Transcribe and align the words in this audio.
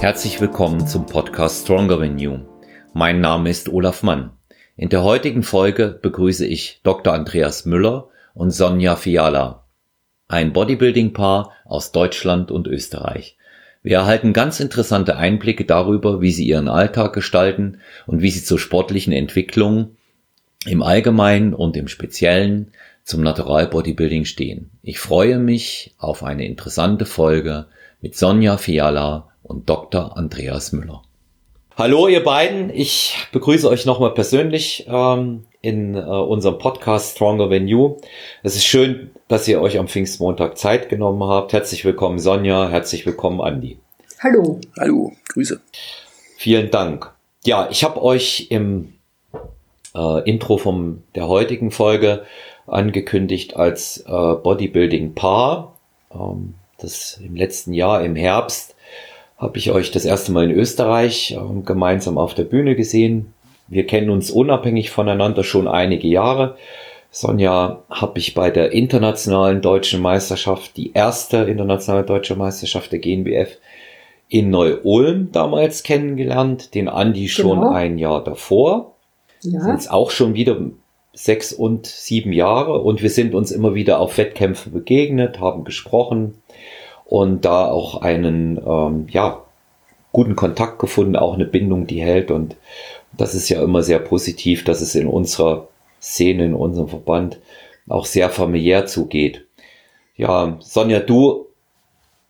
Herzlich 0.00 0.40
willkommen 0.40 0.86
zum 0.86 1.06
Podcast 1.06 1.64
Stronger 1.64 1.98
Than 1.98 2.20
You. 2.20 2.38
Mein 2.92 3.20
Name 3.20 3.50
ist 3.50 3.68
Olaf 3.68 4.04
Mann. 4.04 4.30
In 4.76 4.90
der 4.90 5.02
heutigen 5.02 5.42
Folge 5.42 5.98
begrüße 6.00 6.46
ich 6.46 6.80
Dr. 6.84 7.12
Andreas 7.12 7.64
Müller 7.64 8.08
und 8.32 8.52
Sonja 8.52 8.94
Fiala, 8.94 9.64
ein 10.28 10.52
Bodybuilding-Paar 10.52 11.52
aus 11.64 11.90
Deutschland 11.90 12.52
und 12.52 12.68
Österreich. 12.68 13.36
Wir 13.82 13.96
erhalten 13.96 14.32
ganz 14.32 14.60
interessante 14.60 15.16
Einblicke 15.16 15.64
darüber, 15.64 16.20
wie 16.20 16.30
sie 16.30 16.46
ihren 16.46 16.68
Alltag 16.68 17.12
gestalten 17.12 17.80
und 18.06 18.22
wie 18.22 18.30
sie 18.30 18.44
zur 18.44 18.60
sportlichen 18.60 19.12
Entwicklung 19.12 19.96
im 20.64 20.84
Allgemeinen 20.84 21.54
und 21.54 21.76
im 21.76 21.88
Speziellen 21.88 22.70
zum 23.02 23.22
Natural 23.22 23.66
Bodybuilding 23.66 24.26
stehen. 24.26 24.70
Ich 24.80 25.00
freue 25.00 25.40
mich 25.40 25.96
auf 25.98 26.22
eine 26.22 26.46
interessante 26.46 27.04
Folge 27.04 27.66
mit 28.00 28.16
Sonja 28.16 28.58
Fiala 28.58 29.28
und 29.48 29.68
Dr. 29.68 30.16
Andreas 30.16 30.72
Müller. 30.72 31.02
Hallo 31.76 32.08
ihr 32.08 32.22
beiden, 32.22 32.70
ich 32.70 33.16
begrüße 33.32 33.68
euch 33.68 33.86
nochmal 33.86 34.12
persönlich 34.12 34.86
ähm, 34.88 35.44
in 35.60 35.94
äh, 35.94 36.00
unserem 36.00 36.58
Podcast 36.58 37.16
Stronger 37.16 37.48
Than 37.48 37.68
You. 37.68 37.96
Es 38.42 38.56
ist 38.56 38.64
schön, 38.66 39.10
dass 39.28 39.46
ihr 39.46 39.60
euch 39.60 39.78
am 39.78 39.88
Pfingstmontag 39.88 40.58
Zeit 40.58 40.88
genommen 40.88 41.22
habt. 41.22 41.52
Herzlich 41.52 41.84
willkommen 41.84 42.18
Sonja, 42.18 42.68
herzlich 42.68 43.06
willkommen 43.06 43.40
Andi. 43.40 43.78
Hallo. 44.20 44.60
Hallo, 44.78 45.12
Grüße. 45.28 45.60
Vielen 46.36 46.70
Dank. 46.70 47.12
Ja, 47.44 47.68
ich 47.70 47.84
habe 47.84 48.02
euch 48.02 48.48
im 48.50 48.94
äh, 49.94 50.28
Intro 50.28 50.58
von 50.58 51.04
der 51.14 51.28
heutigen 51.28 51.70
Folge 51.70 52.24
angekündigt 52.66 53.56
als 53.56 53.98
äh, 53.98 54.10
Bodybuilding-Paar. 54.10 55.76
Ähm, 56.12 56.54
das 56.78 57.20
im 57.24 57.36
letzten 57.36 57.72
Jahr 57.72 58.04
im 58.04 58.16
Herbst 58.16 58.74
habe 59.38 59.58
ich 59.58 59.70
euch 59.70 59.90
das 59.90 60.04
erste 60.04 60.32
Mal 60.32 60.50
in 60.50 60.56
Österreich 60.56 61.32
äh, 61.32 61.60
gemeinsam 61.64 62.18
auf 62.18 62.34
der 62.34 62.44
Bühne 62.44 62.74
gesehen. 62.74 63.32
Wir 63.68 63.86
kennen 63.86 64.10
uns 64.10 64.30
unabhängig 64.30 64.90
voneinander 64.90 65.44
schon 65.44 65.68
einige 65.68 66.08
Jahre. 66.08 66.56
Sonja 67.10 67.82
habe 67.88 68.18
ich 68.18 68.34
bei 68.34 68.50
der 68.50 68.72
internationalen 68.72 69.62
deutschen 69.62 70.02
Meisterschaft, 70.02 70.76
die 70.76 70.92
erste 70.92 71.38
internationale 71.38 72.04
deutsche 72.04 72.36
Meisterschaft 72.36 72.92
der 72.92 72.98
GNBF 72.98 73.56
in 74.28 74.50
Neu-Ulm 74.50 75.32
damals 75.32 75.82
kennengelernt, 75.82 76.74
den 76.74 76.88
Andi 76.88 77.28
schon 77.28 77.60
genau. 77.60 77.72
ein 77.72 77.96
Jahr 77.96 78.22
davor. 78.22 78.94
Ja. 79.42 79.60
Sind 79.60 79.78
es 79.78 79.88
auch 79.88 80.10
schon 80.10 80.34
wieder 80.34 80.60
sechs 81.14 81.52
und 81.52 81.86
sieben 81.86 82.32
Jahre 82.32 82.80
und 82.80 83.02
wir 83.02 83.10
sind 83.10 83.34
uns 83.34 83.50
immer 83.50 83.74
wieder 83.74 84.00
auf 84.00 84.18
Wettkämpfen 84.18 84.72
begegnet, 84.72 85.40
haben 85.40 85.64
gesprochen 85.64 86.34
und 87.08 87.44
da 87.44 87.66
auch 87.66 88.02
einen 88.02 88.60
ähm, 88.64 89.06
ja 89.10 89.42
guten 90.12 90.36
Kontakt 90.36 90.78
gefunden, 90.78 91.16
auch 91.16 91.34
eine 91.34 91.46
Bindung, 91.46 91.86
die 91.86 92.00
hält 92.00 92.30
und 92.30 92.56
das 93.16 93.34
ist 93.34 93.48
ja 93.48 93.62
immer 93.62 93.82
sehr 93.82 93.98
positiv, 93.98 94.64
dass 94.64 94.80
es 94.80 94.94
in 94.94 95.06
unserer 95.06 95.68
Szene, 96.00 96.44
in 96.44 96.54
unserem 96.54 96.88
Verband 96.88 97.40
auch 97.88 98.06
sehr 98.06 98.30
familiär 98.30 98.86
zugeht. 98.86 99.46
Ja, 100.16 100.58
Sonja, 100.60 101.00
du 101.00 101.46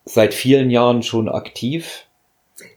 seit 0.05 0.33
vielen 0.33 0.71
Jahren 0.71 1.03
schon 1.03 1.29
aktiv 1.29 2.07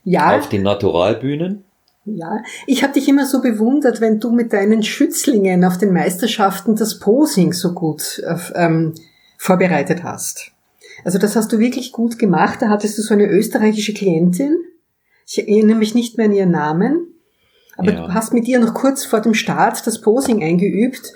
ja. 0.04 0.36
auf 0.36 0.48
den 0.48 0.62
Naturalbühnen. 0.62 1.64
Ja, 2.04 2.42
ich 2.66 2.82
habe 2.82 2.94
dich 2.94 3.08
immer 3.08 3.26
so 3.26 3.40
bewundert, 3.40 4.00
wenn 4.00 4.18
du 4.18 4.32
mit 4.32 4.52
deinen 4.52 4.82
Schützlingen 4.82 5.64
auf 5.64 5.78
den 5.78 5.92
Meisterschaften 5.92 6.74
das 6.74 6.98
Posing 6.98 7.52
so 7.52 7.72
gut 7.72 8.20
ähm, 8.56 8.94
vorbereitet 9.38 10.02
hast. 10.02 10.51
Also 11.04 11.18
das 11.18 11.36
hast 11.36 11.52
du 11.52 11.58
wirklich 11.58 11.92
gut 11.92 12.18
gemacht. 12.18 12.62
Da 12.62 12.68
hattest 12.68 12.98
du 12.98 13.02
so 13.02 13.14
eine 13.14 13.26
österreichische 13.26 13.94
Klientin. 13.94 14.56
Ich 15.26 15.38
erinnere 15.38 15.78
mich 15.78 15.94
nicht 15.94 16.16
mehr 16.16 16.26
an 16.26 16.32
ihren 16.32 16.50
Namen. 16.50 17.08
Aber 17.76 17.92
ja. 17.92 18.06
du 18.06 18.14
hast 18.14 18.34
mit 18.34 18.46
ihr 18.48 18.60
noch 18.60 18.74
kurz 18.74 19.04
vor 19.04 19.20
dem 19.20 19.34
Start 19.34 19.86
das 19.86 20.00
Posing 20.00 20.42
eingeübt. 20.42 21.12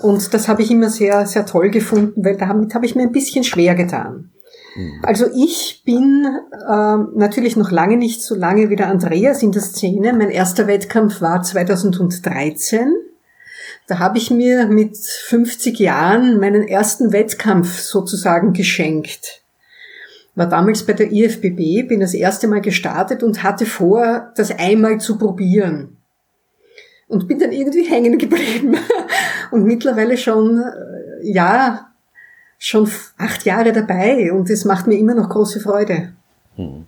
Und 0.00 0.32
das 0.32 0.48
habe 0.48 0.62
ich 0.62 0.70
immer 0.70 0.90
sehr, 0.90 1.26
sehr 1.26 1.46
toll 1.46 1.70
gefunden, 1.70 2.24
weil 2.24 2.36
damit 2.36 2.74
habe 2.74 2.86
ich 2.86 2.94
mir 2.94 3.02
ein 3.02 3.12
bisschen 3.12 3.42
schwer 3.42 3.74
getan. 3.74 4.30
Mhm. 4.76 4.92
Also 5.02 5.26
ich 5.34 5.82
bin 5.84 6.26
äh, 6.52 6.96
natürlich 7.16 7.56
noch 7.56 7.70
lange 7.70 7.96
nicht 7.96 8.22
so 8.22 8.34
lange 8.34 8.70
wie 8.70 8.76
der 8.76 8.88
Andreas 8.88 9.42
in 9.42 9.52
der 9.52 9.62
Szene. 9.62 10.12
Mein 10.12 10.30
erster 10.30 10.66
Wettkampf 10.66 11.20
war 11.20 11.42
2013. 11.42 12.92
Da 13.88 13.98
habe 13.98 14.18
ich 14.18 14.30
mir 14.30 14.66
mit 14.66 14.98
50 14.98 15.78
Jahren 15.78 16.38
meinen 16.38 16.68
ersten 16.68 17.10
Wettkampf 17.12 17.80
sozusagen 17.80 18.52
geschenkt. 18.52 19.40
War 20.34 20.46
damals 20.46 20.84
bei 20.84 20.92
der 20.92 21.10
IFBB, 21.10 21.88
bin 21.88 22.00
das 22.00 22.12
erste 22.12 22.48
Mal 22.48 22.60
gestartet 22.60 23.22
und 23.22 23.42
hatte 23.42 23.64
vor, 23.64 24.30
das 24.36 24.50
einmal 24.50 25.00
zu 25.00 25.16
probieren. 25.16 25.96
Und 27.08 27.26
bin 27.26 27.38
dann 27.38 27.50
irgendwie 27.50 27.84
hängen 27.84 28.18
geblieben. 28.18 28.76
Und 29.50 29.64
mittlerweile 29.64 30.18
schon, 30.18 30.62
äh, 30.62 31.32
ja, 31.32 31.90
schon 32.58 32.90
acht 33.16 33.46
Jahre 33.46 33.72
dabei 33.72 34.30
und 34.30 34.50
es 34.50 34.66
macht 34.66 34.86
mir 34.86 34.98
immer 34.98 35.14
noch 35.14 35.30
große 35.30 35.60
Freude. 35.60 36.12
Hm. 36.56 36.84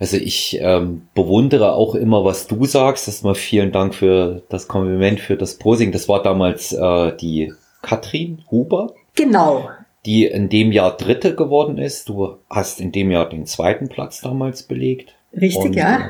Also 0.00 0.16
ich 0.16 0.58
ähm, 0.62 1.02
bewundere 1.14 1.74
auch 1.74 1.94
immer, 1.94 2.24
was 2.24 2.46
du 2.46 2.64
sagst. 2.64 3.06
Erstmal 3.06 3.34
vielen 3.34 3.70
Dank 3.70 3.94
für 3.94 4.42
das 4.48 4.66
Kompliment 4.66 5.20
für 5.20 5.36
das 5.36 5.58
Posing. 5.58 5.92
Das 5.92 6.08
war 6.08 6.22
damals 6.22 6.72
äh, 6.72 7.14
die 7.16 7.52
Katrin 7.82 8.42
Huber. 8.50 8.94
Genau. 9.14 9.68
Die 10.06 10.24
in 10.24 10.48
dem 10.48 10.72
Jahr 10.72 10.96
Dritte 10.96 11.34
geworden 11.34 11.76
ist. 11.76 12.08
Du 12.08 12.38
hast 12.48 12.80
in 12.80 12.92
dem 12.92 13.10
Jahr 13.10 13.28
den 13.28 13.44
zweiten 13.44 13.88
Platz 13.88 14.22
damals 14.22 14.62
belegt. 14.62 15.14
Richtig, 15.38 15.62
und, 15.62 15.76
ja. 15.76 15.98
Äh, 15.98 16.00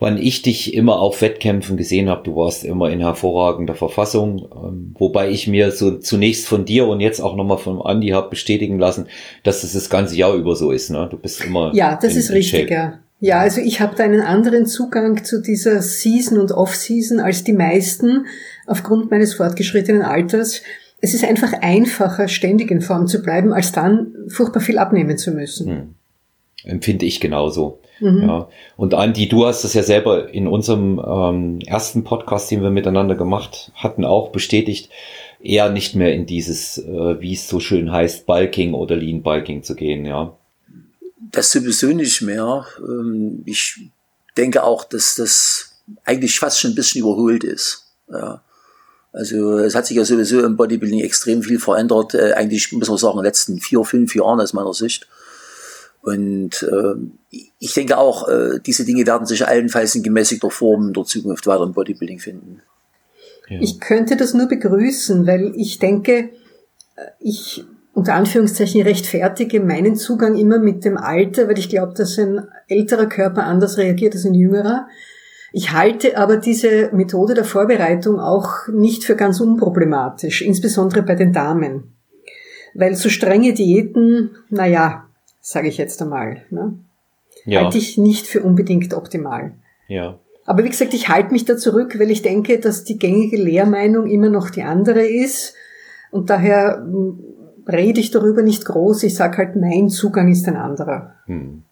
wann 0.00 0.16
ich 0.16 0.42
dich 0.42 0.74
immer 0.74 0.98
auf 0.98 1.20
Wettkämpfen 1.20 1.76
gesehen 1.76 2.08
habe, 2.08 2.24
du 2.24 2.34
warst 2.34 2.64
immer 2.64 2.90
in 2.90 2.98
hervorragender 2.98 3.76
Verfassung, 3.76 4.48
ähm, 4.52 4.94
wobei 4.98 5.30
ich 5.30 5.46
mir 5.46 5.70
so 5.70 5.98
zunächst 5.98 6.48
von 6.48 6.64
dir 6.64 6.88
und 6.88 7.00
jetzt 7.00 7.20
auch 7.20 7.36
nochmal 7.36 7.58
von 7.58 7.80
Andy 7.84 8.08
habe 8.08 8.30
bestätigen 8.30 8.80
lassen, 8.80 9.06
dass 9.44 9.60
das 9.60 9.74
das 9.74 9.90
ganze 9.90 10.16
Jahr 10.16 10.34
über 10.34 10.56
so 10.56 10.72
ist. 10.72 10.90
Ne? 10.90 11.06
Du 11.08 11.18
bist 11.18 11.44
immer. 11.44 11.72
Ja, 11.72 11.96
das 12.02 12.14
in, 12.14 12.18
ist 12.18 12.32
richtig, 12.32 12.70
ja. 12.70 12.98
Ja, 13.20 13.40
also 13.40 13.60
ich 13.60 13.80
habe 13.80 13.96
da 13.96 14.04
einen 14.04 14.20
anderen 14.20 14.66
Zugang 14.66 15.24
zu 15.24 15.42
dieser 15.42 15.82
Season 15.82 16.38
und 16.38 16.52
Off-Season 16.52 17.18
als 17.18 17.42
die 17.42 17.52
meisten 17.52 18.26
aufgrund 18.66 19.10
meines 19.10 19.34
fortgeschrittenen 19.34 20.02
Alters. 20.02 20.62
Es 21.00 21.14
ist 21.14 21.24
einfach 21.24 21.52
einfacher, 21.60 22.28
ständig 22.28 22.70
in 22.70 22.80
Form 22.80 23.06
zu 23.06 23.22
bleiben, 23.22 23.52
als 23.52 23.72
dann 23.72 24.14
furchtbar 24.28 24.60
viel 24.60 24.78
abnehmen 24.78 25.18
zu 25.18 25.32
müssen. 25.32 25.68
Hm. 25.68 25.94
Empfinde 26.64 27.06
ich 27.06 27.20
genauso. 27.20 27.80
Mhm. 28.00 28.22
Ja. 28.22 28.48
Und 28.76 28.94
Andi, 28.94 29.28
du 29.28 29.46
hast 29.46 29.64
das 29.64 29.74
ja 29.74 29.82
selber 29.82 30.32
in 30.32 30.46
unserem 30.46 31.00
ähm, 31.04 31.58
ersten 31.66 32.04
Podcast, 32.04 32.50
den 32.50 32.62
wir 32.62 32.70
miteinander 32.70 33.14
gemacht 33.14 33.72
hatten, 33.74 34.04
auch 34.04 34.30
bestätigt, 34.30 34.90
eher 35.42 35.70
nicht 35.70 35.94
mehr 35.94 36.14
in 36.14 36.26
dieses, 36.26 36.78
äh, 36.78 37.20
wie 37.20 37.32
es 37.32 37.48
so 37.48 37.60
schön 37.60 37.90
heißt, 37.90 38.26
Bulking 38.26 38.74
oder 38.74 38.96
Lean 38.96 39.22
Bulking 39.22 39.62
zu 39.62 39.74
gehen, 39.74 40.04
ja. 40.04 40.36
Das 41.30 41.50
sowieso 41.50 41.88
nicht 41.88 42.22
mehr. 42.22 42.66
Ähm, 42.78 43.42
ich 43.44 43.90
denke 44.36 44.62
auch, 44.62 44.84
dass 44.84 45.16
das 45.16 45.72
eigentlich 46.04 46.38
fast 46.38 46.60
schon 46.60 46.72
ein 46.72 46.74
bisschen 46.74 47.00
überholt 47.00 47.44
ist. 47.44 47.84
Ja. 48.10 48.42
Also 49.12 49.58
es 49.58 49.74
hat 49.74 49.86
sich 49.86 49.96
ja 49.96 50.04
sowieso 50.04 50.44
im 50.44 50.56
Bodybuilding 50.56 51.00
extrem 51.00 51.42
viel 51.42 51.58
verändert. 51.58 52.14
Äh, 52.14 52.34
eigentlich 52.34 52.70
muss 52.72 52.88
man 52.88 52.98
sagen, 52.98 53.14
in 53.14 53.22
den 53.22 53.24
letzten 53.24 53.58
vier, 53.60 53.82
fünf 53.84 54.14
Jahren 54.14 54.40
aus 54.40 54.52
meiner 54.52 54.74
Sicht. 54.74 55.08
Und 56.02 56.62
äh, 56.62 57.38
ich 57.58 57.74
denke 57.74 57.98
auch, 57.98 58.28
äh, 58.28 58.60
diese 58.64 58.84
Dinge 58.84 59.06
werden 59.06 59.26
sich 59.26 59.46
allenfalls 59.46 59.94
in 59.94 60.02
gemäßigter 60.02 60.50
Form 60.50 60.88
in 60.88 60.92
der 60.92 61.04
Zukunft 61.04 61.46
weiter 61.46 61.64
im 61.64 61.72
Bodybuilding 61.72 62.20
finden. 62.20 62.62
Ja. 63.48 63.60
Ich 63.60 63.80
könnte 63.80 64.16
das 64.16 64.34
nur 64.34 64.46
begrüßen, 64.46 65.26
weil 65.26 65.52
ich 65.56 65.78
denke, 65.78 66.30
äh, 66.96 67.06
ich 67.18 67.64
unter 67.98 68.14
Anführungszeichen 68.14 68.82
rechtfertige 68.82 69.58
meinen 69.58 69.96
Zugang 69.96 70.36
immer 70.36 70.60
mit 70.60 70.84
dem 70.84 70.96
Alter, 70.96 71.48
weil 71.48 71.58
ich 71.58 71.68
glaube, 71.68 71.94
dass 71.94 72.16
ein 72.16 72.46
älterer 72.68 73.06
Körper 73.06 73.42
anders 73.42 73.76
reagiert 73.76 74.14
als 74.14 74.24
ein 74.24 74.34
jüngerer. 74.34 74.86
Ich 75.52 75.72
halte 75.72 76.16
aber 76.16 76.36
diese 76.36 76.90
Methode 76.92 77.34
der 77.34 77.44
Vorbereitung 77.44 78.20
auch 78.20 78.68
nicht 78.68 79.02
für 79.02 79.16
ganz 79.16 79.40
unproblematisch, 79.40 80.42
insbesondere 80.42 81.02
bei 81.02 81.16
den 81.16 81.32
Damen. 81.32 81.92
Weil 82.72 82.94
so 82.94 83.08
strenge 83.08 83.52
Diäten, 83.52 84.30
naja, 84.48 85.08
sage 85.40 85.66
ich 85.66 85.76
jetzt 85.76 86.00
einmal. 86.00 86.42
Ne? 86.50 86.78
Ja. 87.46 87.62
Halte 87.62 87.78
ich 87.78 87.98
nicht 87.98 88.28
für 88.28 88.44
unbedingt 88.44 88.94
optimal. 88.94 89.54
Ja. 89.88 90.20
Aber 90.44 90.62
wie 90.62 90.68
gesagt, 90.68 90.94
ich 90.94 91.08
halte 91.08 91.32
mich 91.32 91.46
da 91.46 91.56
zurück, 91.56 91.98
weil 91.98 92.12
ich 92.12 92.22
denke, 92.22 92.60
dass 92.60 92.84
die 92.84 92.96
gängige 92.96 93.38
Lehrmeinung 93.38 94.06
immer 94.06 94.28
noch 94.28 94.50
die 94.50 94.62
andere 94.62 95.04
ist. 95.04 95.54
Und 96.12 96.30
daher 96.30 96.86
rede 97.68 98.00
ich 98.00 98.10
darüber 98.10 98.42
nicht 98.42 98.64
groß. 98.64 99.02
Ich 99.02 99.14
sage 99.14 99.38
halt, 99.38 99.56
mein 99.56 99.88
Zugang 99.88 100.30
ist 100.30 100.48
ein 100.48 100.56
anderer. 100.56 101.14
Hm. 101.26 101.62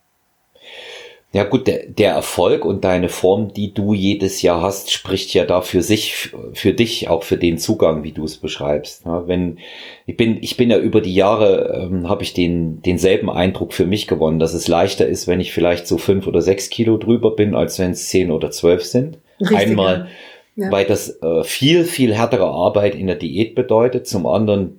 Ja 1.33 1.45
gut, 1.45 1.67
der, 1.67 1.87
der 1.87 2.13
Erfolg 2.13 2.65
und 2.65 2.85
deine 2.85 3.11
Form, 3.11 3.53
die 3.53 3.75
du 3.75 3.93
jedes 3.93 4.41
Jahr 4.41 4.63
hast, 4.63 4.91
spricht 4.91 5.35
ja 5.35 5.45
da 5.45 5.61
für 5.61 5.83
sich, 5.83 6.31
für 6.55 6.73
dich, 6.73 7.11
auch 7.11 7.25
für 7.25 7.37
den 7.37 7.59
Zugang, 7.59 8.05
wie 8.05 8.13
du 8.13 8.25
es 8.25 8.39
beschreibst. 8.39 9.05
Ja, 9.05 9.29
wenn 9.29 9.59
ich 10.07 10.17
bin, 10.17 10.39
ich 10.41 10.57
bin 10.57 10.71
ja 10.71 10.79
über 10.79 11.03
die 11.03 11.15
Jahre 11.15 11.89
ähm, 11.91 12.09
habe 12.09 12.23
ich 12.23 12.33
den 12.33 12.81
denselben 12.81 13.29
Eindruck 13.29 13.75
für 13.75 13.85
mich 13.85 14.07
gewonnen, 14.07 14.39
dass 14.39 14.55
es 14.55 14.67
leichter 14.67 15.07
ist, 15.07 15.27
wenn 15.27 15.41
ich 15.41 15.53
vielleicht 15.53 15.87
so 15.87 15.99
fünf 15.99 16.27
oder 16.27 16.41
sechs 16.41 16.71
Kilo 16.71 16.97
drüber 16.97 17.37
bin, 17.37 17.55
als 17.55 17.79
wenn 17.79 17.91
es 17.91 18.09
zehn 18.09 18.31
oder 18.31 18.51
zwölf 18.51 18.85
sind. 18.85 19.19
Richtig, 19.39 19.59
Einmal, 19.59 20.09
ja. 20.55 20.71
weil 20.71 20.87
das 20.87 21.21
äh, 21.21 21.45
viel 21.45 21.85
viel 21.85 22.15
härtere 22.15 22.47
Arbeit 22.47 22.95
in 22.95 23.09
der 23.09 23.17
Diät 23.17 23.55
bedeutet. 23.55 24.07
Zum 24.07 24.27
anderen 24.27 24.79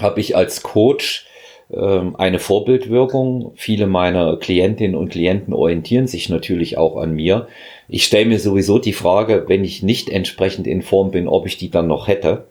habe 0.00 0.20
ich 0.20 0.36
als 0.36 0.62
Coach 0.62 1.26
ähm, 1.72 2.16
eine 2.16 2.38
Vorbildwirkung. 2.38 3.52
Viele 3.56 3.86
meiner 3.86 4.36
Klientinnen 4.36 4.96
und 4.96 5.10
Klienten 5.10 5.54
orientieren 5.54 6.06
sich 6.06 6.28
natürlich 6.28 6.78
auch 6.78 6.96
an 6.96 7.12
mir. 7.12 7.48
Ich 7.88 8.04
stelle 8.04 8.26
mir 8.26 8.38
sowieso 8.38 8.78
die 8.78 8.92
Frage, 8.92 9.44
wenn 9.48 9.64
ich 9.64 9.82
nicht 9.82 10.08
entsprechend 10.10 10.66
in 10.66 10.82
Form 10.82 11.10
bin, 11.10 11.28
ob 11.28 11.46
ich 11.46 11.58
die 11.58 11.70
dann 11.70 11.86
noch 11.86 12.08
hätte. 12.08 12.46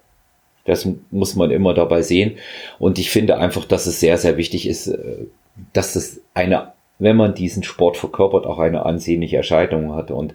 Das 0.65 0.87
muss 1.11 1.35
man 1.35 1.51
immer 1.51 1.73
dabei 1.73 2.01
sehen. 2.01 2.37
Und 2.77 2.99
ich 2.99 3.09
finde 3.09 3.37
einfach, 3.37 3.65
dass 3.65 3.87
es 3.87 3.99
sehr, 3.99 4.17
sehr 4.17 4.37
wichtig 4.37 4.67
ist, 4.67 4.87
äh, 4.87 5.25
dass 5.73 5.95
es 5.95 6.21
eine, 6.33 6.73
wenn 6.97 7.17
man 7.17 7.33
diesen 7.33 7.63
Sport 7.63 7.97
verkörpert, 7.97 8.45
auch 8.45 8.59
eine 8.59 8.85
ansehnliche 8.85 9.37
Erscheinung 9.37 9.95
hat. 9.95 10.11
Und 10.11 10.33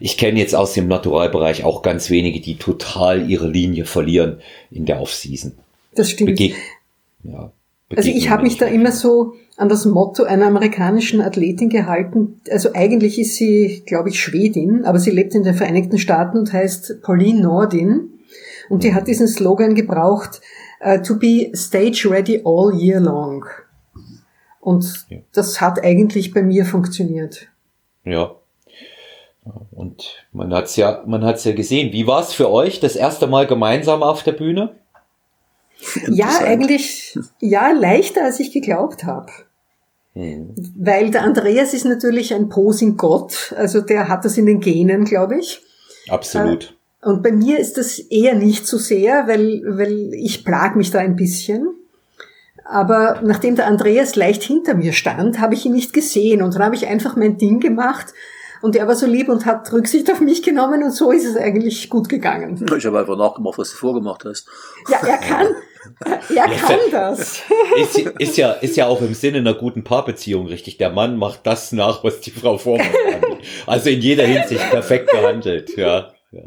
ich 0.00 0.16
kenne 0.18 0.40
jetzt 0.40 0.56
aus 0.56 0.72
dem 0.74 0.88
Naturalbereich 0.88 1.64
auch 1.64 1.82
ganz 1.82 2.10
wenige, 2.10 2.40
die 2.40 2.56
total 2.56 3.30
ihre 3.30 3.48
Linie 3.48 3.84
verlieren 3.84 4.40
in 4.70 4.86
der 4.86 5.00
Offseason. 5.00 5.52
Das 5.94 6.10
stimmt. 6.10 6.36
Bege 6.36 6.54
ja. 7.22 7.52
Also 7.96 8.08
ich 8.08 8.30
habe 8.30 8.42
mich 8.42 8.56
da 8.56 8.66
immer 8.66 8.92
so 8.92 9.34
an 9.56 9.68
das 9.68 9.84
Motto 9.84 10.24
einer 10.24 10.46
amerikanischen 10.46 11.20
Athletin 11.20 11.68
gehalten. 11.68 12.40
Also 12.50 12.70
eigentlich 12.74 13.18
ist 13.18 13.36
sie, 13.36 13.82
glaube 13.86 14.08
ich, 14.08 14.20
Schwedin, 14.20 14.84
aber 14.84 14.98
sie 14.98 15.10
lebt 15.10 15.34
in 15.34 15.44
den 15.44 15.54
Vereinigten 15.54 15.98
Staaten 15.98 16.38
und 16.38 16.52
heißt 16.52 17.02
Pauline 17.02 17.42
Nordin. 17.42 18.10
Und 18.68 18.82
die 18.82 18.94
hat 18.94 19.06
diesen 19.06 19.28
Slogan 19.28 19.74
gebraucht, 19.74 20.40
uh, 20.84 20.98
to 20.98 21.18
be 21.18 21.50
stage 21.54 22.08
ready 22.10 22.40
all 22.44 22.74
year 22.74 22.98
long. 22.98 23.44
Und 24.60 25.06
ja. 25.10 25.18
das 25.32 25.60
hat 25.60 25.84
eigentlich 25.84 26.32
bei 26.32 26.42
mir 26.42 26.64
funktioniert. 26.64 27.48
Ja. 28.04 28.34
Und 29.70 30.24
man 30.32 30.54
hat's 30.54 30.76
ja, 30.76 31.02
man 31.06 31.22
hat's 31.22 31.44
ja 31.44 31.52
gesehen. 31.52 31.92
Wie 31.92 32.06
war's 32.06 32.32
für 32.32 32.50
euch 32.50 32.80
das 32.80 32.96
erste 32.96 33.26
Mal 33.26 33.46
gemeinsam 33.46 34.02
auf 34.02 34.22
der 34.22 34.32
Bühne? 34.32 34.74
Ja, 36.08 36.38
eigentlich, 36.40 37.18
ja, 37.40 37.70
leichter 37.72 38.24
als 38.24 38.40
ich 38.40 38.52
geglaubt 38.52 39.04
habe. 39.04 39.32
Hm. 40.14 40.54
Weil 40.76 41.10
der 41.10 41.22
Andreas 41.22 41.74
ist 41.74 41.84
natürlich 41.84 42.34
ein 42.34 42.48
Posing-Gott, 42.48 43.54
also 43.56 43.80
der 43.80 44.08
hat 44.08 44.24
das 44.24 44.38
in 44.38 44.46
den 44.46 44.60
Genen, 44.60 45.04
glaube 45.04 45.38
ich. 45.38 45.60
Absolut. 46.08 46.76
Äh, 47.02 47.08
und 47.08 47.22
bei 47.22 47.32
mir 47.32 47.58
ist 47.58 47.76
das 47.76 47.98
eher 47.98 48.34
nicht 48.34 48.66
so 48.66 48.78
sehr, 48.78 49.26
weil, 49.26 49.62
weil 49.66 50.14
ich 50.14 50.44
plag 50.44 50.76
mich 50.76 50.90
da 50.90 51.00
ein 51.00 51.16
bisschen. 51.16 51.68
Aber 52.64 53.20
nachdem 53.22 53.56
der 53.56 53.66
Andreas 53.66 54.16
leicht 54.16 54.42
hinter 54.42 54.74
mir 54.74 54.92
stand, 54.92 55.38
habe 55.38 55.54
ich 55.54 55.66
ihn 55.66 55.72
nicht 55.72 55.92
gesehen 55.92 56.42
und 56.42 56.54
dann 56.54 56.62
habe 56.62 56.74
ich 56.74 56.86
einfach 56.86 57.14
mein 57.14 57.36
Ding 57.36 57.60
gemacht 57.60 58.14
und 58.62 58.74
er 58.74 58.88
war 58.88 58.94
so 58.94 59.04
lieb 59.04 59.28
und 59.28 59.44
hat 59.44 59.70
Rücksicht 59.70 60.10
auf 60.10 60.20
mich 60.20 60.42
genommen 60.42 60.82
und 60.82 60.92
so 60.92 61.12
ist 61.12 61.26
es 61.26 61.36
eigentlich 61.36 61.90
gut 61.90 62.08
gegangen. 62.08 62.64
Ich 62.74 62.86
habe 62.86 63.00
einfach 63.00 63.18
nachgemacht, 63.18 63.58
was 63.58 63.70
du 63.72 63.76
vorgemacht 63.76 64.24
hast. 64.24 64.48
Ja, 64.88 65.06
er 65.06 65.18
kann, 65.18 65.48
er 66.34 66.44
kann 66.44 66.78
das. 66.90 67.42
Ist, 67.76 67.98
ist, 67.98 68.36
ja, 68.36 68.52
ist 68.52 68.76
ja 68.76 68.86
auch 68.86 69.00
im 69.00 69.14
Sinne 69.14 69.38
einer 69.38 69.54
guten 69.54 69.84
Paarbeziehung 69.84 70.46
richtig. 70.46 70.76
Der 70.78 70.90
Mann 70.90 71.16
macht 71.16 71.40
das 71.44 71.72
nach, 71.72 72.04
was 72.04 72.20
die 72.20 72.30
Frau 72.30 72.58
vormacht. 72.58 72.90
Also 73.66 73.90
in 73.90 74.00
jeder 74.00 74.24
Hinsicht 74.24 74.70
perfekt 74.70 75.10
gehandelt, 75.10 75.76
ja. 75.76 76.14
Ja. 76.30 76.42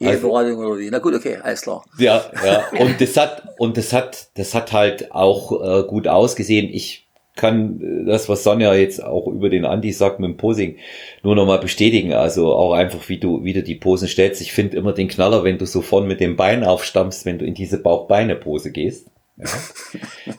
Eheberatung 0.00 0.62
also? 0.62 0.88
Na 0.90 0.98
gut, 0.98 1.14
okay, 1.14 1.38
alles 1.42 1.62
klar. 1.62 1.84
Ja, 1.98 2.24
ja. 2.44 2.64
Und 2.78 3.00
das 3.00 3.16
hat, 3.16 3.42
und 3.58 3.76
das 3.76 3.92
hat, 3.92 4.28
das 4.34 4.54
hat 4.54 4.72
halt 4.72 5.12
auch 5.12 5.52
äh, 5.62 5.86
gut 5.86 6.08
ausgesehen. 6.08 6.68
Ich 6.72 7.05
kann 7.36 7.80
äh, 7.80 8.04
das, 8.06 8.28
was 8.28 8.42
Sonja 8.42 8.74
jetzt 8.74 9.02
auch 9.02 9.28
über 9.28 9.48
den 9.48 9.64
Andi 9.64 9.92
sagt 9.92 10.18
mit 10.18 10.28
dem 10.28 10.36
Posing, 10.36 10.76
nur 11.22 11.36
nochmal 11.36 11.58
bestätigen. 11.58 12.12
Also 12.12 12.52
auch 12.52 12.72
einfach, 12.72 13.08
wie 13.08 13.18
du, 13.18 13.44
wie 13.44 13.52
du 13.52 13.62
die 13.62 13.76
Posen 13.76 14.08
stellst. 14.08 14.40
Ich 14.40 14.52
finde 14.52 14.76
immer 14.76 14.92
den 14.92 15.08
Knaller, 15.08 15.44
wenn 15.44 15.58
du 15.58 15.66
so 15.66 15.82
vorn 15.82 16.08
mit 16.08 16.20
dem 16.20 16.36
Bein 16.36 16.64
aufstammst, 16.64 17.24
wenn 17.26 17.38
du 17.38 17.44
in 17.44 17.54
diese 17.54 17.78
Bauch-Beine-Pose 17.78 18.72
gehst. 18.72 19.08
Ja. 19.36 19.44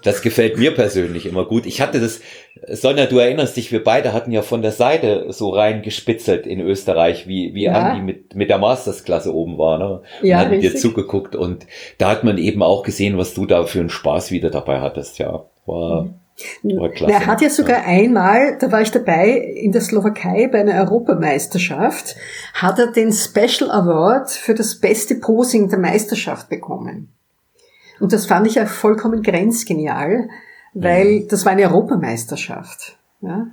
Das 0.04 0.22
gefällt 0.22 0.58
mir 0.58 0.74
persönlich 0.74 1.26
immer 1.26 1.46
gut. 1.46 1.66
Ich 1.66 1.82
hatte 1.82 2.00
das, 2.00 2.22
Sonja, 2.68 3.06
du 3.06 3.20
erinnerst 3.20 3.56
dich, 3.56 3.72
wir 3.72 3.84
beide 3.84 4.14
hatten 4.14 4.32
ja 4.32 4.42
von 4.42 4.62
der 4.62 4.72
Seite 4.72 5.28
so 5.30 5.50
reingespitzelt 5.50 6.46
in 6.46 6.60
Österreich, 6.60 7.28
wie, 7.28 7.54
wie 7.54 7.64
ja. 7.64 7.74
Andi 7.74 8.02
mit, 8.02 8.36
mit 8.36 8.50
der 8.50 8.58
Mastersklasse 8.58 9.34
oben 9.34 9.58
war, 9.58 9.78
ne? 9.78 10.02
Und 10.22 10.28
ja, 10.28 10.38
hatten 10.38 10.60
dir 10.60 10.76
zugeguckt 10.76 11.36
und 11.36 11.68
da 11.98 12.10
hat 12.10 12.24
man 12.24 12.38
eben 12.38 12.62
auch 12.62 12.84
gesehen, 12.84 13.18
was 13.18 13.34
du 13.34 13.46
da 13.46 13.66
für 13.66 13.80
einen 13.80 13.90
Spaß 13.90 14.32
wieder 14.32 14.50
dabei 14.50 14.82
hattest, 14.82 15.20
ja. 15.20 15.46
War, 15.66 16.04
mhm. 16.04 16.14
Er 16.63 17.25
hat 17.25 17.42
ja 17.42 17.50
sogar 17.50 17.80
ja. 17.80 17.86
einmal, 17.86 18.57
da 18.60 18.72
war 18.72 18.81
ich 18.81 18.92
dabei, 18.92 19.30
in 19.30 19.72
der 19.72 19.81
Slowakei 19.81 20.48
bei 20.48 20.60
einer 20.60 20.80
Europameisterschaft, 20.81 22.16
hat 22.54 22.78
er 22.78 22.92
den 22.92 23.12
Special 23.12 23.72
Award 23.72 24.30
für 24.30 24.54
das 24.54 24.80
beste 24.80 25.16
Posing 25.16 25.69
der 25.69 25.80
Meisterschaft 25.80 26.50
bekommen. 26.50 27.10
Und 28.00 28.13
das 28.13 28.28
fand 28.28 28.45
ich 28.45 28.56
ja 28.56 28.68
vollkommen 28.68 29.24
grenzgenial, 29.24 30.30
weil 30.74 31.22
mhm. 31.22 31.28
das 31.28 31.44
war 31.45 31.54
eine 31.54 31.63
Europameisterschaft. 31.63 32.98
Ja? 33.22 33.48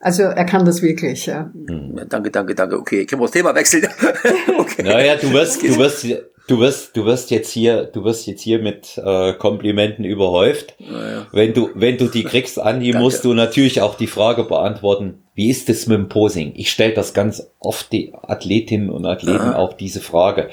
Also 0.00 0.22
er 0.24 0.44
kann 0.46 0.64
das 0.64 0.82
wirklich. 0.82 1.26
Ja. 1.26 1.50
Mhm. 1.54 2.00
Danke, 2.08 2.30
danke, 2.30 2.54
danke. 2.54 2.78
Okay, 2.78 3.06
können 3.06 3.20
wir 3.20 3.26
das 3.26 3.32
Thema 3.32 3.54
wechseln? 3.54 3.86
okay. 4.58 4.82
Naja, 4.82 5.16
du 5.16 5.30
wirst, 5.30 5.62
du 5.62 5.76
wirst, 5.76 6.06
du 6.50 6.58
wirst, 6.58 6.96
du 6.96 7.04
wirst 7.04 7.30
jetzt 7.30 7.50
hier, 7.50 7.84
du 7.84 8.04
wirst 8.04 8.26
jetzt 8.26 8.42
hier 8.42 8.58
mit 8.58 8.98
äh, 8.98 9.32
Komplimenten 9.34 10.04
überhäuft. 10.04 10.74
Naja. 10.78 11.26
Wenn 11.32 11.54
du, 11.54 11.70
wenn 11.74 11.96
du 11.96 12.06
die 12.08 12.24
kriegst, 12.24 12.58
Andi, 12.58 12.92
musst 12.92 13.24
du 13.24 13.32
natürlich 13.34 13.80
auch 13.80 13.94
die 13.94 14.08
Frage 14.08 14.44
beantworten, 14.44 15.22
wie 15.34 15.48
ist 15.48 15.70
es 15.70 15.86
mit 15.86 15.98
dem 15.98 16.08
Posing? 16.08 16.52
Ich 16.56 16.70
stelle 16.70 16.94
das 16.94 17.14
ganz 17.14 17.50
oft 17.60 17.92
die 17.92 18.12
Athletinnen 18.14 18.90
und 18.90 19.06
Athleten 19.06 19.40
Aha. 19.40 19.56
auch 19.56 19.74
diese 19.74 20.00
Frage. 20.00 20.50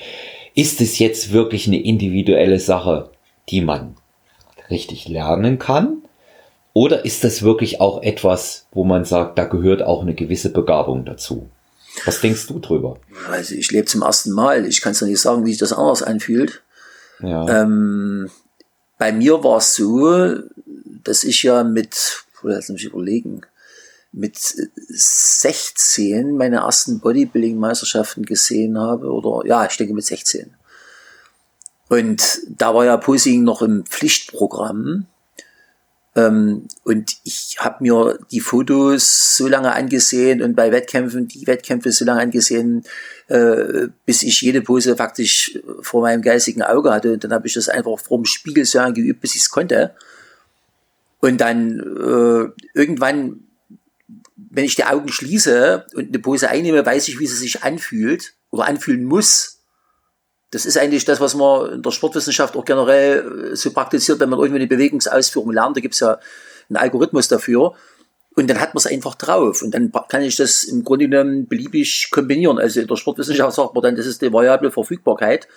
Ist 0.53 0.81
es 0.81 0.99
jetzt 0.99 1.31
wirklich 1.31 1.67
eine 1.67 1.81
individuelle 1.81 2.59
Sache, 2.59 3.09
die 3.49 3.61
man 3.61 3.95
richtig 4.69 5.07
lernen 5.07 5.57
kann? 5.57 6.03
Oder 6.73 7.05
ist 7.05 7.23
das 7.23 7.41
wirklich 7.41 7.81
auch 7.81 8.03
etwas, 8.03 8.67
wo 8.71 8.83
man 8.83 9.03
sagt, 9.03 9.39
da 9.39 9.45
gehört 9.45 9.81
auch 9.81 10.03
eine 10.03 10.13
gewisse 10.13 10.51
Begabung 10.51 11.05
dazu? 11.05 11.49
Was 12.05 12.21
denkst 12.21 12.47
du 12.47 12.59
drüber? 12.59 12.99
Also 13.29 13.55
ich 13.55 13.71
lebe 13.71 13.85
zum 13.85 14.01
ersten 14.01 14.31
Mal. 14.31 14.65
Ich 14.65 14.81
kann 14.81 14.91
es 14.91 15.01
noch 15.01 15.07
nicht 15.07 15.21
sagen, 15.21 15.45
wie 15.45 15.51
sich 15.51 15.59
das 15.59 15.73
anders 15.73 16.03
anfühlt. 16.03 16.61
Ja. 17.21 17.63
Ähm, 17.63 18.30
bei 18.97 19.11
mir 19.11 19.44
war 19.44 19.57
es 19.57 19.75
so, 19.75 20.35
dass 21.04 21.23
ich 21.23 21.44
ja 21.44 21.63
mit, 21.63 22.23
lass 22.44 22.69
mich 22.69 22.85
überlegen, 22.85 23.42
mit 24.11 24.37
16 24.87 26.35
meine 26.35 26.57
ersten 26.57 26.99
Bodybuilding-Meisterschaften 26.99 28.25
gesehen 28.25 28.80
habe. 28.80 29.11
Oder 29.11 29.47
ja, 29.47 29.66
ich 29.66 29.77
denke 29.77 29.94
mit 29.94 30.06
16. 30.06 30.54
Und 31.89 32.42
da 32.47 32.73
war 32.73 32.85
ja 32.85 32.97
Posing 32.97 33.44
noch 33.44 33.61
im 33.61 33.85
Pflichtprogramm. 33.85 35.06
Ähm, 36.18 36.68
und 36.83 37.18
ich 37.24 37.57
habe 37.59 37.83
mir 37.83 38.18
die 38.31 38.40
Fotos 38.40 39.38
so 39.38 39.47
lange 39.47 39.74
angesehen 39.74 40.42
und 40.42 40.56
bei 40.56 40.71
Wettkämpfen 40.71 41.28
die 41.28 41.45
Wettkämpfe 41.45 41.92
so 41.92 42.06
lange 42.06 42.21
angesehen, 42.21 42.83
äh, 43.28 43.88
bis 44.06 44.24
ich 44.24 44.42
jede 44.42 44.62
Pose 44.62 44.97
faktisch 44.97 45.59
vor 45.81 46.02
meinem 46.02 46.24
geistigen 46.24 46.64
Auge 46.64 46.92
hatte. 46.92 47.14
Und 47.14 47.24
dann 47.24 47.33
habe 47.33 47.47
ich 47.47 47.54
das 47.54 47.69
einfach 47.69 48.00
vor 48.00 48.18
dem 48.18 48.26
Spiegel 48.26 48.66
so 48.66 48.80
lange 48.80 48.95
geübt, 48.95 49.21
bis 49.21 49.36
ich 49.36 49.42
es 49.42 49.52
konnte. 49.52 49.94
Und 51.19 51.40
dann 51.40 51.80
äh, 51.80 52.64
irgendwann, 52.74 53.42
wenn 54.36 54.66
ich 54.66 54.76
die 54.76 54.86
Augen 54.86 55.09
schließe 55.09 55.86
und 55.94 56.07
eine 56.07 56.19
Pose 56.19 56.50
einnehme, 56.50 56.83
weiß 56.83 57.07
ich, 57.09 57.19
wie 57.19 57.28
sie 57.28 57.36
sich 57.36 57.64
anfühlt 57.64 58.33
oder 58.50 58.66
anfühlen 58.66 59.04
muss 59.04 59.56
das 60.51 60.66
ist 60.66 60.77
eigentlich 60.77 61.06
das, 61.06 61.19
was 61.19 61.35
man 61.35 61.73
in 61.73 61.81
der 61.81 61.92
Sportwissenschaft 61.92 62.56
auch 62.56 62.66
generell 62.66 63.51
äh, 63.51 63.56
so 63.56 63.71
praktiziert, 63.71 64.19
wenn 64.19 64.30
man 64.30 64.39
irgendwie 64.39 64.61
eine 64.61 64.68
Bewegungsausführung 64.68 65.51
lernt. 65.51 65.75
Da 65.75 65.81
gibt 65.81 65.94
es 65.94 65.99
ja 65.99 66.19
einen 66.69 66.77
Algorithmus 66.77 67.27
dafür. 67.27 67.73
Und 68.35 68.47
dann 68.49 68.59
hat 68.59 68.75
man 68.75 68.80
es 68.80 68.85
einfach 68.85 69.16
drauf. 69.16 69.63
Und 69.63 69.71
dann 69.71 69.92
kann 70.09 70.21
ich 70.21 70.35
das 70.35 70.63
im 70.63 70.83
Grunde 70.83 71.09
genommen 71.09 71.47
beliebig 71.47 72.09
kombinieren. 72.11 72.59
Also 72.59 72.80
in 72.80 72.87
der 72.87 72.95
Sportwissenschaft 72.95 73.56
sagt 73.56 73.73
man 73.73 73.81
dann, 73.81 73.95
das 73.95 74.06
ist 74.06 74.21
die 74.21 74.31
variable 74.31 74.71
Verfügbarkeit. 74.71 75.47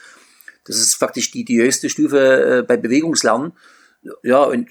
Das 0.65 0.77
ist 0.77 0.95
faktisch 0.95 1.31
die, 1.31 1.45
die 1.45 1.61
höchste 1.61 1.91
Stufe 1.91 2.59
äh, 2.59 2.63
bei 2.63 2.77
Bewegungslernen. 2.77 3.53
Ja, 4.23 4.45
und 4.45 4.69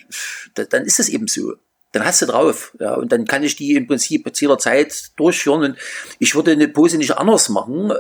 dann 0.56 0.86
ist 0.86 1.00
es 1.00 1.08
eben 1.08 1.28
so 1.28 1.54
dann 1.92 2.06
hast 2.06 2.22
du 2.22 2.28
drauf. 2.28 2.76
Ja, 2.80 2.94
und 2.96 3.12
dann 3.12 3.26
kann 3.26 3.44
ich 3.44 3.56
die 3.56 3.76
im 3.76 3.88
Prinzip 3.88 4.36
zu 4.36 4.46
jeder 4.46 4.58
Zeit 4.58 5.12
durchführen. 5.16 5.64
Und 5.64 5.78
ich 6.20 6.36
würde 6.36 6.52
eine 6.52 6.68
Pose 6.68 6.98
nicht 6.98 7.18
anders 7.18 7.50
machen, 7.50 7.94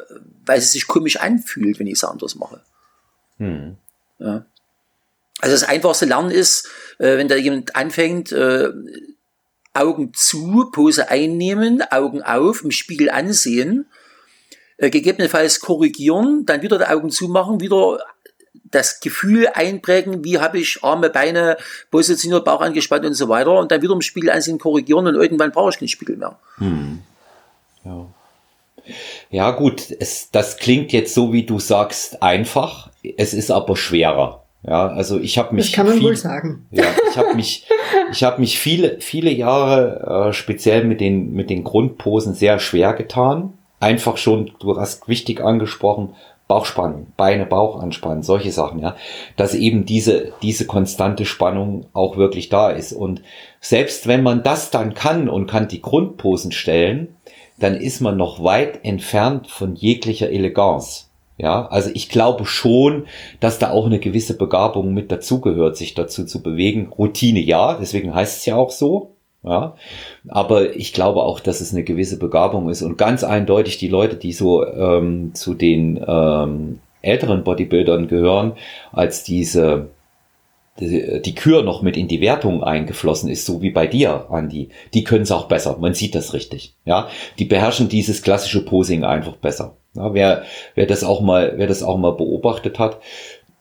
weil 0.46 0.60
es 0.60 0.72
sich 0.72 0.88
komisch 0.88 1.18
anfühlt, 1.18 1.80
wenn 1.80 1.88
ich 1.88 1.94
es 1.94 2.04
anders 2.04 2.36
mache. 2.36 2.62
Hm. 3.38 3.78
Ja. 4.20 4.46
Also 5.40 5.56
das 5.56 5.64
einfachste 5.64 6.06
Lernen 6.06 6.32
ist, 6.32 6.68
äh, 7.00 7.18
wenn 7.18 7.28
da 7.28 7.36
jemand 7.36 7.76
anfängt, 7.76 8.32
äh, 8.32 8.70
Augen 9.74 10.12
zu, 10.14 10.70
Pose 10.72 11.10
einnehmen, 11.10 11.82
Augen 11.90 12.22
auf, 12.22 12.64
im 12.64 12.72
Spiegel 12.72 13.10
ansehen, 13.10 13.88
äh, 14.78 14.90
gegebenenfalls 14.90 15.62
korrigieren, 15.62 16.46
dann 16.46 16.62
wieder 16.62 16.78
die 16.78 16.86
Augen 16.86 17.10
zumachen, 17.10 17.62
wieder 17.62 18.00
das 18.72 19.00
Gefühl 19.00 19.48
einprägen, 19.54 20.24
wie 20.24 20.40
habe 20.40 20.60
ich 20.60 20.84
Arme, 20.84 21.10
Beine 21.10 21.58
positioniert, 21.92 22.46
Bauch 22.46 22.62
angespannt 22.62 23.06
und 23.06 23.14
so 23.14 23.30
weiter 23.30 23.60
und 23.60 23.72
dann 23.72 23.82
wieder 23.82 23.94
im 23.94 24.02
Spiegel 24.02 24.30
ansehen, 24.30 24.60
korrigieren 24.60 25.08
und 25.08 25.16
irgendwann 25.16 25.52
brauche 25.52 25.70
ich 25.70 25.80
keinen 25.80 25.88
Spiegel 25.88 26.18
mehr. 26.18 26.38
Hm. 26.58 27.00
Ja. 27.86 28.06
Ja, 29.30 29.52
gut, 29.52 29.94
es, 30.00 30.32
das 30.32 30.58
klingt 30.58 30.92
jetzt 30.92 31.14
so, 31.14 31.32
wie 31.32 31.46
du 31.46 31.60
sagst, 31.60 32.24
einfach. 32.24 32.90
Es 33.18 33.34
ist 33.34 33.52
aber 33.52 33.76
schwerer. 33.76 34.44
Ja, 34.68 34.88
also 34.88 35.20
ich 35.20 35.38
habe 35.38 35.56
mich. 35.56 35.68
Das 35.68 35.76
kann 35.76 35.86
man 35.86 35.98
viel, 35.98 36.08
wohl 36.08 36.16
sagen. 36.18 36.68
Ja, 36.72 36.86
ich 37.10 37.18
habe 37.18 37.34
mich, 37.36 37.68
ich 38.12 38.24
habe 38.24 38.42
mich 38.42 38.60
viele, 38.60 39.00
viele 39.00 39.32
Jahre 39.32 40.30
äh, 40.30 40.34
speziell 40.34 40.84
mit 40.84 41.00
den 41.00 41.32
mit 41.34 41.50
den 41.50 41.64
Grundposen 41.64 42.34
sehr 42.34 42.60
schwer 42.60 42.94
getan. 42.94 43.54
Einfach 43.80 44.18
schon, 44.18 44.52
du 44.60 44.78
hast 44.78 45.08
wichtig 45.08 45.40
angesprochen, 45.40 46.16
Bauchspannung, 46.50 47.14
Beine, 47.16 47.46
Bauch 47.46 47.80
anspannen, 47.80 48.24
solche 48.24 48.52
Sachen, 48.52 48.80
ja, 48.80 48.96
dass 49.38 49.54
eben 49.54 49.86
diese 49.86 50.34
diese 50.42 50.66
konstante 50.66 51.26
Spannung 51.26 51.86
auch 51.94 52.18
wirklich 52.18 52.50
da 52.50 52.72
ist. 52.72 52.92
Und 52.92 53.22
selbst 53.62 54.08
wenn 54.08 54.24
man 54.24 54.42
das 54.42 54.72
dann 54.72 54.96
kann 54.96 55.30
und 55.30 55.46
kann 55.46 55.68
die 55.68 55.82
Grundposen 55.82 56.52
stellen, 56.52 57.16
dann 57.60 57.76
ist 57.76 58.02
man 58.02 58.18
noch 58.18 58.44
weit 58.44 58.84
entfernt 58.84 59.46
von 59.48 59.76
jeglicher 59.76 60.32
Eleganz. 60.32 61.12
Ja, 61.38 61.68
also 61.68 61.92
ich 61.94 62.10
glaube 62.10 62.46
schon, 62.48 63.06
dass 63.40 63.60
da 63.60 63.70
auch 63.70 63.86
eine 63.86 64.00
gewisse 64.00 64.36
Begabung 64.36 64.92
mit 64.94 65.12
dazugehört, 65.12 65.78
sich 65.78 65.94
dazu 65.94 66.26
zu 66.26 66.42
bewegen. 66.42 66.92
Routine 66.98 67.42
ja, 67.42 67.78
deswegen 67.80 68.14
heißt 68.14 68.40
es 68.40 68.46
ja 68.48 68.56
auch 68.56 68.72
so. 68.72 69.12
Ja, 69.42 69.76
aber 70.28 70.76
ich 70.76 70.92
glaube 70.92 71.24
auch, 71.24 71.40
dass 71.40 71.62
es 71.62 71.72
eine 71.72 71.84
gewisse 71.84 72.20
Begabung 72.20 72.70
ist 72.70 72.82
und 72.82 72.98
ganz 72.98 73.24
eindeutig 73.24 73.78
die 73.78 73.88
Leute, 73.88 74.18
die 74.18 74.34
so 74.34 74.66
ähm, 74.66 75.34
zu 75.34 75.54
den 75.54 76.04
ähm, 76.06 76.80
älteren 77.02 77.46
Bodybuildern 77.46 78.10
gehören, 78.10 78.54
als 78.92 79.24
diese 79.24 79.88
die, 80.80 81.36
Kür 81.36 81.64
noch 81.64 81.82
mit 81.82 81.98
in 81.98 82.08
die 82.08 82.22
Wertung 82.22 82.64
eingeflossen 82.64 83.30
ist, 83.30 83.46
so 83.46 83.62
wie 83.62 83.72
bei 83.72 83.88
dir, 83.88 84.28
Andi, 84.30 84.70
die 84.94 85.04
können 85.04 85.24
es 85.24 85.32
auch 85.32 85.48
besser. 85.48 85.78
Man 85.80 85.94
sieht 85.94 86.16
das 86.16 86.34
richtig. 86.34 86.76
Ja, 86.86 87.10
die 87.38 87.46
beherrschen 87.46 87.90
dieses 87.90 88.22
klassische 88.22 88.64
Posing 88.64 89.04
einfach 89.04 89.36
besser. 89.36 89.76
Ja, 89.96 90.14
wer, 90.14 90.44
wer 90.76 90.86
das 90.86 91.04
auch 91.04 91.22
mal, 91.22 91.54
wer 91.58 91.68
das 91.68 91.84
auch 91.84 91.98
mal 91.98 92.14
beobachtet 92.14 92.80
hat, 92.80 93.00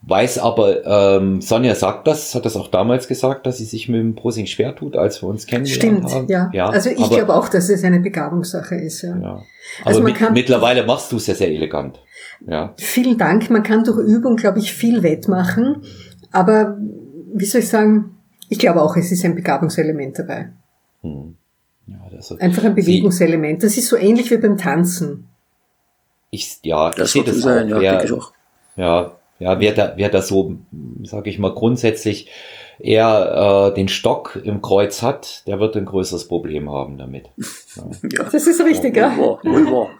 weiß 0.02 0.38
aber, 0.38 0.86
ähm, 0.86 1.40
Sonja 1.40 1.74
sagt 1.74 2.06
das, 2.06 2.34
hat 2.34 2.44
das 2.44 2.56
auch 2.56 2.68
damals 2.68 3.08
gesagt, 3.08 3.46
dass 3.46 3.58
sie 3.58 3.64
sich 3.64 3.88
mit 3.88 4.00
dem 4.00 4.14
Posing 4.14 4.46
schwer 4.46 4.74
tut, 4.74 4.96
als 4.96 5.22
wir 5.22 5.28
uns 5.28 5.46
kennengelernt 5.46 6.08
Stimmt, 6.08 6.14
haben. 6.14 6.28
Ja. 6.28 6.50
ja. 6.52 6.68
Also 6.68 6.90
ich 6.90 7.10
glaube 7.10 7.34
auch, 7.34 7.48
dass 7.48 7.68
es 7.68 7.84
eine 7.84 8.00
Begabungssache 8.00 8.76
ist. 8.76 9.02
Ja. 9.02 9.16
ja. 9.18 9.42
Also 9.84 10.00
aber 10.00 10.08
mit, 10.08 10.30
mittlerweile 10.32 10.86
machst 10.86 11.12
du 11.12 11.16
es 11.16 11.26
ja 11.26 11.34
sehr 11.34 11.50
elegant. 11.50 12.00
Ja. 12.46 12.74
Vielen 12.76 13.18
Dank. 13.18 13.50
Man 13.50 13.62
kann 13.62 13.84
durch 13.84 13.98
Übung, 13.98 14.36
glaube 14.36 14.60
ich, 14.60 14.72
viel 14.72 15.02
wettmachen. 15.02 15.82
Aber 16.30 16.78
wie 17.34 17.44
soll 17.44 17.60
ich 17.60 17.68
sagen, 17.68 18.16
ich 18.48 18.58
glaube 18.58 18.82
auch, 18.82 18.96
es 18.96 19.10
ist 19.10 19.24
ein 19.24 19.34
Begabungselement 19.34 20.18
dabei. 20.18 20.50
Hm. 21.02 21.36
Ja, 21.86 21.96
das 22.10 22.32
Einfach 22.38 22.64
ein 22.64 22.74
Bewegungselement. 22.74 23.62
Das 23.62 23.76
ist 23.76 23.88
so 23.88 23.96
ähnlich 23.96 24.30
wie 24.30 24.36
beim 24.36 24.56
Tanzen. 24.56 25.26
Ich, 26.30 26.58
ja, 26.62 26.90
das 26.90 27.08
ich 27.08 27.12
sehe 27.12 27.24
das 27.24 27.40
sein, 27.40 27.72
auch. 27.72 27.80
Ja, 27.80 28.04
ja, 28.76 29.17
ja, 29.38 29.60
wer 29.60 29.72
da, 29.72 29.92
wer 29.96 30.08
da 30.08 30.22
so, 30.22 30.56
sage 31.04 31.30
ich 31.30 31.38
mal, 31.38 31.54
grundsätzlich 31.54 32.28
eher 32.80 33.70
äh, 33.70 33.74
den 33.74 33.88
Stock 33.88 34.40
im 34.42 34.62
Kreuz 34.62 35.02
hat, 35.02 35.46
der 35.46 35.60
wird 35.60 35.76
ein 35.76 35.84
größeres 35.84 36.28
Problem 36.28 36.70
haben 36.70 36.98
damit. 36.98 37.26
Ja. 37.76 37.84
ja. 38.24 38.28
Das 38.30 38.46
ist 38.46 38.60
richtig, 38.64 38.96
ja. 38.96 39.16
Wohlbar, 39.16 39.90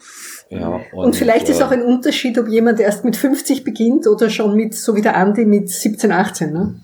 Ja, 0.49 0.81
und, 0.93 1.05
und 1.05 1.17
vielleicht 1.17 1.49
äh, 1.49 1.53
ist 1.53 1.63
auch 1.63 1.71
ein 1.71 1.83
Unterschied, 1.83 2.39
ob 2.39 2.49
jemand 2.49 2.81
erst 2.81 3.05
mit 3.05 3.15
50 3.15 3.63
beginnt 3.63 4.07
oder 4.09 4.31
schon 4.31 4.57
mit, 4.57 4.75
so 4.75 4.97
wie 4.97 5.03
der 5.03 5.17
Andi, 5.17 5.45
mit 5.45 5.69
17, 5.69 6.11
18. 6.11 6.53
Ne? 6.53 6.81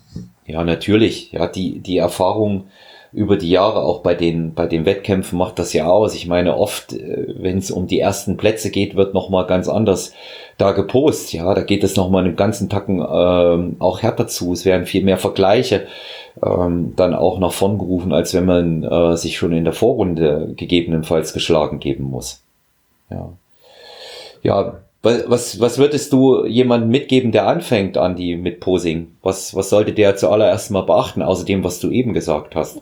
Ja, 0.47 0.63
natürlich. 0.63 1.33
Ja, 1.33 1.49
die, 1.49 1.81
die 1.81 1.97
Erfahrung 1.97 2.67
über 3.15 3.37
die 3.37 3.51
Jahre 3.51 3.83
auch 3.83 4.03
bei 4.03 4.15
den, 4.15 4.55
bei 4.55 4.67
den 4.67 4.85
Wettkämpfen 4.85 5.39
macht 5.39 5.59
das 5.59 5.73
ja 5.73 5.87
aus. 5.87 6.15
Ich 6.15 6.27
meine, 6.27 6.57
oft, 6.57 6.93
äh, 6.93 7.35
wenn 7.39 7.59
es 7.59 7.71
um 7.71 7.87
die 7.87 8.01
ersten 8.01 8.37
Plätze 8.37 8.71
geht, 8.71 8.97
wird 8.97 9.15
nochmal 9.15 9.47
ganz 9.47 9.69
anders 9.69 10.13
da 10.59 10.73
gepost. 10.73 11.33
Ja, 11.33 11.55
da 11.55 11.63
geht 11.63 11.85
es 11.85 11.97
nochmal 11.97 12.25
einen 12.25 12.37
ganzen 12.37 12.69
Tacken 12.69 12.99
ähm, 12.99 13.77
auch 13.79 14.03
härter 14.03 14.27
zu. 14.27 14.53
Es 14.53 14.65
werden 14.65 14.87
viel 14.87 15.05
mehr 15.05 15.19
Vergleiche 15.19 15.87
ähm, 16.43 16.95
dann 16.97 17.15
auch 17.15 17.39
nach 17.39 17.53
vorn 17.53 17.79
gerufen, 17.79 18.13
als 18.13 18.35
wenn 18.35 18.45
man 18.45 18.83
äh, 18.83 19.17
sich 19.17 19.37
schon 19.37 19.53
in 19.53 19.65
der 19.65 19.73
Vorrunde 19.73 20.53
gegebenenfalls 20.57 21.33
geschlagen 21.33 21.79
geben 21.81 22.05
muss. 22.05 22.41
Ja. 23.11 23.33
Ja, 24.43 24.81
was, 25.05 25.61
was 25.61 25.77
würdest 25.77 26.15
du 26.15 26.47
jemandem 26.47 26.91
mitgeben, 26.91 27.31
der 27.31 27.47
anfängt, 27.47 27.99
Andi, 27.99 28.37
mit 28.37 28.61
Posing? 28.61 29.17
Was, 29.23 29.55
was 29.55 29.69
sollte 29.69 29.93
der 29.93 30.17
zuallererst 30.17 30.71
mal 30.71 30.81
beachten, 30.81 31.21
außer 31.21 31.45
dem, 31.45 31.63
was 31.63 31.79
du 31.79 31.91
eben 31.91 32.15
gesagt 32.15 32.55
hast? 32.55 32.81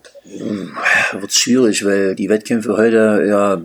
Wird 1.12 1.32
schwierig, 1.32 1.84
weil 1.84 2.14
die 2.14 2.28
Wettkämpfe 2.28 2.76
heute 2.76 3.24
ja 3.28 3.60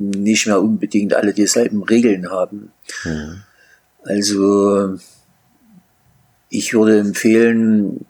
nicht 0.00 0.46
mehr 0.46 0.60
unbedingt 0.60 1.14
alle 1.14 1.34
dieselben 1.34 1.82
Regeln 1.82 2.30
haben. 2.30 2.72
Mhm. 3.04 3.42
Also, 4.02 4.98
ich 6.48 6.72
würde 6.72 6.98
empfehlen, 6.98 8.06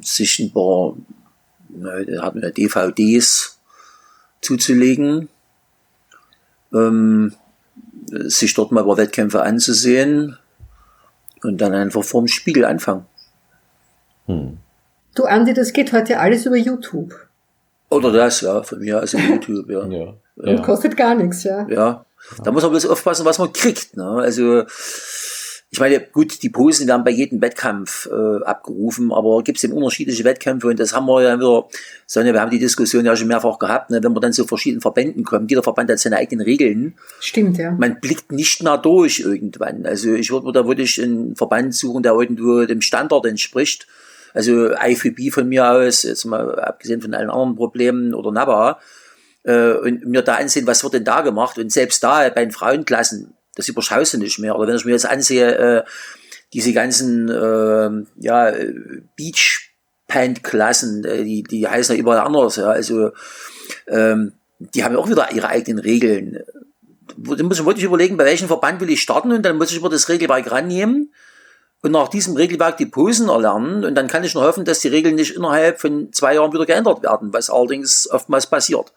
sich 0.00 0.38
ein 0.38 0.52
paar, 0.52 0.96
da 1.68 2.22
hat 2.22 2.34
man 2.34 2.44
ja 2.44 2.50
DVDs 2.50 3.58
zuzulegen. 4.40 5.28
Ähm, 6.72 7.34
sich 8.10 8.54
dort 8.54 8.72
mal 8.72 8.82
über 8.82 8.96
Wettkämpfe 8.96 9.42
anzusehen 9.42 10.36
und 11.42 11.60
dann 11.60 11.74
einfach 11.74 12.04
vorm 12.04 12.26
Spiegel 12.26 12.64
anfangen. 12.64 13.06
Hm. 14.26 14.58
Du 15.14 15.24
Andi, 15.24 15.54
das 15.54 15.72
geht 15.72 15.92
heute 15.92 16.18
alles 16.18 16.46
über 16.46 16.56
YouTube. 16.56 17.14
Oder 17.90 18.12
das, 18.12 18.40
ja, 18.40 18.62
von 18.62 18.80
mir 18.80 18.98
also 18.98 19.18
YouTube, 19.28 19.70
ja. 19.70 19.86
ja. 19.86 20.14
Und 20.36 20.62
kostet 20.62 20.96
gar 20.96 21.14
nichts, 21.14 21.44
ja. 21.44 21.66
Ja. 21.68 22.06
Da 22.42 22.52
muss 22.52 22.62
man 22.62 22.72
bloß 22.72 22.86
aufpassen, 22.86 23.24
was 23.24 23.38
man 23.38 23.52
kriegt. 23.52 23.96
Ne? 23.96 24.04
Also 24.04 24.64
ich 25.74 25.80
meine, 25.80 25.98
gut, 25.98 26.40
die 26.44 26.50
Posen 26.50 26.86
werden 26.86 27.02
bei 27.02 27.10
jedem 27.10 27.42
Wettkampf 27.42 28.06
äh, 28.06 28.44
abgerufen, 28.44 29.12
aber 29.12 29.42
gibt 29.42 29.58
es 29.58 29.64
eben 29.64 29.72
unterschiedliche 29.72 30.22
Wettkämpfe 30.22 30.68
und 30.68 30.78
das 30.78 30.94
haben 30.94 31.06
wir 31.06 31.20
ja 31.20 31.36
wieder, 31.36 31.68
Sonja, 32.06 32.32
wir 32.32 32.40
haben 32.40 32.52
die 32.52 32.60
Diskussion 32.60 33.04
ja 33.04 33.16
schon 33.16 33.26
mehrfach 33.26 33.58
gehabt, 33.58 33.90
ne, 33.90 34.00
wenn 34.00 34.12
man 34.12 34.22
dann 34.22 34.32
zu 34.32 34.46
verschiedenen 34.46 34.82
Verbänden 34.82 35.24
kommt, 35.24 35.50
jeder 35.50 35.64
Verband 35.64 35.90
hat 35.90 35.98
seine 35.98 36.18
eigenen 36.18 36.44
Regeln. 36.44 36.94
Stimmt, 37.18 37.58
ja. 37.58 37.72
Man 37.72 37.98
blickt 37.98 38.30
nicht 38.30 38.62
mehr 38.62 38.78
durch 38.78 39.18
irgendwann. 39.18 39.84
Also 39.84 40.12
ich 40.12 40.30
würde 40.30 40.46
mir 40.46 40.52
da 40.52 40.64
wirklich 40.64 41.02
einen 41.02 41.34
Verband 41.34 41.74
suchen, 41.74 42.04
der 42.04 42.12
irgendwo 42.12 42.64
dem 42.66 42.80
Standard 42.80 43.26
entspricht. 43.26 43.88
Also 44.32 44.70
IFB 44.70 45.32
von 45.32 45.48
mir 45.48 45.68
aus, 45.68 46.04
jetzt 46.04 46.24
mal 46.24 46.56
abgesehen 46.60 47.00
von 47.00 47.14
allen 47.14 47.30
anderen 47.30 47.56
Problemen 47.56 48.14
oder 48.14 48.30
NABA, 48.30 48.78
äh, 49.44 49.72
und 49.72 50.06
mir 50.06 50.22
da 50.22 50.36
ansehen, 50.36 50.66
was 50.66 50.82
wird 50.82 50.94
denn 50.94 51.04
da 51.04 51.20
gemacht 51.20 51.58
und 51.58 51.72
selbst 51.72 52.02
da 52.02 52.28
bei 52.28 52.44
den 52.44 52.50
Frauenklassen, 52.50 53.34
das 53.54 53.68
überschaust 53.68 54.14
du 54.14 54.18
nicht 54.18 54.38
mehr. 54.38 54.56
Oder 54.56 54.68
wenn 54.68 54.76
ich 54.76 54.84
mir 54.84 54.92
jetzt 54.92 55.06
ansehe, 55.06 55.56
äh, 55.56 55.84
diese 56.52 56.72
ganzen 56.72 57.28
äh, 57.28 57.90
ja, 58.20 58.52
Beach 59.16 59.70
Pant-Klassen, 60.08 61.04
äh, 61.04 61.24
die, 61.24 61.42
die 61.42 61.66
heißen 61.66 61.94
ja 61.94 62.00
überall 62.00 62.20
anders. 62.20 62.56
Ja. 62.56 62.68
Also 62.68 63.12
ähm, 63.86 64.32
die 64.58 64.84
haben 64.84 64.92
ja 64.92 64.98
auch 64.98 65.08
wieder 65.08 65.32
ihre 65.32 65.48
eigenen 65.48 65.78
Regeln. 65.78 66.40
Da 67.16 67.42
muss 67.42 67.58
ich 67.58 67.66
wirklich 67.66 67.84
überlegen, 67.84 68.16
bei 68.16 68.24
welchem 68.24 68.48
Verband 68.48 68.80
will 68.80 68.90
ich 68.90 69.02
starten 69.02 69.32
und 69.32 69.42
dann 69.42 69.58
muss 69.58 69.70
ich 69.70 69.76
über 69.76 69.88
das 69.88 70.08
Regelwerk 70.08 70.50
rannehmen 70.50 71.12
und 71.82 71.92
nach 71.92 72.08
diesem 72.08 72.34
Regelwerk 72.34 72.78
die 72.78 72.86
Posen 72.86 73.28
erlernen 73.28 73.84
und 73.84 73.94
dann 73.94 74.08
kann 74.08 74.24
ich 74.24 74.34
nur 74.34 74.44
hoffen, 74.44 74.64
dass 74.64 74.80
die 74.80 74.88
Regeln 74.88 75.16
nicht 75.16 75.36
innerhalb 75.36 75.80
von 75.80 76.12
zwei 76.12 76.34
Jahren 76.34 76.52
wieder 76.52 76.66
geändert 76.66 77.02
werden, 77.02 77.32
was 77.32 77.50
allerdings 77.50 78.08
oftmals 78.10 78.46
passiert. 78.46 78.92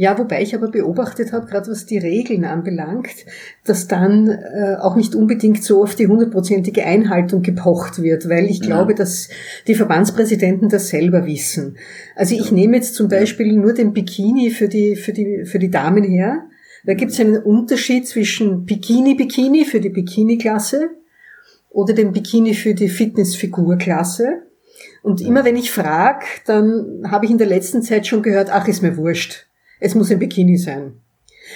Ja, 0.00 0.16
wobei 0.16 0.40
ich 0.40 0.54
aber 0.54 0.70
beobachtet 0.70 1.34
habe, 1.34 1.44
gerade 1.44 1.70
was 1.70 1.84
die 1.84 1.98
Regeln 1.98 2.46
anbelangt, 2.46 3.26
dass 3.66 3.86
dann 3.86 4.30
äh, 4.30 4.76
auch 4.80 4.96
nicht 4.96 5.14
unbedingt 5.14 5.62
so 5.62 5.82
auf 5.82 5.94
die 5.94 6.06
hundertprozentige 6.06 6.86
Einhaltung 6.86 7.42
gepocht 7.42 8.00
wird, 8.00 8.26
weil 8.26 8.46
ich 8.46 8.62
glaube, 8.62 8.92
ja. 8.92 8.96
dass 8.96 9.28
die 9.66 9.74
Verbandspräsidenten 9.74 10.70
das 10.70 10.88
selber 10.88 11.26
wissen. 11.26 11.76
Also 12.16 12.34
ich 12.34 12.50
nehme 12.50 12.76
jetzt 12.76 12.94
zum 12.94 13.08
Beispiel 13.08 13.52
nur 13.52 13.74
den 13.74 13.92
Bikini 13.92 14.48
für 14.48 14.68
die, 14.68 14.96
für 14.96 15.12
die, 15.12 15.44
für 15.44 15.58
die 15.58 15.70
Damen 15.70 16.04
her. 16.04 16.46
Da 16.86 16.94
gibt 16.94 17.12
es 17.12 17.20
einen 17.20 17.36
Unterschied 17.36 18.08
zwischen 18.08 18.64
Bikini-Bikini 18.64 19.66
für 19.66 19.80
die 19.80 19.90
Bikini-Klasse 19.90 20.92
oder 21.68 21.92
dem 21.92 22.12
Bikini 22.12 22.54
für 22.54 22.72
die 22.72 22.88
Fitnessfigur-Klasse. 22.88 24.44
Und 25.02 25.20
immer 25.20 25.44
wenn 25.44 25.56
ich 25.56 25.70
frage, 25.70 26.24
dann 26.46 27.02
habe 27.10 27.26
ich 27.26 27.30
in 27.30 27.36
der 27.36 27.48
letzten 27.48 27.82
Zeit 27.82 28.06
schon 28.06 28.22
gehört, 28.22 28.48
ach, 28.50 28.66
ist 28.66 28.80
mir 28.82 28.96
wurscht 28.96 29.49
es 29.80 29.94
muss 29.94 30.10
ein 30.10 30.18
Bikini 30.18 30.56
sein. 30.56 31.00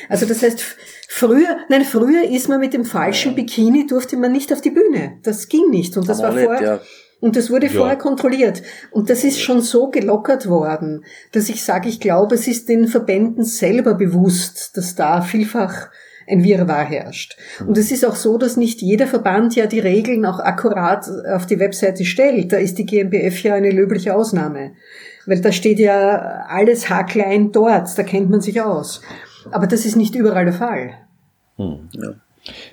Also 0.09 0.26
das 0.26 0.43
heißt, 0.43 0.61
früher, 1.09 1.59
nein, 1.69 1.85
früher 1.85 2.28
ist 2.28 2.49
man 2.49 2.61
mit 2.61 2.75
dem 2.75 2.85
falschen 2.85 3.35
Bikini, 3.35 3.87
durfte 3.87 4.16
man 4.16 4.33
nicht 4.33 4.52
auf 4.52 4.61
die 4.61 4.71
Bühne. 4.71 5.19
Das 5.23 5.49
ging 5.49 5.71
nicht. 5.71 5.97
Und 5.97 6.09
das 6.09 6.21
war, 6.21 6.33
vor, 6.33 6.61
ja. 6.61 6.81
Und 7.21 7.37
das 7.37 7.50
wurde 7.50 7.66
ja. 7.66 7.73
vorher 7.73 7.97
kontrolliert. 7.97 8.62
Und 8.90 9.09
das 9.09 9.25
ist 9.25 9.40
schon 9.40 9.62
so 9.62 9.88
gelockert 9.88 10.49
worden, 10.49 11.04
dass 11.33 11.49
ich 11.49 11.62
sage, 11.62 11.88
ich 11.88 12.00
glaube, 12.00 12.35
es 12.35 12.49
ist 12.49 12.69
den 12.69 12.88
Verbänden 12.88 13.45
selber 13.45 13.95
bewusst, 13.95 14.76
dass 14.76 14.95
da 14.95 15.23
vielfach 15.23 15.90
ein 16.26 16.43
Wirrwarr 16.43 16.85
herrscht. 16.85 17.37
Und 17.66 17.76
es 17.78 17.90
ist 17.90 18.04
auch 18.04 18.16
so, 18.16 18.38
dass 18.38 18.57
nicht 18.57 18.83
jeder 18.83 19.07
Verband 19.07 19.57
ja 19.57 19.66
die 19.66 19.81
Regeln 19.81 20.25
auch 20.25 20.38
akkurat 20.38 21.09
auf 21.33 21.47
die 21.47 21.59
Webseite 21.59 22.04
stellt. 22.04 22.52
Da 22.52 22.57
ist 22.57 22.78
die 22.78 22.87
GmbF 22.87 23.43
ja 23.43 23.54
eine 23.54 23.71
löbliche 23.71 24.14
Ausnahme. 24.14 24.73
Weil 25.26 25.40
da 25.40 25.52
steht 25.52 25.78
ja 25.78 26.45
alles 26.49 26.90
haarklein 26.90 27.52
dort, 27.52 27.97
da 27.97 28.02
kennt 28.02 28.31
man 28.31 28.40
sich 28.40 28.61
aus. 28.61 29.00
Aber 29.50 29.66
das 29.66 29.85
ist 29.85 29.97
nicht 29.97 30.14
überall 30.14 30.45
der 30.45 30.54
Fall. 30.54 30.95
Hm. 31.57 31.88
Ja. 31.93 32.14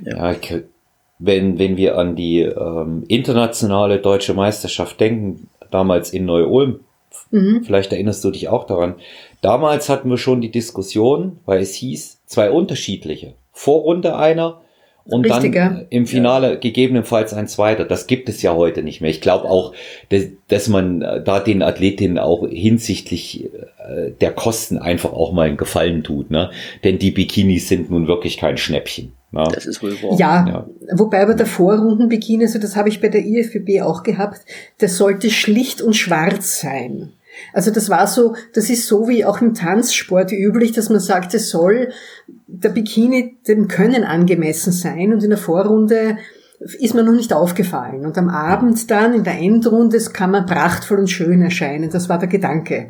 Ja. 0.03 0.31
ja 0.31 0.61
wenn, 1.23 1.59
wenn 1.59 1.77
wir 1.77 1.97
an 1.97 2.15
die 2.15 2.41
ähm, 2.41 3.03
internationale 3.07 3.99
deutsche 3.99 4.33
Meisterschaft 4.33 4.99
denken, 4.99 5.49
damals 5.69 6.11
in 6.11 6.25
Neu-Ulm, 6.25 6.79
mhm. 7.29 7.63
vielleicht 7.63 7.91
erinnerst 7.91 8.23
du 8.23 8.31
dich 8.31 8.49
auch 8.49 8.65
daran, 8.65 8.95
damals 9.41 9.87
hatten 9.87 10.09
wir 10.09 10.17
schon 10.17 10.41
die 10.41 10.51
Diskussion, 10.51 11.39
weil 11.45 11.61
es 11.61 11.75
hieß, 11.75 12.21
zwei 12.25 12.49
unterschiedliche. 12.49 13.35
Vorrunde 13.51 14.15
einer 14.15 14.61
und 15.05 15.25
Richtig, 15.25 15.53
dann 15.53 15.77
ja. 15.77 15.81
im 15.89 16.05
Finale 16.05 16.51
ja. 16.51 16.55
gegebenenfalls 16.55 17.33
ein 17.33 17.47
zweiter. 17.47 17.85
Das 17.85 18.07
gibt 18.07 18.29
es 18.29 18.41
ja 18.41 18.53
heute 18.55 18.83
nicht 18.83 19.01
mehr. 19.01 19.09
Ich 19.09 19.21
glaube 19.21 19.49
auch, 19.49 19.73
dass, 20.09 20.25
dass 20.47 20.67
man 20.67 21.01
äh, 21.01 21.23
da 21.23 21.39
den 21.39 21.63
Athletinnen 21.63 22.19
auch 22.19 22.47
hinsichtlich 22.47 23.45
äh, 23.45 24.11
der 24.19 24.31
Kosten 24.31 24.77
einfach 24.77 25.11
auch 25.13 25.33
mal 25.33 25.47
einen 25.47 25.57
Gefallen 25.57 26.03
tut. 26.03 26.29
Ne? 26.29 26.51
Denn 26.83 26.99
die 26.99 27.11
Bikinis 27.11 27.67
sind 27.67 27.89
nun 27.89 28.07
wirklich 28.07 28.37
kein 28.37 28.57
Schnäppchen. 28.57 29.13
Ne? 29.31 29.43
Das 29.53 29.65
ist 29.65 29.81
wohl 29.81 29.93
wahr. 30.03 30.19
Ja, 30.19 30.47
ja. 30.47 30.67
wobei 30.93 31.25
bei 31.25 31.33
der 31.33 31.45
Vorrundenbikini, 31.45 32.43
also 32.43 32.59
das 32.59 32.75
habe 32.75 32.89
ich 32.89 33.01
bei 33.01 33.07
der 33.07 33.25
IFBB 33.25 33.81
auch 33.81 34.03
gehabt, 34.03 34.41
das 34.77 34.97
sollte 34.97 35.29
schlicht 35.29 35.81
und 35.81 35.95
schwarz 35.95 36.59
sein. 36.59 37.13
Also 37.53 37.71
das 37.71 37.89
war 37.89 38.07
so, 38.07 38.35
das 38.53 38.69
ist 38.69 38.87
so 38.87 39.07
wie 39.07 39.25
auch 39.25 39.41
im 39.41 39.53
Tanzsport 39.53 40.31
üblich, 40.31 40.71
dass 40.71 40.89
man 40.89 40.99
sagt, 40.99 41.33
es 41.33 41.49
soll 41.49 41.91
der 42.47 42.69
Bikini 42.69 43.37
dem 43.47 43.67
Können 43.67 44.03
angemessen 44.03 44.71
sein 44.71 45.13
und 45.13 45.23
in 45.23 45.29
der 45.29 45.39
Vorrunde 45.39 46.17
ist 46.59 46.93
mir 46.93 47.03
noch 47.03 47.13
nicht 47.13 47.33
aufgefallen. 47.33 48.05
Und 48.05 48.17
am 48.17 48.29
Abend 48.29 48.91
dann 48.91 49.13
in 49.13 49.23
der 49.23 49.39
Endrunde 49.39 49.99
kann 50.13 50.31
man 50.31 50.45
prachtvoll 50.45 50.99
und 50.99 51.09
schön 51.09 51.41
erscheinen. 51.41 51.89
Das 51.89 52.07
war 52.07 52.19
der 52.19 52.29
Gedanke. 52.29 52.89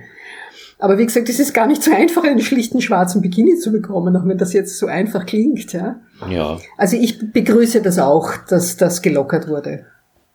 Aber 0.78 0.98
wie 0.98 1.06
gesagt, 1.06 1.30
es 1.30 1.40
ist 1.40 1.54
gar 1.54 1.68
nicht 1.68 1.84
so 1.84 1.94
einfach, 1.94 2.24
einen 2.24 2.42
schlichten 2.42 2.82
schwarzen 2.82 3.22
Bikini 3.22 3.56
zu 3.58 3.72
bekommen, 3.72 4.16
auch 4.18 4.26
wenn 4.26 4.40
das 4.40 4.52
jetzt 4.52 4.78
so 4.78 4.88
einfach 4.88 5.26
klingt. 5.26 5.72
Ja. 5.74 6.00
ja. 6.28 6.58
Also 6.76 6.98
ich 6.98 7.32
begrüße 7.32 7.82
das 7.82 8.00
auch, 8.00 8.36
dass 8.50 8.78
das 8.78 9.02
gelockert 9.02 9.48
wurde. 9.48 9.86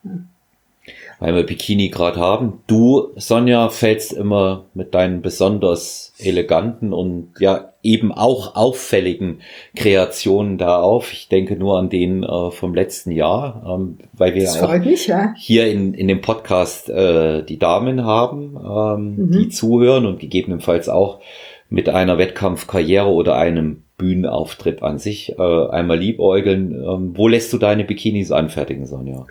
Ja 0.04 0.12
weil 1.18 1.34
wir 1.34 1.44
Bikini 1.44 1.88
gerade 1.88 2.20
haben. 2.20 2.60
Du, 2.66 3.08
Sonja, 3.16 3.68
fällst 3.68 4.12
immer 4.12 4.66
mit 4.74 4.94
deinen 4.94 5.22
besonders 5.22 6.12
eleganten 6.18 6.92
und 6.92 7.32
ja 7.38 7.72
eben 7.82 8.12
auch 8.12 8.56
auffälligen 8.56 9.40
Kreationen 9.74 10.58
da 10.58 10.80
auf. 10.80 11.12
Ich 11.12 11.28
denke 11.28 11.56
nur 11.56 11.78
an 11.78 11.88
den 11.88 12.22
äh, 12.22 12.50
vom 12.50 12.74
letzten 12.74 13.12
Jahr, 13.12 13.62
ähm, 13.66 13.98
weil 14.12 14.34
wir 14.34 14.42
mich, 14.84 15.06
ja. 15.06 15.32
hier 15.36 15.70
in, 15.70 15.94
in 15.94 16.08
dem 16.08 16.20
Podcast 16.20 16.90
äh, 16.90 17.44
die 17.44 17.58
Damen 17.58 18.04
haben, 18.04 18.56
ähm, 18.56 19.16
mhm. 19.16 19.32
die 19.32 19.48
zuhören 19.48 20.06
und 20.06 20.18
gegebenenfalls 20.18 20.88
auch 20.88 21.20
mit 21.68 21.88
einer 21.88 22.18
Wettkampfkarriere 22.18 23.08
oder 23.08 23.36
einem 23.36 23.82
Bühnenauftritt 23.98 24.82
an 24.82 24.98
sich 24.98 25.38
äh, 25.38 25.68
einmal 25.70 25.98
liebäugeln. 25.98 26.72
Ähm, 26.72 27.12
wo 27.16 27.28
lässt 27.28 27.52
du 27.52 27.58
deine 27.58 27.84
Bikinis 27.84 28.30
anfertigen, 28.30 28.86
Sonja? 28.86 29.26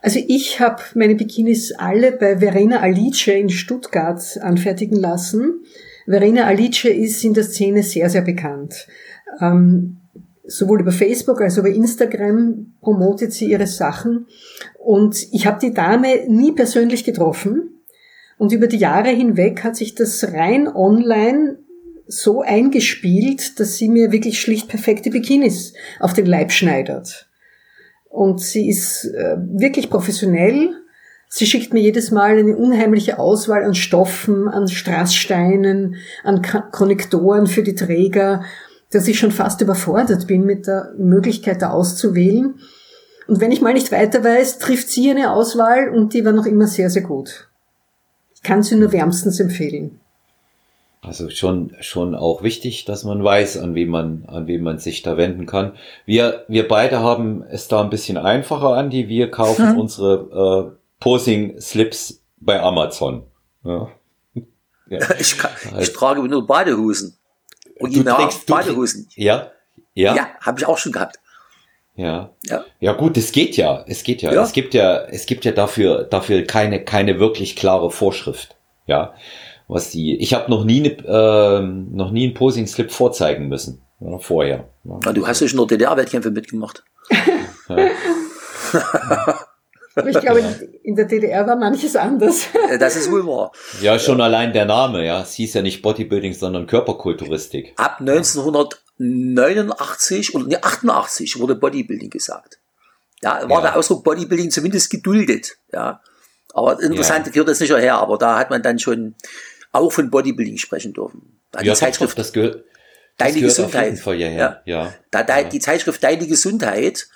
Also 0.00 0.20
ich 0.26 0.60
habe 0.60 0.82
meine 0.94 1.14
Bikinis 1.14 1.72
alle 1.72 2.12
bei 2.12 2.38
Verena 2.38 2.80
Alice 2.80 3.26
in 3.28 3.48
Stuttgart 3.48 4.22
anfertigen 4.40 4.96
lassen. 4.96 5.64
Verena 6.06 6.44
Alice 6.44 6.84
ist 6.84 7.24
in 7.24 7.34
der 7.34 7.44
Szene 7.44 7.82
sehr, 7.82 8.10
sehr 8.10 8.22
bekannt. 8.22 8.86
Ähm, 9.40 9.98
sowohl 10.44 10.80
über 10.80 10.92
Facebook 10.92 11.40
als 11.40 11.58
auch 11.58 11.64
über 11.64 11.74
Instagram 11.74 12.74
promotet 12.80 13.32
sie 13.32 13.50
ihre 13.50 13.66
Sachen. 13.66 14.26
Und 14.78 15.26
ich 15.32 15.46
habe 15.46 15.58
die 15.60 15.72
Dame 15.72 16.26
nie 16.28 16.52
persönlich 16.52 17.04
getroffen. 17.04 17.82
Und 18.38 18.52
über 18.52 18.66
die 18.66 18.78
Jahre 18.78 19.10
hinweg 19.10 19.62
hat 19.62 19.76
sich 19.76 19.94
das 19.94 20.32
rein 20.32 20.66
online 20.66 21.58
so 22.06 22.42
eingespielt, 22.42 23.58
dass 23.60 23.76
sie 23.76 23.88
mir 23.88 24.12
wirklich 24.12 24.40
schlicht 24.40 24.68
perfekte 24.68 25.10
Bikinis 25.10 25.74
auf 26.00 26.12
den 26.12 26.26
Leib 26.26 26.52
schneidert. 26.52 27.28
Und 28.08 28.40
sie 28.40 28.68
ist 28.68 29.04
äh, 29.04 29.36
wirklich 29.38 29.88
professionell. 29.88 30.74
Sie 31.28 31.46
schickt 31.46 31.72
mir 31.72 31.80
jedes 31.80 32.10
Mal 32.10 32.38
eine 32.38 32.56
unheimliche 32.56 33.18
Auswahl 33.18 33.64
an 33.64 33.74
Stoffen, 33.74 34.48
an 34.48 34.68
Strasssteinen, 34.68 35.96
an 36.22 36.42
Konnektoren 36.42 37.46
für 37.46 37.62
die 37.62 37.74
Träger, 37.74 38.44
dass 38.90 39.08
ich 39.08 39.18
schon 39.18 39.30
fast 39.30 39.62
überfordert 39.62 40.26
bin 40.26 40.44
mit 40.44 40.66
der 40.66 40.92
Möglichkeit 40.98 41.62
da 41.62 41.70
auszuwählen. 41.70 42.56
Und 43.26 43.40
wenn 43.40 43.50
ich 43.50 43.62
mal 43.62 43.72
nicht 43.72 43.92
weiter 43.92 44.22
weiß, 44.22 44.58
trifft 44.58 44.90
sie 44.90 45.10
eine 45.10 45.32
Auswahl 45.32 45.88
und 45.88 46.12
die 46.12 46.24
war 46.26 46.32
noch 46.32 46.44
immer 46.44 46.66
sehr, 46.66 46.90
sehr 46.90 47.02
gut. 47.02 47.48
Ich 48.34 48.42
kann 48.42 48.62
sie 48.62 48.76
nur 48.76 48.92
wärmstens 48.92 49.40
empfehlen. 49.40 50.01
Also 51.04 51.30
schon, 51.30 51.74
schon 51.80 52.14
auch 52.14 52.44
wichtig, 52.44 52.84
dass 52.84 53.02
man 53.02 53.24
weiß, 53.24 53.58
an 53.58 53.74
wen 53.74 53.88
man, 53.88 54.24
an 54.28 54.46
wen 54.46 54.62
man 54.62 54.78
sich 54.78 55.02
da 55.02 55.16
wenden 55.16 55.46
kann. 55.46 55.72
Wir, 56.06 56.44
wir 56.46 56.68
beide 56.68 57.00
haben 57.00 57.42
es 57.42 57.66
da 57.66 57.80
ein 57.80 57.90
bisschen 57.90 58.16
einfacher, 58.16 58.74
Andi. 58.74 59.08
Wir 59.08 59.28
kaufen 59.28 59.70
hm. 59.70 59.78
unsere 59.80 60.76
äh, 60.76 60.78
Posing-Slips 61.00 62.22
bei 62.36 62.62
Amazon. 62.62 63.24
Ja. 63.64 63.90
ja. 64.88 65.00
Ich, 65.18 65.34
ich 65.80 65.92
trage 65.92 66.22
nur 66.22 66.46
Badehosen. 66.46 67.16
Und 67.80 67.96
du 67.96 68.04
trägst, 68.04 68.46
Badehosen. 68.46 69.08
ja, 69.16 69.50
ja. 69.94 70.14
Ja, 70.14 70.28
habe 70.40 70.60
ich 70.60 70.66
auch 70.66 70.78
schon 70.78 70.92
gehabt. 70.92 71.18
Ja. 71.96 72.30
ja. 72.44 72.64
Ja, 72.78 72.92
gut, 72.92 73.16
es 73.16 73.32
geht 73.32 73.56
ja. 73.56 73.84
Es 73.88 74.04
geht 74.04 74.22
ja. 74.22 74.32
ja. 74.32 74.42
Es 74.44 74.52
gibt 74.52 74.72
ja, 74.72 75.02
es 75.06 75.26
gibt 75.26 75.44
ja 75.44 75.50
dafür, 75.50 76.04
dafür 76.04 76.44
keine, 76.44 76.84
keine 76.84 77.18
wirklich 77.18 77.56
klare 77.56 77.90
Vorschrift. 77.90 78.54
Ja 78.86 79.14
was 79.72 79.90
die. 79.90 80.16
Ich 80.18 80.34
habe 80.34 80.50
noch 80.50 80.64
nie 80.64 80.80
ne, 80.80 80.90
äh, 80.90 81.62
noch 81.62 82.10
nie 82.10 82.24
einen 82.24 82.34
Posing 82.34 82.66
Slip 82.66 82.90
vorzeigen 82.92 83.48
müssen. 83.48 83.80
Ja, 84.00 84.18
vorher. 84.18 84.68
Ja. 84.84 84.98
Ah, 85.04 85.12
du 85.12 85.26
hast 85.26 85.40
ja 85.40 85.48
schon 85.48 85.58
noch 85.58 85.66
DDR-Wettkämpfe 85.66 86.30
mitgemacht. 86.30 86.84
Ich 90.06 90.20
glaube, 90.20 90.42
in 90.82 90.96
der 90.96 91.04
DDR 91.04 91.46
war 91.46 91.56
manches 91.56 91.96
anders. 91.96 92.46
Das 92.78 92.96
ist 92.96 93.10
wohl 93.10 93.26
wahr. 93.26 93.52
Ja, 93.82 93.98
schon 93.98 94.20
ja. 94.20 94.24
allein 94.24 94.54
der 94.54 94.64
Name, 94.64 95.04
ja. 95.04 95.20
Es 95.20 95.34
hieß 95.34 95.52
ja 95.52 95.60
nicht 95.60 95.82
Bodybuilding, 95.82 96.32
sondern 96.32 96.66
Körperkulturistik. 96.66 97.74
Ab 97.76 97.98
1989 98.00 100.34
oder 100.34 100.46
nee, 100.46 100.56
88 100.56 101.38
wurde 101.38 101.56
Bodybuilding 101.56 102.08
gesagt. 102.08 102.58
Ja, 103.22 103.46
war 103.50 103.58
ja. 103.58 103.60
der 103.60 103.76
Ausdruck 103.76 104.02
Bodybuilding 104.02 104.50
zumindest 104.50 104.90
geduldet, 104.90 105.58
ja. 105.72 106.00
Aber 106.54 106.82
interessant 106.82 107.26
ja. 107.26 107.32
gehört 107.32 107.48
das 107.48 107.60
nicht 107.60 107.70
her, 107.70 107.96
aber 107.96 108.18
da 108.18 108.38
hat 108.38 108.50
man 108.50 108.62
dann 108.62 108.78
schon 108.78 109.14
auch 109.72 109.90
von 109.90 110.10
Bodybuilding 110.10 110.58
sprechen 110.58 110.92
dürfen. 110.92 111.40
Da 111.50 111.60
ja, 111.60 111.72
die 111.72 111.78
Zeitschrift 111.78 112.18
das 112.18 112.32
gehört, 112.32 112.64
Deine 113.18 113.40
Gesundheit. 113.40 113.98
Fall, 113.98 114.16
ja, 114.16 114.28
ja. 114.28 114.62
ja. 114.64 114.94
Da, 115.10 115.22
da. 115.22 115.42
Die 115.42 115.60
Zeitschrift 115.60 116.02
Deine 116.02 116.26
Gesundheit, 116.26 117.08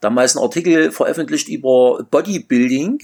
damals 0.00 0.36
ein 0.36 0.42
Artikel 0.42 0.92
veröffentlicht 0.92 1.48
über 1.48 2.06
Bodybuilding. 2.10 3.02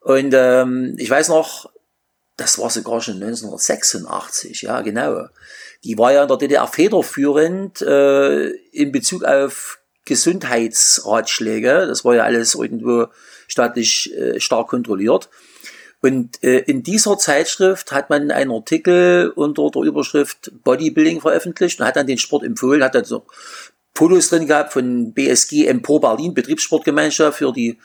Und 0.00 0.34
ähm, 0.34 0.94
ich 0.98 1.08
weiß 1.08 1.28
noch, 1.28 1.70
das 2.36 2.58
war 2.58 2.70
sogar 2.70 3.00
schon 3.00 3.14
1986, 3.14 4.62
ja, 4.62 4.80
genau. 4.80 5.26
Die 5.84 5.98
war 5.98 6.12
ja 6.12 6.22
in 6.22 6.28
der 6.28 6.36
DDR 6.36 6.66
federführend 6.66 7.82
äh, 7.82 8.48
in 8.48 8.92
Bezug 8.92 9.24
auf 9.24 9.80
Gesundheitsratschläge. 10.04 11.86
Das 11.86 12.04
war 12.04 12.14
ja 12.14 12.24
alles 12.24 12.54
irgendwo 12.54 13.06
staatlich 13.48 14.12
äh, 14.16 14.40
stark 14.40 14.68
kontrolliert. 14.68 15.28
Und 16.00 16.42
äh, 16.44 16.60
in 16.60 16.82
dieser 16.82 17.18
Zeitschrift 17.18 17.90
hat 17.90 18.08
man 18.08 18.30
einen 18.30 18.52
Artikel 18.52 19.32
unter 19.34 19.70
der 19.70 19.82
Überschrift 19.82 20.52
Bodybuilding 20.62 21.20
veröffentlicht 21.20 21.80
und 21.80 21.86
hat 21.86 21.96
dann 21.96 22.06
den 22.06 22.18
Sport 22.18 22.44
empfohlen, 22.44 22.84
hat 22.84 22.94
dann 22.94 23.04
so 23.04 23.26
Fotos 23.94 24.28
drin 24.28 24.46
gehabt 24.46 24.72
von 24.72 25.12
BSG 25.12 25.66
Empor 25.66 26.00
Berlin, 26.00 26.34
Betriebssportgemeinschaft 26.34 27.38
für 27.38 27.52
die 27.52 27.78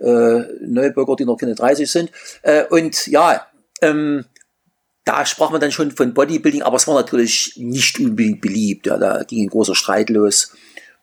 äh, 0.00 0.42
Neubürger, 0.66 1.14
die 1.14 1.24
noch 1.24 1.36
keine 1.36 1.54
30 1.54 1.88
sind. 1.88 2.10
Äh, 2.42 2.64
und 2.64 3.06
ja, 3.06 3.46
ähm, 3.80 4.24
da 5.04 5.24
sprach 5.24 5.50
man 5.50 5.60
dann 5.60 5.70
schon 5.70 5.92
von 5.92 6.12
Bodybuilding, 6.12 6.62
aber 6.62 6.76
es 6.76 6.88
war 6.88 6.94
natürlich 6.94 7.54
nicht 7.56 8.00
unbedingt 8.00 8.40
beliebt. 8.40 8.86
Ja, 8.86 8.96
da 8.98 9.22
ging 9.22 9.44
ein 9.44 9.50
großer 9.50 9.76
Streit 9.76 10.10
los, 10.10 10.52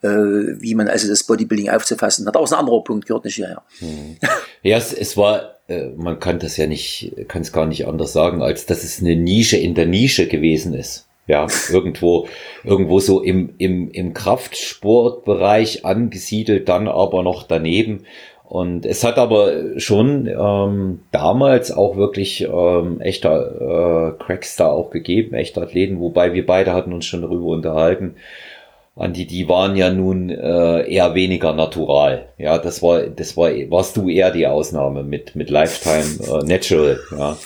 äh, 0.01 0.09
wie 0.09 0.75
man 0.75 0.89
also 0.89 1.07
das 1.07 1.23
Bodybuilding 1.23 1.69
aufzufassen 1.69 2.27
hat. 2.27 2.35
Aber 2.35 2.43
es 2.43 2.51
ein 2.51 2.59
anderer 2.59 2.83
Punkt, 2.83 3.07
gehört 3.07 3.23
nicht 3.23 3.35
hierher. 3.35 3.63
Hm. 3.79 4.17
Ja, 4.63 4.77
es, 4.77 4.93
es 4.93 5.15
war 5.17 5.60
man 5.95 6.19
kann 6.19 6.39
das 6.39 6.57
ja 6.57 6.67
nicht, 6.67 7.13
kann 7.27 7.41
es 7.41 7.51
gar 7.51 7.65
nicht 7.65 7.87
anders 7.87 8.13
sagen, 8.13 8.41
als 8.41 8.65
dass 8.65 8.83
es 8.83 9.01
eine 9.01 9.15
Nische 9.15 9.57
in 9.57 9.75
der 9.75 9.85
Nische 9.85 10.27
gewesen 10.27 10.73
ist. 10.73 11.07
Ja, 11.27 11.47
irgendwo, 11.71 12.27
irgendwo 12.63 12.99
so 12.99 13.21
im, 13.21 13.53
im, 13.57 13.89
im 13.91 14.13
Kraftsportbereich 14.13 15.85
angesiedelt, 15.85 16.67
dann 16.69 16.87
aber 16.87 17.23
noch 17.23 17.43
daneben. 17.43 18.05
Und 18.43 18.85
es 18.85 19.05
hat 19.05 19.17
aber 19.17 19.79
schon 19.79 20.27
ähm, 20.27 20.99
damals 21.11 21.71
auch 21.71 21.95
wirklich 21.95 22.41
ähm, 22.41 22.99
echter 22.99 24.17
äh, 24.17 24.21
Cracks 24.21 24.57
da 24.57 24.67
auch 24.67 24.89
gegeben, 24.89 25.35
echte 25.35 25.61
Athleten, 25.61 26.01
wobei 26.01 26.33
wir 26.33 26.45
beide 26.45 26.73
hatten 26.73 26.91
uns 26.91 27.05
schon 27.05 27.21
darüber 27.21 27.45
unterhalten. 27.45 28.15
Andi, 28.95 29.25
die 29.25 29.47
waren 29.47 29.75
ja 29.75 29.89
nun 29.89 30.29
äh, 30.29 30.91
eher 30.91 31.15
weniger 31.15 31.53
natural. 31.53 32.29
Ja, 32.37 32.57
das 32.57 32.81
war, 32.81 33.03
das 33.03 33.37
war, 33.37 33.49
warst 33.69 33.95
du 33.95 34.09
eher 34.09 34.31
die 34.31 34.47
Ausnahme 34.47 35.03
mit, 35.03 35.35
mit 35.35 35.49
Lifetime 35.49 36.41
äh, 36.41 36.45
Natural, 36.45 36.99
ja. 37.17 37.37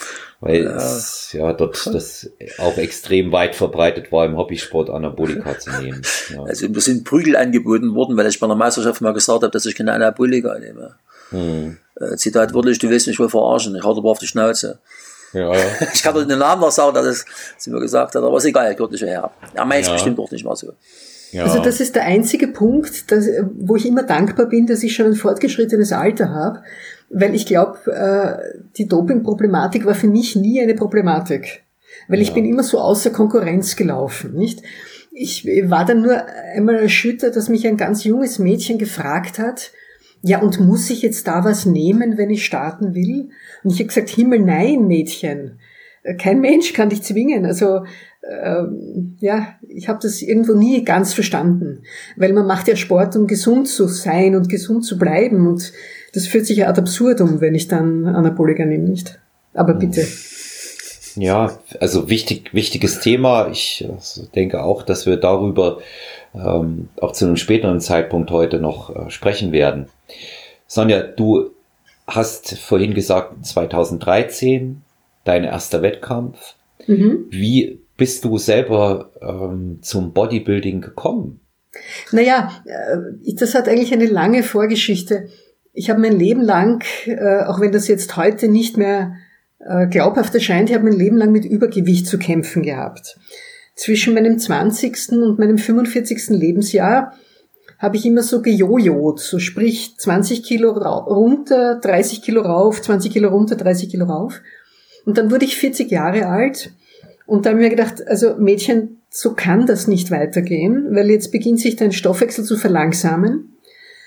Weil 0.42 0.64
ja. 0.64 0.76
es 0.76 1.32
ja 1.32 1.54
dort 1.54 1.88
das 1.88 2.30
auch 2.58 2.78
extrem 2.78 3.32
weit 3.32 3.56
verbreitet 3.56 4.12
war, 4.12 4.26
im 4.26 4.38
Hobbysport 4.38 4.90
Anabolika 4.90 5.58
zu 5.60 5.72
nehmen. 5.82 6.02
Ja. 6.34 6.44
Also 6.44 6.68
mir 6.68 6.82
sind 6.82 7.04
Prügel 7.04 7.36
angeboten 7.36 7.96
worden, 7.96 8.18
weil 8.18 8.28
ich 8.28 8.40
bei 8.40 8.46
einer 8.46 8.56
Meisterschaft 8.56 9.02
mal 9.02 9.14
gesagt 9.14 9.44
habe, 9.44 9.52
dass 9.52 9.66
ich 9.66 9.76
keine 9.76 9.94
Anabolika 9.94 10.58
nehme. 10.60 10.96
Hm. 11.30 11.78
Äh, 12.00 12.16
Zitat 12.18 12.54
wörtlich, 12.54 12.80
du 12.80 12.90
willst 12.90 13.08
mich 13.08 13.20
wohl 13.20 13.30
verarschen, 13.30 13.76
ich 13.76 13.84
hau 13.84 13.98
aber 13.98 14.10
auf 14.10 14.20
die 14.20 14.28
Schnauze. 14.28 14.80
Ja, 15.34 15.54
ja. 15.56 15.64
ich 15.94 16.04
kann 16.04 16.14
doch 16.14 16.26
den 16.26 16.40
Namen 16.40 16.62
noch 16.62 16.72
sagen, 16.72 16.94
dass 16.94 17.06
es 17.06 17.26
sie 17.58 17.70
mir 17.70 17.80
gesagt 17.80 18.16
hat, 18.16 18.24
aber 18.24 18.38
ist 18.38 18.46
egal, 18.46 18.74
gehört 18.76 18.92
nicht 18.92 19.04
her. 19.04 19.32
Er 19.54 19.66
meint 19.66 19.86
ja. 19.86 19.94
bestimmt 19.94 20.20
auch 20.20 20.32
nicht 20.32 20.44
mal 20.44 20.56
so. 20.56 20.74
Ja. 21.36 21.44
Also 21.44 21.60
das 21.60 21.82
ist 21.82 21.96
der 21.96 22.06
einzige 22.06 22.48
Punkt, 22.48 23.12
dass, 23.12 23.28
wo 23.58 23.76
ich 23.76 23.86
immer 23.86 24.04
dankbar 24.04 24.46
bin, 24.46 24.68
dass 24.68 24.84
ich 24.84 24.96
schon 24.96 25.08
ein 25.08 25.16
fortgeschrittenes 25.16 25.92
Alter 25.92 26.30
habe, 26.30 26.64
weil 27.10 27.36
ich 27.36 27.46
glaube, 27.46 27.92
äh, 27.92 28.62
die 28.78 28.88
Doping-Problematik 28.88 29.86
war 29.86 29.96
für 29.96 30.08
mich 30.08 30.38
nie 30.38 30.62
eine 30.62 30.76
Problematik, 30.76 31.64
weil 32.08 32.20
ja. 32.20 32.24
ich 32.24 32.34
bin 32.34 32.46
immer 32.46 32.64
so 32.64 32.80
außer 32.80 33.10
Konkurrenz 33.10 33.76
gelaufen, 33.76 34.34
nicht? 34.34 34.64
Ich 35.12 35.46
war 35.70 35.86
dann 35.86 36.04
nur 36.04 36.26
einmal 36.56 36.76
erschüttert, 36.76 37.36
dass 37.36 37.50
mich 37.50 37.68
ein 37.68 37.76
ganz 37.76 38.06
junges 38.06 38.40
Mädchen 38.40 38.78
gefragt 38.78 39.38
hat, 39.38 39.72
ja, 40.22 40.42
und 40.42 40.62
muss 40.62 40.90
ich 40.90 41.02
jetzt 41.02 41.28
da 41.28 41.44
was 41.44 41.66
nehmen, 41.66 42.18
wenn 42.18 42.30
ich 42.30 42.46
starten 42.46 42.96
will? 42.96 43.30
Und 43.64 43.72
ich 43.72 43.80
habe 43.80 43.88
gesagt, 43.88 44.10
Himmel, 44.10 44.40
nein, 44.40 44.88
Mädchen. 44.88 45.60
Kein 46.18 46.40
Mensch 46.40 46.72
kann 46.72 46.90
dich 46.90 47.04
zwingen. 47.04 47.46
Also 47.46 47.84
ähm, 48.30 49.18
ja, 49.20 49.56
ich 49.68 49.88
habe 49.88 50.00
das 50.02 50.22
irgendwo 50.22 50.54
nie 50.54 50.84
ganz 50.84 51.14
verstanden, 51.14 51.84
weil 52.16 52.34
man 52.34 52.48
macht 52.48 52.68
ja 52.68 52.76
Sport, 52.76 53.16
um 53.16 53.28
gesund 53.28 53.68
zu 53.68 53.88
sein 53.88 54.36
und 54.36 54.50
gesund 54.50 54.86
zu 54.86 54.98
bleiben 54.98 55.48
und 55.48 55.72
das 56.14 56.28
führt 56.28 56.46
sich 56.46 56.58
ja 56.58 56.68
ad 56.68 56.80
absurdum, 56.80 57.42
wenn 57.42 57.56
ich 57.56 57.68
dann 57.68 58.08
Anabolika 58.08 58.66
nehme, 58.66 58.88
nicht? 58.90 59.20
Aber 59.54 59.74
hm. 59.74 59.80
bitte. 59.80 60.08
Ja, 61.18 61.58
also 61.80 62.10
wichtig, 62.10 62.54
wichtiges 62.54 63.00
Thema. 63.00 63.48
Ich 63.50 63.88
also 63.90 64.26
denke 64.36 64.64
auch, 64.64 64.84
dass 64.84 65.06
wir 65.06 65.18
darüber 65.18 65.80
ähm, 66.34 66.90
auch 67.00 67.14
zu 67.14 67.26
einem 67.26 67.38
späteren 67.38 67.80
Zeitpunkt 67.80 68.32
heute 68.32 68.60
noch 68.60 68.94
äh, 68.94 69.10
sprechen 69.10 69.52
werden. 69.52 69.88
Sonja, 70.68 71.04
du 71.04 71.52
hast 72.08 72.58
vorhin 72.58 72.94
gesagt, 72.94 73.46
2013 73.46 74.82
dein 75.24 75.44
erster 75.44 75.82
Wettkampf. 75.82 76.56
Mhm. 76.86 77.26
Wie 77.30 77.80
bist 77.98 78.26
du 78.26 78.38
selber 78.38 79.12
ähm, 79.22 79.80
zum 79.82 80.14
Bodybuilding 80.14 80.82
gekommen? 80.82 81.40
Naja, 82.12 82.52
äh, 82.66 83.34
das 83.36 83.56
hat 83.56 83.68
eigentlich 83.68 83.94
eine 83.94 84.06
lange 84.06 84.44
Vorgeschichte. 84.44 85.28
Ich 85.74 85.90
habe 85.90 86.00
mein 86.00 86.18
Leben 86.18 86.42
lang, 86.42 86.84
äh, 87.06 87.44
auch 87.44 87.60
wenn 87.60 87.72
das 87.72 87.88
jetzt 87.88 88.16
heute 88.18 88.48
nicht 88.48 88.78
mehr 88.78 89.16
äh, 89.60 89.88
glaubhaft 89.88 90.34
erscheint, 90.34 90.70
ich 90.70 90.76
habe 90.76 90.86
mein 90.86 90.98
Leben 90.98 91.18
lang 91.18 91.32
mit 91.32 91.46
Übergewicht 91.46 92.08
zu 92.08 92.18
kämpfen 92.18 92.64
gehabt. 92.64 93.18
Zwischen 93.76 94.14
meinem 94.14 94.40
20. 94.40 95.12
und 95.12 95.40
meinem 95.40 95.58
45. 95.58 96.30
Lebensjahr 96.30 97.14
habe 97.78 97.98
ich 97.98 98.06
immer 98.06 98.24
so 98.24 98.42
gejojot, 98.42 99.20
so 99.20 99.38
sprich 99.40 99.96
20 99.98 100.44
Kilo 100.44 100.72
runter, 100.72 101.80
30 101.82 102.22
Kilo 102.22 102.42
rauf, 102.42 102.82
20 102.82 103.12
Kilo 103.12 103.30
runter, 103.30 103.56
30 103.56 103.90
Kilo 103.90 104.06
rauf. 104.06 104.42
Und 105.06 105.18
dann 105.18 105.30
wurde 105.30 105.44
ich 105.44 105.58
40 105.58 105.92
Jahre 105.92 106.28
alt 106.28 106.72
und 107.26 107.46
da 107.46 107.52
habe 107.52 107.60
ich 107.60 107.70
mir 107.70 107.76
gedacht, 107.76 108.08
also 108.08 108.36
Mädchen, 108.38 109.02
so 109.10 109.34
kann 109.34 109.66
das 109.66 109.88
nicht 109.88 110.12
weitergehen, 110.12 110.88
weil 110.92 111.10
jetzt 111.10 111.32
beginnt 111.32 111.60
sich 111.60 111.76
dein 111.76 111.92
Stoffwechsel 111.92 112.44
zu 112.44 112.58
verlangsamen 112.58 113.56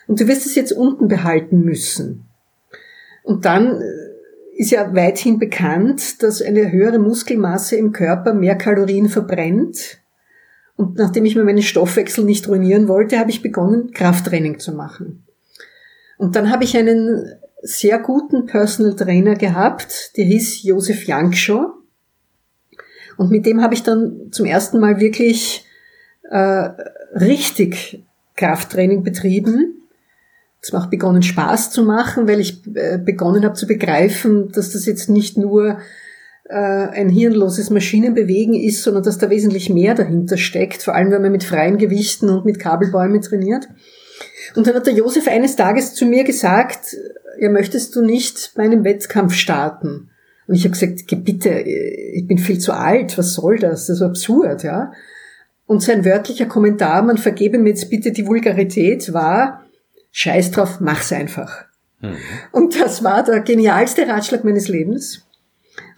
und 0.07 0.21
du 0.21 0.29
wirst 0.29 0.47
es 0.47 0.55
jetzt 0.55 0.73
unten 0.73 1.09
behalten 1.09 1.61
müssen. 1.61 2.29
Und 3.23 3.45
dann 3.45 3.81
äh, 3.81 4.59
ist 4.59 4.71
ja 4.71 4.95
weithin 4.95 5.39
bekannt, 5.39 6.23
dass 6.23 6.43
eine 6.43 6.73
höhere 6.73 6.99
Muskelmasse 6.99 7.77
im 7.77 7.93
Körper 7.93 8.35
mehr 8.35 8.57
Kalorien 8.57 9.09
verbrennt. 9.09 9.99
Und 10.77 10.97
nachdem 10.97 11.25
ich 11.25 11.37
mir 11.37 11.45
meinen 11.45 11.63
Stoffwechsel 11.63 12.25
nicht 12.25 12.49
ruinieren 12.49 12.89
wollte, 12.89 13.19
habe 13.19 13.31
ich 13.31 13.43
begonnen, 13.43 13.93
Krafttraining 13.93 14.59
zu 14.59 14.73
machen. 14.73 15.25
Und 16.17 16.37
dann 16.37 16.51
habe 16.51 16.65
ich 16.65 16.77
einen 16.77 17.35
sehr 17.63 17.99
guten 17.99 18.47
Personal 18.47 18.97
Trainer 18.97 19.35
gehabt, 19.35 20.17
der 20.17 20.25
hieß 20.25 20.63
Josef 20.63 21.07
Jankschow. 21.07 21.78
Und 23.19 23.31
mit 23.31 23.45
dem 23.45 23.61
habe 23.61 23.75
ich 23.75 23.83
dann 23.83 24.31
zum 24.31 24.47
ersten 24.47 24.81
Mal 24.81 25.01
wirklich 25.01 25.67
äh, 26.31 26.71
richtig 27.15 28.05
Krafttraining 28.37 29.03
betrieben. 29.03 29.75
Es 30.61 30.73
macht 30.73 30.91
begonnen 30.91 31.23
Spaß 31.23 31.71
zu 31.71 31.83
machen, 31.83 32.29
weil 32.29 32.41
ich 32.41 32.63
äh, 32.75 32.97
begonnen 32.97 33.45
habe 33.45 33.55
zu 33.55 33.67
begreifen, 33.67 34.51
dass 34.53 34.73
das 34.73 34.87
jetzt 34.87 35.11
nicht 35.11 35.37
nur 35.37 35.79
äh, 36.49 36.55
ein 36.55 37.09
hirnloses 37.09 37.71
Maschinenbewegen 37.71 38.55
ist, 38.55 38.85
sondern 38.85 39.03
dass 39.03 39.19
da 39.19 39.31
wesentlich 39.31 39.69
mehr 39.69 39.95
dahinter 39.95 40.37
steckt, 40.37 40.83
vor 40.83 40.95
allem 40.95 41.11
wenn 41.11 41.23
man 41.23 41.33
mit 41.33 41.45
freien 41.45 41.77
Gewichten 41.77 42.29
und 42.31 42.45
mit 42.45 42.61
Kabelbäumen 42.61 43.21
trainiert. 43.21 43.69
Und 44.55 44.67
dann 44.67 44.75
hat 44.75 44.87
der 44.87 44.95
Josef 44.95 45.27
eines 45.27 45.57
Tages 45.57 45.95
zu 45.95 46.07
mir 46.07 46.25
gesagt, 46.25 46.97
ja, 47.41 47.51
möchtest 47.51 47.95
du 47.97 48.03
nicht 48.03 48.53
bei 48.55 48.63
einem 48.63 48.85
Wettkampf 48.85 49.35
starten? 49.35 50.08
Und 50.49 50.55
ich 50.55 50.65
habe 50.65 50.73
gesagt, 50.73 51.05
bitte, 51.25 51.61
ich 51.61 52.27
bin 52.27 52.39
viel 52.39 52.59
zu 52.59 52.73
alt, 52.73 53.19
was 53.19 53.35
soll 53.35 53.59
das? 53.59 53.87
Das 53.87 53.97
ist 53.97 54.03
absurd, 54.03 54.65
ja. 54.65 54.93
Und 55.67 55.83
sein 55.83 56.07
wörtlicher 56.07 56.47
Kommentar, 56.47 57.03
man 57.03 57.19
vergebe 57.19 57.59
mir 57.59 57.69
jetzt 57.69 57.91
bitte 57.91 58.13
die 58.13 58.27
Vulgarität, 58.27 59.13
war, 59.13 59.63
scheiß 60.11 60.51
drauf, 60.51 60.81
mach's 60.81 61.13
einfach. 61.13 61.67
Mhm. 62.01 62.17
Und 62.51 62.81
das 62.81 63.05
war 63.05 63.23
der 63.23 63.41
genialste 63.41 64.09
Ratschlag 64.09 64.43
meines 64.43 64.69
Lebens. 64.69 65.27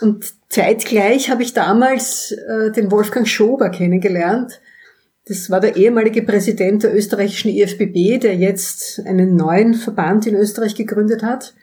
Und 0.01 0.35
zeitgleich 0.49 1.31
habe 1.31 1.45
ich 1.45 1.55
damals 1.55 2.33
äh, 2.33 2.73
den 2.73 2.91
Wolfgang 2.91 3.29
Schober 3.29 3.71
kennengelernt. 3.71 4.61
Das 5.29 5.49
war 5.49 5.61
der 5.61 5.77
ehemalige 5.77 6.23
Präsident 6.23 6.83
der 6.83 6.93
österreichischen 6.93 7.53
IFBB, 7.53 8.21
der 8.21 8.35
jetzt 8.35 9.01
einen 9.07 9.37
neuen 9.37 9.75
Verband 9.75 10.27
in 10.27 10.35
Österreich 10.35 10.75
gegründet 10.75 11.23
hat. 11.23 11.55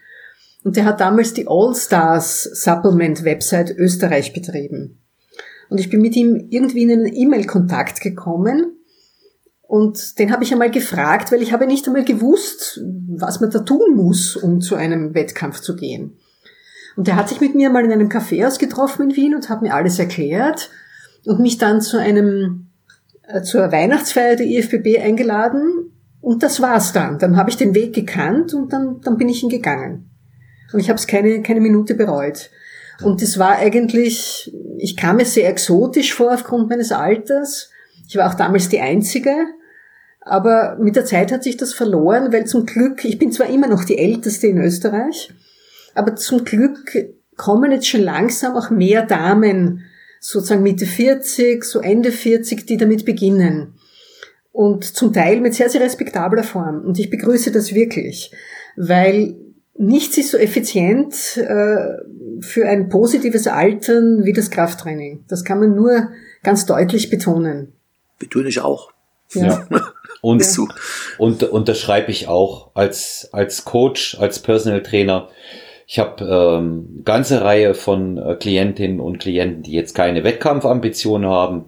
Und 0.64 0.76
der 0.76 0.84
hat 0.84 1.00
damals 1.00 1.34
die 1.34 1.46
All-Stars 1.48 2.42
Supplement 2.42 3.24
Website 3.24 3.76
Österreich 3.76 4.32
betrieben. 4.32 4.98
Und 5.68 5.78
ich 5.78 5.90
bin 5.90 6.00
mit 6.00 6.16
ihm 6.16 6.46
irgendwie 6.50 6.82
in 6.82 6.92
einen 6.92 7.14
E-Mail-Kontakt 7.14 8.00
gekommen. 8.00 8.72
Und 9.62 10.18
den 10.18 10.32
habe 10.32 10.44
ich 10.44 10.52
einmal 10.52 10.70
gefragt, 10.70 11.30
weil 11.30 11.42
ich 11.42 11.52
habe 11.52 11.66
nicht 11.66 11.86
einmal 11.86 12.04
gewusst, 12.04 12.80
was 13.08 13.40
man 13.40 13.50
da 13.50 13.60
tun 13.60 13.94
muss, 13.94 14.34
um 14.34 14.60
zu 14.60 14.76
einem 14.76 15.14
Wettkampf 15.14 15.60
zu 15.60 15.76
gehen. 15.76 16.16
Und 16.96 17.06
der 17.06 17.16
hat 17.16 17.28
sich 17.28 17.40
mit 17.40 17.54
mir 17.54 17.70
mal 17.70 17.84
in 17.84 17.92
einem 17.92 18.08
Café 18.08 18.58
getroffen 18.58 19.10
in 19.10 19.16
Wien 19.16 19.34
und 19.34 19.48
hat 19.48 19.62
mir 19.62 19.74
alles 19.74 19.98
erklärt 19.98 20.70
und 21.26 21.38
mich 21.38 21.58
dann 21.58 21.80
zu 21.80 21.98
einem 21.98 22.70
äh, 23.22 23.42
zur 23.42 23.70
Weihnachtsfeier 23.70 24.36
der 24.36 24.46
IFBB 24.46 24.98
eingeladen. 25.00 25.92
Und 26.20 26.42
das 26.42 26.60
war's 26.60 26.92
dann. 26.92 27.18
Dann 27.18 27.36
habe 27.36 27.50
ich 27.50 27.56
den 27.56 27.74
Weg 27.74 27.94
gekannt 27.94 28.54
und 28.54 28.72
dann, 28.72 29.00
dann 29.02 29.18
bin 29.18 29.28
ich 29.28 29.42
ihn 29.42 29.48
gegangen. 29.48 30.07
Und 30.72 30.80
ich 30.80 30.88
habe 30.88 30.98
es 30.98 31.06
keine, 31.06 31.42
keine 31.42 31.60
Minute 31.60 31.94
bereut. 31.94 32.50
Und 33.02 33.22
das 33.22 33.38
war 33.38 33.56
eigentlich, 33.56 34.52
ich 34.78 34.96
kam 34.96 35.16
mir 35.16 35.24
sehr 35.24 35.48
exotisch 35.48 36.14
vor 36.14 36.34
aufgrund 36.34 36.68
meines 36.68 36.92
Alters. 36.92 37.70
Ich 38.08 38.16
war 38.16 38.28
auch 38.28 38.34
damals 38.34 38.68
die 38.68 38.80
Einzige. 38.80 39.34
Aber 40.20 40.76
mit 40.78 40.96
der 40.96 41.04
Zeit 41.04 41.32
hat 41.32 41.42
sich 41.42 41.56
das 41.56 41.72
verloren, 41.72 42.32
weil 42.32 42.46
zum 42.46 42.66
Glück, 42.66 43.04
ich 43.04 43.18
bin 43.18 43.32
zwar 43.32 43.48
immer 43.48 43.66
noch 43.66 43.84
die 43.84 43.98
Älteste 43.98 44.48
in 44.48 44.58
Österreich, 44.58 45.32
aber 45.94 46.16
zum 46.16 46.44
Glück 46.44 46.96
kommen 47.36 47.72
jetzt 47.72 47.88
schon 47.88 48.02
langsam 48.02 48.54
auch 48.54 48.68
mehr 48.68 49.06
Damen, 49.06 49.84
sozusagen 50.20 50.62
Mitte 50.62 50.84
40, 50.84 51.64
so 51.64 51.80
Ende 51.80 52.12
40, 52.12 52.66
die 52.66 52.76
damit 52.76 53.06
beginnen. 53.06 53.74
Und 54.52 54.84
zum 54.84 55.12
Teil 55.12 55.40
mit 55.40 55.54
sehr, 55.54 55.70
sehr 55.70 55.80
respektabler 55.80 56.42
Form. 56.42 56.82
Und 56.84 56.98
ich 56.98 57.10
begrüße 57.10 57.52
das 57.52 57.74
wirklich, 57.74 58.32
weil 58.76 59.36
nichts 59.78 60.18
ist 60.18 60.32
so 60.32 60.38
effizient 60.38 61.36
äh, 61.36 61.98
für 62.40 62.66
ein 62.66 62.88
positives 62.88 63.46
Altern 63.46 64.24
wie 64.24 64.32
das 64.32 64.50
Krafttraining. 64.50 65.24
Das 65.28 65.44
kann 65.44 65.60
man 65.60 65.74
nur 65.74 66.08
ganz 66.42 66.66
deutlich 66.66 67.10
betonen. 67.10 67.72
Betone 68.18 68.48
ich 68.48 68.60
auch. 68.60 68.90
Ja. 69.32 69.66
ja. 69.70 69.80
Und, 70.20 70.42
ja. 70.42 70.64
und 71.18 71.44
unterschreibe 71.44 72.10
ich 72.10 72.26
auch 72.26 72.72
als, 72.74 73.28
als 73.30 73.64
Coach, 73.64 74.16
als 74.18 74.40
Personal 74.40 74.82
Trainer. 74.82 75.28
Ich 75.86 76.00
habe 76.00 76.24
ähm, 76.24 77.02
ganze 77.04 77.42
Reihe 77.42 77.72
von 77.74 78.18
äh, 78.18 78.34
Klientinnen 78.34 78.98
und 78.98 79.20
Klienten, 79.20 79.62
die 79.62 79.70
jetzt 79.70 79.94
keine 79.94 80.24
Wettkampfambitionen 80.24 81.30
haben, 81.30 81.66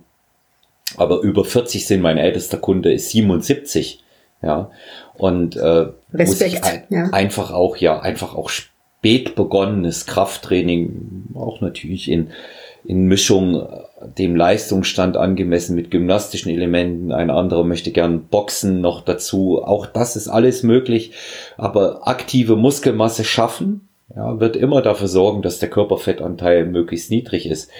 aber 0.96 1.20
über 1.20 1.44
40 1.44 1.86
sind. 1.86 2.02
Mein 2.02 2.18
ältester 2.18 2.58
Kunde 2.58 2.92
ist 2.92 3.10
77. 3.10 4.02
Ja. 4.42 4.70
Und 5.14 5.56
äh, 5.56 5.86
Respekt, 6.14 6.64
ein, 6.64 6.82
ja. 6.88 7.10
einfach 7.12 7.52
auch, 7.52 7.76
ja, 7.76 8.00
einfach 8.00 8.34
auch 8.34 8.48
spät 8.48 9.34
begonnenes 9.34 10.06
Krafttraining, 10.06 11.24
auch 11.34 11.60
natürlich 11.60 12.10
in, 12.10 12.28
in 12.84 13.06
Mischung 13.06 13.60
äh, 13.60 13.66
dem 14.18 14.34
Leistungsstand 14.34 15.16
angemessen 15.16 15.76
mit 15.76 15.90
gymnastischen 15.90 16.50
Elementen. 16.50 17.12
Ein 17.12 17.30
anderer 17.30 17.64
möchte 17.64 17.90
gern 17.90 18.24
Boxen 18.24 18.80
noch 18.80 19.02
dazu. 19.02 19.62
Auch 19.62 19.86
das 19.86 20.16
ist 20.16 20.28
alles 20.28 20.62
möglich. 20.62 21.12
Aber 21.58 22.08
aktive 22.08 22.56
Muskelmasse 22.56 23.24
schaffen, 23.24 23.88
ja, 24.14 24.40
wird 24.40 24.56
immer 24.56 24.82
dafür 24.82 25.06
sorgen, 25.06 25.42
dass 25.42 25.60
der 25.60 25.70
Körperfettanteil 25.70 26.66
möglichst 26.66 27.10
niedrig 27.10 27.46
ist. 27.46 27.70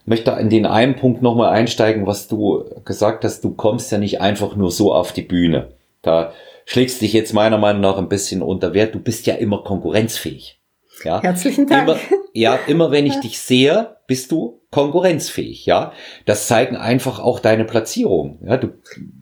Ich 0.00 0.06
möchte 0.06 0.30
in 0.32 0.50
den 0.50 0.66
einen 0.66 0.96
Punkt 0.96 1.20
nochmal 1.20 1.50
einsteigen, 1.50 2.06
was 2.06 2.28
du 2.28 2.64
gesagt 2.84 3.24
hast. 3.24 3.42
Du 3.42 3.50
kommst 3.52 3.90
ja 3.90 3.98
nicht 3.98 4.20
einfach 4.20 4.54
nur 4.54 4.70
so 4.70 4.94
auf 4.94 5.12
die 5.12 5.22
Bühne. 5.22 5.68
Da 6.02 6.32
schlägst 6.64 7.00
dich 7.00 7.12
jetzt 7.12 7.32
meiner 7.32 7.58
Meinung 7.58 7.82
nach 7.82 7.98
ein 7.98 8.08
bisschen 8.08 8.42
unter 8.42 8.74
Wert. 8.74 8.94
Du 8.94 9.00
bist 9.00 9.26
ja 9.26 9.34
immer 9.34 9.62
konkurrenzfähig. 9.62 10.60
Ja? 11.04 11.22
Herzlichen 11.22 11.66
Dank. 11.66 11.88
Immer, 11.88 11.98
ja, 12.32 12.58
immer 12.66 12.90
wenn 12.90 13.06
ich 13.06 13.20
dich 13.20 13.38
sehe, 13.38 13.96
bist 14.06 14.30
du 14.32 14.60
konkurrenzfähig, 14.70 15.66
ja. 15.66 15.92
Das 16.26 16.46
zeigen 16.46 16.76
einfach 16.76 17.20
auch 17.20 17.40
deine 17.40 17.64
Platzierungen. 17.64 18.38
Ja, 18.44 18.56
du, 18.56 18.68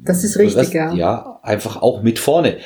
das 0.03 0.25
ist 0.25 0.38
richtig, 0.38 0.57
wirst, 0.57 0.75
ja. 0.75 0.93
Ja, 0.93 1.41
einfach 1.43 1.81
auch 1.81 2.03
mit 2.03 2.19
vorne. 2.19 2.59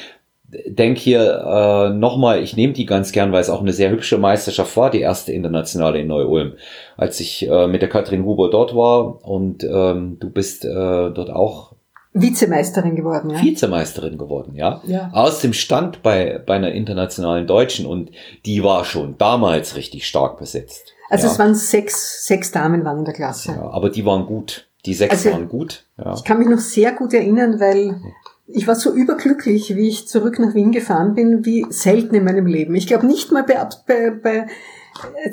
Denk 0.67 0.99
hier 0.99 1.45
äh, 1.47 1.95
nochmal, 1.95 2.43
ich 2.43 2.57
nehme 2.57 2.75
die 2.75 2.85
ganz 2.85 3.13
gern, 3.13 3.33
weil 3.33 3.41
es 3.41 3.49
auch 3.49 3.63
eine 3.63 3.73
sehr 3.73 3.91
hübsche 3.91 4.19
Meisterschaft 4.19 4.77
war, 4.77 4.91
die 4.91 5.01
erste 5.01 5.33
internationale 5.33 6.01
in 6.01 6.09
Neu-Ulm. 6.09 6.55
Als 6.97 7.21
ich 7.21 7.49
äh, 7.49 7.67
mit 7.67 7.81
der 7.81 7.89
Katrin 7.89 8.25
Huber 8.25 8.51
dort 8.51 8.75
war 8.75 9.25
und 9.27 9.65
ähm, 9.65 10.19
du 10.21 10.29
bist 10.29 10.65
äh, 10.65 10.69
dort 10.69 11.31
auch 11.31 11.72
Vizemeisterin 12.15 12.95
geworden, 12.95 13.31
ja. 13.31 13.43
Vizemeisterin 13.43 14.19
geworden, 14.19 14.55
ja. 14.55 14.83
Ja. 14.85 15.11
Aus 15.13 15.41
dem 15.41 15.53
Stand 15.53 16.03
bei, 16.03 16.43
bei 16.45 16.55
einer 16.55 16.73
internationalen 16.73 17.47
Deutschen 17.47 17.87
und 17.87 18.11
die 18.45 18.63
war 18.63 18.85
schon 18.85 19.17
damals 19.17 19.77
richtig 19.77 20.07
stark 20.07 20.39
besetzt. 20.39 20.93
Also 21.09 21.27
ja. 21.27 21.33
es 21.33 21.39
waren 21.39 21.55
sechs, 21.55 22.27
sechs 22.27 22.53
Damen 22.53 22.85
waren 22.85 22.99
in 22.99 23.05
der 23.05 23.15
Klasse. 23.15 23.53
Ja, 23.53 23.71
aber 23.71 23.91
die 23.91 24.05
waren 24.05 24.27
gut. 24.27 24.69
Die 24.85 24.95
sechs 24.95 25.13
Also, 25.13 25.31
waren 25.31 25.49
gut. 25.49 25.85
Ja. 25.97 26.15
Ich 26.15 26.25
kann 26.25 26.39
mich 26.39 26.49
noch 26.49 26.59
sehr 26.59 26.93
gut 26.93 27.15
erinnern, 27.15 27.61
weil 27.61 28.01
ich 28.47 28.67
war 28.67 28.75
so 28.75 28.93
überglücklich, 28.93 29.75
wie 29.77 29.89
ich 29.89 30.09
zurück 30.09 30.39
nach 30.39 30.55
Wien 30.55 30.73
gefahren 30.73 31.15
bin, 31.15 31.45
wie 31.47 31.65
selten 31.71 32.15
in 32.15 32.25
meinem 32.25 32.47
Leben. 32.47 32.75
Ich 32.75 32.87
glaube 32.87 33.07
nicht 33.07 33.33
mal 33.33 33.45
bei, 33.45 33.57
bei, 33.87 34.11
bei 34.11 34.47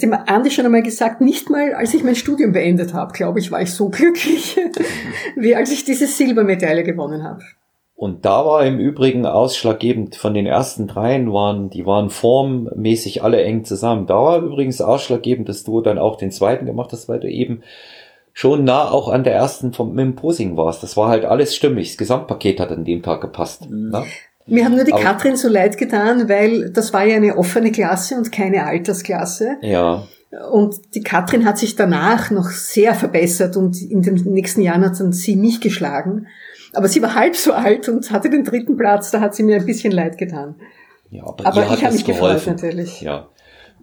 dem 0.01 0.13
Andi 0.13 0.51
schon 0.51 0.65
einmal 0.65 0.83
gesagt, 0.83 1.21
nicht 1.21 1.49
mal 1.49 1.73
als 1.73 1.93
ich 1.93 2.03
mein 2.03 2.15
Studium 2.15 2.51
beendet 2.51 2.93
habe, 2.93 3.13
glaube 3.13 3.39
ich, 3.39 3.51
war 3.51 3.61
ich 3.61 3.73
so 3.73 3.89
glücklich, 3.89 4.57
wie 5.35 5.55
als 5.55 5.71
ich 5.71 5.83
diese 5.83 6.07
Silbermedaille 6.07 6.83
gewonnen 6.83 7.23
habe. 7.23 7.43
Und 7.95 8.23
da 8.23 8.45
war 8.45 8.65
im 8.65 8.79
Übrigen 8.79 9.25
ausschlaggebend 9.25 10.15
von 10.15 10.33
den 10.33 10.45
ersten 10.45 10.87
dreien 10.87 11.33
waren, 11.33 11.69
die 11.69 11.85
waren 11.85 12.09
formmäßig 12.09 13.23
alle 13.23 13.43
eng 13.43 13.65
zusammen. 13.65 14.07
Da 14.07 14.15
war 14.15 14.37
übrigens 14.39 14.79
ausschlaggebend, 14.79 15.49
dass 15.49 15.65
du 15.65 15.81
dann 15.81 15.97
auch 15.97 16.15
den 16.15 16.31
zweiten 16.31 16.65
gemacht 16.65 16.93
hast, 16.93 17.09
weil 17.09 17.19
du 17.19 17.29
eben 17.29 17.61
schon 18.31 18.63
nah 18.63 18.89
auch 18.89 19.09
an 19.09 19.25
der 19.25 19.33
ersten 19.33 19.73
vom 19.73 19.89
mit 19.93 20.05
dem 20.05 20.15
Posing 20.15 20.55
warst. 20.55 20.81
Das 20.81 20.95
war 20.95 21.09
halt 21.09 21.25
alles 21.25 21.53
stimmig. 21.53 21.89
Das 21.89 21.97
Gesamtpaket 21.97 22.61
hat 22.61 22.71
an 22.71 22.85
dem 22.85 23.03
Tag 23.03 23.19
gepasst. 23.19 23.69
Mhm. 23.69 23.91
Mir 24.49 24.65
haben 24.65 24.75
nur 24.75 24.83
die 24.85 24.93
Aber- 24.93 25.01
Katrin 25.01 25.35
so 25.35 25.47
leid 25.47 25.77
getan, 25.77 26.27
weil 26.29 26.69
das 26.71 26.93
war 26.93 27.05
ja 27.05 27.15
eine 27.15 27.37
offene 27.37 27.71
Klasse 27.71 28.15
und 28.15 28.31
keine 28.31 28.65
Altersklasse. 28.65 29.57
Ja, 29.61 30.03
Und 30.51 30.75
die 30.95 31.01
Katrin 31.01 31.45
hat 31.45 31.57
sich 31.57 31.75
danach 31.75 32.29
noch 32.31 32.49
sehr 32.49 32.93
verbessert 32.93 33.57
und 33.57 33.81
in 33.81 34.01
den 34.03 34.15
nächsten 34.33 34.61
Jahren 34.61 34.85
hat 34.85 34.99
dann 34.99 35.11
sie 35.11 35.35
mich 35.35 35.59
geschlagen. 35.61 36.27
Aber 36.73 36.87
sie 36.87 37.01
war 37.01 37.15
halb 37.15 37.35
so 37.35 37.53
alt 37.53 37.89
und 37.89 38.11
hatte 38.11 38.29
den 38.29 38.43
dritten 38.43 38.77
Platz, 38.77 39.09
da 39.09 39.21
hat 39.21 39.33
sie 39.33 39.41
mir 39.43 39.55
ein 39.57 39.65
bisschen 39.65 39.91
leid 39.91 40.17
getan. 40.19 40.55
ja, 41.09 41.23
aber, 41.23 41.45
Aber 41.47 41.61
ihr 41.61 41.69
hat 41.69 41.77
ich 41.79 41.83
habe 41.83 41.93
das 41.93 41.93
mich 41.95 42.05
gefreut 42.05 42.27
geholfen. 42.43 42.53
natürlich. 42.53 43.01
Ja. 43.01 43.29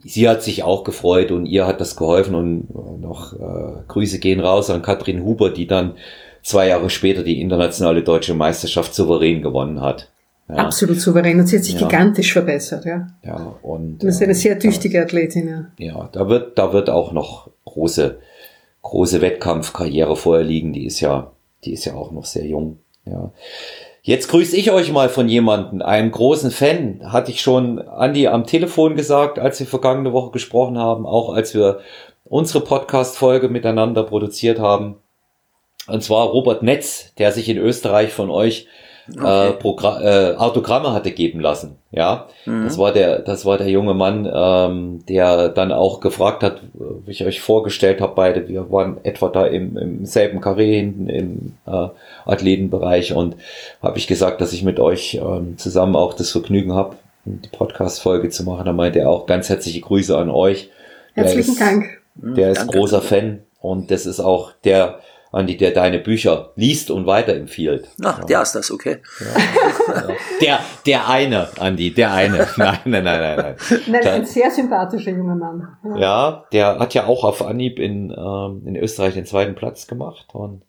Sie 0.05 0.29
hat 0.29 0.43
sich 0.45 0.63
auch 0.63 0.85
gefreut 0.85 1.33
und 1.33 1.47
ihr 1.47 1.67
hat 1.67 1.81
das 1.81 1.97
geholfen 1.97 2.35
und 2.37 3.01
noch 3.01 3.33
äh, 3.33 3.83
Grüße 3.89 4.21
gehen 4.21 4.39
raus 4.39 4.71
an 4.71 4.83
Katrin 4.83 5.25
Huber, 5.25 5.51
die 5.51 5.67
dann 5.67 5.95
zwei 6.43 6.69
Jahre 6.69 6.91
später 6.91 7.25
die 7.25 7.41
internationale 7.41 8.03
deutsche 8.05 8.35
Meisterschaft 8.35 8.95
souverän 8.95 9.43
gewonnen 9.43 9.81
hat. 9.81 10.13
Ja, 10.49 10.57
Absolut 10.57 11.01
souverän 11.01 11.41
und 11.41 11.47
sie 11.47 11.57
hat 11.57 11.65
sich 11.65 11.75
Ja. 11.75 11.89
gigantisch 11.89 12.33
verbessert, 12.33 12.85
ja. 12.85 13.09
ja 13.25 13.57
und 13.63 13.99
Das 13.99 14.17
ist 14.17 14.23
eine 14.23 14.33
äh, 14.33 14.37
sehr 14.37 14.59
tüchtige 14.59 15.03
Athletin, 15.03 15.49
ja. 15.49 15.67
Ja, 15.79 16.09
da 16.13 16.29
wird, 16.29 16.57
da 16.57 16.73
wird 16.73 16.89
auch 16.89 17.11
noch 17.13 17.51
große, 17.65 18.19
große 18.83 19.21
Wettkampfkarriere 19.21 20.15
vorher 20.15 20.45
liegen. 20.45 20.73
Die 20.73 20.87
ist 20.87 21.01
ja, 21.01 21.33
die 21.65 21.73
ist 21.73 21.85
ja 21.85 21.95
auch 21.95 22.13
noch 22.13 22.25
sehr 22.25 22.47
jung. 22.47 22.79
Ja. 23.07 23.33
Jetzt 24.03 24.29
grüße 24.29 24.57
ich 24.57 24.71
euch 24.71 24.93
mal 24.93 25.09
von 25.09 25.29
jemanden, 25.29 25.83
einem 25.83 26.13
großen 26.13 26.53
Fan, 26.53 27.01
hatte 27.13 27.33
ich 27.33 27.41
schon 27.41 27.81
Andi 27.81 28.29
am 28.29 28.47
Telefon 28.47 28.95
gesagt, 28.95 29.41
als 29.41 29.59
wir 29.59 29.67
vergangene 29.67 30.13
Woche 30.13 30.31
gesprochen 30.31 30.79
haben, 30.79 31.07
auch 31.07 31.35
als 31.35 31.55
wir 31.55 31.81
unsere 32.25 32.63
Podcast-Folge 32.63 33.49
miteinander 33.49 34.05
produziert 34.05 34.61
haben. 34.61 34.97
Und 35.89 36.05
zwar 36.05 36.29
Robert 36.29 36.63
Netz, 36.63 37.13
der 37.19 37.33
sich 37.33 37.49
in 37.49 37.59
Österreich 37.59 38.13
von 38.13 38.31
euch 38.31 38.69
äh, 39.09 39.21
Okay. 39.21 39.53
Progra 39.61 40.01
äh, 40.03 40.37
Autogramme 40.37 40.93
hatte 40.93 41.11
geben 41.13 41.41
lassen. 41.41 41.77
Ja, 41.93 42.27
Mhm. 42.45 42.65
das 42.65 42.77
war 42.79 42.93
der, 42.93 43.21
das 43.21 43.45
war 43.45 43.57
der 43.59 43.69
junge 43.69 43.95
Mann, 43.95 44.29
ähm, 44.33 45.05
der 45.09 45.49
dann 45.49 45.73
auch 45.73 46.01
gefragt 46.01 46.43
hat, 46.43 46.61
wie 46.75 47.11
ich 47.11 47.25
euch 47.25 47.41
vorgestellt 47.41 48.01
habe, 48.01 48.13
beide. 48.15 48.49
Wir 48.49 48.71
waren 48.71 48.99
etwa 49.05 49.29
da 49.29 49.47
im, 49.47 49.77
im 49.77 50.05
selben 50.07 50.41
Karree 50.41 50.77
hinten 50.77 51.09
im 51.09 51.55
äh, 51.67 51.89
Athletenbereich 52.27 53.15
und 53.15 53.37
habe 53.83 53.99
ich 53.99 54.07
gesagt, 54.07 54.41
dass 54.41 54.53
ich 54.53 54.63
mit 54.63 54.79
euch 54.81 55.15
ähm, 55.15 55.57
zusammen 55.59 55.97
auch 55.97 56.15
das 56.15 56.31
Vergnügen 56.31 56.75
habe, 56.75 56.97
die 57.25 57.49
Podcast-Folge 57.49 58.29
zu 58.31 58.45
machen. 58.45 58.67
Da 58.67 58.73
meinte 58.73 58.99
er 59.01 59.11
auch 59.11 59.27
ganz 59.27 59.49
herzliche 59.49 59.81
Grüße 59.81 60.17
an 60.17 60.31
euch. 60.31 60.71
Der 61.17 61.25
Herzlichen 61.25 61.53
ist, 61.53 61.61
Dank. 61.61 61.85
Der 62.15 62.51
ist 62.51 62.59
Danke. 62.61 62.79
großer 62.79 63.01
Fan 63.03 63.41
und 63.61 63.91
das 63.91 64.07
ist 64.07 64.21
auch 64.21 64.53
der, 64.65 65.01
Andi, 65.37 65.57
der 65.57 65.71
deine 65.73 65.99
Bücher 65.99 66.53
liest 66.57 66.91
und 66.91 67.07
weiterempfiehlt. 67.07 67.89
Ach, 68.03 68.25
der 68.25 68.43
ist 68.43 68.55
das, 68.55 68.71
okay. 68.71 69.03
Der, 70.41 70.61
der 70.87 71.09
eine, 71.09 71.49
Andi, 71.59 71.93
der 71.93 72.13
eine. 72.13 72.47
Nein, 72.57 72.79
nein, 72.85 73.05
nein, 73.05 73.21
nein, 73.21 73.37
nein. 73.37 73.57
Nein, 73.87 74.01
Da- 74.03 74.13
ein 74.15 74.25
sehr 74.27 74.51
sympathischer 74.51 75.11
junger 75.11 75.35
Mann. 75.37 75.69
Ja. 75.85 75.97
Ja, 75.99 76.45
der 76.53 76.79
hat 76.79 76.95
ja 76.95 77.07
auch 77.07 77.25
auf 77.25 77.43
Anhieb 77.45 77.79
in, 77.79 78.11
ähm, 78.11 78.63
in 78.67 78.77
Österreich 78.77 79.15
den 79.15 79.27
zweiten 79.27 79.55
Platz 79.55 79.87
gemacht. 79.87 80.27
Und 80.33 80.63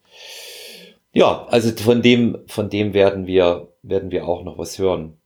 ja, 1.13 1.45
also 1.49 1.71
von 1.81 2.01
dem, 2.01 2.37
von 2.47 2.69
dem 2.69 2.93
werden 2.93 3.25
wir, 3.27 3.69
werden 3.83 4.11
wir 4.11 4.27
auch 4.27 4.43
noch 4.43 4.57
was 4.57 4.77
hören. 4.77 5.17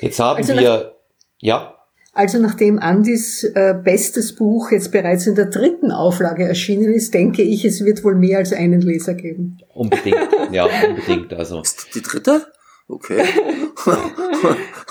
Jetzt 0.00 0.20
haben 0.20 0.36
Also 0.38 0.56
wir, 0.56 0.94
ja, 1.40 1.74
Also 2.12 2.38
nachdem 2.38 2.78
Andys 2.78 3.44
äh, 3.44 3.74
bestes 3.74 4.34
Buch 4.34 4.72
jetzt 4.72 4.90
bereits 4.90 5.26
in 5.26 5.34
der 5.34 5.46
dritten 5.46 5.92
Auflage 5.92 6.44
erschienen 6.44 6.92
ist, 6.92 7.14
denke 7.14 7.42
ich, 7.42 7.64
es 7.64 7.84
wird 7.84 8.02
wohl 8.02 8.14
mehr 8.16 8.38
als 8.38 8.52
einen 8.52 8.80
Leser 8.80 9.14
geben. 9.14 9.58
unbedingt, 9.74 10.16
ja, 10.50 10.66
unbedingt. 10.88 11.32
Also 11.34 11.60
Ist 11.60 11.94
die 11.94 12.02
dritte? 12.02 12.46
Okay. 12.88 13.22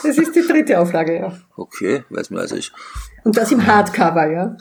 Das 0.03 0.17
ist 0.17 0.35
die 0.35 0.41
dritte 0.47 0.79
Auflage, 0.79 1.15
ja. 1.15 1.37
Okay, 1.55 2.03
weiß 2.09 2.29
mehr 2.29 2.41
als 2.41 2.51
ich. 2.51 2.71
Und 3.23 3.35
das 3.35 3.51
im 3.51 3.65
Hardcover, 3.65 4.31
ja. 4.31 4.55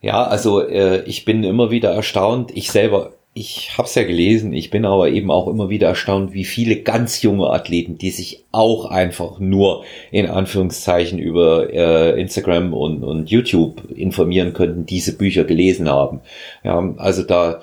Ja, 0.00 0.24
also 0.24 0.60
äh, 0.60 1.02
ich 1.04 1.24
bin 1.24 1.44
immer 1.44 1.70
wieder 1.70 1.92
erstaunt. 1.92 2.50
Ich 2.54 2.70
selber, 2.72 3.14
ich 3.34 3.78
habe 3.78 3.88
es 3.88 3.94
ja 3.94 4.02
gelesen, 4.02 4.52
ich 4.52 4.70
bin 4.70 4.84
aber 4.84 5.08
eben 5.08 5.30
auch 5.30 5.48
immer 5.48 5.70
wieder 5.70 5.88
erstaunt, 5.88 6.34
wie 6.34 6.44
viele 6.44 6.76
ganz 6.82 7.22
junge 7.22 7.48
Athleten, 7.48 7.96
die 7.96 8.10
sich 8.10 8.44
auch 8.52 8.84
einfach 8.84 9.38
nur 9.38 9.84
in 10.10 10.26
Anführungszeichen 10.26 11.18
über 11.18 11.72
äh, 11.72 12.20
Instagram 12.20 12.74
und, 12.74 13.02
und 13.02 13.30
YouTube 13.30 13.90
informieren 13.96 14.52
könnten, 14.52 14.84
diese 14.84 15.16
Bücher 15.16 15.44
gelesen 15.44 15.88
haben. 15.88 16.20
Ja, 16.62 16.94
also 16.98 17.22
da 17.22 17.62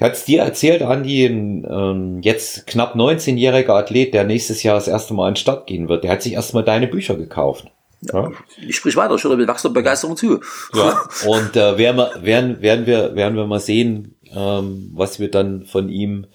hat's 0.00 0.24
dir 0.24 0.40
erzählt, 0.40 0.80
Andi, 0.80 1.26
ein 1.26 1.66
ähm, 1.70 2.20
jetzt 2.22 2.66
knapp 2.66 2.96
19-jähriger 2.96 3.74
Athlet, 3.74 4.14
der 4.14 4.24
nächstes 4.24 4.62
Jahr 4.62 4.76
das 4.76 4.88
erste 4.88 5.12
Mal 5.12 5.28
in 5.28 5.36
Stadt 5.36 5.66
gehen 5.66 5.90
wird, 5.90 6.04
der 6.04 6.12
hat 6.12 6.22
sich 6.22 6.32
erstmal 6.32 6.64
deine 6.64 6.86
Bücher 6.86 7.16
gekauft. 7.16 7.70
Ja. 8.02 8.32
Ich 8.66 8.76
sprich 8.76 8.96
weiter, 8.96 9.14
ich 9.14 9.24
höre 9.24 9.36
mit 9.36 9.48
wachsender 9.48 9.74
Begeisterung 9.74 10.16
zu. 10.16 10.40
Ja, 10.74 11.02
und 11.26 11.56
äh, 11.56 11.76
werden, 11.76 11.96
wir, 11.96 12.22
werden, 12.22 12.62
werden, 12.62 12.86
wir, 12.86 13.14
werden 13.14 13.36
wir 13.36 13.46
mal 13.46 13.60
sehen, 13.60 14.16
ähm, 14.34 14.90
was 14.94 15.20
wir 15.20 15.30
dann 15.30 15.64
von 15.64 15.88
ihm 15.88 16.26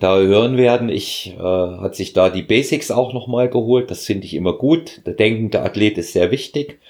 da 0.00 0.18
hören 0.18 0.56
werden. 0.56 0.88
Ich 0.88 1.34
äh, 1.38 1.40
hat 1.40 1.94
sich 1.94 2.12
da 2.12 2.30
die 2.30 2.42
Basics 2.42 2.90
auch 2.90 3.12
nochmal 3.12 3.48
geholt. 3.48 3.90
Das 3.90 4.04
finde 4.04 4.26
ich 4.26 4.34
immer 4.34 4.54
gut. 4.54 5.02
Der 5.06 5.14
denkende 5.14 5.62
Athlet 5.62 5.98
ist 5.98 6.12
sehr 6.12 6.30
wichtig. 6.30 6.80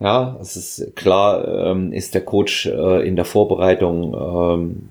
Ja, 0.00 0.36
es 0.40 0.56
ist 0.56 0.96
klar, 0.96 1.46
ähm, 1.46 1.92
ist 1.92 2.14
der 2.14 2.24
Coach 2.24 2.66
äh, 2.66 3.06
in 3.06 3.14
der 3.14 3.24
Vorbereitung 3.24 4.12
ähm, 4.12 4.88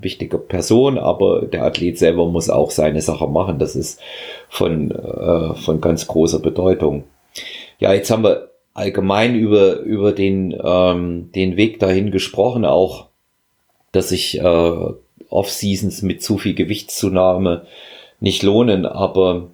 wichtige 0.00 0.36
Person, 0.36 0.98
aber 0.98 1.42
der 1.42 1.64
Athlet 1.64 1.96
selber 1.96 2.26
muss 2.26 2.50
auch 2.50 2.72
seine 2.72 3.00
Sache 3.02 3.28
machen. 3.28 3.60
Das 3.60 3.76
ist 3.76 4.00
von, 4.48 4.90
äh, 4.90 5.54
von 5.54 5.80
ganz 5.80 6.08
großer 6.08 6.40
Bedeutung. 6.40 7.04
Ja, 7.82 7.92
jetzt 7.92 8.12
haben 8.12 8.22
wir 8.22 8.52
allgemein 8.74 9.34
über, 9.34 9.80
über 9.80 10.12
den, 10.12 10.56
ähm, 10.62 11.32
den 11.32 11.56
Weg 11.56 11.80
dahin 11.80 12.12
gesprochen, 12.12 12.64
auch, 12.64 13.08
dass 13.90 14.10
sich 14.10 14.38
äh, 14.38 14.92
Off-Seasons 15.28 16.02
mit 16.02 16.22
zu 16.22 16.38
viel 16.38 16.54
Gewichtszunahme 16.54 17.66
nicht 18.20 18.44
lohnen, 18.44 18.86
aber 18.86 19.50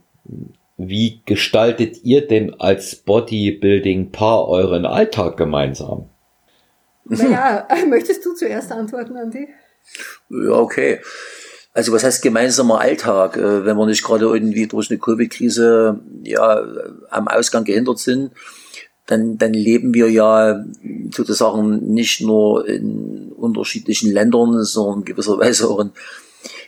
wie 0.77 1.23
gestaltet 1.25 2.05
ihr 2.05 2.27
denn 2.27 2.53
als 2.61 2.97
Bodybuilding-Paar 2.97 4.47
euren 4.47 4.85
Alltag 4.85 5.39
gemeinsam? 5.39 6.11
Naja, 7.07 7.67
möchtest 7.89 8.27
du 8.27 8.35
zuerst 8.35 8.71
antworten, 8.73 9.17
Andi? 9.17 9.49
Ja, 10.29 10.53
okay. 10.53 11.01
Also 11.79 11.93
was 11.93 12.03
heißt 12.03 12.23
gemeinsamer 12.23 12.81
Alltag, 12.81 13.37
äh, 13.37 13.65
wenn 13.65 13.77
wir 13.77 13.87
nicht 13.87 14.03
gerade 14.03 14.25
irgendwie 14.25 14.67
durch 14.67 14.91
eine 14.91 14.99
Covid-Krise 14.99 16.01
ja 16.25 16.61
am 17.09 17.29
Ausgang 17.29 17.63
gehindert 17.63 18.01
sind, 18.01 18.33
dann, 19.07 19.39
dann 19.39 19.55
leben 19.55 19.95
wir 19.95 20.11
ja 20.11 20.65
sozusagen 21.15 21.95
nicht 21.95 22.21
nur 22.21 22.67
in 22.67 23.31
unterschiedlichen 23.31 24.11
Ländern, 24.11 24.65
sondern 24.65 25.05
gewisserweise 25.05 25.69
auch 25.69 25.79
in, 25.79 25.93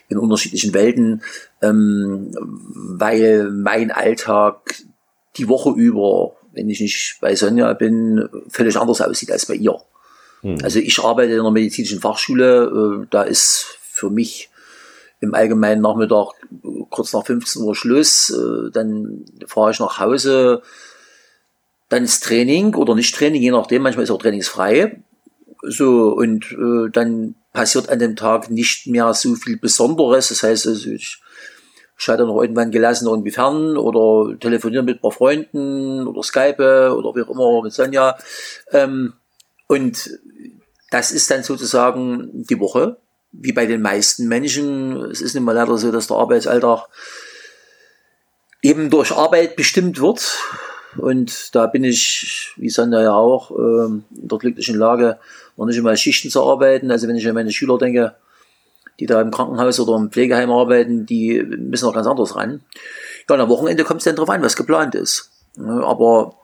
in 0.07 0.17
unterschiedlichen 0.17 0.73
Welten, 0.73 1.23
ähm, 1.61 2.33
weil 2.39 3.51
mein 3.51 3.91
Alltag 3.91 4.75
die 5.35 5.49
Woche 5.49 5.71
über, 5.71 6.37
wenn 6.53 6.69
ich 6.69 6.79
nicht 6.79 7.17
bei 7.19 7.35
Sonja 7.35 7.73
bin, 7.73 8.29
völlig 8.47 8.77
anders 8.77 9.01
aussieht 9.01 9.33
als 9.33 9.45
bei 9.45 9.55
ihr. 9.55 9.75
Hm. 10.39 10.59
Also 10.63 10.79
ich 10.79 10.99
arbeite 10.99 11.33
in 11.33 11.41
einer 11.41 11.51
medizinischen 11.51 11.99
Fachschule, 11.99 13.01
äh, 13.03 13.07
da 13.09 13.23
ist 13.23 13.77
für 13.81 14.09
mich 14.09 14.47
im 15.21 15.35
allgemeinen 15.35 15.81
Nachmittag 15.81 16.33
kurz 16.89 17.13
nach 17.13 17.25
15 17.25 17.61
Uhr 17.61 17.75
Schluss, 17.75 18.31
äh, 18.31 18.71
dann 18.71 19.25
fahre 19.45 19.71
ich 19.71 19.79
nach 19.79 19.99
Hause, 19.99 20.61
dann 21.89 22.03
ist 22.03 22.23
Training 22.23 22.75
oder 22.75 22.95
nicht 22.95 23.15
Training, 23.15 23.41
je 23.41 23.51
nachdem, 23.51 23.83
manchmal 23.83 24.03
ist 24.03 24.11
auch 24.11 24.21
trainingsfrei. 24.21 25.01
So, 25.61 26.09
und 26.09 26.51
äh, 26.51 26.89
dann 26.91 27.35
passiert 27.53 27.89
an 27.89 27.99
dem 27.99 28.15
Tag 28.15 28.49
nicht 28.49 28.87
mehr 28.87 29.13
so 29.13 29.35
viel 29.35 29.57
Besonderes. 29.57 30.29
Das 30.29 30.41
heißt, 30.41 30.67
also 30.67 30.89
ich 30.89 31.21
schalte 31.97 32.25
noch 32.25 32.41
irgendwann 32.41 32.71
gelassen 32.71 33.07
irgendwie 33.07 33.31
fern 33.31 33.77
oder 33.77 34.39
telefoniere 34.39 34.81
mit 34.81 34.97
ein 34.97 35.01
paar 35.01 35.11
Freunden 35.11 36.07
oder 36.07 36.23
Skype 36.23 36.95
oder 36.95 37.15
wie 37.15 37.21
auch 37.21 37.29
immer 37.29 37.61
mit 37.61 37.73
Sonja. 37.73 38.17
Ähm, 38.71 39.13
und 39.67 40.09
das 40.89 41.11
ist 41.11 41.29
dann 41.29 41.43
sozusagen 41.43 42.45
die 42.49 42.59
Woche 42.59 42.97
wie 43.31 43.53
bei 43.53 43.65
den 43.65 43.81
meisten 43.81 44.27
Menschen, 44.27 45.09
es 45.11 45.21
ist 45.21 45.33
nicht 45.33 45.43
mal 45.43 45.53
leider 45.53 45.77
so, 45.77 45.91
dass 45.91 46.07
der 46.07 46.17
Arbeitsalltag 46.17 46.87
eben 48.61 48.89
durch 48.89 49.11
Arbeit 49.11 49.55
bestimmt 49.55 49.99
wird. 49.99 50.37
Und 50.97 51.55
da 51.55 51.67
bin 51.67 51.83
ich, 51.83 52.53
wie 52.57 52.69
Sandra 52.69 53.01
ja 53.01 53.13
auch, 53.13 53.51
ähm, 53.51 54.03
in 54.15 54.27
der 54.27 54.37
glücklichen 54.37 54.75
Lage, 54.75 55.17
noch 55.55 55.65
nicht 55.65 55.77
immer 55.77 55.95
Schichten 55.95 56.29
zu 56.29 56.43
arbeiten. 56.43 56.91
Also 56.91 57.07
wenn 57.07 57.15
ich 57.15 57.27
an 57.27 57.33
meine 57.33 57.51
Schüler 57.51 57.77
denke, 57.77 58.15
die 58.99 59.05
da 59.05 59.21
im 59.21 59.31
Krankenhaus 59.31 59.79
oder 59.79 59.95
im 59.95 60.11
Pflegeheim 60.11 60.51
arbeiten, 60.51 61.05
die 61.05 61.41
müssen 61.41 61.85
noch 61.85 61.93
ganz 61.93 62.07
anders 62.07 62.35
ran. 62.35 62.61
Ja, 63.29 63.35
am 63.37 63.49
Wochenende 63.49 63.83
kommt 63.83 64.01
es 64.01 64.05
dann 64.05 64.17
drauf 64.17 64.29
an, 64.29 64.41
was 64.41 64.57
geplant 64.57 64.93
ist. 64.95 65.31
Aber 65.57 66.35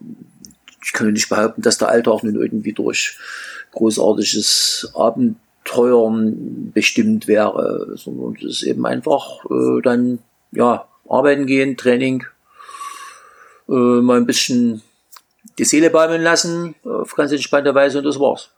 ich 0.83 0.93
kann 0.93 1.11
nicht 1.11 1.29
behaupten, 1.29 1.61
dass 1.61 1.77
der 1.77 1.89
Alltag 1.89 2.23
nun 2.23 2.35
irgendwie 2.35 2.73
durch 2.73 3.17
großartiges 3.73 4.91
Abend 4.95 5.37
Teuern 5.67 6.71
bestimmt 6.73 7.27
wäre, 7.27 7.93
sondern 7.95 8.35
es 8.37 8.43
ist 8.43 8.63
eben 8.63 8.85
einfach 8.85 9.45
äh, 9.45 9.81
dann 9.83 10.19
ja 10.51 10.87
arbeiten 11.07 11.45
gehen, 11.45 11.77
Training, 11.77 12.25
äh, 13.69 13.73
mal 13.73 14.17
ein 14.17 14.25
bisschen 14.25 14.81
die 15.59 15.65
Seele 15.65 15.89
baumeln 15.89 16.21
lassen 16.21 16.75
auf 16.83 17.15
ganz 17.15 17.31
entspannte 17.31 17.75
Weise 17.75 17.99
und 17.99 18.05
das 18.05 18.19
war's. 18.19 18.51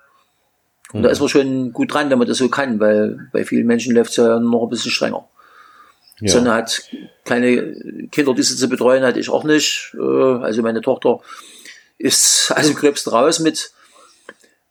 Und 0.94 1.00
mhm. 1.00 1.04
da 1.04 1.10
ist 1.10 1.20
man 1.20 1.30
schon 1.30 1.74
gut 1.74 1.94
dran, 1.94 2.10
wenn 2.10 2.20
man 2.20 2.28
das 2.28 2.38
so 2.38 2.50
kann, 2.50 2.80
weil 2.80 3.30
bei 3.32 3.44
vielen 3.44 3.68
Menschen 3.68 3.96
läuft 3.96 4.12
es 4.12 4.18
ja 4.18 4.40
noch 4.40 4.64
ein 4.64 4.70
bisschen 4.70 4.92
strenger. 4.92 5.28
Ja. 6.22 6.32
Sonne 6.32 6.54
hat 6.54 6.84
kleine 7.24 8.08
Kinder, 8.12 8.34
die 8.34 8.44
sie 8.44 8.56
zu 8.56 8.68
betreuen, 8.68 9.04
hatte 9.04 9.20
ich 9.20 9.30
auch 9.30 9.44
nicht. 9.44 9.96
Äh, 9.98 10.02
also 10.02 10.62
meine 10.62 10.82
Tochter 10.82 11.22
ist 11.98 12.52
also 12.56 12.74
gröbsten 12.74 13.12
raus 13.12 13.40
mit 13.40 13.72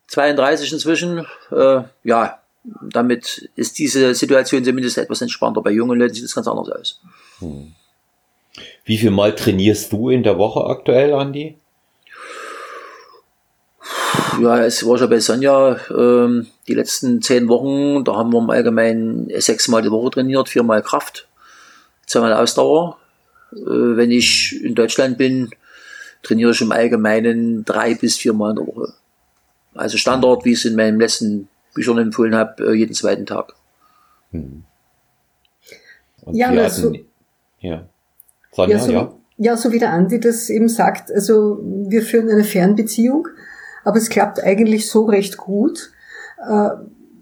32 0.09 0.73
inzwischen. 0.73 1.27
Äh, 1.51 1.83
ja, 2.05 2.39
damit 2.65 3.51
ist 3.57 3.79
diese 3.79 4.15
Situation 4.15 4.65
zumindest 4.65 4.99
etwas 4.99 5.23
entspannter. 5.23 5.63
Bei 5.63 5.71
jungen 5.71 5.99
Leuten 5.99 6.15
sieht 6.15 6.25
es 6.25 6.35
ganz 6.35 6.49
anders 6.49 6.69
aus. 6.71 7.01
Hm. 7.39 7.73
Wie 8.85 8.99
viel 8.99 9.11
Mal 9.11 9.35
trainierst 9.35 9.93
du 9.93 10.11
in 10.11 10.23
der 10.23 10.39
Woche 10.39 10.65
aktuell, 10.65 11.13
Andi? 11.15 11.57
Ja, 14.41 14.65
es 14.65 14.87
war 14.87 14.99
schon 14.99 15.11
bei 15.11 15.21
Sonja 15.21 15.79
ähm, 15.91 16.47
die 16.67 16.75
letzten 16.75 17.21
zehn 17.23 17.49
Wochen, 17.49 18.05
da 18.05 18.17
haben 18.17 18.33
wir 18.33 18.39
im 18.39 18.51
Allgemeinen 18.51 19.29
sechsmal 19.41 19.83
die 19.83 19.91
Woche 19.91 20.11
trainiert, 20.11 20.49
viermal 20.49 20.83
Kraft, 20.83 21.29
zweimal 22.07 22.33
Ausdauer. 22.33 22.99
Äh, 23.53 23.57
wenn 23.57 24.11
ich 24.11 24.63
in 24.63 24.75
Deutschland 24.75 25.19
bin, 25.19 25.51
trainiere 26.23 26.53
ich 26.53 26.61
im 26.61 26.73
Allgemeinen 26.73 27.65
drei 27.65 27.95
bis 27.95 28.17
viermal 28.17 28.51
in 28.51 28.57
der 28.57 28.67
Woche. 28.67 28.95
Also 29.75 29.97
Standard, 29.97 30.45
wie 30.45 30.53
es 30.53 30.65
in 30.65 30.77
meinem 30.77 31.01
letzten 31.01 31.49
Büchern 31.75 31.99
empfohlen 31.99 32.35
habe, 32.35 32.65
äh, 32.65 32.75
jeden 32.75 32.95
zweiten 32.95 33.27
Tag. 33.27 33.55
Hm. 34.33 34.65
ja, 36.33 36.49
hatten, 36.49 36.71
so, 36.71 36.93
ja. 37.61 37.89
Sonja, 38.53 38.77
ja, 38.77 38.83
so, 38.83 38.93
ja. 38.93 39.15
Ja, 39.41 39.57
so 39.57 39.71
wie 39.71 39.79
der 39.79 39.93
Andi 39.93 40.19
das 40.19 40.51
eben 40.51 40.69
sagt, 40.69 41.13
also 41.13 41.61
wir 41.63 42.03
führen 42.03 42.29
eine 42.29 42.43
Fernbeziehung, 42.43 43.29
aber 43.85 43.99
es 43.99 44.09
klappt 44.09 44.43
eigentlich 44.43 44.91
so 44.91 45.05
recht 45.05 45.37
gut. 45.37 45.93
Äh, 46.45 46.71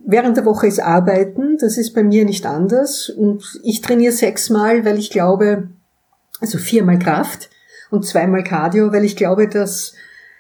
während 0.07 0.39
der 0.39 0.47
Woche 0.47 0.67
ist 0.67 0.81
Arbeiten, 0.81 1.59
das 1.59 1.77
ist 1.77 1.93
bei 1.93 2.03
mir 2.03 2.25
nicht 2.25 2.47
anders. 2.47 3.11
Und 3.11 3.61
ich 3.63 3.83
trainiere 3.83 4.13
sechsmal, 4.13 4.85
weil 4.87 4.99
ich 4.99 5.11
glaube, 5.11 5.69
also 6.41 6.57
viermal 6.57 6.99
Kraft 6.99 7.51
und 7.91 8.07
zweimal 8.07 8.45
Cardio, 8.45 8.93
weil 8.93 9.05
ich 9.05 9.17
glaube, 9.17 9.49
dass 9.49 9.93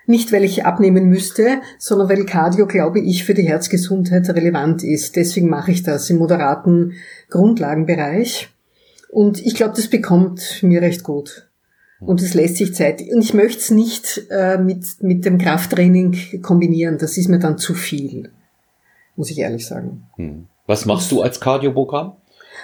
nicht, 0.06 0.32
weil 0.32 0.44
ich 0.44 0.64
abnehmen 0.64 1.08
müsste, 1.08 1.60
sondern 1.78 2.08
weil 2.08 2.24
Cardio, 2.24 2.66
glaube 2.66 3.00
ich, 3.00 3.24
für 3.24 3.34
die 3.34 3.46
Herzgesundheit 3.48 4.28
relevant 4.30 4.82
ist. 4.84 5.16
Deswegen 5.16 5.48
mache 5.48 5.72
ich 5.72 5.82
das 5.82 6.08
im 6.10 6.18
moderaten 6.18 6.94
Grundlagenbereich. 7.30 8.48
Und 9.10 9.44
ich 9.44 9.54
glaube, 9.54 9.74
das 9.76 9.88
bekommt 9.88 10.62
mir 10.62 10.82
recht 10.82 11.02
gut. 11.02 11.48
Und 12.00 12.20
es 12.20 12.34
lässt 12.34 12.56
sich 12.56 12.74
Zeit. 12.74 13.00
Und 13.00 13.22
ich 13.22 13.32
möchte 13.32 13.58
es 13.58 13.70
nicht 13.70 14.26
äh, 14.30 14.58
mit, 14.58 14.84
mit 15.00 15.24
dem 15.24 15.38
Krafttraining 15.38 16.42
kombinieren. 16.42 16.98
Das 16.98 17.16
ist 17.16 17.28
mir 17.28 17.38
dann 17.38 17.56
zu 17.56 17.72
viel. 17.72 18.30
Muss 19.16 19.30
ich 19.30 19.38
ehrlich 19.38 19.66
sagen. 19.66 20.06
Hm. 20.16 20.46
Was 20.66 20.84
machst 20.84 21.10
du 21.10 21.22
als 21.22 21.40
Kardioprogramm? 21.40 22.16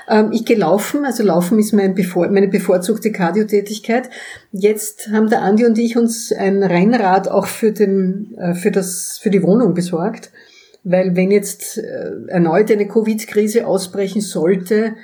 Ähm, 0.09 0.31
ich 0.33 0.45
gehe 0.45 0.57
laufen, 0.57 1.05
also 1.05 1.23
laufen 1.23 1.59
ist 1.59 1.73
mein 1.73 1.95
bevor, 1.95 2.29
meine 2.29 2.49
bevorzugte 2.49 3.13
Kardiotätigkeit. 3.13 4.11
Jetzt 4.53 5.09
haben 5.13 5.29
der 5.29 5.43
Andi 5.43 5.65
und 5.65 5.79
ich 5.79 5.97
uns 5.97 6.33
ein 6.33 6.63
Rennrad 6.63 7.29
auch 7.29 7.47
für, 7.47 7.73
den, 7.73 8.35
äh, 8.39 8.55
für, 8.55 8.71
das, 8.71 9.19
für 9.23 9.31
die 9.31 9.43
Wohnung 9.43 9.75
besorgt, 9.75 10.31
weil 10.85 11.17
wenn 11.17 11.31
jetzt 11.31 11.79
äh, 11.79 12.11
erneut 12.29 12.71
eine 12.71 12.89
Covid-Krise 12.89 13.67
ausbrechen 13.67 14.21
sollte, 14.21 14.95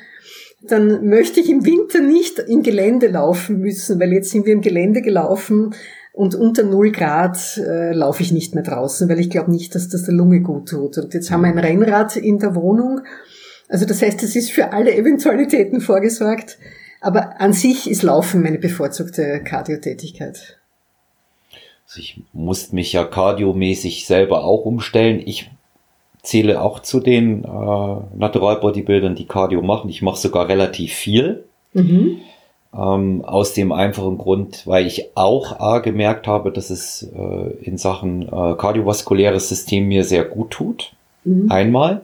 dann 0.67 1.09
möchte 1.09 1.41
ich 1.41 1.49
im 1.49 1.65
Winter 1.65 2.01
nicht 2.01 2.41
im 2.41 2.63
Gelände 2.63 3.07
laufen 3.07 3.61
müssen, 3.61 4.01
weil 4.01 4.13
jetzt 4.13 4.31
sind 4.31 4.45
wir 4.45 4.53
im 4.53 4.61
Gelände 4.61 5.03
gelaufen 5.03 5.75
und 6.13 6.35
unter 6.35 6.65
null 6.65 6.91
Grad 6.91 7.39
äh, 7.59 7.93
laufe 7.93 8.25
ich 8.25 8.33
nicht 8.33 8.53
mehr 8.53 8.65
draußen, 8.65 9.09
weil 9.09 9.21
ich 9.21 9.31
glaube 9.31 9.53
nicht, 9.53 9.77
dass 9.77 9.89
das 9.89 10.03
der 10.03 10.15
Lunge 10.15 10.41
gut 10.41 10.69
tut. 10.71 10.99
Und 10.99 11.15
jetzt 11.15 11.31
haben 11.31 11.43
wir 11.43 11.49
ein 11.49 11.59
Rennrad 11.59 12.17
in 12.17 12.41
der 12.41 12.57
Wohnung 12.57 13.03
also 13.69 13.87
das 13.87 14.03
heißt, 14.03 14.23
es 14.23 14.35
ist 14.35 14.51
für 14.51 14.73
alle 14.73 14.95
Eventualitäten 14.95 15.81
vorgesorgt, 15.81 16.59
aber 17.01 17.41
an 17.41 17.53
sich 17.53 17.89
ist 17.89 18.03
Laufen 18.03 18.43
meine 18.43 18.59
bevorzugte 18.59 19.43
Kardiotätigkeit. 19.45 20.59
Also 21.87 22.01
ich 22.01 22.21
muss 22.33 22.73
mich 22.73 22.93
ja 22.93 23.05
kardiomäßig 23.05 24.07
selber 24.07 24.45
auch 24.45 24.65
umstellen. 24.65 25.23
Ich 25.25 25.51
zähle 26.23 26.61
auch 26.61 26.81
zu 26.81 27.01
den 27.01 27.45
äh, 27.45 27.47
Natural 27.47 28.57
Bodybuildern, 28.61 29.15
die 29.15 29.27
Cardio 29.27 29.63
machen. 29.63 29.89
Ich 29.89 30.03
mache 30.03 30.19
sogar 30.19 30.49
relativ 30.49 30.93
viel. 30.93 31.45
Mhm. 31.73 32.19
Ähm, 32.75 33.25
aus 33.25 33.55
dem 33.55 33.73
einfachen 33.73 34.19
Grund, 34.19 34.67
weil 34.67 34.87
ich 34.87 35.17
auch 35.17 35.59
A 35.59 35.79
gemerkt 35.79 36.27
habe, 36.27 36.53
dass 36.53 36.69
es 36.69 37.03
äh, 37.03 37.51
in 37.63 37.79
Sachen 37.79 38.29
äh, 38.29 38.55
kardiovaskuläres 38.59 39.49
System 39.49 39.89
mir 39.89 40.05
sehr 40.05 40.25
gut 40.25 40.51
tut. 40.51 40.93
Mhm. 41.25 41.51
Einmal. 41.51 42.03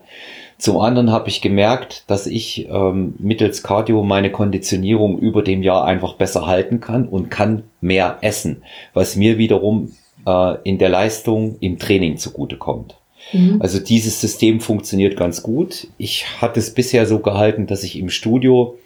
Zum 0.59 0.79
anderen 0.79 1.11
habe 1.11 1.29
ich 1.29 1.41
gemerkt, 1.41 2.05
dass 2.07 2.27
ich 2.27 2.69
ähm, 2.69 3.15
mittels 3.19 3.63
Cardio 3.63 4.03
meine 4.03 4.31
Konditionierung 4.31 5.19
über 5.19 5.43
dem 5.43 5.63
Jahr 5.63 5.85
einfach 5.85 6.15
besser 6.15 6.47
halten 6.47 6.81
kann 6.81 7.09
und 7.09 7.31
kann 7.31 7.65
mehr 7.81 8.19
essen, 8.21 8.63
was 8.93 9.17
mir 9.17 9.39
wiederum 9.39 9.93
äh, 10.27 10.57
in 10.65 10.79
der 10.79 10.89
Leistung 10.89 11.57
im 11.61 11.79
Training 11.79 12.17
zugutekommt. 12.17 12.97
Mhm. 13.33 13.61
Also 13.61 13.81
dieses 13.81 14.21
System 14.21 14.61
funktioniert 14.61 15.17
ganz 15.17 15.43
gut. 15.43 15.89
Ich 15.99 16.27
hatte 16.41 16.61
es 16.61 16.73
bisher 16.73 17.07
so 17.07 17.19
gehalten, 17.19 17.67
dass 17.67 17.83
ich 17.83 17.99
im 17.99 18.11
Studio 18.11 18.79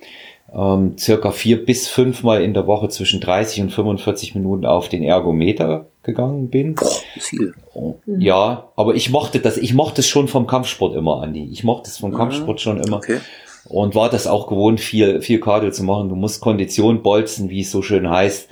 ähm, 0.54 0.96
circa 0.98 1.30
vier 1.30 1.64
bis 1.64 1.88
fünfmal 1.88 2.42
in 2.42 2.54
der 2.54 2.66
Woche 2.66 2.88
zwischen 2.88 3.20
30 3.20 3.62
und 3.62 3.72
45 3.72 4.34
Minuten 4.34 4.66
auf 4.66 4.88
den 4.88 5.02
Ergometer 5.02 5.86
gegangen 6.08 6.48
bin. 6.48 6.74
Boah, 6.74 6.88
viel. 7.18 7.54
Mhm. 7.74 8.20
Ja, 8.20 8.68
aber 8.76 8.94
ich 8.94 9.10
mochte 9.10 9.40
das, 9.40 9.58
ich 9.58 9.74
mochte 9.74 10.00
es 10.00 10.08
schon 10.08 10.26
vom 10.26 10.46
Kampfsport 10.46 10.96
immer, 10.96 11.22
Andi. 11.22 11.48
Ich 11.52 11.64
mochte 11.64 11.90
es 11.90 11.98
vom 11.98 12.10
mhm. 12.10 12.16
Kampfsport 12.16 12.60
schon 12.60 12.80
immer. 12.80 12.96
Okay. 12.96 13.20
und 13.68 13.94
war 13.94 14.08
das 14.08 14.26
auch 14.26 14.46
gewohnt, 14.46 14.80
viel, 14.80 15.20
viel 15.20 15.38
Cardio 15.38 15.70
zu 15.70 15.84
machen. 15.84 16.08
Du 16.08 16.16
musst 16.16 16.40
Kondition 16.40 17.02
bolzen, 17.02 17.50
wie 17.50 17.60
es 17.60 17.70
so 17.70 17.82
schön 17.82 18.08
heißt, 18.08 18.48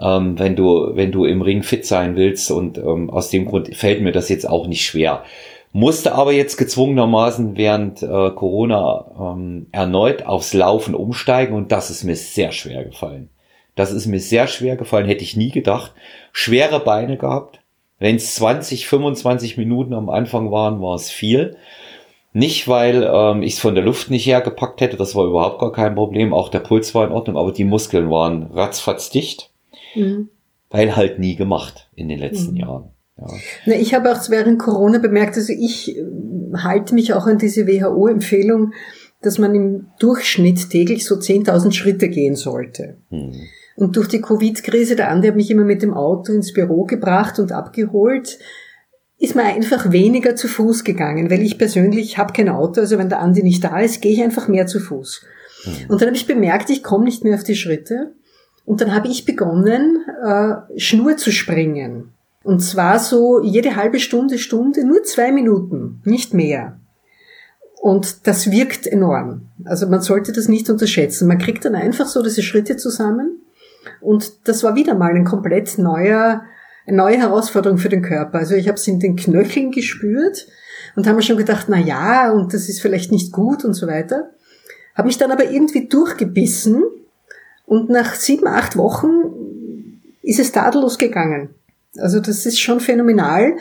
ähm, 0.00 0.38
wenn 0.38 0.54
du, 0.54 0.92
wenn 0.94 1.10
du 1.10 1.24
im 1.24 1.42
Ring 1.42 1.64
fit 1.64 1.84
sein 1.84 2.14
willst. 2.14 2.50
Und 2.52 2.78
ähm, 2.78 3.10
aus 3.10 3.30
dem 3.30 3.46
Grund 3.46 3.74
fällt 3.74 4.00
mir 4.00 4.12
das 4.12 4.28
jetzt 4.28 4.48
auch 4.48 4.68
nicht 4.68 4.84
schwer. 4.84 5.24
Musste 5.72 6.14
aber 6.14 6.32
jetzt 6.32 6.56
gezwungenermaßen 6.56 7.56
während 7.56 8.02
äh, 8.02 8.30
Corona 8.30 9.06
ähm, 9.18 9.66
erneut 9.72 10.24
aufs 10.24 10.54
Laufen 10.54 10.94
umsteigen 10.94 11.56
und 11.56 11.72
das 11.72 11.90
ist 11.90 12.04
mir 12.04 12.14
sehr 12.14 12.52
schwer 12.52 12.84
gefallen. 12.84 13.30
Das 13.74 13.90
ist 13.92 14.06
mir 14.06 14.20
sehr 14.20 14.46
schwer 14.46 14.76
gefallen, 14.76 15.06
hätte 15.06 15.24
ich 15.24 15.36
nie 15.36 15.50
gedacht. 15.50 15.92
Schwere 16.32 16.80
Beine 16.80 17.16
gehabt. 17.16 17.60
Wenn 17.98 18.16
es 18.16 18.34
20, 18.34 18.88
25 18.88 19.56
Minuten 19.56 19.94
am 19.94 20.10
Anfang 20.10 20.50
waren, 20.50 20.80
war 20.80 20.96
es 20.96 21.10
viel. 21.10 21.56
Nicht, 22.34 22.66
weil 22.66 23.08
ähm, 23.10 23.42
ich 23.42 23.54
es 23.54 23.60
von 23.60 23.74
der 23.74 23.84
Luft 23.84 24.10
nicht 24.10 24.26
hergepackt 24.26 24.80
hätte, 24.80 24.96
das 24.96 25.14
war 25.14 25.26
überhaupt 25.26 25.60
gar 25.60 25.72
kein 25.72 25.94
Problem. 25.94 26.32
Auch 26.32 26.48
der 26.48 26.60
Puls 26.60 26.94
war 26.94 27.06
in 27.06 27.12
Ordnung, 27.12 27.36
aber 27.36 27.52
die 27.52 27.64
Muskeln 27.64 28.10
waren 28.10 28.44
ratzfatz 28.52 29.10
dicht. 29.10 29.50
Mhm. 29.94 30.28
Weil 30.70 30.96
halt 30.96 31.18
nie 31.18 31.36
gemacht 31.36 31.88
in 31.94 32.08
den 32.08 32.18
letzten 32.18 32.52
mhm. 32.52 32.56
Jahren. 32.56 32.90
Ja. 33.18 33.26
Na, 33.66 33.74
ich 33.74 33.92
habe 33.94 34.10
auch 34.10 34.30
während 34.30 34.58
Corona 34.58 34.98
bemerkt, 34.98 35.36
also 35.36 35.52
ich 35.52 35.96
äh, 35.96 36.02
halte 36.56 36.94
mich 36.94 37.12
auch 37.12 37.26
an 37.26 37.38
diese 37.38 37.66
WHO-Empfehlung, 37.66 38.72
dass 39.20 39.38
man 39.38 39.54
im 39.54 39.86
Durchschnitt 39.98 40.70
täglich 40.70 41.04
so 41.04 41.16
10.000 41.16 41.72
Schritte 41.72 42.08
gehen 42.08 42.34
sollte. 42.34 42.96
Mhm. 43.10 43.42
Und 43.76 43.96
durch 43.96 44.08
die 44.08 44.20
Covid-Krise, 44.20 44.96
der 44.96 45.10
andere 45.10 45.32
hat 45.32 45.36
mich 45.36 45.50
immer 45.50 45.64
mit 45.64 45.82
dem 45.82 45.94
Auto 45.94 46.32
ins 46.32 46.52
Büro 46.52 46.84
gebracht 46.84 47.38
und 47.38 47.52
abgeholt, 47.52 48.38
ist 49.18 49.36
man 49.36 49.46
einfach 49.46 49.92
weniger 49.92 50.34
zu 50.34 50.48
Fuß 50.48 50.84
gegangen, 50.84 51.30
weil 51.30 51.42
ich 51.42 51.56
persönlich 51.56 52.18
habe 52.18 52.32
kein 52.32 52.48
Auto, 52.48 52.80
also 52.80 52.98
wenn 52.98 53.08
der 53.08 53.20
Andi 53.20 53.42
nicht 53.42 53.62
da 53.62 53.78
ist, 53.78 54.02
gehe 54.02 54.12
ich 54.12 54.22
einfach 54.22 54.48
mehr 54.48 54.66
zu 54.66 54.80
Fuß. 54.80 55.22
Mhm. 55.64 55.72
Und 55.88 56.00
dann 56.00 56.08
habe 56.08 56.16
ich 56.16 56.26
bemerkt, 56.26 56.70
ich 56.70 56.82
komme 56.82 57.04
nicht 57.04 57.24
mehr 57.24 57.36
auf 57.36 57.44
die 57.44 57.54
Schritte. 57.54 58.12
Und 58.64 58.80
dann 58.80 58.94
habe 58.94 59.08
ich 59.08 59.24
begonnen, 59.24 60.04
äh, 60.24 60.54
Schnur 60.76 61.16
zu 61.16 61.32
springen. 61.32 62.12
Und 62.44 62.60
zwar 62.60 62.98
so 62.98 63.40
jede 63.42 63.76
halbe 63.76 64.00
Stunde, 64.00 64.38
Stunde, 64.38 64.84
nur 64.84 65.02
zwei 65.04 65.30
Minuten, 65.32 66.00
nicht 66.04 66.34
mehr. 66.34 66.78
Und 67.80 68.26
das 68.26 68.50
wirkt 68.50 68.86
enorm. 68.86 69.48
Also 69.64 69.88
man 69.88 70.00
sollte 70.00 70.32
das 70.32 70.48
nicht 70.48 70.70
unterschätzen. 70.70 71.26
Man 71.28 71.38
kriegt 71.38 71.64
dann 71.64 71.74
einfach 71.74 72.06
so 72.06 72.22
diese 72.22 72.42
Schritte 72.42 72.76
zusammen. 72.76 73.41
Und 74.00 74.48
das 74.48 74.62
war 74.62 74.74
wieder 74.74 74.94
mal 74.94 75.14
ein 75.14 75.24
komplett 75.24 75.78
neuer, 75.78 76.42
eine 76.86 76.96
neue 76.96 77.18
Herausforderung 77.18 77.78
für 77.78 77.88
den 77.88 78.02
Körper. 78.02 78.38
Also 78.38 78.54
ich 78.54 78.68
habe 78.68 78.76
es 78.76 78.86
in 78.88 79.00
den 79.00 79.16
Knöcheln 79.16 79.70
gespürt 79.70 80.46
und 80.96 81.06
habe 81.06 81.16
mir 81.16 81.22
schon 81.22 81.36
gedacht, 81.36 81.66
na 81.68 81.78
ja, 81.78 82.30
und 82.32 82.52
das 82.54 82.68
ist 82.68 82.80
vielleicht 82.80 83.12
nicht 83.12 83.32
gut 83.32 83.64
und 83.64 83.74
so 83.74 83.86
weiter. 83.86 84.30
Habe 84.94 85.06
mich 85.06 85.18
dann 85.18 85.32
aber 85.32 85.50
irgendwie 85.50 85.88
durchgebissen 85.88 86.82
und 87.66 87.88
nach 87.88 88.14
sieben, 88.14 88.46
acht 88.46 88.76
Wochen 88.76 89.08
ist 90.22 90.38
es 90.38 90.52
tadellos 90.52 90.98
gegangen. 90.98 91.50
Also 91.98 92.20
das 92.20 92.46
ist 92.46 92.60
schon 92.60 92.80
phänomenal, 92.80 93.56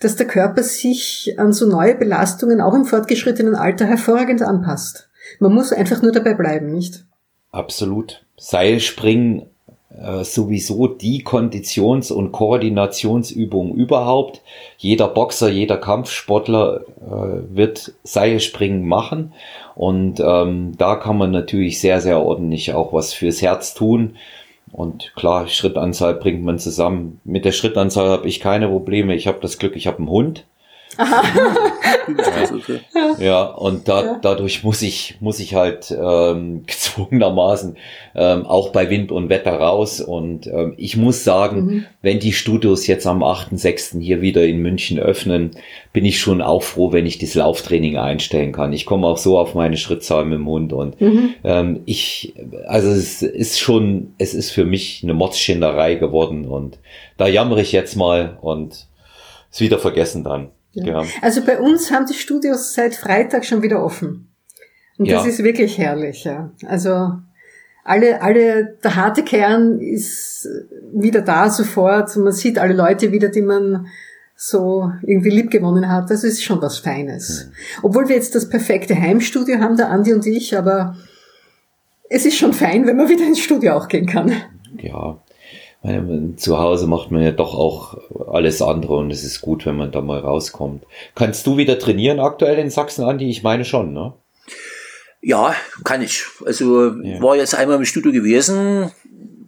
dass 0.00 0.16
der 0.16 0.26
Körper 0.26 0.62
sich 0.62 1.34
an 1.38 1.52
so 1.52 1.66
neue 1.66 1.94
Belastungen 1.94 2.60
auch 2.60 2.74
im 2.74 2.84
fortgeschrittenen 2.84 3.54
Alter 3.54 3.86
hervorragend 3.86 4.42
anpasst. 4.42 5.08
Man 5.38 5.52
muss 5.52 5.72
einfach 5.72 6.02
nur 6.02 6.12
dabei 6.12 6.34
bleiben, 6.34 6.66
nicht? 6.66 7.04
Absolut. 7.50 8.24
Seilspringen 8.36 9.46
sowieso 10.24 10.88
die 10.88 11.22
Konditions- 11.22 12.10
und 12.10 12.32
Koordinationsübung 12.32 13.74
überhaupt. 13.74 14.42
Jeder 14.78 15.08
Boxer, 15.08 15.48
jeder 15.48 15.76
Kampfsportler 15.76 16.80
äh, 17.00 17.56
wird 17.56 17.92
Seilspringen 18.02 18.86
machen 18.86 19.32
und 19.74 20.20
ähm, 20.20 20.72
da 20.76 20.96
kann 20.96 21.18
man 21.18 21.30
natürlich 21.30 21.80
sehr, 21.80 22.00
sehr 22.00 22.20
ordentlich 22.20 22.74
auch 22.74 22.92
was 22.92 23.12
fürs 23.12 23.42
Herz 23.42 23.74
tun. 23.74 24.16
Und 24.72 25.12
klar, 25.14 25.46
Schrittanzahl 25.46 26.14
bringt 26.14 26.42
man 26.42 26.58
zusammen. 26.58 27.20
Mit 27.22 27.44
der 27.44 27.52
Schrittanzahl 27.52 28.08
habe 28.08 28.26
ich 28.26 28.40
keine 28.40 28.66
Probleme. 28.66 29.14
Ich 29.14 29.28
habe 29.28 29.38
das 29.40 29.58
Glück, 29.58 29.76
ich 29.76 29.86
habe 29.86 29.98
einen 29.98 30.10
Hund. 30.10 30.46
Ja, 33.18 33.42
und 33.42 33.88
da, 33.88 34.04
ja. 34.04 34.18
dadurch 34.20 34.62
muss 34.62 34.82
ich, 34.82 35.16
muss 35.20 35.40
ich 35.40 35.54
halt 35.54 35.90
ähm, 35.90 36.62
gezwungenermaßen 36.66 37.76
ähm, 38.14 38.46
auch 38.46 38.70
bei 38.70 38.90
Wind 38.90 39.10
und 39.10 39.28
Wetter 39.28 39.54
raus. 39.54 40.00
Und 40.00 40.46
ähm, 40.46 40.74
ich 40.76 40.96
muss 40.96 41.24
sagen, 41.24 41.64
mhm. 41.64 41.84
wenn 42.02 42.20
die 42.20 42.32
Studios 42.32 42.86
jetzt 42.86 43.06
am 43.06 43.22
8.6. 43.22 44.00
hier 44.00 44.20
wieder 44.20 44.44
in 44.44 44.58
München 44.58 44.98
öffnen, 44.98 45.52
bin 45.92 46.04
ich 46.04 46.20
schon 46.20 46.40
auch 46.42 46.62
froh, 46.62 46.92
wenn 46.92 47.06
ich 47.06 47.18
das 47.18 47.34
Lauftraining 47.34 47.96
einstellen 47.96 48.52
kann. 48.52 48.72
Ich 48.72 48.86
komme 48.86 49.06
auch 49.06 49.18
so 49.18 49.38
auf 49.38 49.54
meine 49.54 49.76
Schrittzahl 49.76 50.24
mit 50.24 50.38
dem 50.38 50.46
Hund. 50.46 50.72
Und 50.72 51.00
mhm. 51.00 51.34
ähm, 51.42 51.80
ich, 51.86 52.34
also 52.66 52.90
es 52.90 53.22
ist 53.22 53.58
schon, 53.58 54.14
es 54.18 54.34
ist 54.34 54.50
für 54.50 54.64
mich 54.64 55.00
eine 55.02 55.14
Mordsschinderei 55.14 55.96
geworden. 55.96 56.46
Und 56.46 56.78
da 57.16 57.26
jammere 57.26 57.62
ich 57.62 57.72
jetzt 57.72 57.96
mal 57.96 58.38
und 58.40 58.86
ist 59.50 59.60
wieder 59.60 59.78
vergessen 59.78 60.24
dann. 60.24 60.50
Ja. 60.74 61.02
ja. 61.02 61.04
Also 61.22 61.44
bei 61.44 61.58
uns 61.58 61.90
haben 61.90 62.06
die 62.06 62.14
Studios 62.14 62.74
seit 62.74 62.94
Freitag 62.94 63.44
schon 63.44 63.62
wieder 63.62 63.82
offen. 63.82 64.28
Und 64.98 65.10
das 65.10 65.24
ja. 65.24 65.30
ist 65.30 65.42
wirklich 65.42 65.78
herrlich, 65.78 66.24
ja. 66.24 66.52
Also 66.66 67.12
alle, 67.84 68.22
alle, 68.22 68.76
der 68.82 68.96
harte 68.96 69.22
Kern 69.22 69.80
ist 69.80 70.48
wieder 70.92 71.20
da 71.20 71.50
sofort. 71.50 72.16
Man 72.16 72.32
sieht 72.32 72.58
alle 72.58 72.74
Leute 72.74 73.12
wieder, 73.12 73.28
die 73.28 73.42
man 73.42 73.86
so 74.36 74.90
irgendwie 75.02 75.30
liebgewonnen 75.30 75.88
hat. 75.88 76.10
Das 76.10 76.24
ist 76.24 76.42
schon 76.42 76.60
was 76.62 76.78
Feines. 76.78 77.46
Mhm. 77.46 77.52
Obwohl 77.82 78.08
wir 78.08 78.16
jetzt 78.16 78.34
das 78.34 78.48
perfekte 78.48 78.98
Heimstudio 78.98 79.58
haben, 79.60 79.76
der 79.76 79.90
Andi 79.90 80.12
und 80.12 80.26
ich, 80.26 80.56
aber 80.56 80.96
es 82.08 82.24
ist 82.24 82.36
schon 82.36 82.52
fein, 82.52 82.86
wenn 82.86 82.96
man 82.96 83.08
wieder 83.08 83.26
ins 83.26 83.40
Studio 83.40 83.74
auch 83.74 83.88
gehen 83.88 84.06
kann. 84.06 84.32
Ja, 84.80 85.18
zu 86.36 86.58
Hause 86.58 86.86
macht 86.86 87.10
man 87.10 87.22
ja 87.22 87.30
doch 87.30 87.54
auch 87.54 87.98
alles 88.32 88.62
andere 88.62 88.96
und 88.96 89.10
es 89.10 89.22
ist 89.22 89.42
gut, 89.42 89.66
wenn 89.66 89.76
man 89.76 89.92
da 89.92 90.00
mal 90.00 90.18
rauskommt. 90.18 90.84
Kannst 91.14 91.46
du 91.46 91.58
wieder 91.58 91.78
trainieren 91.78 92.20
aktuell 92.20 92.58
in 92.58 92.70
Sachsen, 92.70 93.04
Andi? 93.04 93.28
Ich 93.28 93.42
meine 93.42 93.66
schon, 93.66 93.92
ne? 93.92 94.14
Ja, 95.20 95.54
kann 95.84 96.00
ich. 96.00 96.24
Also 96.44 96.88
ja. 97.02 97.20
war 97.22 97.36
jetzt 97.36 97.54
einmal 97.54 97.76
im 97.76 97.84
Studio 97.84 98.12
gewesen, 98.12 98.92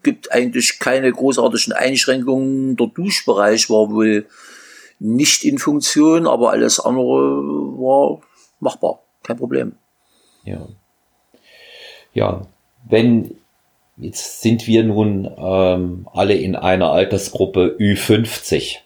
gibt 0.02 0.30
eigentlich 0.30 0.78
keine 0.78 1.10
großartigen 1.10 1.72
Einschränkungen. 1.72 2.76
Der 2.76 2.88
Duschbereich 2.88 3.70
war 3.70 3.90
wohl 3.90 4.26
nicht 4.98 5.44
in 5.44 5.58
Funktion, 5.58 6.26
aber 6.26 6.50
alles 6.50 6.80
andere 6.80 7.40
war 7.78 8.20
machbar, 8.60 9.00
kein 9.22 9.38
Problem. 9.38 9.72
Ja. 10.44 10.66
Ja, 12.12 12.42
wenn 12.88 13.36
Jetzt 13.98 14.42
sind 14.42 14.66
wir 14.66 14.84
nun 14.84 15.30
ähm, 15.38 16.06
alle 16.12 16.34
in 16.34 16.54
einer 16.54 16.92
Altersgruppe 16.92 17.76
Ü50. 17.78 18.76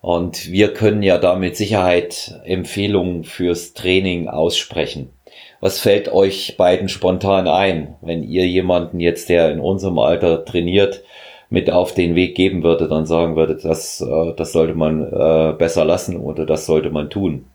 Und 0.00 0.52
wir 0.52 0.72
können 0.72 1.02
ja 1.02 1.18
da 1.18 1.34
mit 1.34 1.56
Sicherheit 1.56 2.40
Empfehlungen 2.44 3.24
fürs 3.24 3.74
Training 3.74 4.28
aussprechen. 4.28 5.10
Was 5.60 5.80
fällt 5.80 6.12
euch 6.12 6.56
beiden 6.56 6.88
spontan 6.88 7.48
ein, 7.48 7.96
wenn 8.00 8.22
ihr 8.22 8.46
jemanden 8.46 9.00
jetzt, 9.00 9.28
der 9.28 9.50
in 9.50 9.58
unserem 9.58 9.98
Alter 9.98 10.44
trainiert, 10.44 11.02
mit 11.50 11.68
auf 11.70 11.92
den 11.92 12.14
Weg 12.14 12.36
geben 12.36 12.62
würde, 12.62 12.86
dann 12.86 13.06
sagen 13.06 13.34
würde, 13.34 13.56
das, 13.56 14.00
äh, 14.00 14.34
das 14.36 14.52
sollte 14.52 14.74
man 14.74 15.02
äh, 15.02 15.54
besser 15.58 15.84
lassen 15.84 16.16
oder 16.16 16.46
das 16.46 16.66
sollte 16.66 16.90
man 16.90 17.10
tun. 17.10 17.46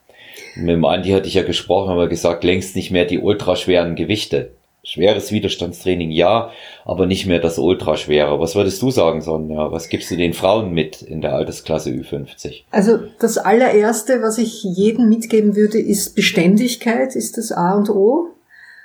Mit 0.56 0.70
dem 0.70 0.84
Andi 0.84 1.12
hatte 1.12 1.28
ich 1.28 1.36
ja 1.36 1.44
gesprochen, 1.44 1.90
haben 1.90 2.00
wir 2.00 2.08
gesagt, 2.08 2.44
längst 2.44 2.76
nicht 2.76 2.92
mehr 2.92 3.06
die 3.06 3.20
ultraschweren 3.20 3.96
Gewichte. 3.96 4.52
Schweres 4.86 5.32
Widerstandstraining 5.32 6.12
ja, 6.12 6.52
aber 6.84 7.06
nicht 7.06 7.26
mehr 7.26 7.40
das 7.40 7.58
Ultraschwere. 7.58 8.42
Was 8.42 8.56
würdest 8.56 8.82
du 8.82 8.92
sagen, 8.92 9.22
Sonja? 9.22 9.72
Was 9.72 9.88
gibst 9.88 10.12
du 10.12 10.18
den 10.18 10.34
Frauen 10.34 10.74
mit 10.74 11.02
in 11.02 11.22
der 11.22 11.34
Altersklasse 11.34 11.90
Ü50? 11.90 12.64
Also 12.70 13.00
das 13.20 13.38
allererste, 13.38 14.22
was 14.22 14.38
ich 14.38 14.62
jedem 14.64 15.08
mitgeben 15.08 15.56
würde, 15.56 15.80
ist 15.80 16.16
Beständigkeit, 16.16 17.16
ist 17.16 17.38
das 17.38 17.54
A 17.54 17.76
und 17.76 17.90
O. 17.90 18.28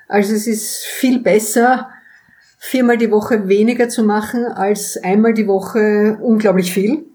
Also 0.07 0.35
es 0.35 0.47
ist 0.47 0.85
viel 0.85 1.19
besser, 1.19 1.89
viermal 2.59 2.97
die 2.97 3.11
Woche 3.11 3.49
weniger 3.49 3.89
zu 3.89 4.05
machen, 4.05 4.45
als 4.47 4.97
einmal 4.99 5.35
die 5.35 5.49
Woche 5.49 6.19
unglaublich 6.23 6.73
viel. 6.73 7.07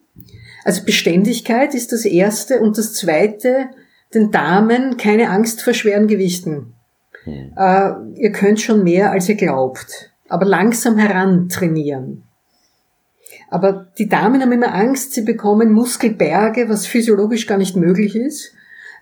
Also 0.65 0.83
Beständigkeit 0.83 1.73
ist 1.73 1.93
das 1.93 2.03
erste 2.03 2.59
und 2.59 2.77
das 2.77 2.93
zweite, 2.93 3.69
den 4.13 4.31
Damen 4.31 4.97
keine 4.97 5.29
Angst 5.29 5.61
vor 5.61 5.73
schweren 5.73 6.07
Gewichten. 6.07 6.72
Hm. 7.23 7.53
Äh, 7.55 8.21
ihr 8.21 8.31
könnt 8.31 8.61
schon 8.61 8.83
mehr, 8.83 9.11
als 9.11 9.29
ihr 9.29 9.35
glaubt. 9.35 10.11
Aber 10.29 10.45
langsam 10.45 10.97
heran 10.97 11.49
trainieren. 11.49 12.23
Aber 13.49 13.87
die 13.97 14.09
Damen 14.09 14.41
haben 14.41 14.51
immer 14.51 14.73
Angst, 14.73 15.13
sie 15.13 15.21
bekommen 15.21 15.71
Muskelberge, 15.71 16.69
was 16.69 16.87
physiologisch 16.87 17.45
gar 17.45 17.57
nicht 17.57 17.75
möglich 17.75 18.15
ist, 18.15 18.51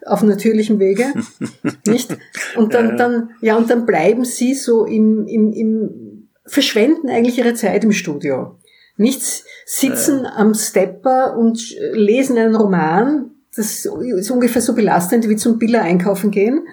auf 0.06 0.24
natürlichem 0.24 0.80
Wege, 0.80 1.06
nicht? 1.88 2.18
Und 2.58 2.74
dann, 2.74 2.98
dann, 2.98 3.30
ja, 3.42 3.56
und 3.56 3.70
dann 3.70 3.86
bleiben 3.86 4.26
sie 4.26 4.54
so 4.54 4.86
im, 4.86 5.26
im, 5.28 5.54
im, 5.54 6.28
verschwenden 6.46 7.10
eigentlich 7.10 7.38
ihre 7.38 7.54
Zeit 7.54 7.84
im 7.84 7.92
Studio. 7.94 8.58
Nichts 8.98 9.46
sitzen 9.66 10.26
am 10.26 10.54
Stepper 10.54 11.38
und 11.38 11.74
lesen 11.94 12.38
einen 12.38 12.56
Roman, 12.56 13.32
das 13.56 13.86
ist 13.86 14.32
ungefähr 14.32 14.62
so 14.62 14.76
belastend 14.76 15.30
wie 15.30 15.36
zum 15.36 15.60
Biller 15.60 15.82
einkaufen 15.82 16.32
gehen 16.32 16.66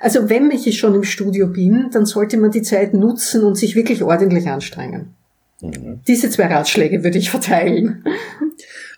Also 0.00 0.28
wenn 0.28 0.50
ich 0.50 0.78
schon 0.78 0.94
im 0.94 1.04
Studio 1.04 1.48
bin, 1.48 1.90
dann 1.92 2.06
sollte 2.06 2.36
man 2.36 2.50
die 2.50 2.62
Zeit 2.62 2.94
nutzen 2.94 3.44
und 3.44 3.56
sich 3.56 3.74
wirklich 3.74 4.02
ordentlich 4.02 4.48
anstrengen. 4.48 5.14
Mhm. 5.60 6.00
Diese 6.06 6.30
zwei 6.30 6.46
Ratschläge 6.46 7.02
würde 7.02 7.18
ich 7.18 7.30
verteilen. 7.30 8.04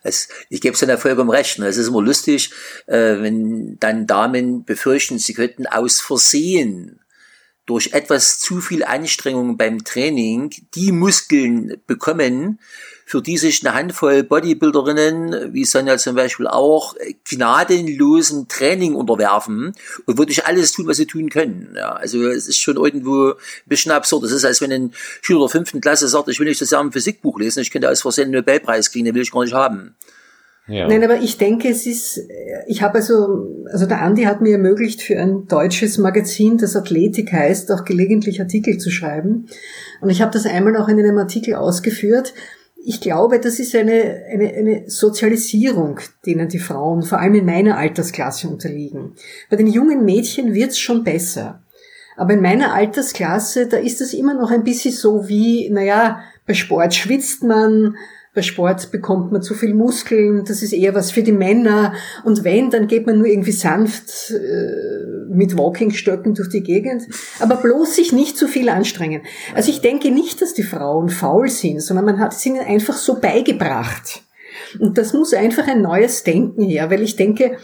Es, 0.02 0.28
ich 0.48 0.60
gebe 0.60 0.74
es 0.74 0.80
ja 0.80 0.96
vollkommen 0.96 1.30
recht. 1.30 1.58
Ne? 1.58 1.66
Es 1.66 1.76
ist 1.76 1.88
immer 1.88 2.02
lustig, 2.02 2.50
äh, 2.86 3.20
wenn 3.20 3.78
dann 3.80 4.06
Damen 4.06 4.64
befürchten, 4.64 5.18
sie 5.18 5.34
könnten 5.34 5.66
aus 5.66 6.00
Versehen 6.00 7.00
durch 7.66 7.92
etwas 7.92 8.40
zu 8.40 8.60
viel 8.60 8.82
Anstrengung 8.82 9.56
beim 9.56 9.84
Training 9.84 10.50
die 10.74 10.90
Muskeln 10.90 11.80
bekommen, 11.86 12.58
für 13.10 13.20
die 13.20 13.38
sich 13.38 13.66
eine 13.66 13.74
Handvoll 13.74 14.22
Bodybuilderinnen, 14.22 15.52
wie 15.52 15.64
Sonja 15.64 15.98
zum 15.98 16.14
Beispiel 16.14 16.46
auch, 16.46 16.94
gnadenlosen 17.28 18.46
Training 18.46 18.94
unterwerfen 18.94 19.72
und 20.06 20.16
wirklich 20.16 20.46
alles 20.46 20.70
tun, 20.70 20.86
was 20.86 20.98
sie 20.98 21.06
tun 21.06 21.28
können. 21.28 21.74
Ja, 21.76 21.94
also 21.94 22.28
es 22.28 22.46
ist 22.46 22.58
schon 22.58 22.76
irgendwo 22.76 23.30
ein 23.30 23.34
bisschen 23.66 23.90
absurd. 23.90 24.22
Es 24.22 24.30
ist, 24.30 24.44
als 24.44 24.60
wenn 24.60 24.70
ein 24.70 24.92
Schüler 25.22 25.40
der 25.40 25.48
fünften 25.48 25.80
Klasse 25.80 26.06
sagt, 26.06 26.28
ich 26.28 26.38
will 26.38 26.46
nicht 26.46 26.60
das 26.60 26.70
Jahr 26.70 26.84
ein 26.84 26.92
Physikbuch 26.92 27.36
lesen, 27.40 27.62
ich 27.62 27.72
könnte 27.72 27.90
aus 27.90 28.00
Versehen 28.00 28.26
einen 28.26 28.34
Nobelpreis 28.34 28.92
kriegen, 28.92 29.06
den 29.06 29.16
will 29.16 29.22
ich 29.22 29.32
gar 29.32 29.42
nicht 29.42 29.54
haben. 29.54 29.96
Ja. 30.68 30.86
Nein, 30.86 31.02
aber 31.02 31.16
ich 31.16 31.36
denke, 31.36 31.68
es 31.68 31.86
ist, 31.86 32.20
ich 32.68 32.80
habe 32.80 32.98
also, 32.98 33.64
also 33.72 33.86
der 33.86 34.02
Andi 34.02 34.22
hat 34.22 34.40
mir 34.40 34.52
ermöglicht, 34.52 35.02
für 35.02 35.18
ein 35.18 35.48
deutsches 35.48 35.98
Magazin, 35.98 36.58
das 36.58 36.76
Athletik 36.76 37.32
heißt, 37.32 37.72
auch 37.72 37.84
gelegentlich 37.84 38.40
Artikel 38.40 38.78
zu 38.78 38.88
schreiben. 38.88 39.46
Und 40.00 40.10
ich 40.10 40.22
habe 40.22 40.30
das 40.30 40.46
einmal 40.46 40.76
auch 40.76 40.86
in 40.86 41.00
einem 41.00 41.18
Artikel 41.18 41.56
ausgeführt 41.56 42.34
ich 42.84 43.00
glaube, 43.00 43.40
das 43.40 43.58
ist 43.58 43.74
eine, 43.74 44.24
eine, 44.30 44.52
eine 44.54 44.90
Sozialisierung, 44.90 46.00
denen 46.24 46.48
die 46.48 46.58
Frauen 46.58 47.02
vor 47.02 47.18
allem 47.18 47.34
in 47.34 47.44
meiner 47.44 47.76
Altersklasse 47.76 48.48
unterliegen. 48.48 49.14
Bei 49.50 49.56
den 49.56 49.66
jungen 49.66 50.04
Mädchen 50.04 50.54
wird's 50.54 50.78
schon 50.78 51.04
besser. 51.04 51.62
Aber 52.16 52.34
in 52.34 52.42
meiner 52.42 52.74
Altersklasse, 52.74 53.66
da 53.66 53.76
ist 53.76 54.00
es 54.00 54.14
immer 54.14 54.34
noch 54.34 54.50
ein 54.50 54.64
bisschen 54.64 54.92
so 54.92 55.28
wie, 55.28 55.70
naja, 55.70 56.20
bei 56.46 56.54
Sport 56.54 56.94
schwitzt 56.94 57.42
man, 57.44 57.96
bei 58.34 58.42
Sport 58.42 58.90
bekommt 58.90 59.32
man 59.32 59.42
zu 59.42 59.54
viel 59.54 59.74
Muskeln, 59.74 60.44
das 60.44 60.62
ist 60.62 60.72
eher 60.72 60.94
was 60.94 61.10
für 61.10 61.22
die 61.22 61.32
Männer. 61.32 61.94
Und 62.24 62.44
wenn, 62.44 62.70
dann 62.70 62.86
geht 62.86 63.06
man 63.06 63.18
nur 63.18 63.26
irgendwie 63.26 63.52
sanft 63.52 64.30
äh, 64.30 65.19
mit 65.30 65.56
Walkingstöcken 65.56 66.34
durch 66.34 66.48
die 66.48 66.62
Gegend. 66.62 67.08
Aber 67.38 67.56
bloß 67.56 67.96
sich 67.96 68.12
nicht 68.12 68.36
zu 68.36 68.48
viel 68.48 68.68
anstrengen. 68.68 69.22
Also 69.54 69.70
ich 69.70 69.80
denke 69.80 70.10
nicht, 70.10 70.42
dass 70.42 70.54
die 70.54 70.62
Frauen 70.62 71.08
faul 71.08 71.48
sind, 71.48 71.80
sondern 71.80 72.04
man 72.04 72.18
hat 72.18 72.32
es 72.32 72.44
ihnen 72.44 72.60
einfach 72.60 72.96
so 72.96 73.20
beigebracht. 73.20 74.22
Und 74.78 74.98
das 74.98 75.12
muss 75.12 75.34
einfach 75.34 75.66
ein 75.66 75.82
neues 75.82 76.24
Denken 76.24 76.62
her, 76.62 76.90
weil 76.90 77.02
ich 77.02 77.16
denke, 77.16 77.56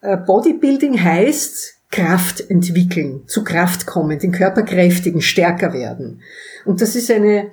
äh, 0.00 0.16
Bodybuilding 0.16 1.02
heißt 1.02 1.74
Kraft 1.90 2.50
entwickeln, 2.50 3.22
zu 3.26 3.44
Kraft 3.44 3.86
kommen, 3.86 4.18
den 4.18 4.32
Körper 4.32 4.62
kräftigen, 4.62 5.20
stärker 5.20 5.72
werden. 5.72 6.22
Und 6.64 6.80
das 6.80 6.96
ist 6.96 7.10
eine, 7.10 7.50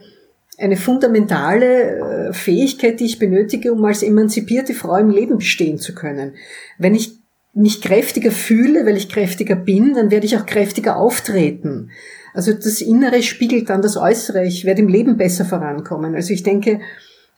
eine 0.57 0.77
fundamentale 0.77 2.29
äh, 2.29 2.33
Fähigkeit, 2.33 2.99
die 2.99 3.05
ich 3.05 3.19
benötige, 3.19 3.73
um 3.73 3.83
als 3.85 4.01
emanzipierte 4.01 4.73
Frau 4.73 4.95
im 4.95 5.09
Leben 5.09 5.37
bestehen 5.37 5.77
zu 5.77 5.93
können. 5.93 6.35
Wenn 6.77 6.95
ich 6.95 7.18
mich 7.59 7.81
kräftiger 7.81 8.31
fühle, 8.31 8.85
weil 8.85 8.95
ich 8.95 9.09
kräftiger 9.09 9.55
bin, 9.55 9.93
dann 9.93 10.11
werde 10.11 10.25
ich 10.25 10.37
auch 10.37 10.45
kräftiger 10.45 10.95
auftreten. 10.95 11.91
Also 12.33 12.53
das 12.53 12.81
Innere 12.81 13.21
spiegelt 13.21 13.69
dann 13.69 13.81
das 13.81 13.97
Äußere. 13.97 14.45
Ich 14.45 14.65
werde 14.65 14.81
im 14.81 14.87
Leben 14.87 15.17
besser 15.17 15.45
vorankommen. 15.45 16.15
Also 16.15 16.33
ich 16.33 16.43
denke, 16.43 16.79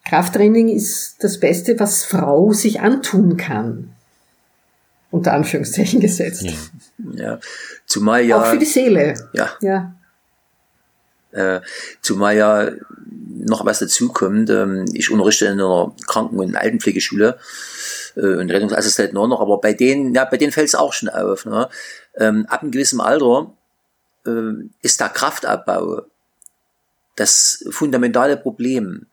Krafttraining 0.06 0.70
ist 0.70 1.24
das 1.24 1.40
Beste, 1.40 1.80
was 1.80 2.04
Frau 2.04 2.54
sich 2.54 2.82
antun 2.82 3.38
kann. 3.38 3.94
Unter 5.10 5.34
Anführungszeichen 5.34 6.00
gesetzt. 6.00 6.44
Ja, 6.44 6.54
ja. 7.16 7.40
zumal 7.86 8.24
ja. 8.24 8.42
Auch 8.42 8.46
für 8.46 8.60
die 8.60 8.66
Seele. 8.66 9.16
Ja. 9.34 9.52
ja. 9.62 9.96
Äh, 11.32 11.62
zumal 12.02 12.38
ja 12.38 12.72
noch 13.46 13.66
was 13.66 13.80
dazukommt. 13.80 14.50
Ähm, 14.50 14.86
ich 14.94 15.10
unterrichte 15.10 15.46
in 15.46 15.54
einer 15.54 15.94
Kranken- 16.08 16.40
und 16.40 16.56
Altenpflegeschule 16.56 17.38
äh, 18.16 18.36
und 18.36 18.52
Rettungsassistenten 18.52 19.18
auch 19.18 19.28
noch, 19.28 19.42
aber 19.42 19.60
bei 19.60 19.74
denen, 19.74 20.14
ja, 20.14 20.26
bei 20.26 20.38
denen 20.38 20.52
fällt 20.52 20.68
es 20.68 20.76
auch 20.76 20.94
schon 20.94 21.10
auf. 21.10 21.46
Ne? 21.46 21.70
Ähm, 22.16 22.46
ab 22.48 22.62
einem 22.62 22.72
gewissen 22.72 23.02
Alter 23.02 23.54
äh, 24.26 24.54
ist 24.82 25.00
der 25.00 25.10
Kraftabbau 25.10 26.04
das 27.16 27.66
fundamentale 27.70 28.38
Problem. 28.38 29.08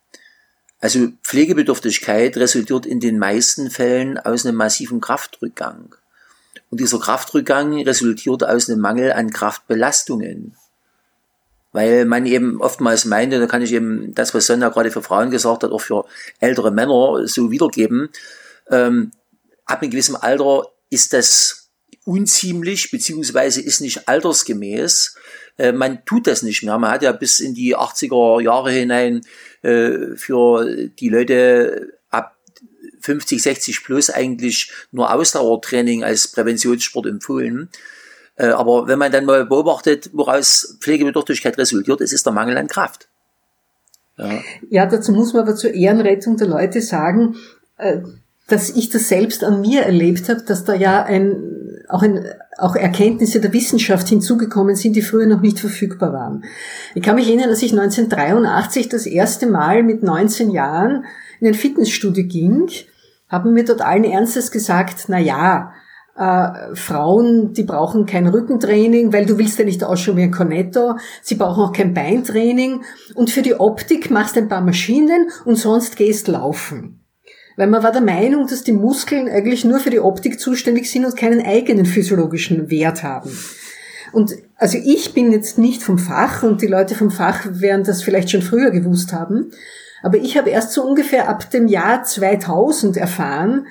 Also 0.81 1.09
Pflegebedürftigkeit 1.25 2.37
resultiert 2.37 2.87
in 2.87 3.01
den 3.01 3.19
meisten 3.19 3.71
Fällen 3.71 4.19
aus 4.19 4.47
einem 4.47 4.57
massiven 4.57 5.01
Kraftrückgang. 5.01 5.95
Und 6.71 6.81
dieser 6.81 7.01
Kraftrückgang 7.01 7.83
resultiert 7.83 8.45
aus 8.45 8.69
einem 8.69 8.81
Mangel 8.81 9.13
an 9.13 9.31
Kraftbelastungen 9.31 10.57
weil 11.73 12.07
man 12.07 12.27
eben 12.27 12.61
oftmals 12.61 13.05
meinte, 13.05 13.39
da 13.39 13.47
kann 13.47 13.63
ich 13.63 13.73
eben 13.73 14.15
das, 14.15 14.35
was 14.35 14.47
Sonja 14.47 14.69
gerade 14.71 14.91
für 14.91 15.03
Frauen 15.03 15.31
gesagt 15.31 15.63
hat, 15.63 15.71
auch 15.71 15.81
für 15.81 16.07
ältere 16.41 16.71
Männer 16.71 17.27
so 17.27 17.51
wiedergeben. 17.51 18.09
Ähm, 18.71 19.13
ab 19.65 19.83
einem 19.83 19.91
gewissen 19.91 20.17
Alter 20.17 20.67
ist 20.91 21.13
das 21.13 21.71
unziemlich, 22.05 22.91
beziehungsweise 22.91 23.61
ist 23.61 23.81
nicht 23.81 24.09
altersgemäß. 24.09 25.17
Äh, 25.59 25.73
man 25.73 26.05
tut 26.07 26.27
das 26.27 26.43
nicht 26.43 26.63
mehr. 26.63 26.79
Man 26.79 26.91
hat 26.91 27.03
ja 27.03 27.13
bis 27.13 27.41
in 27.41 27.55
die 27.55 27.77
80er 27.77 28.41
Jahre 28.41 28.71
hinein 28.71 29.21
äh, 29.63 30.17
für 30.17 30.89
die 30.89 31.09
Leute 31.11 31.93
ab 32.09 32.37
50, 33.01 33.43
60 33.43 33.85
plus 33.85 34.11
eigentlich 34.11 34.73
nur 34.91 35.13
Ausdauertraining 35.13 36.03
als 36.03 36.29
Präventionssport 36.29 37.07
empfohlen. 37.07 37.69
Äh, 38.37 38.49
aber 38.49 38.87
wenn 38.87 38.99
man 38.99 39.13
dann 39.13 39.27
mal 39.27 39.45
beobachtet, 39.45 40.11
woraus 40.13 40.79
Pflegebedürftigkeit 40.81 41.59
resultiert, 41.59 42.01
es 42.01 42.13
ist 42.13 42.25
der 42.25 42.33
Mangel 42.33 42.57
an 42.57 42.69
Kraft. 42.69 43.09
Ja. 44.17 44.43
ja, 44.71 44.87
dazu 44.87 45.13
muss 45.13 45.33
man 45.33 45.43
aber 45.43 45.55
zur 45.55 45.75
Ehrenrettung 45.75 46.37
der 46.37 46.49
Leute 46.49 46.81
sagen, 46.81 47.37
äh, 47.77 47.99
dass 48.49 48.71
ich 48.71 48.89
das 48.89 49.09
selbst 49.09 49.45
an 49.45 49.61
mir 49.61 49.83
erlebt 49.83 50.29
habe, 50.29 50.43
dass 50.43 50.65
da 50.65 50.75
ja 50.75 51.03
ein, 51.03 51.37
auch, 51.89 52.03
ein, 52.03 52.25
auch 52.57 52.75
Erkenntnisse 52.75 53.41
der 53.41 53.53
Wissenschaft 53.53 54.09
hinzugekommen 54.09 54.75
sind, 54.75 54.97
die 54.97 55.03
früher 55.03 55.27
noch 55.27 55.43
nicht 55.43 55.61
verfügbar 55.61 56.13
waren. 56.13 56.45
Ich 56.95 57.03
kann 57.03 57.15
mich 57.15 57.29
erinnern, 57.29 57.51
dass 57.51 57.63
ich 57.63 57.73
1983 57.73 58.89
das 58.89 59.07
erste 59.07 59.47
Mal 59.47 59.83
mit 59.83 60.03
19 60.03 60.51
Jahren 60.51 61.05
in 61.41 61.47
ein 61.47 61.55
Fitnessstudio 61.55 62.27
ging, 62.27 62.69
haben 63.29 63.53
mir 63.53 63.65
dort 63.65 63.83
allen 63.83 64.05
Ernstes 64.05 64.51
gesagt, 64.51 65.05
na 65.09 65.19
ja, 65.19 65.73
äh, 66.17 66.75
Frauen, 66.75 67.53
die 67.53 67.65
brauchen 67.65 68.07
kein 68.07 68.27
Rückentraining, 68.27 69.13
weil 69.13 69.27
du 69.27 69.37
willst 69.37 69.59
ja 69.59 69.67
nicht 69.67 69.85
ausschauen 69.85 70.17
wie 70.17 70.23
ein 70.23 70.33
Cornetto. 70.33 70.97
Sie 71.23 71.35
brauchen 71.35 71.63
auch 71.63 71.73
kein 71.73 71.93
Beintraining. 71.93 72.83
Und 73.15 73.31
für 73.31 73.43
die 73.43 73.55
Optik 73.55 74.11
machst 74.11 74.39
ein 74.39 74.49
paar 74.49 74.63
Maschinen 74.63 75.29
und 75.45 75.57
sonst 75.57 75.97
gehst 75.97 76.27
laufen. 76.29 77.05
Weil 77.59 77.67
man 77.67 77.83
war 77.83 77.91
der 77.91 78.01
Meinung, 78.01 78.47
dass 78.47 78.63
die 78.63 78.73
Muskeln 78.73 79.29
eigentlich 79.29 79.65
nur 79.65 79.81
für 79.81 79.91
die 79.91 79.99
Optik 79.99 80.39
zuständig 80.39 80.89
sind 80.89 81.05
und 81.05 81.17
keinen 81.17 81.45
eigenen 81.45 81.87
physiologischen 81.87 82.71
Wert 82.71 83.03
haben. 83.03 83.37
Und 84.13 84.37
also 84.55 84.79
ich 84.79 85.13
bin 85.13 85.33
jetzt 85.33 85.59
nicht 85.59 85.83
vom 85.83 85.99
Fach 85.99 86.45
und 86.45 86.63
die 86.63 86.69
Leute 86.69 86.95
vom 86.95 87.11
Fach 87.11 87.45
werden 87.51 87.83
das 87.83 88.01
vielleicht 88.01 88.31
schon 88.31 88.43
früher 88.43 88.71
gewusst 88.71 89.13
haben. 89.13 89.51
Aber 90.05 90.19
ich 90.19 90.39
habe 90.39 90.51
erst 90.51 90.71
so 90.71 90.85
ungefähr 90.85 91.29
ab 91.29 91.51
dem 91.51 91.67
Jahr 91.67 92.05
2000 92.05 92.97
erfahren, 92.97 93.67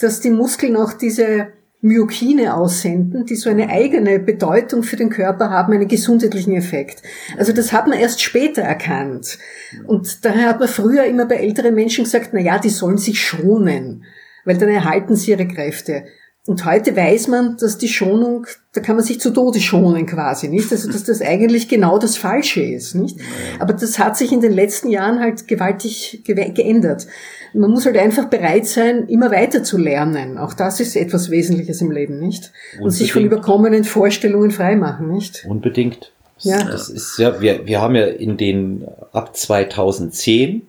dass 0.00 0.18
die 0.18 0.30
Muskeln 0.30 0.76
auch 0.76 0.92
diese 0.92 1.46
Myokine 1.80 2.54
aussenden, 2.54 3.24
die 3.24 3.36
so 3.36 3.48
eine 3.48 3.68
eigene 3.68 4.18
Bedeutung 4.18 4.82
für 4.82 4.96
den 4.96 5.10
Körper 5.10 5.50
haben, 5.50 5.72
einen 5.72 5.86
gesundheitlichen 5.86 6.54
Effekt. 6.54 7.02
Also 7.36 7.52
das 7.52 7.72
hat 7.72 7.86
man 7.86 7.98
erst 7.98 8.20
später 8.20 8.62
erkannt. 8.62 9.38
Und 9.86 10.24
daher 10.24 10.48
hat 10.48 10.58
man 10.58 10.68
früher 10.68 11.04
immer 11.04 11.26
bei 11.26 11.36
älteren 11.36 11.74
Menschen 11.74 12.04
gesagt, 12.04 12.30
na 12.32 12.40
ja, 12.40 12.58
die 12.58 12.70
sollen 12.70 12.98
sich 12.98 13.20
schonen, 13.20 14.04
weil 14.44 14.58
dann 14.58 14.70
erhalten 14.70 15.14
sie 15.14 15.30
ihre 15.30 15.46
Kräfte. 15.46 16.04
Und 16.48 16.64
heute 16.64 16.96
weiß 16.96 17.28
man, 17.28 17.58
dass 17.58 17.76
die 17.76 17.88
Schonung, 17.88 18.46
da 18.72 18.80
kann 18.80 18.96
man 18.96 19.04
sich 19.04 19.20
zu 19.20 19.30
Tode 19.34 19.60
schonen 19.60 20.06
quasi, 20.06 20.48
nicht? 20.48 20.72
Also, 20.72 20.90
dass 20.90 21.04
das 21.04 21.20
eigentlich 21.20 21.68
genau 21.68 21.98
das 21.98 22.16
Falsche 22.16 22.62
ist, 22.62 22.94
nicht? 22.94 23.18
Aber 23.58 23.74
das 23.74 23.98
hat 23.98 24.16
sich 24.16 24.32
in 24.32 24.40
den 24.40 24.52
letzten 24.52 24.88
Jahren 24.88 25.20
halt 25.20 25.46
gewaltig 25.46 26.22
geändert. 26.24 27.06
Man 27.54 27.70
muss 27.70 27.86
halt 27.86 27.96
einfach 27.96 28.26
bereit 28.26 28.66
sein, 28.66 29.06
immer 29.08 29.30
weiter 29.30 29.62
zu 29.62 29.78
lernen. 29.78 30.38
Auch 30.38 30.54
das 30.54 30.80
ist 30.80 30.96
etwas 30.96 31.30
Wesentliches 31.30 31.80
im 31.80 31.90
Leben, 31.90 32.18
nicht? 32.18 32.52
Und 32.74 32.78
Unbedingt. 32.78 32.94
sich 32.94 33.12
von 33.12 33.24
überkommenen 33.24 33.84
Vorstellungen 33.84 34.50
freimachen, 34.50 35.12
nicht? 35.12 35.44
Unbedingt. 35.48 36.12
Ja. 36.40 36.64
Das 36.64 36.88
ist 36.88 37.18
ja, 37.18 37.40
wir, 37.40 37.66
wir 37.66 37.80
haben 37.80 37.94
ja 37.94 38.06
in 38.06 38.36
den, 38.36 38.86
ab 39.12 39.36
2010, 39.36 40.62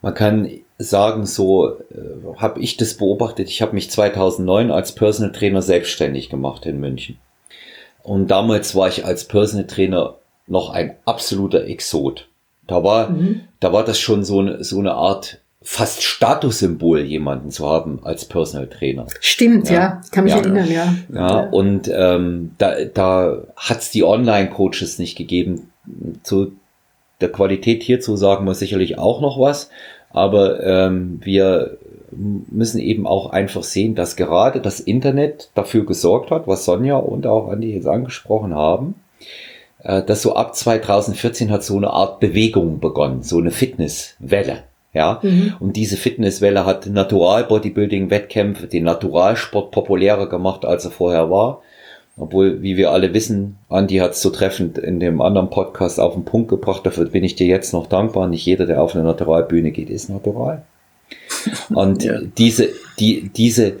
man 0.00 0.14
kann 0.14 0.50
sagen, 0.78 1.26
so 1.26 1.68
äh, 1.68 2.36
habe 2.36 2.60
ich 2.60 2.76
das 2.76 2.94
beobachtet. 2.94 3.48
Ich 3.48 3.62
habe 3.62 3.74
mich 3.74 3.90
2009 3.90 4.70
als 4.70 4.92
Personal 4.92 5.32
Trainer 5.32 5.62
selbstständig 5.62 6.28
gemacht 6.28 6.66
in 6.66 6.80
München. 6.80 7.18
Und 8.02 8.28
damals 8.28 8.74
war 8.74 8.88
ich 8.88 9.04
als 9.04 9.24
Personal 9.28 9.66
Trainer 9.66 10.16
noch 10.46 10.70
ein 10.70 10.96
absoluter 11.04 11.64
Exot. 11.66 12.28
Da 12.66 12.82
war, 12.82 13.10
mhm. 13.10 13.42
da 13.60 13.72
war 13.72 13.84
das 13.84 13.98
schon 13.98 14.24
so 14.24 14.40
eine, 14.40 14.64
so 14.64 14.78
eine 14.78 14.94
Art 14.94 15.38
fast 15.62 16.02
Statussymbol, 16.02 17.00
jemanden 17.00 17.50
zu 17.50 17.68
haben 17.68 18.00
als 18.02 18.24
Personal 18.24 18.68
Trainer. 18.68 19.06
Stimmt, 19.20 19.68
ja, 19.68 19.74
ja. 19.74 20.00
kann 20.10 20.24
mich 20.24 20.32
ja. 20.34 20.40
erinnern, 20.40 20.70
ja. 20.70 20.94
Ja, 21.12 21.48
und 21.50 21.90
ähm, 21.94 22.52
da, 22.58 22.84
da 22.84 23.42
hat 23.56 23.78
es 23.78 23.90
die 23.90 24.04
Online-Coaches 24.04 24.98
nicht 24.98 25.16
gegeben. 25.16 25.72
Zu 26.22 26.52
der 27.20 27.30
Qualität 27.30 27.82
hierzu 27.82 28.16
sagen 28.16 28.44
wir 28.46 28.54
sicherlich 28.54 28.98
auch 28.98 29.20
noch 29.20 29.38
was, 29.38 29.70
aber 30.10 30.62
ähm, 30.62 31.20
wir 31.22 31.78
müssen 32.10 32.78
eben 32.78 33.06
auch 33.06 33.30
einfach 33.30 33.62
sehen, 33.62 33.94
dass 33.94 34.16
gerade 34.16 34.60
das 34.60 34.80
Internet 34.80 35.50
dafür 35.54 35.86
gesorgt 35.86 36.30
hat, 36.30 36.46
was 36.46 36.64
Sonja 36.64 36.96
und 36.96 37.26
auch 37.26 37.48
Andi 37.48 37.74
jetzt 37.74 37.86
angesprochen 37.86 38.54
haben, 38.54 38.96
äh, 39.82 40.02
dass 40.02 40.22
so 40.22 40.34
ab 40.34 40.54
2014 40.54 41.50
hat 41.50 41.64
so 41.64 41.76
eine 41.76 41.90
Art 41.90 42.20
Bewegung 42.20 42.80
begonnen, 42.80 43.22
so 43.22 43.38
eine 43.38 43.50
Fitnesswelle. 43.50 44.64
Ja, 44.94 45.20
mhm. 45.22 45.54
und 45.58 45.76
diese 45.76 45.96
Fitnesswelle 45.96 46.66
hat 46.66 46.86
Natural 46.86 47.44
Bodybuilding 47.44 48.10
Wettkämpfe, 48.10 48.66
den 48.66 48.84
Naturalsport 48.84 49.70
populärer 49.70 50.28
gemacht, 50.28 50.66
als 50.66 50.84
er 50.84 50.90
vorher 50.90 51.30
war. 51.30 51.62
Obwohl, 52.18 52.60
wie 52.60 52.76
wir 52.76 52.90
alle 52.90 53.14
wissen, 53.14 53.56
Andi 53.70 53.96
hat 53.96 54.12
es 54.12 54.20
so 54.20 54.28
treffend 54.28 54.76
in 54.76 55.00
dem 55.00 55.22
anderen 55.22 55.48
Podcast 55.48 55.98
auf 55.98 56.12
den 56.12 56.26
Punkt 56.26 56.50
gebracht, 56.50 56.84
dafür 56.84 57.06
bin 57.06 57.24
ich 57.24 57.36
dir 57.36 57.46
jetzt 57.46 57.72
noch 57.72 57.86
dankbar. 57.86 58.28
Nicht 58.28 58.44
jeder, 58.44 58.66
der 58.66 58.82
auf 58.82 58.94
eine 58.94 59.04
Naturalbühne 59.04 59.70
geht, 59.70 59.88
ist 59.88 60.10
natural. 60.10 60.62
Und 61.70 62.04
ja. 62.04 62.20
diese, 62.36 62.68
die, 62.98 63.30
diese 63.34 63.76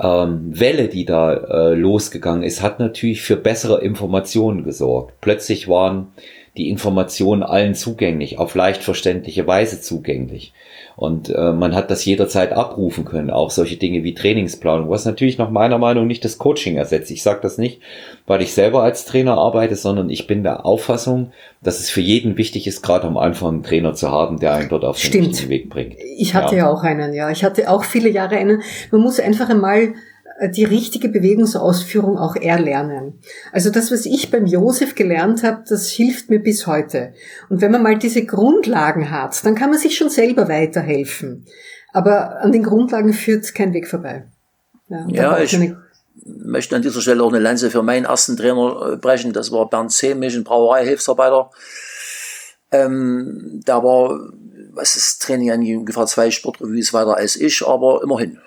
ähm, 0.00 0.58
Welle, 0.58 0.88
die 0.88 1.04
da 1.04 1.32
äh, 1.32 1.74
losgegangen 1.74 2.42
ist, 2.42 2.60
hat 2.60 2.80
natürlich 2.80 3.22
für 3.22 3.36
bessere 3.36 3.82
Informationen 3.82 4.64
gesorgt. 4.64 5.14
Plötzlich 5.20 5.68
waren 5.68 6.08
die 6.56 6.68
Informationen 6.68 7.42
allen 7.42 7.74
zugänglich, 7.74 8.38
auf 8.38 8.54
leicht 8.54 8.82
verständliche 8.82 9.46
Weise 9.46 9.80
zugänglich. 9.80 10.52
Und 10.96 11.30
äh, 11.30 11.52
man 11.52 11.74
hat 11.74 11.90
das 11.90 12.04
jederzeit 12.04 12.52
abrufen 12.52 13.04
können, 13.04 13.30
auch 13.30 13.50
solche 13.50 13.76
Dinge 13.76 14.02
wie 14.02 14.14
Trainingsplanung, 14.14 14.90
was 14.90 15.06
natürlich 15.06 15.38
nach 15.38 15.48
meiner 15.48 15.78
Meinung 15.78 16.06
nicht 16.06 16.24
das 16.24 16.36
Coaching 16.36 16.76
ersetzt. 16.76 17.10
Ich 17.10 17.22
sage 17.22 17.40
das 17.40 17.56
nicht, 17.56 17.80
weil 18.26 18.42
ich 18.42 18.52
selber 18.52 18.82
als 18.82 19.06
Trainer 19.06 19.38
arbeite, 19.38 19.76
sondern 19.76 20.10
ich 20.10 20.26
bin 20.26 20.42
der 20.42 20.66
Auffassung, 20.66 21.32
dass 21.62 21.80
es 21.80 21.88
für 21.88 22.02
jeden 22.02 22.36
wichtig 22.36 22.66
ist, 22.66 22.82
gerade 22.82 23.06
am 23.06 23.16
Anfang 23.16 23.54
einen 23.54 23.62
Trainer 23.62 23.94
zu 23.94 24.10
haben, 24.10 24.40
der 24.40 24.52
einen 24.52 24.68
dort 24.68 24.84
auf 24.84 25.00
den 25.00 25.06
Stimmt. 25.06 25.28
richtigen 25.28 25.48
Weg 25.48 25.70
bringt. 25.70 25.96
Ich 26.18 26.34
hatte 26.34 26.56
ja. 26.56 26.64
ja 26.64 26.70
auch 26.70 26.82
einen, 26.82 27.14
ja. 27.14 27.30
Ich 27.30 27.44
hatte 27.44 27.70
auch 27.70 27.84
viele 27.84 28.10
Jahre 28.10 28.36
einen. 28.36 28.62
Man 28.90 29.00
muss 29.00 29.20
einfach 29.20 29.48
einmal 29.48 29.94
die 30.48 30.64
richtige 30.64 31.08
Bewegungsausführung 31.08 32.16
auch 32.16 32.36
erlernen. 32.36 33.20
Also 33.52 33.70
das, 33.70 33.92
was 33.92 34.06
ich 34.06 34.30
beim 34.30 34.46
Josef 34.46 34.94
gelernt 34.94 35.42
habe, 35.42 35.64
das 35.68 35.88
hilft 35.88 36.30
mir 36.30 36.38
bis 36.38 36.66
heute. 36.66 37.12
Und 37.48 37.60
wenn 37.60 37.70
man 37.70 37.82
mal 37.82 37.98
diese 37.98 38.24
Grundlagen 38.24 39.10
hat, 39.10 39.44
dann 39.44 39.54
kann 39.54 39.70
man 39.70 39.78
sich 39.78 39.96
schon 39.96 40.08
selber 40.08 40.48
weiterhelfen. 40.48 41.44
Aber 41.92 42.40
an 42.40 42.52
den 42.52 42.62
Grundlagen 42.62 43.12
führt 43.12 43.54
kein 43.54 43.74
Weg 43.74 43.86
vorbei. 43.88 44.24
Ja, 44.88 45.06
ja 45.08 45.38
ich 45.38 45.58
möchte 46.24 46.76
an 46.76 46.82
dieser 46.82 47.00
Stelle 47.00 47.22
auch 47.22 47.28
eine 47.28 47.38
Lanze 47.38 47.70
für 47.70 47.82
meinen 47.82 48.04
ersten 48.04 48.36
Trainer 48.36 48.92
äh, 48.92 48.96
brechen. 48.96 49.32
Das 49.32 49.52
war 49.52 49.68
Bernd 49.68 49.92
Zehmich, 49.92 50.34
ein 50.34 50.44
Brauerei-Hilfsarbeiter. 50.44 51.50
Ähm, 52.72 53.60
da 53.64 53.82
war, 53.82 54.20
was 54.72 54.94
das 54.94 55.18
Training 55.18 55.50
angeht, 55.50 55.76
ungefähr 55.76 56.06
zwei 56.06 56.30
Sportrevues 56.30 56.92
weiter 56.92 57.16
als 57.16 57.36
ich, 57.36 57.66
aber 57.66 58.00
immerhin. 58.02 58.38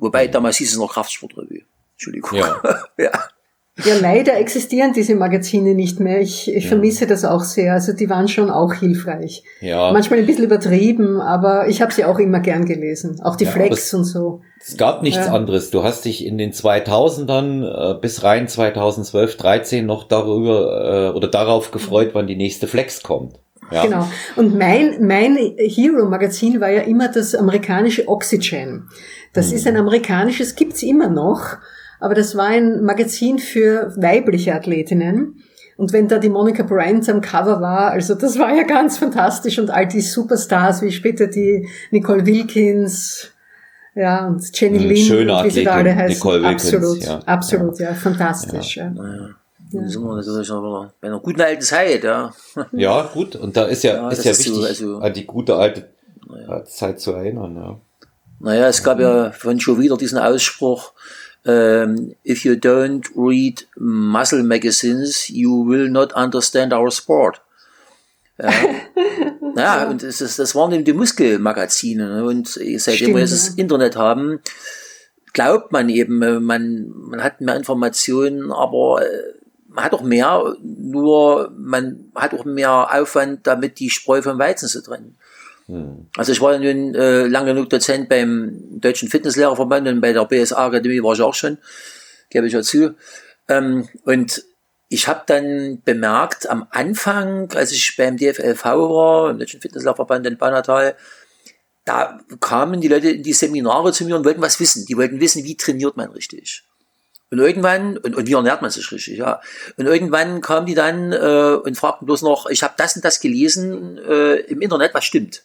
Wobei 0.00 0.26
damals 0.26 0.56
hieß 0.56 0.72
es 0.72 0.78
noch 0.78 0.92
Kraftsportrevue. 0.92 1.62
Entschuldigung. 1.92 2.38
Ja. 2.38 2.60
ja. 2.98 3.10
Ja, 3.84 3.94
leider 3.98 4.36
existieren 4.36 4.92
diese 4.92 5.14
Magazine 5.14 5.74
nicht 5.74 6.00
mehr. 6.00 6.20
Ich, 6.20 6.52
ich 6.54 6.64
ja. 6.64 6.68
vermisse 6.68 7.06
das 7.06 7.24
auch 7.24 7.40
sehr. 7.40 7.72
Also 7.72 7.92
die 7.92 8.10
waren 8.10 8.28
schon 8.28 8.50
auch 8.50 8.74
hilfreich. 8.74 9.42
Ja. 9.60 9.92
Manchmal 9.92 10.18
ein 10.18 10.26
bisschen 10.26 10.44
übertrieben, 10.44 11.20
aber 11.20 11.68
ich 11.68 11.80
habe 11.80 11.92
sie 11.92 12.04
auch 12.04 12.18
immer 12.18 12.40
gern 12.40 12.66
gelesen. 12.66 13.20
Auch 13.22 13.36
die 13.36 13.44
ja, 13.44 13.50
Flex 13.50 13.94
und 13.94 14.04
so. 14.04 14.42
Es 14.60 14.76
gab 14.76 15.02
nichts 15.02 15.26
ja. 15.26 15.32
anderes. 15.32 15.70
Du 15.70 15.82
hast 15.82 16.04
dich 16.04 16.26
in 16.26 16.36
den 16.36 16.52
2000ern 16.52 17.96
äh, 17.96 18.00
bis 18.00 18.22
rein 18.22 18.48
2012, 18.48 19.36
13 19.36 19.86
noch 19.86 20.04
darüber 20.04 21.12
äh, 21.12 21.16
oder 21.16 21.28
darauf 21.28 21.70
gefreut, 21.70 22.10
wann 22.12 22.26
die 22.26 22.36
nächste 22.36 22.66
Flex 22.66 23.02
kommt. 23.02 23.39
Ja. 23.70 23.84
Genau. 23.84 24.08
Und 24.36 24.58
mein, 24.58 25.06
mein 25.06 25.36
Hero-Magazin 25.36 26.60
war 26.60 26.70
ja 26.70 26.82
immer 26.82 27.08
das 27.08 27.34
amerikanische 27.34 28.08
Oxygen. 28.08 28.88
Das 29.32 29.50
mhm. 29.50 29.56
ist 29.56 29.66
ein 29.66 29.76
amerikanisches, 29.76 30.56
gibt's 30.56 30.82
immer 30.82 31.08
noch, 31.08 31.56
aber 32.00 32.14
das 32.14 32.36
war 32.36 32.46
ein 32.46 32.82
Magazin 32.82 33.38
für 33.38 33.92
weibliche 33.96 34.54
Athletinnen. 34.54 35.42
Und 35.76 35.92
wenn 35.92 36.08
da 36.08 36.18
die 36.18 36.28
Monica 36.28 36.62
Bryant 36.62 37.08
am 37.08 37.20
Cover 37.22 37.60
war, 37.60 37.90
also 37.90 38.14
das 38.14 38.38
war 38.38 38.54
ja 38.54 38.64
ganz 38.64 38.98
fantastisch 38.98 39.58
und 39.58 39.70
all 39.70 39.86
die 39.86 40.02
Superstars, 40.02 40.82
wie 40.82 40.90
später 40.90 41.26
die 41.26 41.68
Nicole 41.90 42.26
Wilkins, 42.26 43.32
ja, 43.94 44.26
und 44.26 44.42
Jenny 44.58 44.78
mhm, 44.78 44.88
Lynn, 44.88 44.96
Schöne 44.96 45.34
Athletin, 45.34 45.56
wie 45.56 45.58
sie 45.60 45.64
da 45.64 45.72
alle 45.72 45.96
heißen. 45.96 46.16
Nicole 46.16 46.42
Wilkins, 46.42 46.74
absolut, 46.74 47.04
ja. 47.04 47.18
absolut, 47.26 47.78
ja, 47.78 47.88
ja 47.88 47.94
fantastisch, 47.94 48.76
ja. 48.76 48.92
ja. 48.94 49.28
Ja. 49.72 49.88
sind 49.88 50.02
wir 50.02 50.16
natürlich 50.16 50.48
noch 50.48 50.90
bei 51.00 51.08
einer 51.08 51.20
guten 51.20 51.40
alten 51.40 51.62
Zeit, 51.62 52.02
ja. 52.02 52.32
Ja, 52.72 53.02
gut. 53.02 53.36
Und 53.36 53.56
da 53.56 53.64
ist 53.64 53.84
ja, 53.84 53.94
ja 53.94 54.08
ist 54.10 54.24
ja 54.24 54.32
wichtig, 54.32 54.52
so, 54.52 54.64
also, 54.64 54.98
an 54.98 55.12
die 55.12 55.26
gute 55.26 55.54
alte 55.54 55.90
ja. 56.48 56.64
Zeit 56.64 57.00
zu 57.00 57.12
erinnern, 57.12 57.56
ja. 57.56 57.80
Naja, 58.40 58.68
es 58.68 58.82
gab 58.82 58.98
ja 58.98 59.32
von 59.32 59.60
schon 59.60 59.78
wieder 59.78 59.96
diesen 59.96 60.18
Ausspruch, 60.18 60.92
um, 61.44 61.52
ähm, 61.52 62.14
if 62.24 62.44
you 62.44 62.52
don't 62.52 63.06
read 63.16 63.66
muscle 63.76 64.42
magazines, 64.42 65.28
you 65.28 65.66
will 65.66 65.88
not 65.88 66.12
understand 66.14 66.72
our 66.72 66.90
sport. 66.90 67.40
Ja. 68.38 68.50
naja, 69.54 69.88
und 69.88 70.02
das, 70.02 70.20
ist, 70.20 70.38
das 70.38 70.54
waren 70.54 70.72
eben 70.72 70.84
die 70.84 70.92
Muskelmagazine. 70.92 72.16
Ne? 72.16 72.24
Und 72.24 72.48
seitdem 72.48 72.78
Stimmt, 72.78 73.14
wir 73.14 73.20
jetzt 73.20 73.32
das 73.32 73.48
Internet 73.50 73.96
haben, 73.96 74.40
glaubt 75.32 75.72
man 75.72 75.88
eben, 75.88 76.18
man, 76.18 76.92
man 76.94 77.22
hat 77.22 77.40
mehr 77.40 77.56
Informationen, 77.56 78.52
aber 78.52 79.02
äh, 79.02 79.39
man 79.72 79.84
hat 79.84 79.94
auch 79.94 80.02
mehr, 80.02 80.54
nur 80.62 81.52
man 81.56 82.10
hat 82.14 82.34
auch 82.34 82.44
mehr 82.44 82.88
Aufwand, 82.92 83.46
damit 83.46 83.78
die 83.78 83.90
Spreu 83.90 84.22
vom 84.22 84.38
Weizen 84.38 84.68
zu 84.68 84.82
trennen. 84.82 85.16
Hm. 85.66 86.08
Also 86.16 86.32
ich 86.32 86.40
war 86.40 86.58
nun 86.58 86.94
äh, 86.94 87.26
lange 87.26 87.54
genug 87.54 87.70
Dozent 87.70 88.08
beim 88.08 88.80
Deutschen 88.80 89.08
Fitnesslehrerverband 89.08 89.86
und 89.88 90.00
bei 90.00 90.12
der 90.12 90.24
BSA 90.24 90.66
Akademie 90.66 91.02
war 91.02 91.14
ich 91.14 91.22
auch 91.22 91.34
schon, 91.34 91.58
gebe 92.30 92.46
ich 92.46 92.52
ja 92.52 92.62
zu. 92.62 92.94
Ähm, 93.48 93.88
und 94.04 94.44
ich 94.88 95.06
habe 95.06 95.22
dann 95.26 95.82
bemerkt, 95.84 96.50
am 96.50 96.66
Anfang, 96.70 97.52
als 97.52 97.70
ich 97.70 97.96
beim 97.96 98.16
DFLV 98.16 98.64
war, 98.64 99.30
im 99.30 99.38
Deutschen 99.38 99.60
Fitnesslehrerverband 99.60 100.26
in 100.26 100.36
Banatal, 100.36 100.96
da 101.84 102.20
kamen 102.40 102.80
die 102.80 102.88
Leute 102.88 103.10
in 103.10 103.22
die 103.22 103.32
Seminare 103.32 103.92
zu 103.92 104.04
mir 104.04 104.16
und 104.16 104.24
wollten 104.24 104.42
was 104.42 104.58
wissen. 104.58 104.84
Die 104.86 104.96
wollten 104.96 105.20
wissen, 105.20 105.44
wie 105.44 105.56
trainiert 105.56 105.96
man 105.96 106.10
richtig. 106.10 106.64
Und 107.30 107.38
irgendwann, 107.38 107.96
und, 107.96 108.16
und 108.16 108.26
wie 108.26 108.32
ernährt 108.32 108.60
man 108.60 108.70
sich 108.70 108.90
richtig, 108.90 109.18
ja. 109.18 109.40
Und 109.76 109.86
irgendwann 109.86 110.40
kamen 110.40 110.66
die 110.66 110.74
dann 110.74 111.12
äh, 111.12 111.58
und 111.62 111.76
fragten 111.76 112.06
bloß 112.06 112.22
noch, 112.22 112.46
ich 112.50 112.64
habe 112.64 112.74
das 112.76 112.96
und 112.96 113.04
das 113.04 113.20
gelesen 113.20 113.98
äh, 113.98 114.36
im 114.40 114.60
Internet, 114.60 114.94
was 114.94 115.04
stimmt. 115.04 115.44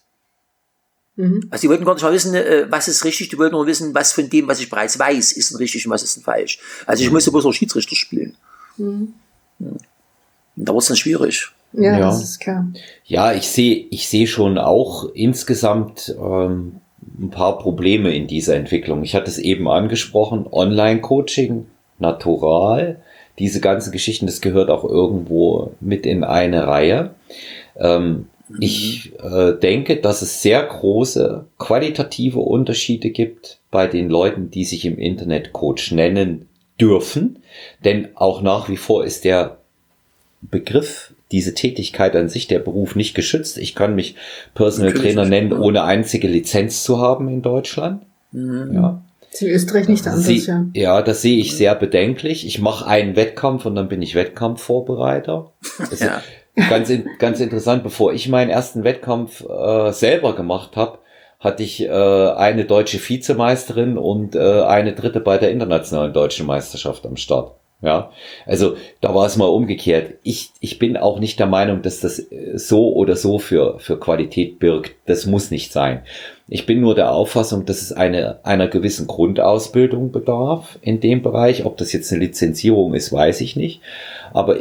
Mhm. 1.15 1.47
Also 1.49 1.61
die 1.61 1.69
wollten 1.69 1.85
gar 1.85 1.93
nicht 1.93 2.03
mal 2.03 2.11
wissen, 2.11 2.33
äh, 2.33 2.65
was 2.69 2.87
ist 2.87 3.05
richtig, 3.05 3.29
die 3.29 3.37
wollten 3.37 3.53
nur 3.53 3.67
wissen, 3.67 3.93
was 3.93 4.13
von 4.13 4.29
dem, 4.29 4.47
was 4.47 4.59
ich 4.59 4.69
bereits 4.69 4.97
weiß, 4.97 5.31
ist 5.33 5.51
denn 5.51 5.57
richtig 5.57 5.85
und 5.85 5.91
was 5.91 6.03
ist 6.03 6.15
denn 6.15 6.23
falsch. 6.23 6.59
Also 6.87 7.03
ich 7.03 7.09
mhm. 7.09 7.13
musste 7.13 7.31
bloß 7.31 7.45
noch 7.45 7.53
Schiedsrichter 7.53 7.95
spielen. 7.95 8.35
Mhm. 8.77 9.13
Und 9.59 9.79
da 10.55 10.73
wurde 10.73 10.81
es 10.81 10.87
dann 10.87 10.97
schwierig. 10.97 11.51
Ja, 11.73 11.97
ja, 11.97 11.99
das 11.99 12.23
ist 12.23 12.39
klar. 12.39 12.67
Ja, 13.03 13.33
ich 13.33 13.49
sehe 13.49 13.87
ich 13.91 14.07
sehe 14.07 14.27
schon 14.27 14.57
auch 14.57 15.09
insgesamt 15.13 16.15
ähm, 16.17 16.79
ein 17.19 17.29
paar 17.29 17.59
Probleme 17.59 18.15
in 18.15 18.27
dieser 18.27 18.55
Entwicklung. 18.55 19.03
Ich 19.03 19.13
hatte 19.13 19.29
es 19.29 19.37
eben 19.37 19.67
angesprochen, 19.67 20.47
Online-Coaching 20.49 21.67
natural. 21.99 23.01
Diese 23.39 23.59
ganzen 23.59 23.91
Geschichten, 23.91 24.25
das 24.25 24.41
gehört 24.41 24.69
auch 24.69 24.83
irgendwo 24.83 25.71
mit 25.81 26.05
in 26.05 26.23
eine 26.23 26.67
Reihe. 26.67 27.11
Ähm, 27.77 28.27
mhm. 28.47 28.57
Ich 28.59 29.11
äh, 29.21 29.53
denke, 29.53 29.97
dass 29.97 30.21
es 30.21 30.41
sehr 30.41 30.63
große 30.63 31.45
qualitative 31.57 32.39
Unterschiede 32.39 33.09
gibt 33.09 33.59
bei 33.71 33.87
den 33.87 34.09
Leuten, 34.09 34.51
die 34.51 34.65
sich 34.65 34.85
im 34.85 34.97
Internet 34.97 35.53
Coach 35.53 35.91
nennen 35.91 36.47
dürfen. 36.79 37.39
Denn 37.83 38.09
auch 38.15 38.41
nach 38.41 38.69
wie 38.69 38.77
vor 38.77 39.03
ist 39.03 39.25
der 39.25 39.57
Begriff, 40.41 41.13
diese 41.31 41.53
Tätigkeit 41.53 42.15
an 42.15 42.29
sich, 42.29 42.47
der 42.47 42.59
Beruf 42.59 42.95
nicht 42.95 43.15
geschützt. 43.15 43.57
Ich 43.57 43.75
kann 43.75 43.95
mich 43.95 44.15
Personal 44.53 44.93
Trainer 44.93 45.25
nennen, 45.25 45.53
ohne 45.53 45.83
einzige 45.83 46.27
Lizenz 46.27 46.83
zu 46.83 46.99
haben 46.99 47.27
in 47.27 47.41
Deutschland. 47.41 48.03
Mhm. 48.31 48.71
Ja. 48.73 49.01
Ist 49.35 49.41
in 49.41 49.49
Österreich 49.49 49.89
nicht 49.89 50.07
anders, 50.07 50.25
Sie, 50.25 50.37
ja. 50.37 50.65
Ja, 50.73 51.01
das 51.01 51.21
sehe 51.21 51.37
ich 51.37 51.57
sehr 51.57 51.75
bedenklich. 51.75 52.47
Ich 52.47 52.59
mache 52.59 52.87
einen 52.87 53.17
Wettkampf 53.17 53.65
und 53.65 53.75
dann 53.75 53.89
bin 53.89 54.01
ich 54.01 54.15
Wettkampfvorbereiter. 54.15 55.51
ja. 55.99 56.21
ganz, 56.69 56.89
ganz 57.19 57.41
interessant, 57.41 57.83
bevor 57.83 58.13
ich 58.13 58.29
meinen 58.29 58.49
ersten 58.49 58.85
Wettkampf 58.85 59.43
äh, 59.43 59.91
selber 59.91 60.35
gemacht 60.35 60.77
habe, 60.77 60.99
hatte 61.41 61.63
ich 61.63 61.83
äh, 61.83 61.89
eine 61.89 62.63
deutsche 62.63 62.97
Vizemeisterin 62.97 63.97
und 63.97 64.35
äh, 64.35 64.61
eine 64.61 64.93
dritte 64.93 65.19
bei 65.19 65.37
der 65.37 65.51
internationalen 65.51 66.13
deutschen 66.13 66.45
Meisterschaft 66.45 67.05
am 67.05 67.17
Start. 67.17 67.55
Ja, 67.81 68.11
also 68.45 68.77
da 69.01 69.13
war 69.13 69.25
es 69.25 69.35
mal 69.37 69.45
umgekehrt. 69.45 70.15
Ich, 70.23 70.51
ich 70.59 70.79
bin 70.79 70.97
auch 70.97 71.19
nicht 71.19 71.39
der 71.39 71.45
Meinung, 71.45 71.81
dass 71.81 71.99
das 71.99 72.19
äh, 72.19 72.57
so 72.57 72.93
oder 72.93 73.15
so 73.15 73.37
für, 73.37 73.79
für 73.79 73.99
Qualität 73.99 74.59
birgt. 74.59 74.95
Das 75.05 75.25
muss 75.25 75.51
nicht 75.51 75.71
sein. 75.71 76.01
Ich 76.47 76.65
bin 76.65 76.79
nur 76.79 76.95
der 76.95 77.11
Auffassung, 77.11 77.65
dass 77.65 77.81
es 77.81 77.91
eine, 77.91 78.39
einer 78.43 78.67
gewissen 78.67 79.07
Grundausbildung 79.07 80.11
bedarf 80.11 80.79
in 80.81 80.99
dem 80.99 81.21
Bereich. 81.21 81.65
Ob 81.65 81.77
das 81.77 81.91
jetzt 81.91 82.11
eine 82.11 82.23
Lizenzierung 82.23 82.93
ist, 82.93 83.11
weiß 83.11 83.41
ich 83.41 83.55
nicht. 83.55 83.81
Aber 84.33 84.57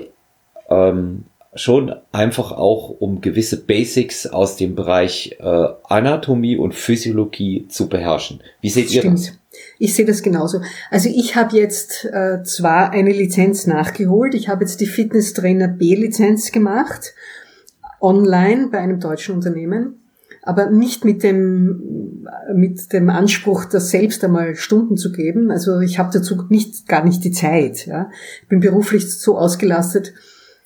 ähm, 0.68 1.24
schon 1.54 1.94
einfach 2.12 2.52
auch, 2.52 2.90
um 2.98 3.20
gewisse 3.20 3.64
Basics 3.64 4.26
aus 4.26 4.56
dem 4.56 4.74
Bereich 4.74 5.36
äh, 5.38 5.68
Anatomie 5.84 6.56
und 6.56 6.74
Physiologie 6.74 7.66
zu 7.68 7.88
beherrschen. 7.88 8.40
Wie 8.60 8.70
seht 8.70 8.90
Stimmt. 8.90 9.04
ihr 9.04 9.10
das? 9.10 9.38
Ich 9.78 9.94
sehe 9.94 10.04
das 10.04 10.22
genauso. 10.22 10.60
Also 10.90 11.08
ich 11.08 11.36
habe 11.36 11.56
jetzt 11.56 12.04
äh, 12.04 12.42
zwar 12.42 12.90
eine 12.90 13.12
Lizenz 13.12 13.66
nachgeholt, 13.66 14.34
ich 14.34 14.48
habe 14.48 14.64
jetzt 14.64 14.80
die 14.80 14.86
Fitnesstrainer 14.86 15.68
B-Lizenz 15.68 16.52
gemacht, 16.52 17.14
online 18.00 18.68
bei 18.70 18.78
einem 18.78 19.00
deutschen 19.00 19.34
Unternehmen, 19.34 20.00
aber 20.42 20.70
nicht 20.70 21.04
mit 21.04 21.22
dem, 21.22 22.26
mit 22.54 22.92
dem 22.92 23.08
Anspruch, 23.08 23.64
das 23.64 23.90
selbst 23.90 24.22
einmal 24.22 24.54
Stunden 24.56 24.96
zu 24.96 25.10
geben. 25.10 25.50
Also 25.50 25.80
ich 25.80 25.98
habe 25.98 26.10
dazu 26.12 26.44
nicht, 26.50 26.86
gar 26.86 27.02
nicht 27.02 27.24
die 27.24 27.32
Zeit. 27.32 27.86
Ja. 27.86 28.10
Ich 28.42 28.48
bin 28.48 28.60
beruflich 28.60 29.10
so 29.10 29.38
ausgelastet, 29.38 30.12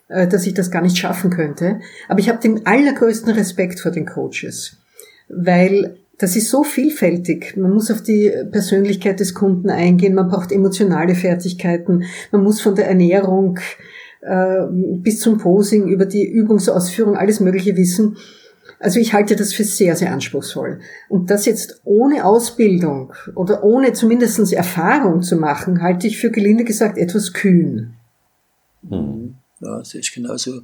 äh, 0.09 0.27
dass 0.27 0.47
ich 0.47 0.55
das 0.55 0.73
gar 0.73 0.83
nicht 0.83 0.99
schaffen 0.99 1.31
könnte. 1.31 1.81
Aber 2.09 2.19
ich 2.19 2.29
habe 2.29 2.41
den 2.41 2.67
allergrößten 2.67 3.33
Respekt 3.33 3.79
vor 3.79 3.93
den 3.93 4.07
Coaches, 4.07 4.77
weil 5.29 5.97
das 6.19 6.35
ist 6.35 6.51
so 6.51 6.65
vielfältig. 6.65 7.57
Man 7.57 7.73
muss 7.73 7.91
auf 7.91 8.03
die 8.03 8.33
Persönlichkeit 8.51 9.21
des 9.21 9.35
Kunden 9.35 9.71
eingehen, 9.71 10.15
man 10.15 10.29
braucht 10.29 10.53
emotionale 10.53 11.15
Fertigkeiten, 11.15 12.05
man 12.33 12.43
muss 12.43 12.61
von 12.61 12.75
der 12.75 12.89
Ernährung 12.89 13.59
äh, 14.21 14.65
bis 14.71 15.21
zum 15.21 15.39
Posing 15.39 15.87
über 15.87 16.07
die 16.07 16.29
Übungsausführung 16.29 17.17
alles 17.17 17.41
Mögliche 17.41 17.77
wissen. 17.77 18.17
Also 18.81 19.01
ich 19.01 19.13
halte 19.13 19.35
das 19.35 19.53
für 19.53 19.65
sehr, 19.65 19.97
sehr 19.97 20.13
anspruchsvoll. 20.13 20.81
Und 21.09 21.31
das 21.31 21.47
jetzt 21.47 21.81
ohne 21.85 22.25
Ausbildung 22.25 23.13
oder 23.35 23.65
ohne 23.65 23.93
zumindest 23.93 24.53
Erfahrung 24.53 25.23
zu 25.23 25.37
machen, 25.37 25.83
halte 25.83 26.07
ich 26.07 26.19
für 26.19 26.31
gelinde 26.31 26.65
gesagt 26.65 26.99
etwas 26.99 27.33
kühn. 27.33 27.95
Mhm. 28.83 29.35
Ja, 29.61 29.83
sehe 29.85 30.01
ich 30.01 30.13
genauso. 30.13 30.63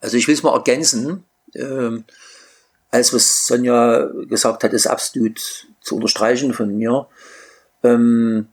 Also 0.00 0.16
ich 0.16 0.28
will 0.28 0.34
es 0.34 0.42
mal 0.42 0.54
ergänzen. 0.54 1.24
Ähm, 1.54 2.04
alles, 2.90 3.12
was 3.12 3.46
Sonja 3.46 4.10
gesagt 4.28 4.64
hat, 4.64 4.72
ist 4.72 4.86
absolut 4.86 5.66
zu 5.80 5.96
unterstreichen 5.96 6.54
von 6.54 6.74
mir. 6.76 7.06
Ähm, 7.82 8.46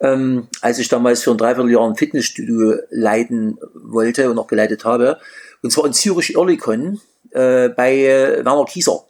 ähm, 0.00 0.46
als 0.60 0.78
ich 0.78 0.88
damals 0.88 1.22
für 1.22 1.32
ein 1.32 1.38
Dreivierteljahr 1.38 1.88
ein 1.88 1.96
Fitnessstudio 1.96 2.74
leiten 2.90 3.58
wollte 3.74 4.30
und 4.30 4.38
auch 4.38 4.46
geleitet 4.46 4.84
habe. 4.84 5.18
Und 5.62 5.72
zwar 5.72 5.86
in 5.86 5.92
Zürich-Oerlikon 5.92 7.00
äh, 7.30 7.68
bei 7.68 7.96
äh, 7.96 8.44
Werner 8.44 8.64
Kieser 8.64 9.04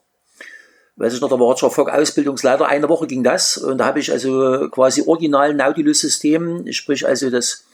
weiß 0.98 1.14
ich 1.14 1.20
noch, 1.20 1.30
da 1.30 1.38
war 1.38 1.46
Roger 1.46 1.70
Fock 1.70 1.88
Ausbildungsleiter, 1.88 2.66
eine 2.66 2.88
Woche 2.88 3.06
ging 3.06 3.22
das 3.22 3.56
und 3.56 3.78
da 3.78 3.86
habe 3.86 4.00
ich 4.00 4.10
also 4.10 4.68
quasi 4.70 5.02
original 5.06 5.54
Nautilus-System, 5.54 6.70
sprich 6.72 7.06
also 7.06 7.30
das 7.30 7.64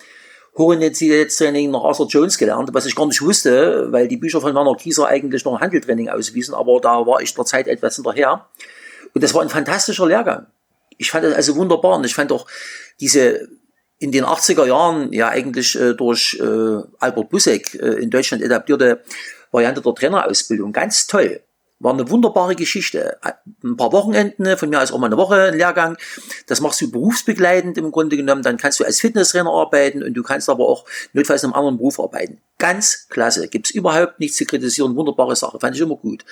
Horizontaltraining 0.56 1.70
nach 1.70 1.82
Arthur 1.82 2.06
Jones 2.06 2.38
gelernt, 2.38 2.70
was 2.72 2.86
ich 2.86 2.94
gar 2.94 3.06
nicht 3.06 3.22
wusste, 3.22 3.90
weil 3.90 4.08
die 4.08 4.18
Bücher 4.18 4.40
von 4.40 4.54
Werner 4.54 4.76
Kieser 4.76 5.08
eigentlich 5.08 5.44
noch 5.44 5.60
Handeltraining 5.60 6.08
auswiesen, 6.08 6.54
aber 6.54 6.80
da 6.80 7.06
war 7.06 7.20
ich 7.20 7.34
der 7.34 7.44
Zeit 7.44 7.66
etwas 7.66 7.96
hinterher. 7.96 8.46
Und 9.14 9.24
das 9.24 9.34
war 9.34 9.42
ein 9.42 9.48
fantastischer 9.48 10.06
Lehrgang. 10.06 10.46
Ich 10.98 11.10
fand 11.10 11.24
das 11.24 11.34
also 11.34 11.56
wunderbar 11.56 11.96
und 11.96 12.04
ich 12.04 12.14
fand 12.14 12.30
auch 12.30 12.46
diese 13.00 13.48
in 13.98 14.12
den 14.12 14.24
80er 14.24 14.66
Jahren 14.66 15.12
ja 15.12 15.28
eigentlich 15.28 15.78
äh, 15.78 15.94
durch 15.94 16.38
äh, 16.40 16.82
Albert 16.98 17.30
Busek 17.30 17.74
äh, 17.74 18.02
in 18.02 18.10
Deutschland 18.10 18.42
etablierte 18.42 19.02
Variante 19.50 19.80
der 19.80 19.94
Trainerausbildung 19.94 20.72
ganz 20.72 21.06
toll. 21.06 21.40
War 21.84 21.92
eine 21.92 22.08
wunderbare 22.08 22.56
Geschichte. 22.56 23.18
Ein 23.62 23.76
paar 23.76 23.92
Wochenenden, 23.92 24.56
von 24.56 24.70
mir 24.70 24.80
aus 24.80 24.90
auch 24.90 24.98
mal 24.98 25.08
eine 25.08 25.18
Woche 25.18 25.34
ein 25.34 25.58
Lehrgang. 25.58 25.98
Das 26.46 26.62
machst 26.62 26.80
du 26.80 26.90
berufsbegleitend 26.90 27.76
im 27.76 27.92
Grunde 27.92 28.16
genommen. 28.16 28.42
Dann 28.42 28.56
kannst 28.56 28.80
du 28.80 28.84
als 28.84 29.00
Fitnesstrainer 29.00 29.50
arbeiten 29.50 30.02
und 30.02 30.14
du 30.14 30.22
kannst 30.22 30.48
aber 30.48 30.66
auch 30.66 30.86
notfalls 31.12 31.42
in 31.42 31.48
einem 31.50 31.58
anderen 31.58 31.76
Beruf 31.76 32.00
arbeiten. 32.00 32.40
Ganz 32.56 33.06
klasse. 33.10 33.48
Gibt's 33.48 33.70
überhaupt 33.70 34.18
nichts 34.18 34.38
zu 34.38 34.46
kritisieren. 34.46 34.96
Wunderbare 34.96 35.36
Sache. 35.36 35.60
Fand 35.60 35.76
ich 35.76 35.82
immer 35.82 35.96
gut. 35.96 36.24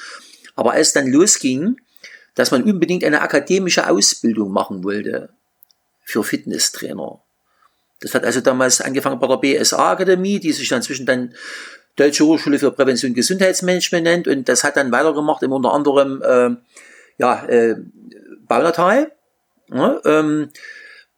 Aber 0.57 0.73
als 0.73 0.95
dann 0.95 1.07
losging, 1.09 1.77
dass 2.35 2.51
man 2.51 2.63
unbedingt 2.63 3.05
eine 3.05 3.21
akademische 3.21 3.91
Ausbildung 3.91 4.53
machen 4.53 4.83
wollte 4.85 5.29
für 6.03 6.25
Fitnesstrainer. 6.25 7.21
Das 8.01 8.15
hat 8.15 8.25
also 8.25 8.41
damals 8.41 8.81
angefangen 8.81 9.21
bei 9.21 9.27
der 9.27 9.37
BSA 9.37 9.93
Akademie, 9.93 10.41
die 10.41 10.53
sich 10.53 10.71
dann 10.71 10.81
zwischen 10.81 11.05
dann 11.05 11.35
Deutsche 11.97 12.25
Hochschule 12.25 12.59
für 12.59 12.71
Prävention 12.71 13.11
und 13.11 13.15
Gesundheitsmanagement 13.15 14.05
nennt 14.05 14.29
und 14.29 14.49
das 14.49 14.65
hat 14.65 14.77
dann 14.77 14.93
weitergemacht, 14.93 15.43
im 15.43 15.53
unter 15.53 15.73
anderem 15.73 16.23
äh, 16.23 16.57
ja, 17.19 17.45
äh, 17.47 17.77
Baunatal. 18.47 19.13
Ja, 19.69 20.01
ähm, 20.05 20.51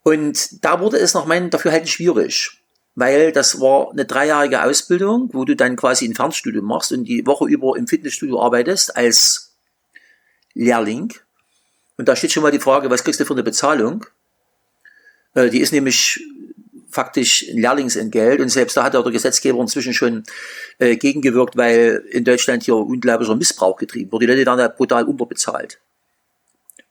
und 0.02 0.64
da 0.64 0.80
wurde 0.80 0.98
es 0.98 1.14
nach 1.14 1.26
meinem 1.26 1.50
Dafürhalten 1.50 1.88
schwierig, 1.88 2.58
weil 2.94 3.32
das 3.32 3.60
war 3.60 3.90
eine 3.90 4.04
dreijährige 4.04 4.62
Ausbildung, 4.62 5.30
wo 5.32 5.44
du 5.44 5.56
dann 5.56 5.76
quasi 5.76 6.06
ein 6.06 6.14
Fernstudium 6.14 6.64
machst 6.64 6.92
und 6.92 7.04
die 7.04 7.26
Woche 7.26 7.46
über 7.46 7.76
im 7.76 7.86
Fitnessstudio 7.86 8.40
arbeitest 8.40 8.96
als 8.96 9.54
Lehrling. 10.54 11.12
Und 11.96 12.08
da 12.08 12.16
steht 12.16 12.32
schon 12.32 12.42
mal 12.42 12.52
die 12.52 12.60
Frage, 12.60 12.90
was 12.90 13.02
kriegst 13.04 13.20
du 13.20 13.24
für 13.24 13.34
eine 13.34 13.42
Bezahlung? 13.42 14.04
Äh, 15.34 15.50
die 15.50 15.60
ist 15.60 15.72
nämlich 15.72 16.20
faktisch 16.94 17.46
Lehrlingsentgelt 17.52 18.40
und 18.40 18.48
selbst 18.48 18.76
da 18.76 18.84
hat 18.84 18.94
auch 18.94 19.02
der 19.02 19.12
Gesetzgeber 19.12 19.60
inzwischen 19.60 19.92
schon 19.92 20.22
äh, 20.78 20.96
gegengewirkt, 20.96 21.56
weil 21.56 22.04
in 22.10 22.24
Deutschland 22.24 22.62
hier 22.62 22.76
unglaublicher 22.76 23.34
Missbrauch 23.34 23.76
getrieben 23.76 24.12
wurde. 24.12 24.26
Die 24.26 24.32
Leute 24.32 24.46
werden 24.46 24.58
da 24.58 24.68
brutal 24.68 25.04
unterbezahlt. 25.04 25.80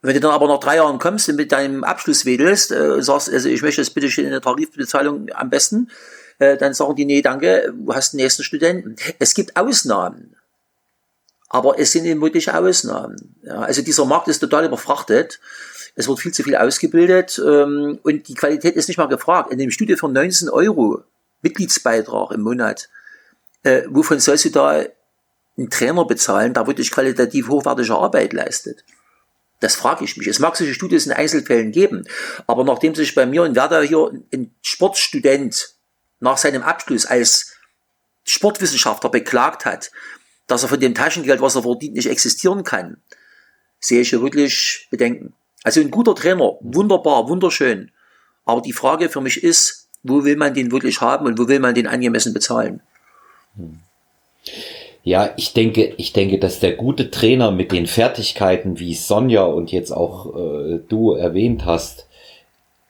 Wenn 0.02 0.14
du 0.14 0.20
dann 0.20 0.32
aber 0.32 0.50
nach 0.50 0.60
drei 0.60 0.76
Jahren 0.76 1.00
kommst 1.00 1.30
und 1.30 1.38
mit 1.38 1.54
deinem 1.54 1.86
Abschluss 1.86 2.26
wedelst, 2.26 2.72
äh, 2.72 3.02
sagst, 3.02 3.32
also 3.32 3.48
ich 3.48 3.62
möchte 3.62 3.80
das 3.80 3.90
bitte 3.90 4.22
in 4.22 4.32
der 4.32 4.42
Tarifbezahlung 4.42 5.30
am 5.34 5.50
besten, 5.50 5.90
äh, 6.40 6.58
dann 6.58 6.74
sagen 6.74 6.96
die, 6.96 7.06
nee, 7.06 7.22
danke, 7.22 7.74
du 7.74 7.94
hast 7.94 8.12
den 8.12 8.18
nächsten 8.18 8.44
Studenten. 8.44 8.98
Es 9.20 9.34
gibt 9.34 9.56
Ausnahmen. 9.56 10.36
Aber 11.48 11.80
es 11.80 11.94
sind 11.94 12.06
eben 12.06 12.20
wirklich 12.22 12.52
Ausnahmen. 12.52 13.36
Ja, 13.44 13.60
also 13.60 13.82
dieser 13.82 14.06
Markt 14.06 14.28
ist 14.28 14.40
total 14.40 14.66
überfrachtet 14.66 15.40
es 15.96 16.08
wird 16.08 16.20
viel 16.20 16.34
zu 16.34 16.44
viel 16.44 16.56
ausgebildet 16.56 17.40
ähm, 17.46 18.00
und 18.04 18.28
die 18.28 18.34
Qualität 18.34 18.76
ist 18.76 18.88
nicht 18.88 18.98
mal 18.98 19.08
gefragt. 19.08 19.52
In 19.52 19.60
dem 19.60 19.72
Studio 19.72 19.96
für 19.96 20.10
19 20.10 20.50
Euro 20.50 21.04
Mitgliedsbeitrag 21.42 22.32
im 22.32 22.42
Monat, 22.42 22.90
äh, 23.64 23.84
wovon 23.90 24.20
sollst 24.20 24.46
du 24.46 24.50
da 24.50 24.84
einen 25.58 25.70
Trainer 25.70 26.06
bezahlen, 26.06 26.54
der 26.54 26.66
wirklich 26.66 26.90
qualitativ 26.90 27.48
hochwertige 27.48 27.96
Arbeit 27.96 28.34
leistet? 28.34 28.84
Das 29.60 29.76
frage 29.76 30.04
ich 30.04 30.18
mich. 30.18 30.28
Es 30.28 30.40
mag 30.40 30.58
solche 30.58 30.74
Studios 30.74 31.06
in 31.06 31.14
Einzelfällen 31.14 31.72
geben, 31.72 32.06
aber 32.48 32.64
nachdem 32.64 32.96
sich 32.96 33.16
bei 33.16 33.26
mir 33.26 33.46
in 33.46 33.56
Werder 33.56 33.82
hier 33.84 34.12
ein 34.34 34.54
Sportstudent 34.62 35.76
nach 36.20 36.38
seinem 36.38 36.64
Abschluss 36.64 37.06
als 37.06 37.54
Sportwissenschaftler 38.26 39.10
beklagt 39.10 39.66
hat, 39.66 39.92
dass 40.48 40.64
er 40.64 40.70
von 40.70 40.80
dem 40.80 40.96
Taschengeld, 40.96 41.40
was 41.40 41.56
er 41.56 41.64
verdient, 41.64 41.94
nicht 41.94 42.10
existieren 42.10 42.64
kann, 42.64 42.98
sehe 43.80 44.02
ich 44.02 44.10
hier 44.10 44.22
wirklich 44.22 44.88
Bedenken. 44.90 45.34
Also 45.64 45.82
ein 45.82 45.92
guter 45.92 46.16
Trainer, 46.16 46.58
wunderbar, 46.62 47.30
wunderschön. 47.30 47.92
Aber 48.46 48.62
die 48.62 48.74
Frage 48.74 49.10
für 49.10 49.22
mich 49.22 49.42
ist, 49.44 49.88
wo 50.04 50.24
will 50.26 50.36
man 50.36 50.54
den 50.54 50.72
wirklich 50.72 51.02
haben 51.02 51.26
und 51.26 51.40
wo 51.40 51.48
will 51.48 51.60
man 51.60 51.74
den 51.74 51.88
angemessen 51.88 52.34
bezahlen? 52.34 52.82
Ja, 55.04 55.34
ich 55.38 55.54
denke, 55.54 55.94
ich 55.98 56.14
denke, 56.14 56.40
dass 56.40 56.60
der 56.60 56.74
gute 56.74 57.12
Trainer 57.12 57.52
mit 57.52 57.72
den 57.72 57.88
Fertigkeiten, 57.88 58.80
wie 58.80 58.94
Sonja 58.94 59.44
und 59.44 59.72
jetzt 59.72 59.92
auch 59.92 60.36
äh, 60.36 60.80
du 60.88 61.14
erwähnt 61.14 61.66
hast, 61.66 62.08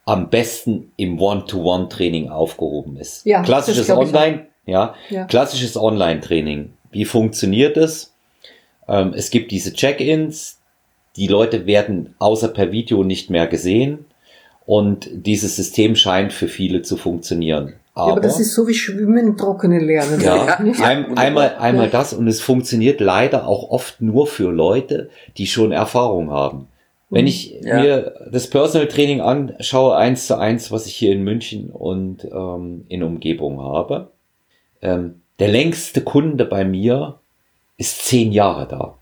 am 0.05 0.29
besten 0.29 0.91
im 0.97 1.19
One-to-One-Training 1.19 2.29
aufgehoben 2.29 2.97
ist. 2.97 3.25
Ja, 3.25 3.41
klassisches 3.41 3.89
Online, 3.89 4.47
ja, 4.65 4.95
ja, 5.09 5.25
klassisches 5.25 5.77
Online-Training. 5.77 6.73
Wie 6.91 7.05
funktioniert 7.05 7.77
es? 7.77 8.13
Ähm, 8.87 9.13
es 9.15 9.29
gibt 9.29 9.51
diese 9.51 9.73
Check-ins, 9.73 10.59
die 11.15 11.27
Leute 11.27 11.65
werden 11.65 12.15
außer 12.19 12.47
per 12.47 12.71
Video 12.71 13.03
nicht 13.03 13.29
mehr 13.29 13.47
gesehen 13.47 14.05
und 14.65 15.09
dieses 15.11 15.55
System 15.55 15.95
scheint 15.95 16.33
für 16.33 16.47
viele 16.47 16.81
zu 16.81 16.97
funktionieren. 16.97 17.73
Aber, 17.95 18.07
ja, 18.07 18.11
aber 18.13 18.21
das 18.21 18.39
ist 18.39 18.55
so 18.55 18.67
wie 18.67 18.73
Schwimmen, 18.73 19.37
trockene 19.37 19.79
Lernen. 19.79 20.19
Ja, 20.19 20.45
ein, 20.81 21.15
einmal, 21.17 21.55
einmal 21.57 21.89
das 21.89 22.13
und 22.13 22.27
es 22.27 22.41
funktioniert 22.41 22.99
leider 22.99 23.47
auch 23.47 23.69
oft 23.69 24.01
nur 24.01 24.25
für 24.25 24.51
Leute, 24.51 25.09
die 25.37 25.45
schon 25.45 25.71
Erfahrung 25.71 26.31
haben. 26.31 26.67
Wenn 27.11 27.27
ich 27.27 27.59
ja. 27.61 27.79
mir 27.79 28.15
das 28.31 28.49
Personal 28.49 28.87
Training 28.87 29.21
anschaue, 29.21 29.95
eins 29.95 30.25
zu 30.25 30.39
eins, 30.39 30.71
was 30.71 30.87
ich 30.87 30.95
hier 30.95 31.11
in 31.11 31.23
München 31.23 31.69
und 31.69 32.25
ähm, 32.25 32.85
in 32.89 33.03
Umgebung 33.03 33.61
habe, 33.61 34.09
ähm, 34.81 35.21
der 35.37 35.49
längste 35.49 36.01
Kunde 36.01 36.45
bei 36.45 36.65
mir 36.65 37.19
ist 37.77 38.05
zehn 38.05 38.31
Jahre 38.31 38.67
da. 38.67 38.97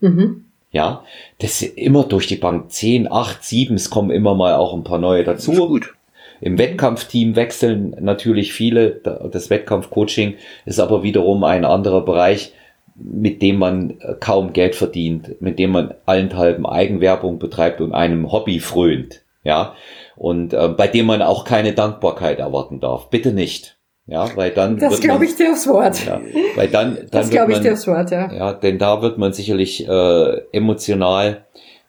Mhm. 0.00 0.45
Ja, 0.76 1.04
das 1.38 1.62
ist 1.62 1.78
immer 1.78 2.04
durch 2.04 2.26
die 2.26 2.36
Bank 2.36 2.70
zehn, 2.70 3.10
acht, 3.10 3.42
sieben, 3.42 3.76
es 3.76 3.88
kommen 3.88 4.10
immer 4.10 4.34
mal 4.34 4.56
auch 4.56 4.74
ein 4.74 4.84
paar 4.84 4.98
neue 4.98 5.24
dazu. 5.24 5.52
gut. 5.68 5.94
Im 6.42 6.58
Wettkampfteam 6.58 7.34
wechseln 7.34 7.96
natürlich 7.98 8.52
viele. 8.52 8.90
Das 9.32 9.48
Wettkampfcoaching 9.48 10.34
ist 10.66 10.78
aber 10.78 11.02
wiederum 11.02 11.44
ein 11.44 11.64
anderer 11.64 12.04
Bereich, 12.04 12.52
mit 12.94 13.40
dem 13.40 13.56
man 13.56 13.98
äh, 14.00 14.16
kaum 14.20 14.52
Geld 14.52 14.74
verdient, 14.74 15.40
mit 15.40 15.58
dem 15.58 15.70
man 15.70 15.94
allenthalben 16.04 16.66
Eigenwerbung 16.66 17.38
betreibt 17.38 17.80
und 17.80 17.94
einem 17.94 18.30
Hobby 18.30 18.60
frönt. 18.60 19.22
Ja, 19.44 19.76
und 20.14 20.52
äh, 20.52 20.68
bei 20.68 20.88
dem 20.88 21.06
man 21.06 21.22
auch 21.22 21.46
keine 21.46 21.72
Dankbarkeit 21.72 22.38
erwarten 22.38 22.80
darf. 22.80 23.08
Bitte 23.08 23.32
nicht. 23.32 23.75
Ja, 24.06 24.28
weil 24.36 24.52
dann. 24.52 24.78
Das 24.78 25.00
glaube 25.00 25.24
ich 25.24 25.34
dir 25.34 25.50
aufs 25.50 25.66
Wort. 25.66 26.06
Ja, 26.06 26.20
weil 26.54 26.68
dann, 26.68 26.94
dann 26.94 27.08
das 27.10 27.30
glaube 27.30 27.52
ich 27.52 27.58
dir 27.58 27.72
aufs 27.72 27.86
Wort, 27.86 28.10
ja. 28.10 28.32
Ja, 28.32 28.52
denn 28.52 28.78
da 28.78 29.02
wird 29.02 29.18
man 29.18 29.32
sicherlich 29.32 29.86
äh, 29.86 30.40
emotional 30.52 31.44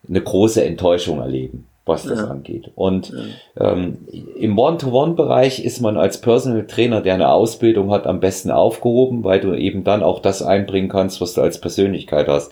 eine 0.07 0.22
große 0.22 0.63
Enttäuschung 0.63 1.20
erleben 1.20 1.68
was 1.88 2.04
das 2.04 2.20
ja. 2.20 2.28
angeht. 2.28 2.72
Und 2.76 3.12
ja. 3.56 3.72
ähm, 3.74 4.08
im 4.38 4.58
One-to-One-Bereich 4.58 5.64
ist 5.64 5.82
man 5.82 5.98
als 5.98 6.22
Personal 6.22 6.66
Trainer, 6.68 7.02
der 7.02 7.14
eine 7.14 7.30
Ausbildung 7.30 7.92
hat, 7.92 8.08
am 8.08 8.20
besten 8.20 8.52
aufgehoben, 8.52 9.24
weil 9.24 9.40
du 9.40 9.54
eben 9.54 9.84
dann 9.84 10.04
auch 10.04 10.20
das 10.20 10.42
einbringen 10.42 10.90
kannst, 10.90 11.22
was 11.22 11.34
du 11.34 11.42
als 11.42 11.60
Persönlichkeit 11.62 12.28
hast. 12.28 12.52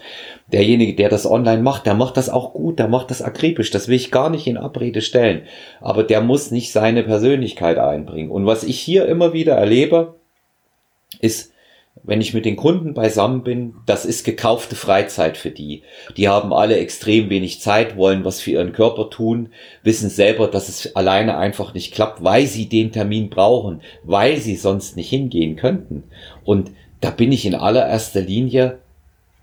Derjenige, 0.52 0.96
der 0.96 1.10
das 1.10 1.30
online 1.30 1.62
macht, 1.62 1.86
der 1.86 1.96
macht 1.96 2.18
das 2.18 2.30
auch 2.30 2.54
gut, 2.54 2.78
der 2.80 2.88
macht 2.88 3.10
das 3.10 3.22
akribisch, 3.22 3.72
das 3.72 3.88
will 3.88 3.96
ich 3.96 4.12
gar 4.12 4.30
nicht 4.30 4.46
in 4.48 4.58
Abrede 4.58 5.02
stellen. 5.02 5.44
Aber 5.82 6.04
der 6.04 6.22
muss 6.22 6.52
nicht 6.52 6.72
seine 6.72 7.04
Persönlichkeit 7.04 7.80
einbringen. 7.80 8.32
Und 8.32 8.46
was 8.46 8.64
ich 8.64 8.80
hier 8.80 9.08
immer 9.08 9.34
wieder 9.34 9.56
erlebe, 9.56 10.16
ist, 11.20 11.52
wenn 12.06 12.22
ich 12.22 12.34
mit 12.34 12.46
den 12.46 12.56
Kunden 12.56 12.94
beisammen 12.94 13.44
bin, 13.44 13.76
das 13.86 14.06
ist 14.06 14.24
gekaufte 14.24 14.76
Freizeit 14.76 15.38
für 15.38 15.52
die. 15.52 15.84
Die 16.18 16.28
haben 16.28 16.54
alle 16.54 16.78
extrem 16.78 17.30
wenig 17.30 17.62
Zeit, 17.62 17.98
wollen 17.98 18.24
was 18.24 18.42
für 18.42 18.52
ihren 18.52 18.74
Körper 18.74 19.10
tun, 19.10 19.50
wissen 19.84 20.10
selber, 20.10 20.48
dass 20.48 20.70
es 20.70 20.96
alleine 20.96 21.38
einfach 21.38 21.74
nicht 21.74 21.94
klappt, 21.94 22.24
weil 22.24 22.46
sie 22.46 22.68
den 22.70 22.92
Termin 22.92 23.30
brauchen, 23.30 23.82
weil 24.04 24.38
sie 24.38 24.56
sonst 24.56 24.96
nicht 24.96 25.10
hingehen 25.10 25.56
könnten. 25.56 26.04
Und 26.44 26.72
da 27.02 27.10
bin 27.10 27.32
ich 27.32 27.46
in 27.46 27.56
allererster 27.56 28.22
Linie 28.22 28.80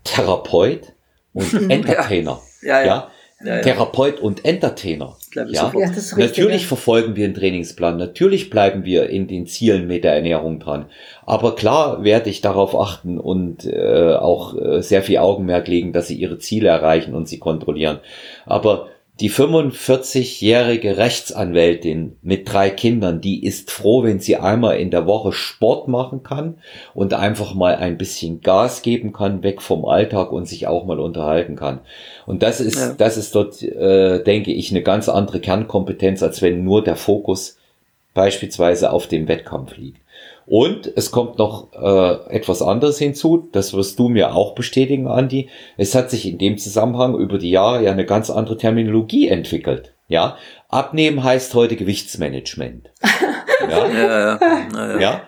Therapeut 0.03 0.93
und 1.33 1.53
Entertainer. 1.69 2.41
ja. 2.61 2.79
ja. 2.79 2.85
ja 2.85 2.85
ja, 2.85 3.11
ja. 3.43 3.61
Therapeut 3.61 4.19
und 4.19 4.45
Entertainer. 4.45 5.17
Ja? 5.33 5.45
ja 5.47 5.67
richtig, 5.67 6.17
natürlich 6.17 6.67
verfolgen 6.67 7.15
wir 7.15 7.25
einen 7.25 7.33
Trainingsplan, 7.33 7.97
natürlich 7.97 8.49
bleiben 8.49 8.85
wir 8.85 9.09
in 9.09 9.27
den 9.27 9.47
Zielen 9.47 9.87
mit 9.87 10.03
der 10.03 10.13
Ernährung 10.13 10.59
dran. 10.59 10.85
Aber 11.25 11.55
klar 11.55 12.03
werde 12.03 12.29
ich 12.29 12.41
darauf 12.41 12.79
achten 12.79 13.17
und 13.17 13.65
äh, 13.65 14.13
auch 14.13 14.55
äh, 14.57 14.81
sehr 14.81 15.03
viel 15.03 15.17
Augenmerk 15.17 15.67
legen, 15.67 15.93
dass 15.93 16.07
sie 16.07 16.15
ihre 16.15 16.37
Ziele 16.39 16.69
erreichen 16.69 17.15
und 17.15 17.27
sie 17.27 17.39
kontrollieren. 17.39 17.99
Aber 18.45 18.89
die 19.19 19.29
45-jährige 19.29 20.97
Rechtsanwältin 20.97 22.17
mit 22.23 22.51
drei 22.51 22.71
Kindern, 22.71 23.21
die 23.21 23.45
ist 23.45 23.69
froh, 23.69 24.03
wenn 24.03 24.19
sie 24.19 24.37
einmal 24.37 24.77
in 24.77 24.89
der 24.89 25.05
Woche 25.05 25.31
Sport 25.33 25.87
machen 25.87 26.23
kann 26.23 26.57
und 26.95 27.13
einfach 27.13 27.53
mal 27.53 27.75
ein 27.75 27.99
bisschen 27.99 28.41
Gas 28.41 28.81
geben 28.81 29.13
kann, 29.13 29.43
weg 29.43 29.61
vom 29.61 29.85
Alltag 29.85 30.31
und 30.31 30.47
sich 30.47 30.65
auch 30.65 30.85
mal 30.85 30.99
unterhalten 30.99 31.55
kann. 31.55 31.81
Und 32.25 32.41
das 32.41 32.59
ist, 32.59 32.79
ja. 32.79 32.93
das 32.97 33.17
ist 33.17 33.35
dort, 33.35 33.61
äh, 33.61 34.23
denke 34.23 34.51
ich, 34.51 34.71
eine 34.71 34.81
ganz 34.81 35.07
andere 35.09 35.39
Kernkompetenz, 35.39 36.23
als 36.23 36.41
wenn 36.41 36.63
nur 36.63 36.83
der 36.83 36.95
Fokus 36.95 37.57
beispielsweise 38.15 38.91
auf 38.91 39.07
dem 39.07 39.27
Wettkampf 39.27 39.77
liegt. 39.77 40.02
Und 40.45 40.91
es 40.95 41.11
kommt 41.11 41.37
noch 41.37 41.71
äh, 41.73 42.35
etwas 42.35 42.61
anderes 42.61 42.97
hinzu, 42.97 43.49
das 43.51 43.73
wirst 43.73 43.97
du 43.99 44.09
mir 44.09 44.35
auch 44.35 44.55
bestätigen, 44.55 45.07
Andi. 45.07 45.49
Es 45.77 45.95
hat 45.95 46.09
sich 46.09 46.27
in 46.27 46.37
dem 46.37 46.57
Zusammenhang 46.57 47.15
über 47.15 47.37
die 47.37 47.51
Jahre 47.51 47.83
ja 47.83 47.91
eine 47.91 48.05
ganz 48.05 48.29
andere 48.29 48.57
Terminologie 48.57 49.29
entwickelt. 49.29 49.93
Ja, 50.07 50.37
abnehmen 50.67 51.23
heißt 51.23 51.53
heute 51.55 51.75
Gewichtsmanagement. 51.75 52.91
ja, 53.69 53.87
ja, 53.87 54.39
ja. 54.73 54.99
ja. 54.99 55.21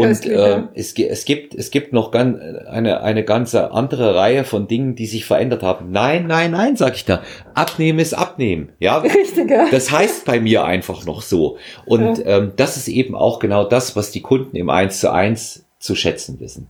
Und 0.00 0.26
äh, 0.26 0.62
es, 0.74 0.92
es, 0.94 1.24
gibt, 1.24 1.54
es 1.54 1.70
gibt 1.70 1.92
noch 1.92 2.10
ganz, 2.10 2.38
eine, 2.68 3.02
eine 3.02 3.24
ganze 3.24 3.72
andere 3.72 4.14
Reihe 4.14 4.44
von 4.44 4.68
Dingen, 4.68 4.94
die 4.94 5.06
sich 5.06 5.24
verändert 5.24 5.62
haben. 5.62 5.90
Nein, 5.90 6.26
nein, 6.26 6.52
nein, 6.52 6.76
sag 6.76 6.94
ich 6.96 7.04
da. 7.04 7.22
Abnehmen 7.54 7.98
ist 7.98 8.14
abnehmen. 8.14 8.70
Ja, 8.78 8.98
Richtig, 8.98 9.50
ja. 9.50 9.68
das 9.70 9.90
heißt 9.90 10.24
bei 10.24 10.40
mir 10.40 10.64
einfach 10.64 11.04
noch 11.06 11.22
so. 11.22 11.58
Und 11.86 12.18
ja. 12.18 12.38
ähm, 12.38 12.52
das 12.56 12.76
ist 12.76 12.88
eben 12.88 13.14
auch 13.14 13.38
genau 13.38 13.64
das, 13.64 13.96
was 13.96 14.10
die 14.10 14.22
Kunden 14.22 14.56
im 14.56 14.70
Eins 14.70 15.00
zu 15.00 15.12
eins 15.12 15.64
zu 15.78 15.94
schätzen 15.94 16.40
wissen. 16.40 16.68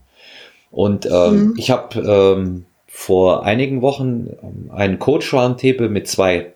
Und 0.71 1.05
ähm, 1.05 1.47
mhm. 1.47 1.53
ich 1.57 1.69
habe 1.69 1.99
ähm, 1.99 2.65
vor 2.87 3.45
einigen 3.45 3.81
Wochen 3.81 4.29
ähm, 4.41 4.71
einen 4.73 4.99
Coach 4.99 5.33
Roundtable 5.33 5.89
mit 5.89 6.07
zwei 6.07 6.53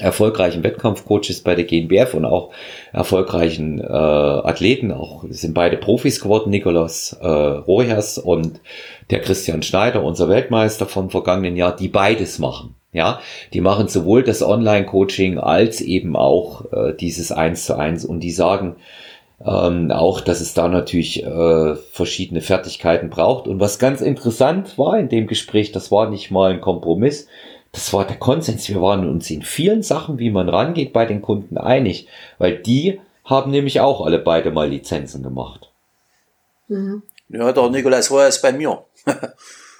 erfolgreichen 0.00 0.64
Wettkampfcoaches 0.64 1.42
bei 1.42 1.54
der 1.54 1.64
GNBF 1.64 2.14
und 2.14 2.24
auch 2.24 2.50
erfolgreichen 2.92 3.80
äh, 3.80 3.84
Athleten, 3.84 4.90
auch 4.90 5.24
sind 5.28 5.54
beide 5.54 5.76
Profis 5.76 6.20
geworden, 6.20 6.50
Nikolaus 6.50 7.12
äh, 7.20 7.26
Rohers 7.26 8.18
und 8.18 8.60
der 9.10 9.20
Christian 9.20 9.62
Schneider, 9.62 10.02
unser 10.02 10.28
Weltmeister 10.28 10.86
vom 10.86 11.10
vergangenen 11.10 11.56
Jahr, 11.56 11.76
die 11.76 11.88
beides 11.88 12.38
machen. 12.38 12.74
Ja, 12.92 13.20
die 13.52 13.60
machen 13.60 13.88
sowohl 13.88 14.22
das 14.22 14.42
Online-Coaching 14.42 15.38
als 15.38 15.80
eben 15.80 16.14
auch 16.14 16.72
äh, 16.72 16.94
dieses 16.94 17.32
Eins 17.32 17.66
zu 17.66 17.76
eins 17.76 18.04
und 18.04 18.20
die 18.20 18.30
sagen 18.30 18.76
ähm, 19.44 19.90
auch, 19.90 20.20
dass 20.20 20.40
es 20.40 20.54
da 20.54 20.68
natürlich 20.68 21.24
äh, 21.24 21.74
verschiedene 21.74 22.40
Fertigkeiten 22.40 23.10
braucht. 23.10 23.48
Und 23.48 23.58
was 23.58 23.80
ganz 23.80 24.00
interessant 24.00 24.78
war 24.78 24.98
in 24.98 25.08
dem 25.08 25.26
Gespräch, 25.26 25.72
das 25.72 25.90
war 25.90 26.08
nicht 26.08 26.30
mal 26.30 26.52
ein 26.52 26.60
Kompromiss, 26.60 27.26
das 27.74 27.92
war 27.92 28.06
der 28.06 28.16
Konsens. 28.16 28.68
Wir 28.68 28.80
waren 28.80 29.08
uns 29.08 29.28
in 29.30 29.42
vielen 29.42 29.82
Sachen, 29.82 30.18
wie 30.18 30.30
man 30.30 30.48
rangeht, 30.48 30.92
bei 30.92 31.06
den 31.06 31.20
Kunden 31.20 31.58
einig, 31.58 32.06
weil 32.38 32.58
die 32.58 33.00
haben 33.24 33.50
nämlich 33.50 33.80
auch 33.80 34.06
alle 34.06 34.20
beide 34.20 34.52
mal 34.52 34.68
Lizenzen 34.68 35.24
gemacht. 35.24 35.68
Mhm. 36.68 37.02
Ja, 37.28 37.50
der 37.50 37.70
Nikolaus 37.70 38.10
war 38.12 38.26
jetzt 38.26 38.42
bei 38.42 38.52
mir. 38.52 38.84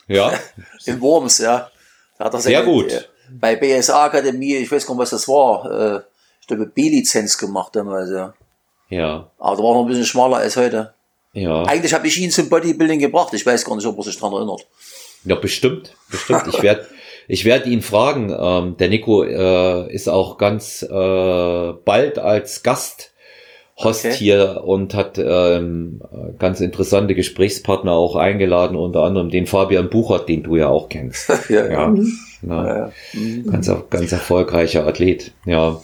ja. 0.08 0.32
In 0.86 1.00
Worms, 1.00 1.38
ja. 1.38 1.70
Da 2.18 2.24
hat 2.24 2.34
er 2.34 2.40
Sehr 2.40 2.64
gut. 2.64 2.90
Äh, 2.90 3.02
bei 3.30 3.54
BSA 3.54 4.06
Akademie, 4.06 4.56
ich 4.56 4.70
weiß 4.70 4.86
gar 4.86 4.94
nicht, 4.94 5.02
was 5.02 5.10
das 5.10 5.28
war, 5.28 5.70
äh, 5.70 6.00
ich 6.40 6.48
glaube 6.48 6.66
B-Lizenz 6.66 7.38
gemacht 7.38 7.76
damals, 7.76 8.10
ja. 8.10 8.34
Ja. 8.88 9.30
Aber 9.38 9.56
da 9.56 9.62
war 9.62 9.74
noch 9.74 9.82
ein 9.82 9.88
bisschen 9.88 10.04
schmaler 10.04 10.38
als 10.38 10.56
heute. 10.56 10.94
Ja. 11.32 11.62
Eigentlich 11.62 11.94
habe 11.94 12.06
ich 12.08 12.20
ihn 12.20 12.30
zum 12.30 12.48
Bodybuilding 12.48 12.98
gebracht. 12.98 13.32
Ich 13.34 13.46
weiß 13.46 13.64
gar 13.64 13.76
nicht, 13.76 13.86
ob 13.86 13.96
er 13.98 14.02
sich 14.04 14.16
daran 14.16 14.34
erinnert. 14.34 14.66
Ja, 15.24 15.36
bestimmt, 15.36 15.94
bestimmt. 16.10 16.46
Ich 16.48 16.62
werde 16.62 16.86
ich 17.28 17.44
werde 17.44 17.70
ihn 17.70 17.82
fragen. 17.82 18.34
Ähm, 18.36 18.76
der 18.78 18.88
Nico 18.88 19.22
äh, 19.22 19.92
ist 19.92 20.08
auch 20.08 20.38
ganz 20.38 20.82
äh, 20.82 21.72
bald 21.84 22.18
als 22.18 22.62
Gast 22.62 23.14
Host 23.76 24.04
okay. 24.04 24.14
hier 24.14 24.62
und 24.64 24.94
hat 24.94 25.18
ähm, 25.18 26.00
ganz 26.38 26.60
interessante 26.60 27.14
Gesprächspartner 27.16 27.92
auch 27.92 28.14
eingeladen, 28.14 28.76
unter 28.76 29.02
anderem 29.02 29.30
den 29.30 29.46
Fabian 29.46 29.90
Buchert, 29.90 30.28
den 30.28 30.44
du 30.44 30.56
ja 30.56 30.68
auch 30.68 30.88
kennst. 30.88 31.28
ja, 31.48 31.66
ja. 31.68 31.88
Mhm. 31.88 32.12
Na, 32.42 32.66
ja, 32.66 32.76
ja. 32.76 32.92
Mhm. 33.14 33.50
Ganz, 33.50 33.72
ganz 33.90 34.12
erfolgreicher 34.12 34.86
Athlet. 34.86 35.32
Ja, 35.44 35.80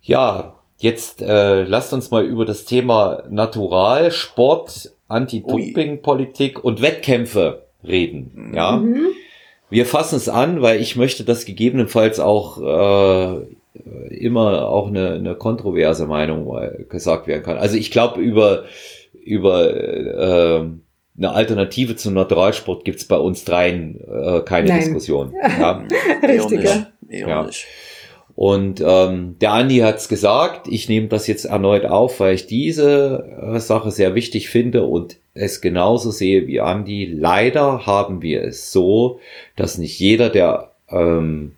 ja 0.00 0.54
jetzt 0.78 1.22
äh, 1.22 1.62
lasst 1.64 1.92
uns 1.92 2.12
mal 2.12 2.24
über 2.24 2.44
das 2.44 2.64
Thema 2.66 3.24
Natural, 3.28 4.12
Sport, 4.12 4.92
Anti-Doping-Politik 5.08 6.62
und 6.62 6.82
Wettkämpfe 6.82 7.66
reden. 7.82 8.52
Ja. 8.54 8.76
Mhm. 8.76 9.08
Wir 9.70 9.86
fassen 9.86 10.16
es 10.16 10.28
an, 10.28 10.62
weil 10.62 10.80
ich 10.80 10.96
möchte, 10.96 11.24
dass 11.24 11.44
gegebenenfalls 11.44 12.20
auch 12.20 12.60
äh, 12.60 14.14
immer 14.14 14.68
auch 14.68 14.88
eine, 14.88 15.12
eine 15.12 15.34
kontroverse 15.36 16.06
Meinung 16.06 16.52
gesagt 16.88 17.26
werden 17.26 17.42
kann. 17.42 17.56
Also 17.56 17.76
ich 17.76 17.90
glaube, 17.90 18.20
über, 18.20 18.64
über 19.24 19.72
äh, 19.72 20.66
eine 21.16 21.32
Alternative 21.32 21.96
zum 21.96 22.14
Naturalsport 22.14 22.84
gibt's 22.84 23.04
bei 23.04 23.16
uns 23.16 23.44
dreien 23.44 24.00
äh, 24.00 24.40
keine 24.40 24.68
Nein. 24.68 24.80
Diskussion. 24.80 25.34
Ja. 25.58 25.84
Richtig, 26.22 26.64
ja. 26.64 26.86
ja. 27.08 27.48
Und 28.34 28.82
ähm, 28.84 29.36
der 29.40 29.52
Andi 29.52 29.78
hat's 29.78 30.08
gesagt, 30.08 30.66
ich 30.68 30.88
nehme 30.88 31.08
das 31.08 31.26
jetzt 31.26 31.44
erneut 31.44 31.84
auf, 31.84 32.20
weil 32.20 32.34
ich 32.34 32.46
diese 32.46 33.24
äh, 33.42 33.58
Sache 33.60 33.90
sehr 33.90 34.14
wichtig 34.14 34.48
finde 34.48 34.86
und 34.86 35.19
es 35.34 35.60
genauso 35.60 36.10
sehe 36.10 36.46
wie 36.46 36.60
Andi. 36.60 37.06
Leider 37.06 37.86
haben 37.86 38.22
wir 38.22 38.42
es 38.44 38.72
so, 38.72 39.20
dass 39.56 39.78
nicht 39.78 39.98
jeder, 39.98 40.28
der 40.28 40.72
ähm, 40.88 41.52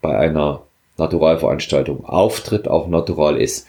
bei 0.00 0.16
einer 0.16 0.62
Naturalveranstaltung 0.96 2.04
auftritt, 2.04 2.68
auch 2.68 2.88
natural 2.88 3.40
ist. 3.40 3.66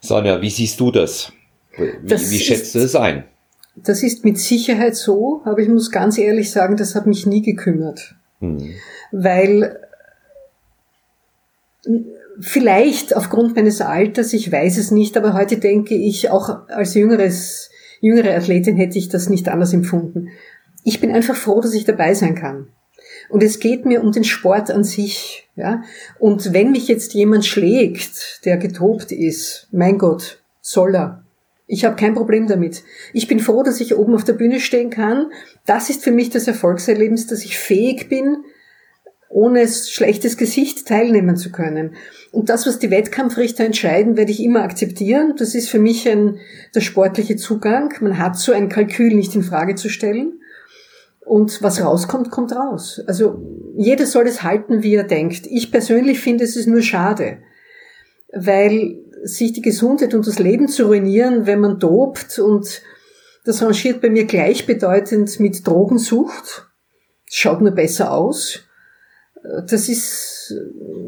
Sonja, 0.00 0.40
wie 0.42 0.50
siehst 0.50 0.78
du 0.80 0.90
das? 0.90 1.32
Wie, 1.76 1.90
das 2.06 2.30
wie 2.30 2.38
schätzt 2.38 2.74
du 2.74 2.80
es 2.80 2.94
ein? 2.94 3.24
Das 3.76 4.02
ist 4.02 4.24
mit 4.24 4.38
Sicherheit 4.38 4.94
so, 4.94 5.40
aber 5.44 5.58
ich 5.58 5.68
muss 5.68 5.90
ganz 5.90 6.16
ehrlich 6.18 6.50
sagen, 6.50 6.76
das 6.76 6.94
hat 6.94 7.06
mich 7.06 7.26
nie 7.26 7.42
gekümmert. 7.42 8.14
Hm. 8.40 8.74
Weil 9.10 9.80
vielleicht 12.40 13.16
aufgrund 13.16 13.56
meines 13.56 13.80
Alters, 13.80 14.32
ich 14.32 14.50
weiß 14.50 14.78
es 14.78 14.90
nicht, 14.90 15.16
aber 15.16 15.34
heute 15.34 15.58
denke 15.58 15.94
ich, 15.94 16.30
auch 16.30 16.68
als 16.68 16.94
jüngeres 16.94 17.70
jüngere 18.04 18.36
Athletin 18.36 18.76
hätte 18.76 18.98
ich 18.98 19.08
das 19.08 19.30
nicht 19.30 19.48
anders 19.48 19.72
empfunden. 19.72 20.28
ich 20.86 21.00
bin 21.00 21.10
einfach 21.10 21.34
froh, 21.34 21.62
dass 21.62 21.72
ich 21.72 21.86
dabei 21.86 22.12
sein 22.12 22.34
kann. 22.34 22.68
Und 23.30 23.42
es 23.42 23.58
geht 23.58 23.86
mir 23.86 24.02
um 24.02 24.12
den 24.12 24.24
Sport 24.24 24.70
an 24.70 24.84
sich, 24.84 25.48
ja. 25.56 25.82
Und 26.18 26.52
wenn 26.52 26.72
mich 26.72 26.88
jetzt 26.88 27.14
jemand 27.14 27.46
schlägt, 27.46 28.44
der 28.44 28.58
getobt 28.58 29.10
ist, 29.10 29.68
mein 29.72 29.96
Gott, 29.96 30.42
soll 30.60 30.94
er. 30.94 31.24
Ich 31.66 31.86
habe 31.86 31.96
kein 31.96 32.14
Problem 32.14 32.46
damit. 32.46 32.82
Ich 33.14 33.26
bin 33.26 33.40
froh, 33.40 33.62
dass 33.62 33.80
ich 33.80 33.96
oben 33.96 34.14
auf 34.14 34.24
der 34.24 34.34
Bühne 34.34 34.60
stehen 34.60 34.90
kann. 34.90 35.30
Das 35.64 35.88
ist 35.88 36.04
für 36.04 36.10
mich 36.10 36.28
das 36.28 36.46
Erfolgserlebnis, 36.46 37.26
dass 37.26 37.44
ich 37.44 37.58
fähig 37.58 38.10
bin, 38.10 38.44
ohne 39.34 39.66
schlechtes 39.66 40.36
Gesicht 40.36 40.86
teilnehmen 40.86 41.36
zu 41.36 41.50
können. 41.50 41.96
Und 42.30 42.50
das, 42.50 42.68
was 42.68 42.78
die 42.78 42.92
Wettkampfrichter 42.92 43.64
entscheiden, 43.64 44.16
werde 44.16 44.30
ich 44.30 44.40
immer 44.40 44.62
akzeptieren. 44.62 45.34
Das 45.36 45.56
ist 45.56 45.68
für 45.68 45.80
mich 45.80 46.08
ein, 46.08 46.38
der 46.72 46.80
sportliche 46.80 47.34
Zugang. 47.34 47.92
Man 48.00 48.18
hat 48.18 48.38
so 48.38 48.52
ein 48.52 48.68
Kalkül 48.68 49.12
nicht 49.12 49.34
in 49.34 49.42
Frage 49.42 49.74
zu 49.74 49.88
stellen. 49.88 50.34
Und 51.26 51.62
was 51.62 51.82
rauskommt, 51.82 52.30
kommt 52.30 52.54
raus. 52.54 53.02
Also 53.08 53.42
jeder 53.76 54.06
soll 54.06 54.28
es 54.28 54.44
halten, 54.44 54.84
wie 54.84 54.94
er 54.94 55.02
denkt. 55.02 55.48
Ich 55.48 55.72
persönlich 55.72 56.20
finde, 56.20 56.44
es 56.44 56.54
ist 56.54 56.68
nur 56.68 56.82
schade, 56.82 57.38
weil 58.32 59.00
sich 59.24 59.52
die 59.52 59.62
Gesundheit 59.62 60.14
und 60.14 60.28
das 60.28 60.38
Leben 60.38 60.68
zu 60.68 60.86
ruinieren, 60.86 61.46
wenn 61.46 61.58
man 61.58 61.80
dopt 61.80 62.38
und 62.38 62.82
das 63.44 63.62
rangiert 63.62 64.00
bei 64.00 64.10
mir 64.10 64.26
gleichbedeutend 64.26 65.40
mit 65.40 65.66
Drogensucht. 65.66 66.68
Schaut 67.26 67.62
nur 67.62 67.72
besser 67.72 68.12
aus. 68.12 68.60
Das 69.66 69.88
ist, 69.88 70.54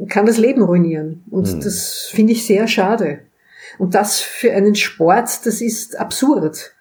kann 0.09 0.26
das 0.26 0.39
Leben 0.39 0.62
ruinieren. 0.62 1.24
Und 1.30 1.49
hm. 1.49 1.61
das 1.61 2.09
finde 2.11 2.32
ich 2.32 2.47
sehr 2.47 2.68
schade. 2.68 3.20
Und 3.78 3.95
das 3.95 4.20
für 4.20 4.53
einen 4.53 4.74
Sport, 4.74 5.47
das 5.47 5.61
ist 5.61 5.99
absurd. 5.99 6.72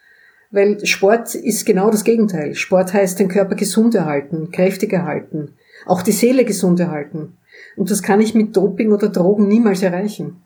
Weil 0.52 0.86
Sport 0.86 1.36
ist 1.36 1.66
genau 1.66 1.90
das 1.90 2.04
Gegenteil. 2.04 2.56
Sport 2.56 2.94
heißt 2.94 3.20
den 3.20 3.28
Körper 3.28 3.56
gesund 3.56 3.96
erhalten, 3.96 4.52
kräftig 4.52 4.94
erhalten, 4.94 5.54
auch 5.86 6.02
die 6.02 6.12
Seele 6.12 6.46
gesund 6.46 6.80
erhalten. 6.80 7.38
Und 7.76 7.92
das 7.92 8.04
kann 8.04 8.22
ich 8.22 8.34
mit 8.34 8.56
Doping 8.56 8.92
oder 8.92 9.10
Drogen 9.10 9.48
niemals 9.48 9.82
erreichen. 9.82 10.42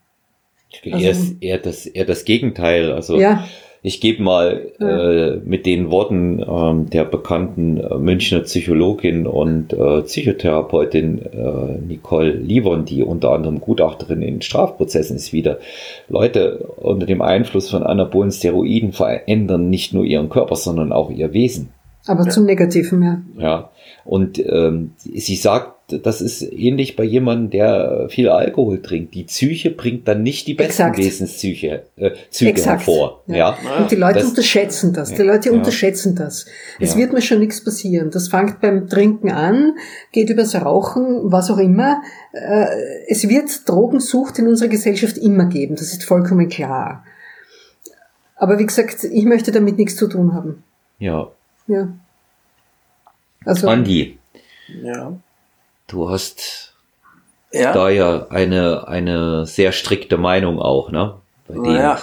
Also, 0.92 1.06
eher, 1.06 1.16
eher, 1.42 1.58
das, 1.58 1.86
eher 1.86 2.06
das 2.06 2.26
Gegenteil. 2.26 2.92
Also 2.92 3.20
ja. 3.20 3.48
Ich 3.82 4.02
gebe 4.02 4.22
mal 4.22 4.72
ja. 4.80 4.88
äh, 4.88 5.42
mit 5.46 5.66
den 5.66 5.90
Worten 5.90 6.44
ähm, 6.46 6.90
der 6.90 7.06
bekannten 7.06 7.78
äh, 7.78 7.98
Münchner 7.98 8.42
Psychologin 8.42 9.26
und 9.26 9.72
äh, 9.72 10.02
Psychotherapeutin 10.02 11.22
äh, 11.22 11.80
Nicole 11.88 12.32
Livon, 12.32 12.84
die 12.84 13.04
unter 13.04 13.32
anderem 13.32 13.62
Gutachterin 13.62 14.22
in 14.22 14.42
Strafprozessen 14.42 15.16
ist, 15.16 15.32
wieder. 15.32 15.60
Leute 16.10 16.58
unter 16.78 17.06
dem 17.06 17.22
Einfluss 17.22 17.70
von 17.70 17.84
anabolen 17.84 18.32
Steroiden 18.32 18.92
verändern 18.92 19.70
nicht 19.70 19.94
nur 19.94 20.04
ihren 20.04 20.30
Körper, 20.30 20.58
sondern 20.58 20.92
auch 20.92 21.10
ihr 21.10 21.32
Wesen. 21.32 21.70
Aber 22.06 22.26
ja. 22.26 22.30
zum 22.30 22.46
Negativen, 22.46 23.02
ja. 23.02 23.22
Ja. 23.38 23.70
Und 24.04 24.40
ähm, 24.40 24.92
sie 24.98 25.36
sagt, 25.36 25.79
das 25.92 26.22
ist 26.22 26.42
ähnlich 26.42 26.96
bei 26.96 27.04
jemandem, 27.04 27.50
der 27.50 28.08
viel 28.10 28.30
Alkohol 28.30 28.82
trinkt. 28.82 29.14
Die 29.14 29.24
Psyche 29.24 29.72
bringt 29.72 30.08
dann 30.08 30.24
nicht 30.24 30.48
die 30.48 30.54
besten 30.54 30.84
Exakt. 30.84 30.98
Wesenszüge 30.98 31.84
äh, 31.98 32.12
Züge 32.30 32.52
Exakt. 32.52 32.80
hervor. 32.80 33.24
Ja. 33.28 33.58
ja. 33.64 33.78
Und 33.78 33.92
die 33.92 33.96
Leute 33.96 34.20
das, 34.20 34.30
unterschätzen 34.30 34.94
das. 34.94 35.14
Die 35.14 35.22
Leute 35.22 35.50
ja. 35.50 35.56
unterschätzen 35.56 36.16
das. 36.16 36.46
Es 36.80 36.94
ja. 36.94 36.98
wird 37.00 37.14
mir 37.14 37.22
schon 37.22 37.40
nichts 37.40 37.64
passieren. 37.64 38.12
Das 38.12 38.28
fängt 38.28 38.62
beim 38.62 38.88
Trinken 38.88 39.32
an, 39.32 39.76
geht 40.12 40.30
übers 40.30 40.56
Rauchen, 40.56 41.32
was 41.32 41.50
auch 41.50 41.58
immer. 41.58 42.02
Äh, 42.34 42.66
es 43.08 43.28
wird 43.28 43.68
Drogensucht 43.68 44.40
in 44.40 44.48
unserer 44.48 44.70
Gesellschaft 44.70 45.18
immer 45.18 45.46
geben. 45.46 45.76
Das 45.76 45.92
ist 45.92 46.04
vollkommen 46.04 46.50
klar. 46.50 47.04
Aber 48.36 48.58
wie 48.58 48.66
gesagt, 48.66 49.04
ich 49.04 49.26
möchte 49.26 49.52
damit 49.52 49.78
nichts 49.78 49.96
zu 49.98 50.08
tun 50.08 50.34
haben. 50.34 50.64
Ja. 50.98 51.30
Ja. 51.68 51.90
Also, 53.46 53.68
Andi. 53.68 54.18
Ja. 54.84 55.14
Du 55.90 56.10
hast 56.10 56.74
ja. 57.52 57.74
da 57.74 57.90
ja 57.90 58.28
eine, 58.28 58.88
eine 58.88 59.46
sehr 59.46 59.72
strikte 59.72 60.18
Meinung 60.18 60.60
auch, 60.60 60.92
ne? 60.92 61.16
Bei 61.48 61.56
denen, 61.56 61.76
ja. 61.76 62.00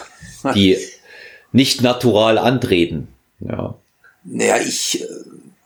die 0.54 0.76
nicht 1.52 1.82
natural 1.82 2.36
antreten. 2.36 3.08
Ja. 3.40 3.76
Naja, 4.24 4.56
ich 4.58 5.02
äh, 5.02 5.06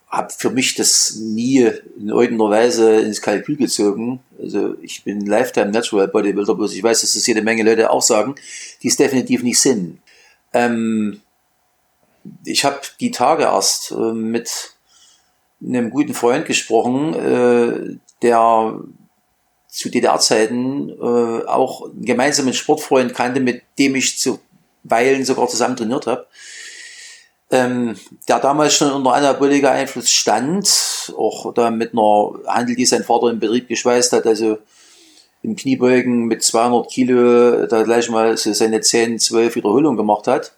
habe 0.07 0.31
für 0.37 0.51
mich 0.51 0.75
das 0.75 1.15
nie 1.15 1.69
in 1.97 2.09
irgendeiner 2.09 2.51
Weise 2.51 3.01
ins 3.01 3.21
Kalkül 3.21 3.57
gezogen. 3.57 4.19
Also 4.39 4.75
ich 4.81 5.03
bin 5.03 5.25
Lifetime 5.25 5.71
Natural 5.71 6.07
Bodybuilder, 6.07 6.53
bloß 6.53 6.75
ich 6.75 6.83
weiß, 6.83 7.01
dass 7.01 7.13
das 7.13 7.25
jede 7.25 7.41
Menge 7.41 7.63
Leute 7.63 7.89
auch 7.89 8.03
sagen, 8.03 8.35
die 8.83 8.87
es 8.89 8.97
definitiv 8.97 9.41
nicht 9.41 9.59
sind. 9.59 9.99
Ähm, 10.53 11.21
ich 12.45 12.65
habe 12.65 12.81
die 12.99 13.09
Tage 13.09 13.43
erst 13.43 13.91
äh, 13.91 14.13
mit 14.13 14.75
einem 15.63 15.89
guten 15.89 16.13
Freund 16.13 16.45
gesprochen, 16.45 17.13
äh, 17.13 17.97
der 18.21 18.79
zu 19.67 19.89
DDR-Zeiten 19.89 20.89
äh, 20.89 21.45
auch 21.47 21.85
einen 21.85 22.05
gemeinsamen 22.05 22.53
Sportfreund 22.53 23.13
kannte, 23.13 23.39
mit 23.39 23.63
dem 23.79 23.95
ich 23.95 24.19
zuweilen 24.19 25.23
sogar 25.23 25.47
zusammen 25.47 25.77
trainiert 25.77 26.07
habe. 26.07 26.27
Ähm, 27.49 27.95
der 28.27 28.39
damals 28.39 28.75
schon 28.75 28.91
unter 28.91 29.13
anabolika 29.13 29.71
Einfluss 29.71 30.09
stand, 30.09 31.13
auch 31.17 31.53
da 31.53 31.69
mit 31.69 31.93
einer 31.93 32.33
Handel, 32.47 32.75
die 32.75 32.85
sein 32.85 33.03
Vater 33.03 33.29
im 33.29 33.39
Betrieb 33.39 33.67
geschweißt 33.67 34.13
hat, 34.13 34.25
also 34.25 34.57
im 35.43 35.55
Kniebeugen 35.55 36.25
mit 36.25 36.43
200 36.43 36.89
Kilo 36.89 37.65
da 37.65 37.83
gleich 37.83 38.09
mal 38.09 38.37
so 38.37 38.53
seine 38.53 38.81
10, 38.81 39.19
12 39.19 39.55
Wiederholungen 39.55 39.97
gemacht 39.97 40.27
hat. 40.27 40.53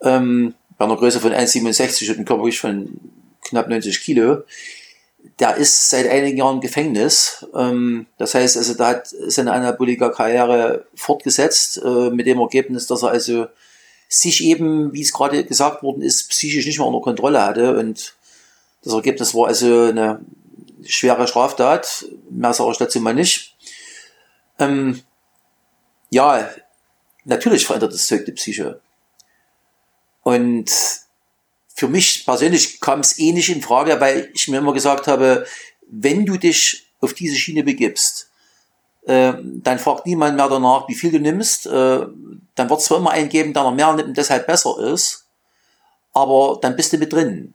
Ähm, 0.00 0.54
bei 0.78 0.84
einer 0.84 0.96
Größe 0.96 1.20
von 1.20 1.32
1,67 1.32 2.08
und 2.08 2.16
einem 2.16 2.24
Körpergewicht 2.24 2.58
von 2.58 2.98
knapp 3.42 3.68
90 3.68 4.00
Kilo. 4.00 4.42
Der 5.38 5.56
ist 5.56 5.90
seit 5.90 6.08
einigen 6.08 6.38
Jahren 6.38 6.56
im 6.56 6.60
Gefängnis. 6.60 7.46
Ähm, 7.54 8.06
das 8.18 8.34
heißt, 8.34 8.56
also 8.56 8.74
da 8.74 8.88
hat 8.88 9.08
seine 9.08 9.52
Anabolika-Karriere 9.52 10.86
fortgesetzt, 10.94 11.80
äh, 11.84 12.10
mit 12.10 12.26
dem 12.26 12.40
Ergebnis, 12.40 12.86
dass 12.86 13.02
er 13.02 13.10
also 13.10 13.46
sich 14.08 14.44
eben, 14.44 14.92
wie 14.92 15.00
es 15.00 15.12
gerade 15.12 15.44
gesagt 15.44 15.82
worden 15.82 16.02
ist, 16.02 16.28
psychisch 16.28 16.66
nicht 16.66 16.78
mehr 16.78 16.86
unter 16.86 17.00
Kontrolle 17.00 17.42
hatte. 17.42 17.78
Und 17.78 18.14
das 18.84 18.92
Ergebnis 18.92 19.34
war 19.34 19.48
also 19.48 19.84
eine 19.84 20.20
schwere 20.84 21.26
Straftat. 21.26 22.04
Mehr 22.28 22.52
sage 22.52 22.72
ich 22.72 22.78
dazu 22.78 23.00
mal 23.00 23.14
nicht. 23.14 23.56
Ähm, 24.58 25.02
ja, 26.10 26.48
natürlich 27.24 27.66
verändert 27.66 27.94
das 27.94 28.06
Zeug 28.06 28.24
die 28.26 28.32
Psyche. 28.32 28.80
Und 30.22 30.70
für 31.74 31.88
mich 31.88 32.24
persönlich 32.24 32.80
kam 32.80 33.00
es 33.00 33.18
eh 33.18 33.32
nicht 33.32 33.48
in 33.48 33.62
Frage, 33.62 34.00
weil 34.00 34.30
ich 34.34 34.48
mir 34.48 34.58
immer 34.58 34.72
gesagt 34.72 35.06
habe, 35.06 35.46
wenn 35.88 36.26
du 36.26 36.36
dich 36.36 36.86
auf 37.00 37.14
diese 37.14 37.36
Schiene 37.36 37.64
begibst, 37.64 38.30
äh, 39.06 39.32
dann 39.42 39.78
fragt 39.78 40.06
niemand 40.06 40.36
mehr 40.36 40.48
danach, 40.48 40.88
wie 40.88 40.94
viel 40.94 41.10
du 41.10 41.18
nimmst. 41.18 41.66
Äh, 41.66 42.06
dann 42.54 42.70
wird 42.70 42.80
es 42.80 42.86
zwar 42.86 42.98
immer 42.98 43.10
einen 43.10 43.28
geben, 43.28 43.52
der 43.52 43.64
noch 43.64 43.74
mehr 43.74 43.92
nimmt 43.94 44.08
und 44.08 44.16
deshalb 44.16 44.46
besser 44.46 44.78
ist, 44.78 45.26
aber 46.12 46.58
dann 46.60 46.76
bist 46.76 46.92
du 46.92 46.98
mit 46.98 47.12
drin. 47.12 47.54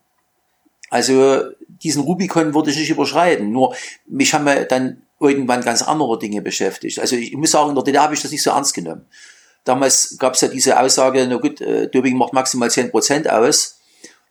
Also 0.89 1.43
diesen 1.67 2.03
Rubikon 2.03 2.53
würde 2.53 2.71
ich 2.71 2.77
nicht 2.77 2.89
überschreiten. 2.89 3.51
Nur 3.51 3.75
mich 4.07 4.33
haben 4.33 4.45
wir 4.45 4.65
dann 4.65 5.01
irgendwann 5.19 5.61
ganz 5.61 5.81
andere 5.81 6.17
Dinge 6.19 6.41
beschäftigt. 6.41 6.99
Also 6.99 7.15
ich, 7.15 7.33
muss 7.35 7.51
sagen, 7.51 7.69
in 7.69 7.75
der 7.75 7.83
DDR 7.83 8.03
habe 8.03 8.13
ich 8.13 8.21
das 8.21 8.31
nicht 8.31 8.43
so 8.43 8.51
ernst 8.51 8.73
genommen. 8.73 9.05
Damals 9.63 10.15
gab 10.17 10.35
es 10.35 10.41
ja 10.41 10.47
diese 10.47 10.79
Aussage, 10.79 11.25
na 11.27 11.37
gut, 11.37 11.59
äh, 11.59 11.89
Doping 11.89 12.17
macht 12.17 12.33
maximal 12.33 12.69
10% 12.69 13.27
aus. 13.27 13.76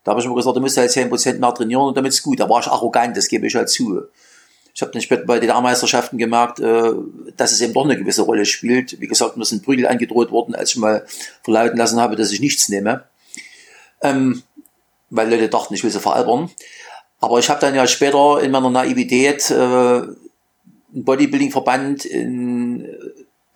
Da 0.07 0.13
habe 0.13 0.21
ich 0.21 0.27
immer 0.27 0.37
gesagt, 0.37 0.57
du 0.57 0.61
musst 0.61 0.77
halt 0.77 0.89
10% 0.89 1.41
mehr 1.41 1.53
trainieren 1.53 1.83
und 1.83 1.97
damit 1.97 2.13
ist 2.13 2.23
gut. 2.23 2.39
Da 2.39 2.49
war 2.49 2.61
ich 2.61 2.69
arrogant, 2.69 3.17
das 3.17 3.27
gebe 3.27 3.49
ich 3.49 3.57
halt 3.57 3.69
zu. 3.69 4.03
Ich 4.73 4.81
habe 4.81 4.93
dann 4.93 5.03
später 5.03 5.25
bei 5.25 5.41
den 5.41 5.51
A-Meisterschaften 5.51 6.17
gemerkt, 6.17 6.61
äh, 6.61 6.93
dass 7.37 7.51
es 7.51 7.61
eben 7.61 7.73
doch 7.73 7.83
eine 7.83 7.99
gewisse 7.99 8.23
Rolle 8.23 8.47
spielt. 8.47 9.01
Wie 9.01 9.09
gesagt, 9.09 9.37
mir 9.37 9.45
sind 9.45 9.65
Prügel 9.65 9.89
angedroht 9.89 10.31
worden, 10.31 10.55
als 10.55 10.71
ich 10.71 10.77
mal 10.77 11.05
verlauten 11.43 11.77
lassen 11.77 12.01
habe, 12.01 12.15
dass 12.15 12.31
ich 12.31 12.39
nichts 12.39 12.69
nehme. 12.69 13.03
Ähm, 14.01 14.45
weil 15.11 15.29
Leute 15.29 15.49
dachten, 15.49 15.75
ich 15.75 15.83
will 15.83 15.91
sie 15.91 15.99
veralbern. 15.99 16.51
Aber 17.19 17.41
ich 17.41 17.51
habe 17.51 17.59
dann 17.59 17.75
ja 17.75 17.89
später 17.89 18.41
in 18.41 18.53
meiner 18.53 18.71
Naivität 18.71 19.51
äh, 19.51 19.55
einen 19.55 20.17
Bodybuilding-Verband 20.93 22.05
in 22.05 22.87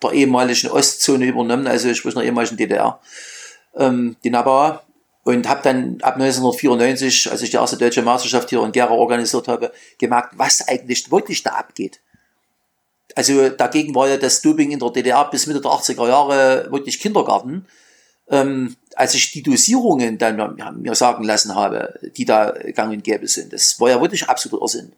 der 0.03 0.11
ehemaligen 0.11 0.69
Ostzone 0.69 1.27
übernommen, 1.27 1.67
also 1.67 1.93
sprich 1.93 2.13
in 2.13 2.19
der 2.19 2.27
ehemaligen 2.27 2.57
DDR, 2.57 2.99
ähm, 3.77 4.17
die 4.25 4.31
NABA, 4.31 4.83
und 5.23 5.47
habe 5.47 5.61
dann 5.63 5.97
ab 6.01 6.15
1994, 6.15 7.31
als 7.31 7.41
ich 7.41 7.51
die 7.51 7.57
erste 7.57 7.77
deutsche 7.77 8.01
Meisterschaft 8.01 8.49
hier 8.49 8.63
in 8.63 8.71
Gera 8.71 8.91
organisiert 8.91 9.47
habe, 9.47 9.71
gemerkt, 9.99 10.33
was 10.37 10.67
eigentlich 10.67 11.11
wirklich 11.11 11.43
da 11.43 11.51
abgeht. 11.51 11.99
Also 13.15 13.49
dagegen 13.49 13.93
war 13.93 14.07
ja 14.07 14.17
das 14.17 14.41
Doping 14.41 14.71
in 14.71 14.79
der 14.79 14.89
DDR 14.89 15.29
bis 15.29 15.45
Mitte 15.45 15.61
der 15.61 15.71
80er 15.71 16.07
Jahre 16.07 16.67
wirklich 16.71 16.99
Kindergarten. 16.99 17.67
Ähm, 18.29 18.75
als 18.95 19.13
ich 19.13 19.31
die 19.31 19.43
Dosierungen 19.43 20.17
dann 20.17 20.55
mir 20.81 20.95
sagen 20.95 21.23
lassen 21.23 21.53
habe, 21.53 21.99
die 22.15 22.25
da 22.25 22.51
gang 22.73 22.91
und 22.93 23.03
gäbe 23.03 23.27
sind, 23.27 23.51
das 23.53 23.79
war 23.79 23.89
ja 23.89 24.01
wirklich 24.01 24.29
absoluter 24.29 24.61
Irrsinn. 24.61 24.93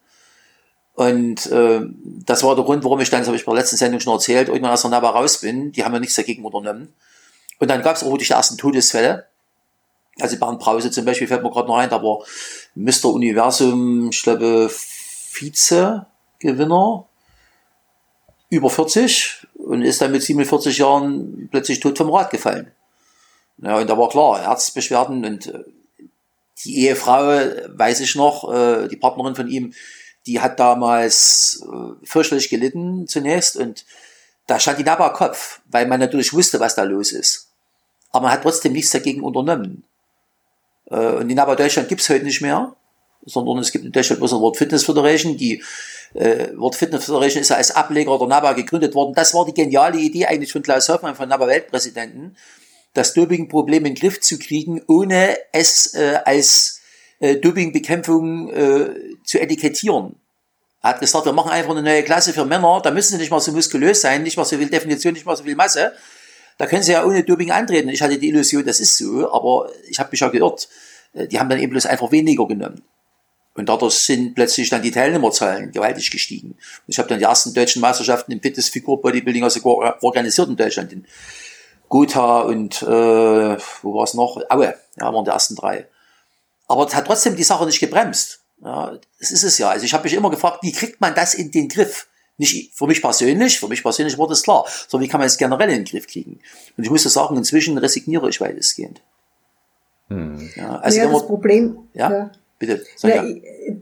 Und 0.93 1.47
äh, 1.47 1.81
das 2.25 2.43
war 2.43 2.55
der 2.55 2.63
Grund, 2.63 2.83
warum 2.83 2.99
ich 2.99 3.09
dann, 3.09 3.21
das 3.21 3.27
habe 3.27 3.37
ich 3.37 3.45
bei 3.45 3.51
der 3.53 3.61
letzten 3.61 3.77
Sendung 3.77 3.99
schon 3.99 4.13
erzählt, 4.13 4.47
irgendwann 4.47 4.73
aus 4.73 4.81
der 4.81 4.91
NABA 4.91 5.09
raus 5.09 5.39
bin. 5.39 5.71
Die 5.71 5.83
haben 5.83 5.93
ja 5.93 5.99
nichts 5.99 6.15
dagegen 6.15 6.45
unternommen. 6.45 6.93
Und 7.59 7.69
dann 7.69 7.81
gab 7.81 7.95
es 7.95 8.03
auch 8.03 8.11
wirklich 8.11 8.27
die 8.27 8.35
ersten 8.35 8.57
Todesfälle. 8.57 9.25
Also 10.19 10.37
Bernd 10.37 10.59
Brause 10.59 10.91
zum 10.91 11.05
Beispiel 11.05 11.27
fällt 11.27 11.41
mir 11.43 11.49
gerade 11.49 11.67
noch 11.67 11.77
ein, 11.77 11.89
da 11.89 12.03
war 12.03 12.19
Mr. 12.75 13.05
Universum, 13.05 14.09
ich 14.09 14.21
glaube, 14.21 14.69
Vize-Gewinner, 14.69 17.07
über 18.49 18.69
40 18.69 19.47
und 19.55 19.81
ist 19.81 20.01
dann 20.01 20.11
mit 20.11 20.21
47 20.21 20.77
Jahren 20.77 21.47
plötzlich 21.49 21.79
tot 21.79 21.97
vom 21.97 22.11
Rad 22.11 22.29
gefallen. 22.29 22.71
Ja, 23.57 23.77
und 23.77 23.89
da 23.89 23.97
war 23.97 24.09
klar, 24.09 24.41
Herzbeschwerden 24.41 25.25
und 25.25 25.47
äh, 25.47 25.63
die 26.63 26.85
Ehefrau, 26.85 27.49
weiß 27.67 28.01
ich 28.01 28.15
noch, 28.15 28.53
äh, 28.53 28.87
die 28.87 28.97
Partnerin 28.97 29.35
von 29.35 29.47
ihm, 29.47 29.73
die 30.25 30.39
hat 30.39 30.59
damals 30.59 31.65
äh, 31.65 32.05
fürchterlich 32.05 32.49
gelitten 32.49 33.07
zunächst 33.07 33.57
und 33.57 33.85
da 34.47 34.59
stand 34.59 34.79
die 34.79 34.83
Nabba 34.83 35.09
Kopf, 35.09 35.61
weil 35.65 35.87
man 35.87 35.99
natürlich 35.99 36.33
wusste, 36.33 36.59
was 36.59 36.75
da 36.75 36.83
los 36.83 37.11
ist. 37.11 37.49
Aber 38.11 38.23
man 38.23 38.31
hat 38.31 38.43
trotzdem 38.43 38.73
nichts 38.73 38.91
dagegen 38.91 39.21
unternommen. 39.21 39.83
Und 40.93 41.27
die 41.27 41.35
Nabba 41.35 41.55
Deutschland 41.55 41.89
gibt's 41.89 42.07
heute 42.09 42.23
nicht 42.23 42.41
mehr, 42.41 42.75
sondern 43.25 43.57
es 43.59 43.71
gibt 43.71 43.85
in 43.85 43.91
Deutschland 43.91 44.19
bloß 44.19 44.33
eine 44.33 44.41
World 44.41 44.57
Fitness 44.57 44.85
Federation, 44.85 45.37
die 45.37 45.63
äh, 46.13 46.49
World 46.55 46.75
Fitness 46.75 47.05
Federation 47.05 47.41
ist 47.41 47.49
ja 47.49 47.55
als 47.55 47.71
Ableger 47.71 48.17
der 48.17 48.27
NABA 48.27 48.53
gegründet 48.53 48.93
worden. 48.95 49.13
Das 49.15 49.33
war 49.33 49.45
die 49.45 49.53
geniale 49.53 49.97
Idee 49.97 50.25
eigentlich 50.25 50.51
von 50.51 50.61
Klaus 50.61 50.89
Hoffmann, 50.89 51.15
von 51.15 51.29
NABA 51.29 51.47
Weltpräsidenten, 51.47 52.37
das 52.93 53.13
Dopingproblem 53.13 53.85
in 53.85 53.95
den 53.95 53.99
Griff 53.99 54.21
zu 54.21 54.37
kriegen, 54.37 54.81
ohne 54.87 55.37
es 55.51 55.95
äh, 55.95 56.19
als 56.25 56.81
äh, 57.19 57.37
Dopingbekämpfung 57.37 58.49
äh, 58.49 58.89
zu 59.23 59.39
etikettieren. 59.39 60.15
Er 60.81 60.89
hat 60.91 60.99
gesagt, 60.99 61.25
wir 61.25 61.33
machen 61.33 61.51
einfach 61.51 61.71
eine 61.71 61.81
neue 61.81 62.03
Klasse 62.03 62.33
für 62.33 62.45
Männer, 62.45 62.81
da 62.83 62.91
müssen 62.91 63.13
sie 63.13 63.17
nicht 63.17 63.31
mal 63.31 63.39
so 63.39 63.51
muskulös 63.51 64.01
sein, 64.01 64.21
nicht 64.21 64.37
mal 64.37 64.45
so 64.45 64.57
viel 64.57 64.69
Definition, 64.69 65.13
nicht 65.13 65.25
mal 65.25 65.37
so 65.37 65.43
viel 65.43 65.55
Masse. 65.55 65.93
Da 66.57 66.65
können 66.67 66.83
sie 66.83 66.91
ja 66.91 67.05
ohne 67.05 67.23
Doping 67.23 67.51
antreten. 67.51 67.89
Ich 67.89 68.01
hatte 68.01 68.17
die 68.17 68.29
Illusion, 68.29 68.65
das 68.65 68.79
ist 68.79 68.97
so, 68.97 69.31
aber 69.31 69.71
ich 69.89 69.99
habe 69.99 70.09
mich 70.11 70.19
ja 70.19 70.29
geirrt. 70.29 70.67
Äh, 71.13 71.27
die 71.27 71.39
haben 71.39 71.49
dann 71.49 71.59
eben 71.59 71.71
bloß 71.71 71.85
einfach 71.85 72.11
weniger 72.11 72.47
genommen. 72.47 72.83
Und 73.55 73.69
dadurch 73.69 73.93
sind 73.95 74.33
plötzlich 74.33 74.69
dann 74.69 74.81
die 74.81 74.91
Teilnehmerzahlen 74.91 75.71
gewaltig 75.71 76.09
gestiegen. 76.09 76.51
Und 76.51 76.57
ich 76.87 76.97
habe 76.97 77.07
dann 77.07 77.19
die 77.19 77.25
ersten 77.25 77.53
deutschen 77.53 77.81
Meisterschaften 77.81 78.31
im 78.31 78.41
Fitness-Figur 78.41 79.01
Bodybuilding 79.01 79.43
also 79.43 79.63
organisiert 80.01 80.49
in 80.49 80.55
Deutschland. 80.55 80.91
In 80.91 81.05
Gotha 81.87 82.41
und 82.41 82.81
äh, 82.81 82.87
wo 82.87 83.93
war 83.93 84.03
es 84.05 84.15
noch? 84.15 84.41
Aue, 84.49 84.75
ja, 84.99 85.13
waren 85.13 85.25
die 85.25 85.29
ersten 85.29 85.55
drei. 85.55 85.87
Aber 86.67 86.87
es 86.87 86.95
hat 86.95 87.05
trotzdem 87.05 87.35
die 87.35 87.43
Sache 87.43 87.65
nicht 87.67 87.79
gebremst. 87.79 88.39
Ja, 88.63 88.97
das 89.19 89.29
ist 89.29 89.43
es 89.43 89.59
ja. 89.59 89.69
Also 89.69 89.85
ich 89.85 89.93
habe 89.93 90.03
mich 90.03 90.13
immer 90.13 90.31
gefragt, 90.31 90.59
wie 90.63 90.71
kriegt 90.71 90.99
man 91.01 91.13
das 91.13 91.35
in 91.35 91.51
den 91.51 91.67
Griff? 91.67 92.07
Nicht 92.37 92.73
für 92.73 92.87
mich 92.87 93.01
persönlich, 93.01 93.59
für 93.59 93.67
mich 93.67 93.83
persönlich 93.83 94.17
wurde 94.17 94.33
es 94.33 94.43
klar, 94.43 94.65
sondern 94.87 95.05
wie 95.05 95.11
kann 95.11 95.19
man 95.19 95.27
es 95.27 95.37
generell 95.37 95.69
in 95.69 95.77
den 95.77 95.85
Griff 95.85 96.07
kriegen? 96.07 96.39
Und 96.77 96.83
ich 96.83 96.89
muss 96.89 97.03
sagen, 97.03 97.37
inzwischen 97.37 97.77
resigniere 97.77 98.29
ich 98.29 98.41
weitestgehend. 98.41 99.01
Hm. 100.09 100.49
Ja, 100.55 100.77
also 100.77 100.97
ja, 100.97 101.11
das 101.11 101.25
Problem, 101.25 101.77
ja, 101.93 102.11
ja. 102.11 102.31
bitte. 102.57 102.83
Ja, 103.01 103.23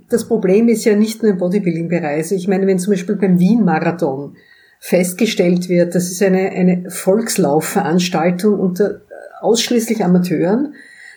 das 0.09 0.27
Problem 0.27 0.67
ist 0.67 0.83
ja 0.83 0.95
nicht 0.95 1.23
nur 1.23 1.31
im 1.31 1.37
Bodybuilding-Bereich. 1.37 2.17
Also 2.17 2.35
ich 2.35 2.47
meine, 2.47 2.67
wenn 2.67 2.79
zum 2.79 2.91
Beispiel 2.91 3.15
beim 3.15 3.39
Wien-Marathon 3.39 4.35
festgestellt 4.79 5.69
wird, 5.69 5.95
das 5.95 6.11
ist 6.11 6.21
eine, 6.21 6.49
eine 6.49 6.89
Volkslaufveranstaltung 6.89 8.59
unter 8.59 9.01
ausschließlich 9.39 10.03
Amateuren, 10.03 10.75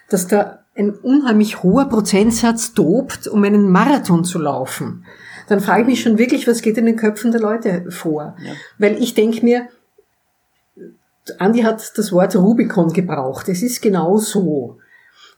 dass 0.08 0.28
da 0.28 0.64
ein 0.76 0.90
unheimlich 0.90 1.62
hoher 1.62 1.88
Prozentsatz 1.88 2.74
dopt, 2.74 3.28
um 3.28 3.44
einen 3.44 3.70
Marathon 3.70 4.24
zu 4.24 4.38
laufen. 4.38 5.04
Dann 5.48 5.60
frage 5.60 5.82
ich 5.82 5.86
mich 5.88 6.02
schon 6.02 6.18
wirklich, 6.18 6.46
was 6.46 6.62
geht 6.62 6.78
in 6.78 6.86
den 6.86 6.96
Köpfen 6.96 7.32
der 7.32 7.40
Leute 7.40 7.86
vor? 7.90 8.36
Ja. 8.44 8.52
Weil 8.78 9.02
ich 9.02 9.14
denke 9.14 9.44
mir, 9.44 9.68
Andi 11.38 11.60
hat 11.60 11.96
das 11.96 12.12
Wort 12.12 12.36
Rubicon 12.36 12.92
gebraucht. 12.92 13.48
Es 13.48 13.62
ist 13.62 13.80
genau 13.80 14.18
so. 14.18 14.78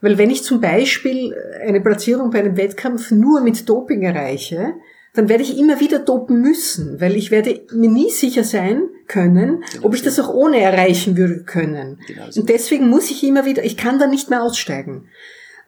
Weil 0.01 0.19
wenn 0.19 0.31
ich 0.31 0.45
zum 0.45 0.61
Beispiel 0.61 1.35
eine 1.65 1.81
Platzierung 1.81 2.31
bei 2.31 2.41
einem 2.41 2.57
Wettkampf 2.57 3.11
nur 3.11 3.41
mit 3.41 3.69
Doping 3.69 4.03
erreiche, 4.03 4.75
dann 5.15 5.29
werde 5.29 5.43
ich 5.43 5.59
immer 5.59 5.81
wieder 5.81 5.99
dopen 5.99 6.43
müssen, 6.43 7.01
weil 7.01 7.17
ich 7.17 7.31
werde 7.31 7.63
mir 7.73 7.89
nie 7.89 8.11
sicher 8.11 8.45
sein 8.45 8.83
können, 9.09 9.65
genau 9.73 9.87
ob 9.87 9.95
ich 9.95 10.03
das 10.03 10.21
auch 10.21 10.29
ohne 10.29 10.61
erreichen 10.61 11.17
würde 11.17 11.45
können. 11.45 12.01
Genau 12.07 12.27
Und 12.35 12.49
deswegen 12.49 12.89
muss 12.89 13.11
ich 13.11 13.25
immer 13.25 13.47
wieder, 13.47 13.65
ich 13.65 13.79
kann 13.79 13.99
da 13.99 14.07
nicht 14.07 14.29
mehr 14.29 14.43
aussteigen. 14.43 15.09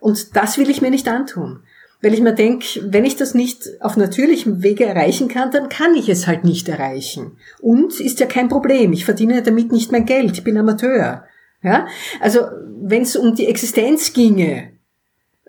Und 0.01 0.37
das 0.37 0.59
will 0.59 0.69
ich 0.69 0.83
mir 0.83 0.91
nicht 0.91 1.09
antun. 1.09 1.61
Weil 2.01 2.15
ich 2.15 2.21
mir 2.21 2.35
denke, 2.35 2.67
wenn 2.85 3.05
ich 3.05 3.17
das 3.17 3.35
nicht 3.35 3.69
auf 3.81 3.97
natürlichem 3.97 4.63
Wege 4.63 4.85
erreichen 4.85 5.29
kann, 5.29 5.51
dann 5.51 5.69
kann 5.69 5.95
ich 5.95 6.09
es 6.09 6.29
halt 6.29 6.45
nicht 6.45 6.69
erreichen. 6.69 7.39
Und 7.61 7.99
ist 7.99 8.21
ja 8.21 8.27
kein 8.27 8.49
Problem. 8.49 8.93
Ich 8.93 9.05
verdiene 9.05 9.43
damit 9.43 9.73
nicht 9.73 9.91
mein 9.91 10.07
Geld. 10.07 10.33
Ich 10.33 10.45
bin 10.45 10.57
Amateur. 10.57 11.25
Ja? 11.63 11.89
Also, 12.21 12.41
wenn 12.81 13.03
es 13.03 13.17
um 13.17 13.35
die 13.35 13.49
Existenz 13.49 14.13
ginge, 14.13 14.71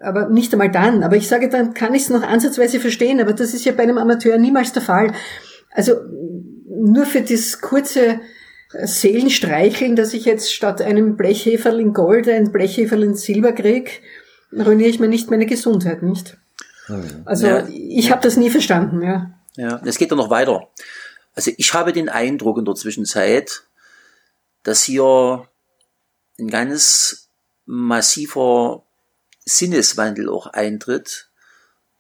aber 0.02 0.30
nicht 0.30 0.52
einmal 0.54 0.72
dann. 0.72 1.04
Aber 1.04 1.18
ich 1.18 1.28
sage, 1.28 1.50
dann 1.50 1.74
kann 1.74 1.94
ich 1.94 2.04
es 2.04 2.10
noch 2.10 2.24
ansatzweise 2.24 2.80
verstehen, 2.80 3.20
aber 3.20 3.34
das 3.34 3.54
ist 3.54 3.66
ja 3.66 3.72
bei 3.72 3.84
einem 3.84 3.98
Amateur 3.98 4.38
niemals 4.38 4.74
der 4.74 4.82
Fall. 4.82 5.12
Also 5.72 5.94
nur 6.68 7.06
für 7.06 7.22
das 7.22 7.62
kurze 7.62 8.22
Seelenstreicheln, 8.72 9.96
dass 9.96 10.14
ich 10.14 10.26
jetzt 10.26 10.54
statt 10.54 10.82
einem 10.82 11.18
Blechheferl 11.18 11.80
in 11.80 11.94
Gold 11.94 12.30
ein 12.30 12.52
Blechheferl 12.52 13.04
in 13.04 13.16
Silber 13.16 13.52
kriege, 13.52 13.92
ruiniere 14.54 14.90
ich 14.90 15.00
mir 15.00 15.08
nicht 15.08 15.30
meine 15.30 15.46
Gesundheit, 15.46 16.04
nicht? 16.04 16.38
Also 17.26 17.48
ja, 17.48 17.68
ich 17.68 18.06
ja. 18.06 18.12
habe 18.12 18.24
das 18.24 18.38
nie 18.38 18.50
verstanden, 18.50 19.02
ja. 19.02 19.32
Ja, 19.56 19.82
es 19.86 19.98
geht 19.98 20.10
ja 20.10 20.18
noch 20.18 20.30
weiter. 20.30 20.70
Also 21.36 21.52
ich 21.58 21.74
habe 21.74 21.94
den 21.94 22.10
Eindruck 22.10 22.58
in 22.58 22.66
der 22.66 22.76
Zwischenzeit, 22.76 23.64
dass 24.64 24.84
hier 24.84 25.48
ein 26.40 26.50
ganz 26.50 27.30
massiver 27.66 28.84
Sinneswandel 29.46 30.30
auch 30.30 30.48
eintritt. 30.48 31.30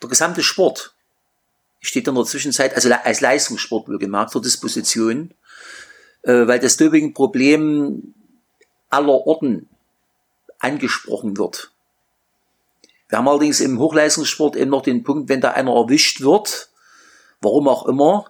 Der 0.02 0.10
gesamte 0.10 0.43
Sport 0.43 0.95
steht 1.80 2.08
in 2.08 2.16
der 2.16 2.26
Zwischenzeit, 2.26 2.76
also 2.76 2.91
als 2.91 3.22
Leistungssport 3.22 3.88
wohlgemerkt, 3.88 4.32
zur 4.32 4.41
Disposition, 4.41 5.34
äh, 6.24 6.47
weil 6.47 6.60
das 6.60 6.78
Doping-Problem 6.78 8.14
aller 8.89 9.14
Orten 9.28 9.70
angesprochen 10.60 11.38
wird. 11.38 11.72
Wir 13.10 13.18
haben 13.18 13.28
allerdings 13.28 13.60
im 13.60 13.80
Hochleistungssport 13.80 14.55
eben 14.55 14.72
noch 14.72 14.84
den 14.84 15.03
Punkt, 15.03 15.30
wenn 15.30 15.41
da 15.41 15.51
einer 15.51 15.74
erwischt 15.74 16.22
wird, 16.22 16.70
warum 17.41 17.68
auch 17.68 17.88
immer, 17.88 18.26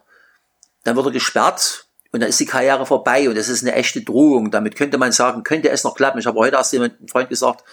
dann 0.84 0.96
wird 0.96 1.08
er 1.08 1.12
gesperrt 1.12 1.88
und 2.12 2.22
dann 2.22 2.30
ist 2.30 2.40
die 2.40 2.46
Karriere 2.46 2.86
vorbei 2.86 3.30
und 3.30 3.38
das 3.38 3.50
ist 3.50 3.62
eine 3.62 3.76
echte 3.76 4.02
Drohung. 4.02 4.52
Damit 4.52 4.76
könnte 4.76 4.98
man 4.98 5.12
sagen, 5.12 5.44
könnte 5.44 5.70
es 5.70 5.84
noch 5.84 5.96
klappen. 5.96 6.20
Ich 6.20 6.26
habe 6.26 6.40
heute 6.40 6.56
erst 6.56 6.74
jemand, 6.74 6.98
einen 6.98 7.10
Freund 7.10 7.30
gesagt, 7.30 7.64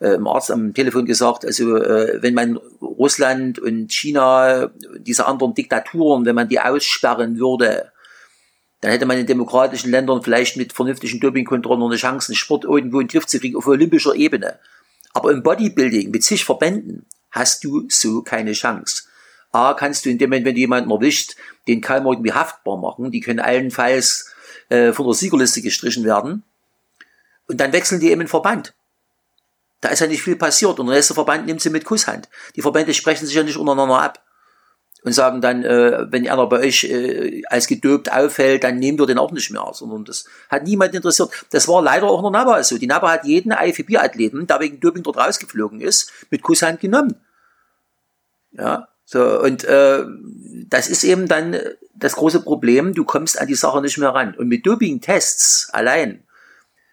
äh, 0.00 0.14
im 0.14 0.26
Arzt 0.28 0.50
am 0.50 0.72
Telefon 0.74 1.06
gesagt, 1.06 1.44
also 1.44 1.76
äh, 1.76 2.22
wenn 2.22 2.34
man 2.34 2.56
Russland 2.80 3.58
und 3.58 3.92
China, 3.92 4.70
diese 4.98 5.26
anderen 5.26 5.54
Diktaturen, 5.54 6.24
wenn 6.24 6.34
man 6.36 6.48
die 6.48 6.60
aussperren 6.60 7.38
würde, 7.38 7.90
dann 8.80 8.92
hätte 8.92 9.06
man 9.06 9.18
in 9.18 9.26
demokratischen 9.26 9.90
Ländern 9.90 10.22
vielleicht 10.22 10.56
mit 10.56 10.72
vernünftigen 10.72 11.18
Dopingkontrollen 11.18 11.82
eine 11.82 11.96
Chance, 11.96 12.32
den 12.32 12.36
Sport 12.36 12.64
irgendwo 12.64 13.00
in 13.00 13.08
den 13.08 13.12
Griff 13.12 13.26
zu 13.26 13.40
kriegen 13.40 13.56
auf 13.56 13.66
olympischer 13.66 14.14
Ebene. 14.14 14.58
Aber 15.14 15.30
im 15.30 15.42
Bodybuilding 15.42 16.10
mit 16.10 16.22
sich 16.24 16.44
Verbänden 16.44 17.06
hast 17.30 17.64
du 17.64 17.86
so 17.88 18.22
keine 18.22 18.52
Chance. 18.52 19.04
A, 19.52 19.72
kannst 19.74 20.04
du 20.04 20.10
in 20.10 20.18
dem 20.18 20.30
Moment, 20.30 20.46
wenn 20.46 20.54
du 20.54 20.60
jemanden 20.60 20.90
erwischt, 20.90 21.36
den 21.68 21.80
kaum 21.80 22.06
irgendwie 22.06 22.32
haftbar 22.32 22.76
machen. 22.76 23.10
Die 23.10 23.20
können 23.20 23.40
allenfalls 23.40 24.34
äh, 24.68 24.92
von 24.92 25.06
der 25.06 25.14
Siegerliste 25.14 25.62
gestrichen 25.62 26.04
werden. 26.04 26.42
Und 27.46 27.60
dann 27.60 27.72
wechseln 27.72 28.00
die 28.00 28.10
eben 28.10 28.22
in 28.22 28.28
Verband. 28.28 28.74
Da 29.80 29.90
ist 29.90 30.00
ja 30.00 30.06
nicht 30.06 30.22
viel 30.22 30.36
passiert 30.36 30.78
und 30.80 30.86
der 30.86 30.96
nächste 30.96 31.14
Verband 31.14 31.46
nimmt 31.46 31.60
sie 31.60 31.70
mit 31.70 31.84
Kusshand. 31.84 32.28
Die 32.56 32.62
Verbände 32.62 32.94
sprechen 32.94 33.26
sich 33.26 33.34
ja 33.34 33.42
nicht 33.42 33.56
untereinander 33.56 34.00
ab 34.00 34.24
und 35.04 35.12
sagen 35.12 35.42
dann, 35.42 35.62
äh, 35.64 36.10
wenn 36.10 36.28
einer 36.28 36.46
bei 36.46 36.60
euch 36.60 36.84
äh, 36.84 37.42
als 37.48 37.66
gedopt 37.66 38.10
auffällt, 38.10 38.64
dann 38.64 38.78
nehmen 38.78 38.98
wir 38.98 39.06
den 39.06 39.18
auch 39.18 39.32
nicht 39.32 39.50
mehr, 39.50 39.70
sondern 39.72 40.06
das 40.06 40.24
hat 40.48 40.64
niemand 40.64 40.94
interessiert. 40.94 41.30
Das 41.50 41.68
war 41.68 41.82
leider 41.82 42.06
auch 42.06 42.24
in 42.24 42.32
der 42.32 42.40
NABA 42.40 42.62
so. 42.64 42.78
Die 42.78 42.86
NABA 42.86 43.12
hat 43.12 43.26
jeden 43.26 43.52
IFBB-Athleten, 43.52 44.46
der 44.46 44.60
wegen 44.60 44.80
Doping 44.80 45.02
dort 45.02 45.18
rausgeflogen 45.18 45.82
ist, 45.82 46.10
mit 46.30 46.40
Kusshand 46.40 46.80
genommen. 46.80 47.16
Ja, 48.52 48.88
so, 49.04 49.40
und 49.42 49.64
äh, 49.64 50.04
das 50.68 50.88
ist 50.88 51.04
eben 51.04 51.28
dann 51.28 51.54
das 51.94 52.16
große 52.16 52.40
Problem, 52.40 52.94
du 52.94 53.04
kommst 53.04 53.38
an 53.38 53.46
die 53.46 53.54
Sache 53.54 53.82
nicht 53.82 53.98
mehr 53.98 54.08
ran. 54.08 54.34
Und 54.34 54.48
mit 54.48 54.66
Doping-Tests 54.66 55.68
allein 55.72 56.24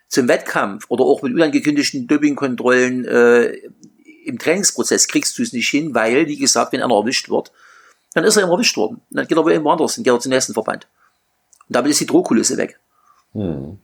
zum 0.09 0.27
Wettkampf 0.27 0.85
oder 0.89 1.05
auch 1.05 1.21
mit 1.21 1.33
unangekündigten 1.33 2.07
Dopingkontrollen 2.07 3.05
äh, 3.05 3.53
im 4.25 4.38
Trainingsprozess 4.38 5.07
kriegst 5.07 5.39
du 5.39 5.43
es 5.43 5.53
nicht 5.53 5.69
hin, 5.69 5.95
weil, 5.95 6.27
wie 6.27 6.38
gesagt, 6.38 6.73
wenn 6.73 6.81
einer 6.81 6.93
erwischt 6.93 7.29
wird, 7.29 7.53
dann 8.13 8.23
ist 8.23 8.38
er 8.38 8.43
immer 8.43 8.53
erwischt 8.53 8.77
worden. 8.77 9.01
Dann 9.09 9.27
geht 9.27 9.38
er 9.38 9.43
wieder 9.43 9.53
irgendwo 9.53 9.71
anders, 9.71 9.95
dann 9.95 10.03
geht 10.03 10.13
er 10.13 10.19
zum 10.19 10.31
nächsten 10.31 10.53
Verband. 10.53 10.88
Und 11.67 11.75
damit 11.75 11.91
ist 11.91 12.01
die 12.01 12.05
Drohkulisse 12.05 12.57
weg. 12.57 12.79
Hm. 13.33 13.79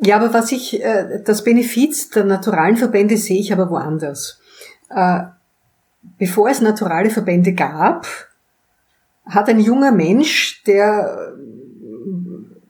Ja, 0.00 0.16
aber 0.16 0.34
was 0.34 0.52
ich, 0.52 0.82
äh, 0.82 1.22
das 1.24 1.42
Benefiz 1.42 2.10
der 2.10 2.24
naturalen 2.24 2.76
Verbände 2.76 3.16
sehe 3.16 3.40
ich 3.40 3.52
aber 3.52 3.70
woanders. 3.70 4.40
Äh, 4.90 5.22
bevor 6.18 6.48
es 6.48 6.60
naturale 6.60 7.10
Verbände 7.10 7.54
gab, 7.54 8.06
hat 9.24 9.48
ein 9.48 9.58
junger 9.58 9.90
Mensch, 9.90 10.62
der 10.64 11.34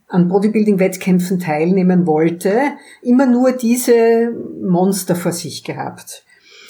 an 0.09 0.28
Bodybuilding-Wettkämpfen 0.28 1.40
teilnehmen 1.40 2.06
wollte, 2.06 2.73
immer 3.02 3.27
nur 3.27 3.52
diese 3.52 4.31
Monster 4.62 5.16
vor 5.16 5.32
sich 5.32 5.64
gehabt. 5.64 6.24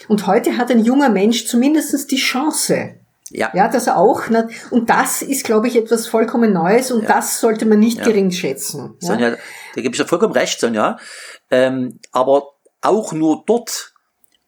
Und 0.08 0.26
heute 0.26 0.56
hat 0.56 0.70
ein 0.70 0.84
junger 0.84 1.10
Mensch 1.10 1.46
zumindestens 1.46 2.06
die 2.06 2.16
Chance, 2.16 2.94
ja. 3.30 3.50
ja, 3.54 3.68
dass 3.68 3.86
er 3.86 3.96
auch, 3.96 4.22
und 4.70 4.90
das 4.90 5.22
ist, 5.22 5.44
glaube 5.44 5.68
ich, 5.68 5.76
etwas 5.76 6.06
vollkommen 6.06 6.52
Neues 6.52 6.90
und 6.90 7.02
ja. 7.02 7.08
das 7.08 7.40
sollte 7.40 7.66
man 7.66 7.78
nicht 7.78 7.98
ja. 7.98 8.04
gering 8.04 8.30
schätzen. 8.30 8.96
Ja? 9.00 9.08
Sonja, 9.08 9.30
da 9.74 9.80
gebe 9.80 9.94
ich 9.94 9.98
ja 9.98 10.06
vollkommen 10.06 10.32
recht, 10.32 10.60
Sonja. 10.60 10.98
Ähm, 11.50 11.98
aber 12.12 12.54
auch 12.80 13.12
nur 13.12 13.44
dort, 13.46 13.94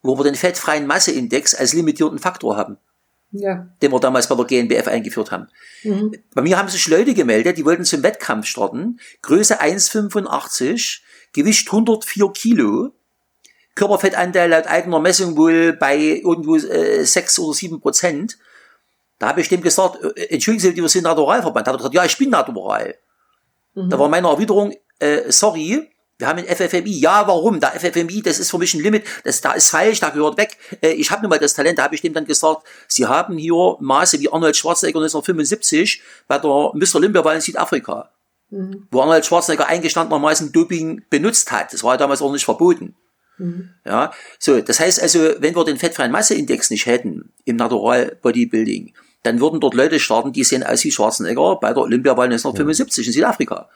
wo 0.02 0.18
wir 0.18 0.24
den 0.24 0.34
fettfreien 0.34 0.86
Masseindex 0.86 1.55
als 1.55 1.72
limitierenden 1.72 2.20
Faktor 2.20 2.56
haben. 2.56 2.78
Ja. 3.30 3.68
Den 3.82 3.92
wir 3.92 4.00
damals 4.00 4.28
bei 4.28 4.34
der 4.34 4.44
GNBF 4.46 4.88
eingeführt 4.88 5.30
haben. 5.30 5.48
Mhm. 5.82 6.12
Bei 6.34 6.40
mir 6.40 6.56
haben 6.56 6.68
sich 6.68 6.88
Leute 6.88 7.14
gemeldet, 7.14 7.59
die 7.59 7.64
wollten 7.64 7.84
zum 7.84 8.02
Wettkampf 8.02 8.46
starten. 8.46 9.00
Größe 9.22 9.60
1,85, 9.60 11.00
Gewicht 11.34 11.68
104 11.68 12.32
Kilo, 12.32 12.92
Körperfettanteil 13.74 14.50
laut 14.50 14.66
eigener 14.66 14.98
Messung 14.98 15.36
wohl 15.36 15.72
bei 15.74 15.96
irgendwo 15.96 16.56
äh, 16.56 17.05
6 17.05 17.38
oder 17.38 17.55
7 17.55 17.80
Prozent. 17.80 18.38
Da 19.18 19.28
habe 19.28 19.40
ich 19.40 19.48
dem 19.48 19.62
gesagt, 19.62 20.02
äh, 20.16 20.24
entschuldigen 20.30 20.74
Sie, 20.74 20.76
wir 20.76 20.88
sind 20.88 21.04
Naturalverband. 21.04 21.66
Da 21.66 21.72
hat 21.72 21.76
er 21.76 21.78
gesagt, 21.78 21.94
ja, 21.94 22.04
ich 22.04 22.16
bin 22.16 22.30
natural. 22.30 22.94
Mhm. 23.74 23.90
Da 23.90 23.98
war 23.98 24.08
meine 24.08 24.28
Erwiderung, 24.28 24.74
äh, 24.98 25.30
sorry, 25.30 25.88
wir 26.18 26.26
haben 26.26 26.38
ein 26.40 26.46
FFMI. 26.46 26.98
Ja, 26.98 27.26
warum? 27.28 27.60
Der 27.60 27.70
FFMI, 27.78 28.22
das 28.22 28.40
ist 28.40 28.50
für 28.50 28.58
mich 28.58 28.74
ein 28.74 28.82
Limit. 28.82 29.04
Das, 29.22 29.40
da 29.40 29.52
ist 29.52 29.70
falsch, 29.70 30.00
da 30.00 30.10
gehört 30.10 30.36
weg. 30.36 30.56
Äh, 30.80 30.90
ich 30.90 31.10
habe 31.10 31.22
nun 31.22 31.30
mal 31.30 31.38
das 31.38 31.54
Talent. 31.54 31.78
Da 31.78 31.84
habe 31.84 31.94
ich 31.94 32.00
dem 32.00 32.12
dann 32.12 32.24
gesagt, 32.24 32.66
Sie 32.88 33.06
haben 33.06 33.38
hier 33.38 33.76
Maße 33.78 34.18
wie 34.18 34.30
Arnold 34.30 34.56
Schwarzenegger 34.56 34.98
1975 34.98 36.02
bei 36.26 36.38
der 36.38 36.72
Mr. 36.74 36.96
Olympia 36.96 37.32
in 37.32 37.40
Südafrika. 37.40 38.10
Mhm. 38.50 38.88
Wo 38.90 39.02
Arnold 39.02 39.26
Schwarzenegger 39.26 39.68
eingestandenermaßen 39.68 40.50
Doping 40.50 41.04
benutzt 41.08 41.52
hat. 41.52 41.72
Das 41.72 41.84
war 41.84 41.94
ja 41.94 41.98
damals 41.98 42.20
auch 42.20 42.32
nicht 42.32 42.44
verboten. 42.44 42.96
Mhm. 43.38 43.70
Ja, 43.84 44.12
so, 44.40 44.60
das 44.60 44.80
heißt 44.80 45.00
also, 45.00 45.20
wenn 45.38 45.54
wir 45.54 45.64
den 45.64 45.78
fettfreien 45.78 46.10
Masseindex 46.10 46.70
nicht 46.70 46.86
hätten 46.86 47.32
im 47.44 47.54
Natural 47.54 48.16
Bodybuilding, 48.20 48.94
dann 49.22 49.40
würden 49.40 49.60
dort 49.60 49.74
Leute 49.74 49.98
starten, 49.98 50.32
die 50.32 50.44
sehen 50.44 50.62
aus 50.62 50.84
wie 50.84 50.92
Schwarzenegger 50.92 51.56
bei 51.56 51.72
der 51.72 51.82
Olympiawahl 51.82 52.26
1975 52.26 53.06
in 53.08 53.12
Südafrika. 53.12 53.68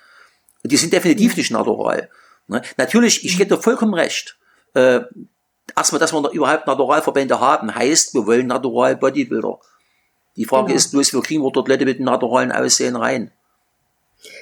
Und 0.62 0.70
die 0.72 0.76
sind 0.76 0.92
definitiv 0.92 1.36
nicht 1.36 1.50
natural. 1.50 2.08
Ne? 2.46 2.62
Natürlich, 2.76 3.24
ich 3.24 3.36
gebe 3.36 3.56
dir 3.56 3.60
vollkommen 3.60 3.94
recht. 3.94 4.38
Äh, 4.74 5.00
erstmal, 5.76 5.98
dass 5.98 6.12
wir 6.12 6.30
überhaupt 6.30 6.66
Naturalverbände 6.66 7.40
haben, 7.40 7.74
heißt, 7.74 8.14
wir 8.14 8.26
wollen 8.26 8.46
Natural 8.46 8.96
Bodybuilder. 8.96 9.58
Die 10.36 10.44
Frage 10.44 10.68
genau. 10.68 10.76
ist 10.76 10.92
bloß, 10.92 11.12
wir 11.12 11.22
kriegen 11.22 11.42
wir 11.42 11.50
dort 11.50 11.68
Leute 11.68 11.84
mit 11.84 11.98
dem 11.98 12.06
naturalen 12.06 12.52
Aussehen 12.52 12.96
rein. 12.96 13.32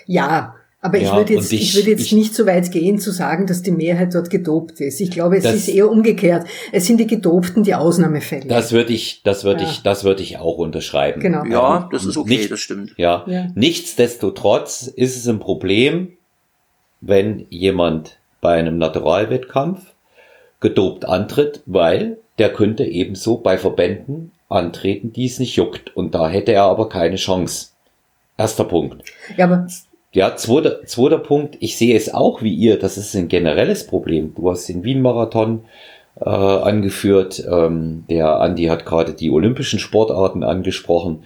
Ja, 0.07 0.55
aber 0.83 0.97
ich 0.97 1.05
ja, 1.05 1.17
würde 1.17 1.35
jetzt, 1.35 1.53
ich, 1.53 1.61
ich 1.63 1.75
würde 1.77 1.91
jetzt 1.91 2.07
ich, 2.07 2.13
nicht 2.13 2.35
so 2.35 2.47
weit 2.47 2.73
gehen 2.73 2.99
zu 2.99 3.11
sagen, 3.11 3.47
dass 3.47 3.61
die 3.61 3.71
Mehrheit 3.71 4.15
dort 4.15 4.31
gedopt 4.31 4.81
ist. 4.81 5.01
Ich 5.01 5.11
glaube, 5.11 5.37
es 5.37 5.45
das, 5.45 5.55
ist 5.55 5.69
eher 5.69 5.91
umgekehrt. 5.91 6.47
Es 6.73 6.87
sind 6.87 6.99
die 6.99 7.07
Gedopten 7.07 7.65
die 7.65 7.75
Ausnahmefälle. 7.75 8.47
Das 8.47 8.73
würde 8.73 8.95
ich, 8.95 9.23
das 9.23 9.45
würde 9.45 9.65
ja. 9.65 9.71
ich, 9.71 9.83
das 9.83 10.05
würde 10.05 10.23
ich 10.23 10.39
auch 10.39 10.57
unterschreiben. 10.57 11.21
Genau. 11.21 11.45
Ja, 11.45 11.89
das 11.93 12.07
ist 12.07 12.17
okay, 12.17 12.31
Nicht, 12.31 12.51
das 12.51 12.61
stimmt. 12.61 12.95
Ja. 12.97 13.25
ja. 13.27 13.49
Nichtsdestotrotz 13.55 14.87
ist 14.87 15.19
es 15.19 15.29
ein 15.29 15.39
Problem, 15.39 16.17
wenn 17.03 17.45
jemand 17.51 18.19
bei 18.41 18.55
einem 18.55 18.79
Naturalwettkampf 18.79 19.83
gedopt 20.61 21.05
antritt, 21.05 21.63
weil 21.67 22.17
der 22.39 22.53
könnte 22.55 22.85
ebenso 22.85 23.37
bei 23.37 23.59
Verbänden 23.59 24.33
antreten, 24.49 25.13
die 25.13 25.27
es 25.27 25.39
nicht 25.39 25.57
juckt. 25.57 25.95
Und 25.95 26.15
da 26.15 26.31
hätte 26.31 26.53
er 26.53 26.65
aber 26.65 26.89
keine 26.89 27.17
Chance. 27.17 27.69
Erster 28.39 28.65
Punkt. 28.65 29.05
Ja, 29.37 29.45
aber 29.45 29.67
ja, 30.13 30.37
zweiter, 30.37 30.85
zweiter 30.87 31.19
Punkt, 31.19 31.57
ich 31.61 31.77
sehe 31.77 31.97
es 31.97 32.13
auch 32.13 32.43
wie 32.43 32.55
ihr, 32.55 32.79
das 32.79 32.99
ist 32.99 33.15
ein 33.15 33.29
generelles 33.29 33.87
Problem. 33.87 34.35
Du 34.35 34.51
hast 34.51 34.69
den 34.69 34.83
Wien-Marathon 34.83 35.65
äh, 36.21 36.25
angeführt, 36.25 37.45
ähm, 37.51 38.05
der 38.11 38.41
Andi 38.41 38.65
hat 38.65 38.85
gerade 38.85 39.15
die 39.15 39.31
olympischen 39.31 39.79
Sportarten 39.79 40.43
angesprochen. 40.43 41.25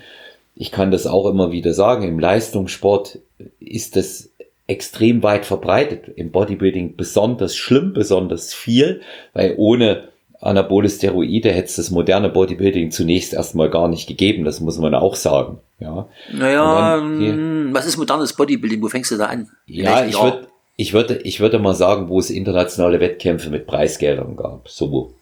Ich 0.55 0.71
kann 0.71 0.91
das 0.91 1.07
auch 1.07 1.27
immer 1.27 1.51
wieder 1.51 1.73
sagen, 1.73 2.07
im 2.07 2.19
Leistungssport 2.19 3.19
ist 3.59 3.97
das 3.97 4.31
extrem 4.67 5.23
weit 5.23 5.47
verbreitet, 5.47 6.09
im 6.17 6.31
Bodybuilding 6.31 6.97
besonders 6.97 7.57
schlimm, 7.57 7.93
besonders 7.93 8.55
viel, 8.55 9.01
weil 9.33 9.55
ohne 9.57 10.09
Anabole 10.45 10.91
Steroide 10.91 11.51
hätte 11.51 11.69
es 11.69 11.77
das 11.77 11.91
moderne 11.91 12.29
Bodybuilding 12.29 12.91
zunächst 12.91 13.33
erstmal 13.33 13.71
gar 13.71 13.89
nicht 13.89 14.07
gegeben, 14.07 14.45
das 14.45 14.61
muss 14.61 14.79
man 14.79 14.95
auch 14.95 15.15
sagen. 15.15 15.59
Ja. 15.81 16.07
Naja, 16.33 16.97
dann, 16.97 17.19
hm, 17.19 17.71
was 17.73 17.87
ist 17.87 17.97
modernes 17.97 18.35
Bodybuilding? 18.35 18.83
Wo 18.83 18.89
fängst 18.89 19.11
du 19.11 19.17
da 19.17 19.27
an? 19.27 19.49
ja, 19.67 20.05
ich 20.05 20.21
würde, 20.21 20.47
ich 20.77 20.93
würde, 20.93 21.17
ich 21.23 21.41
würde 21.41 21.59
mal 21.59 21.75
sagen, 21.75 22.09
wo 22.09 22.19
es 22.19 22.29
internationale 22.29 23.01
Wettkämpfe 23.01 23.49
mit 23.49 23.67
Preisgeldern 23.67 24.37
gab. 24.37 24.69
So. 24.69 25.15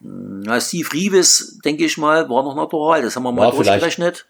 Na, 0.00 0.58
Steve 0.60 0.88
Reeves, 0.94 1.58
denke 1.62 1.84
ich 1.84 1.98
mal, 1.98 2.30
war 2.30 2.42
noch 2.42 2.56
natural. 2.56 3.02
Das 3.02 3.16
haben 3.16 3.24
wir 3.24 3.32
mal 3.32 3.46
war 3.46 3.52
durchgerechnet. 3.52 4.26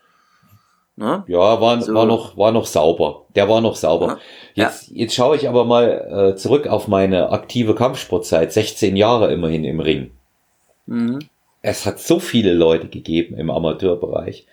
Ne? 0.97 1.25
Ja, 1.29 1.61
war, 1.61 1.81
so. 1.81 1.95
war 1.95 2.07
noch, 2.07 2.37
war 2.37 2.51
noch 2.51 2.67
sauber. 2.67 3.27
Der 3.37 3.49
war 3.49 3.61
noch 3.61 3.77
sauber. 3.77 4.19
Ja. 4.55 4.67
Jetzt, 4.67 4.89
ja. 4.89 4.97
jetzt 4.97 5.15
schaue 5.15 5.37
ich 5.37 5.49
aber 5.49 5.65
mal 5.65 6.33
äh, 6.33 6.37
zurück 6.37 6.67
auf 6.67 6.89
meine 6.89 7.31
aktive 7.31 7.77
Kampfsportzeit. 7.77 8.53
16 8.53 8.97
Jahre 8.97 9.33
immerhin 9.33 9.65
im 9.65 9.79
Ring. 9.79 10.11
Mhm. 10.91 11.21
Es 11.63 11.87
hat 11.87 12.01
so 12.01 12.19
viele 12.19 12.53
Leute 12.53 12.89
gegeben 12.89 13.37
im 13.37 13.51
Amateurbereich, 13.51 14.47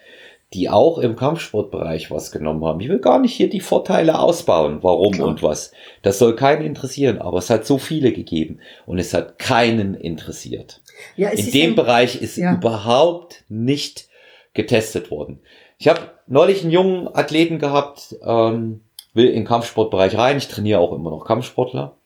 die 0.53 0.69
auch 0.69 0.97
im 0.99 1.15
Kampfsportbereich 1.15 2.11
was 2.11 2.31
genommen 2.31 2.63
haben. 2.63 2.79
Ich 2.79 2.89
will 2.89 2.99
gar 2.99 3.19
nicht 3.19 3.33
hier 3.33 3.49
die 3.49 3.59
Vorteile 3.59 4.19
ausbauen, 4.19 4.79
warum 4.81 5.13
Klar. 5.13 5.27
und 5.27 5.43
was. 5.43 5.71
Das 6.03 6.19
soll 6.19 6.35
keinen 6.35 6.65
interessieren, 6.65 7.17
aber 7.19 7.39
es 7.39 7.49
hat 7.49 7.65
so 7.65 7.77
viele 7.77 8.13
gegeben 8.13 8.59
und 8.85 8.99
es 8.99 9.13
hat 9.13 9.39
keinen 9.39 9.95
interessiert. 9.95 10.81
Ja, 11.15 11.29
In 11.29 11.51
dem 11.51 11.71
ein, 11.71 11.75
Bereich 11.75 12.21
ist 12.21 12.37
ja. 12.37 12.53
überhaupt 12.53 13.43
nicht 13.49 14.07
getestet 14.53 15.11
worden. 15.11 15.39
Ich 15.79 15.87
habe 15.87 15.99
neulich 16.27 16.61
einen 16.61 16.71
jungen 16.71 17.07
Athleten 17.13 17.59
gehabt, 17.59 18.15
ähm, 18.23 18.81
will 19.13 19.27
in 19.27 19.35
den 19.35 19.45
Kampfsportbereich 19.45 20.17
rein. 20.17 20.37
Ich 20.37 20.47
trainiere 20.47 20.79
auch 20.79 20.93
immer 20.93 21.09
noch 21.09 21.25
Kampfsportler 21.25 21.96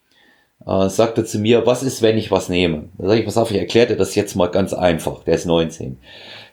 äh, 0.65 0.89
sagte 0.89 1.25
zu 1.25 1.39
mir, 1.39 1.65
was 1.65 1.83
ist, 1.83 2.01
wenn 2.01 2.17
ich 2.17 2.31
was 2.31 2.49
nehme? 2.49 2.89
Da 2.97 3.07
sage 3.07 3.19
ich, 3.19 3.25
pass 3.25 3.37
auf, 3.37 3.51
ich 3.51 3.57
erkläre 3.57 3.87
dir 3.87 3.97
das 3.97 4.15
jetzt 4.15 4.35
mal 4.35 4.47
ganz 4.47 4.73
einfach. 4.73 5.23
Der 5.23 5.35
ist 5.35 5.45
19. 5.45 5.97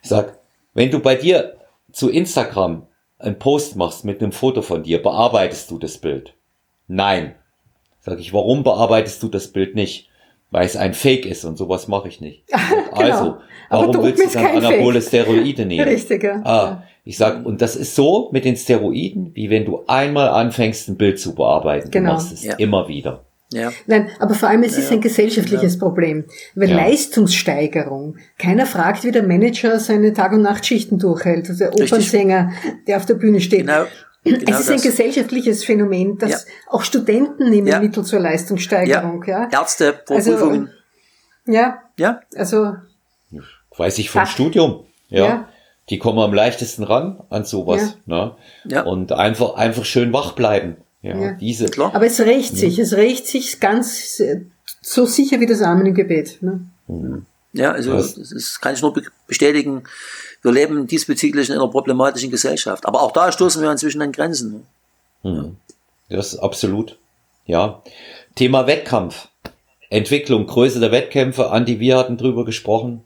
Ich 0.02 0.08
sag, 0.08 0.38
wenn 0.74 0.90
du 0.90 1.00
bei 1.00 1.14
dir 1.14 1.56
zu 1.92 2.10
Instagram 2.10 2.86
einen 3.18 3.38
Post 3.38 3.76
machst 3.76 4.04
mit 4.04 4.22
einem 4.22 4.32
Foto 4.32 4.62
von 4.62 4.82
dir, 4.82 5.02
bearbeitest 5.02 5.70
du 5.70 5.78
das 5.78 5.98
Bild? 5.98 6.34
Nein. 6.86 7.34
Sag 8.00 8.20
ich, 8.20 8.32
warum 8.32 8.62
bearbeitest 8.62 9.22
du 9.22 9.28
das 9.28 9.48
Bild 9.48 9.74
nicht? 9.74 10.08
Weil 10.50 10.64
es 10.64 10.76
ein 10.76 10.94
Fake 10.94 11.26
ist 11.26 11.44
und 11.44 11.58
sowas 11.58 11.88
mache 11.88 12.08
ich 12.08 12.20
nicht. 12.22 12.44
genau. 12.96 13.10
Also, 13.10 13.36
warum 13.68 14.02
willst 14.02 14.34
du 14.34 14.38
dann 14.38 14.56
anabole 14.56 15.02
Steroide 15.02 15.66
nehmen? 15.66 15.86
Richtig, 15.86 16.22
ja. 16.22 16.40
Ah, 16.42 16.82
ich 17.04 17.18
sag, 17.18 17.44
und 17.44 17.60
das 17.60 17.76
ist 17.76 17.94
so 17.94 18.30
mit 18.32 18.46
den 18.46 18.56
Steroiden, 18.56 19.34
wie 19.34 19.50
wenn 19.50 19.66
du 19.66 19.84
einmal 19.86 20.28
anfängst, 20.28 20.88
ein 20.88 20.96
Bild 20.96 21.20
zu 21.20 21.34
bearbeiten. 21.34 21.90
Genau. 21.90 22.10
Du 22.10 22.14
machst 22.14 22.32
es 22.32 22.44
ja. 22.44 22.54
immer 22.54 22.88
wieder. 22.88 23.24
Ja. 23.50 23.72
Nein, 23.86 24.10
aber 24.18 24.34
vor 24.34 24.48
allem 24.50 24.62
es 24.62 24.72
ja, 24.72 24.82
ist 24.82 24.92
ein 24.92 25.00
gesellschaftliches 25.00 25.74
ja. 25.74 25.80
Problem, 25.80 26.24
weil 26.54 26.68
ja. 26.68 26.76
Leistungssteigerung. 26.76 28.16
Keiner 28.38 28.66
fragt, 28.66 29.04
wie 29.04 29.10
der 29.10 29.22
Manager 29.22 29.80
seine 29.80 30.12
Tag- 30.12 30.32
und 30.32 30.42
Nachtschichten 30.42 30.98
durchhält, 30.98 31.48
also 31.48 31.64
der 31.64 31.74
Opernsänger, 31.74 32.52
der 32.86 32.98
auf 32.98 33.06
der 33.06 33.14
Bühne 33.14 33.40
steht. 33.40 33.66
Genau. 33.66 33.84
Genau 34.24 34.42
es 34.52 34.60
ist 34.60 34.68
das. 34.68 34.76
ein 34.76 34.80
gesellschaftliches 34.82 35.64
Phänomen, 35.64 36.18
dass 36.18 36.46
auch 36.66 36.82
Studenten 36.82 37.48
nehmen 37.48 37.80
Mittel 37.80 38.04
zur 38.04 38.20
Leistungssteigerung. 38.20 39.24
Ja. 39.24 39.48
Ärzte. 39.50 40.02
Also, 40.08 40.66
ja. 41.46 41.82
Ja. 41.96 42.20
Also. 42.36 42.74
Weiß 43.76 43.98
ich 43.98 44.10
vom 44.10 44.22
Ach. 44.22 44.30
Studium. 44.30 44.84
Ja. 45.08 45.48
Die 45.88 45.98
kommen 45.98 46.18
am 46.18 46.34
leichtesten 46.34 46.82
ran 46.82 47.22
an 47.30 47.44
sowas. 47.44 47.96
Ne? 48.04 48.34
Ja. 48.64 48.82
Und 48.82 49.12
einfach, 49.12 49.54
einfach 49.54 49.84
schön 49.84 50.12
wach 50.12 50.32
bleiben. 50.32 50.76
Ja, 51.02 51.16
ja. 51.16 51.32
diese. 51.32 51.66
Klar. 51.66 51.94
Aber 51.94 52.06
es 52.06 52.20
rächt 52.20 52.56
sich, 52.56 52.76
ja. 52.76 52.84
es 52.84 52.92
rächt 52.94 53.26
sich 53.26 53.60
ganz 53.60 54.20
so 54.82 55.06
sicher 55.06 55.40
wie 55.40 55.46
das 55.46 55.62
Amen 55.62 55.86
im 55.86 55.94
Gebet. 55.94 56.38
Ne? 56.40 56.60
Mhm. 56.88 57.26
Ja, 57.52 57.72
also 57.72 57.94
Was? 57.94 58.14
das 58.14 58.60
kann 58.60 58.74
ich 58.74 58.82
nur 58.82 58.94
bestätigen. 59.26 59.84
Wir 60.42 60.52
leben 60.52 60.86
diesbezüglich 60.86 61.48
in 61.48 61.56
einer 61.56 61.68
problematischen 61.68 62.30
Gesellschaft. 62.30 62.86
Aber 62.86 63.02
auch 63.02 63.12
da 63.12 63.32
stoßen 63.32 63.62
wir 63.62 63.70
inzwischen 63.70 64.02
an 64.02 64.12
Grenzen. 64.12 64.66
Mhm. 65.22 65.56
Das 66.08 66.34
ist 66.34 66.38
absolut. 66.38 66.98
Ja. 67.46 67.82
Thema 68.34 68.66
Wettkampf. 68.66 69.28
Entwicklung, 69.90 70.46
Größe 70.46 70.80
der 70.80 70.92
Wettkämpfe. 70.92 71.50
Andi, 71.50 71.80
wir 71.80 71.96
hatten 71.96 72.18
drüber 72.18 72.44
gesprochen. 72.44 73.02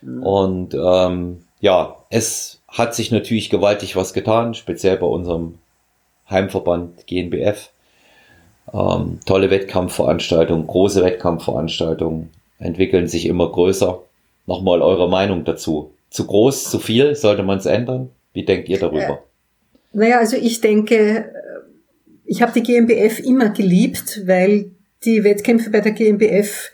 Mhm. 0.00 0.22
Und 0.22 0.74
ähm, 0.74 1.44
ja, 1.60 1.96
es 2.10 2.60
hat 2.68 2.94
sich 2.94 3.10
natürlich 3.10 3.50
gewaltig 3.50 3.96
was 3.96 4.12
getan, 4.12 4.54
speziell 4.54 4.96
bei 4.96 5.06
unserem 5.06 5.58
Heimverband 6.32 7.06
GNBF. 7.06 7.70
Ähm, 8.72 9.20
tolle 9.26 9.50
Wettkampfveranstaltungen, 9.50 10.66
große 10.66 11.02
Wettkampfveranstaltungen 11.02 12.30
entwickeln 12.58 13.06
sich 13.06 13.26
immer 13.26 13.50
größer. 13.50 14.00
Nochmal 14.46 14.82
eure 14.82 15.08
Meinung 15.08 15.44
dazu. 15.44 15.92
Zu 16.10 16.26
groß, 16.26 16.70
zu 16.70 16.78
viel? 16.78 17.14
Sollte 17.14 17.42
man 17.42 17.58
es 17.58 17.66
ändern? 17.66 18.10
Wie 18.32 18.44
denkt 18.44 18.68
ihr 18.68 18.78
darüber? 18.78 19.22
Äh, 19.92 19.96
naja, 19.96 20.18
also 20.18 20.36
ich 20.36 20.60
denke, 20.60 21.32
ich 22.24 22.40
habe 22.40 22.52
die 22.52 22.62
GmbF 22.62 23.20
immer 23.20 23.50
geliebt, 23.50 24.22
weil 24.26 24.70
die 25.04 25.24
Wettkämpfe 25.24 25.70
bei 25.70 25.80
der 25.80 25.92
GmbF 25.92 26.70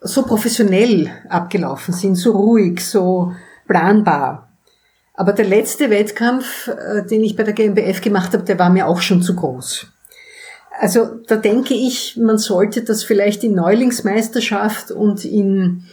so 0.00 0.24
professionell 0.24 1.10
abgelaufen 1.28 1.94
sind, 1.94 2.16
so 2.16 2.32
ruhig, 2.32 2.80
so 2.80 3.32
planbar. 3.66 4.51
Aber 5.14 5.32
der 5.32 5.44
letzte 5.44 5.90
Wettkampf, 5.90 6.68
äh, 6.68 7.06
den 7.06 7.22
ich 7.22 7.36
bei 7.36 7.42
der 7.42 7.52
GmbF 7.52 8.00
gemacht 8.00 8.32
habe, 8.32 8.44
der 8.44 8.58
war 8.58 8.70
mir 8.70 8.86
auch 8.86 9.00
schon 9.00 9.22
zu 9.22 9.36
groß. 9.36 9.86
Also 10.80 11.06
da 11.26 11.36
denke 11.36 11.74
ich, 11.74 12.16
man 12.16 12.38
sollte 12.38 12.82
das 12.82 13.04
vielleicht 13.04 13.44
in 13.44 13.54
Neulingsmeisterschaft 13.54 14.90
und 14.90 15.24
in, 15.24 15.84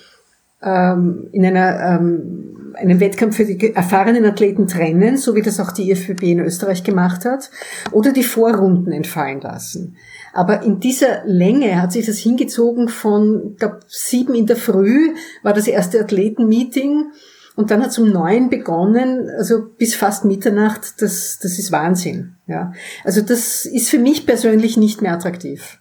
ähm, 0.63 1.27
in 1.31 1.45
einer, 1.45 1.99
ähm, 1.99 2.73
einem 2.75 2.99
Wettkampf 3.01 3.35
für 3.35 3.45
die 3.45 3.75
erfahrenen 3.75 4.25
Athleten 4.25 4.67
trennen, 4.67 5.17
so 5.17 5.35
wie 5.35 5.41
das 5.41 5.59
auch 5.59 5.73
die 5.73 5.91
IFBB 5.91 6.23
in 6.31 6.39
Österreich 6.39 6.83
gemacht 6.83 7.25
hat, 7.25 7.51
oder 7.91 8.13
die 8.13 8.23
Vorrunden 8.23 8.93
entfallen 8.93 9.41
lassen. 9.41 9.97
Aber 10.33 10.63
in 10.63 10.79
dieser 10.79 11.25
Länge 11.25 11.81
hat 11.81 11.91
sich 11.91 12.05
das 12.05 12.17
hingezogen 12.17 12.87
von, 12.87 13.57
glaube 13.57 13.79
sieben 13.87 14.33
in 14.33 14.45
der 14.45 14.55
Früh 14.55 15.13
war 15.43 15.53
das 15.53 15.67
erste 15.67 15.99
Athletenmeeting 15.99 17.11
und 17.59 17.71
dann 17.71 17.83
hat 17.83 17.89
es 17.89 17.99
um 17.99 18.09
neun 18.09 18.49
begonnen, 18.49 19.29
also 19.37 19.61
bis 19.77 19.93
fast 19.93 20.23
Mitternacht, 20.23 21.01
das, 21.01 21.39
das 21.41 21.59
ist 21.59 21.73
Wahnsinn. 21.73 22.35
Ja. 22.47 22.71
Also 23.03 23.19
das 23.19 23.65
ist 23.65 23.89
für 23.89 23.99
mich 23.99 24.25
persönlich 24.25 24.77
nicht 24.77 25.01
mehr 25.01 25.11
attraktiv. 25.11 25.77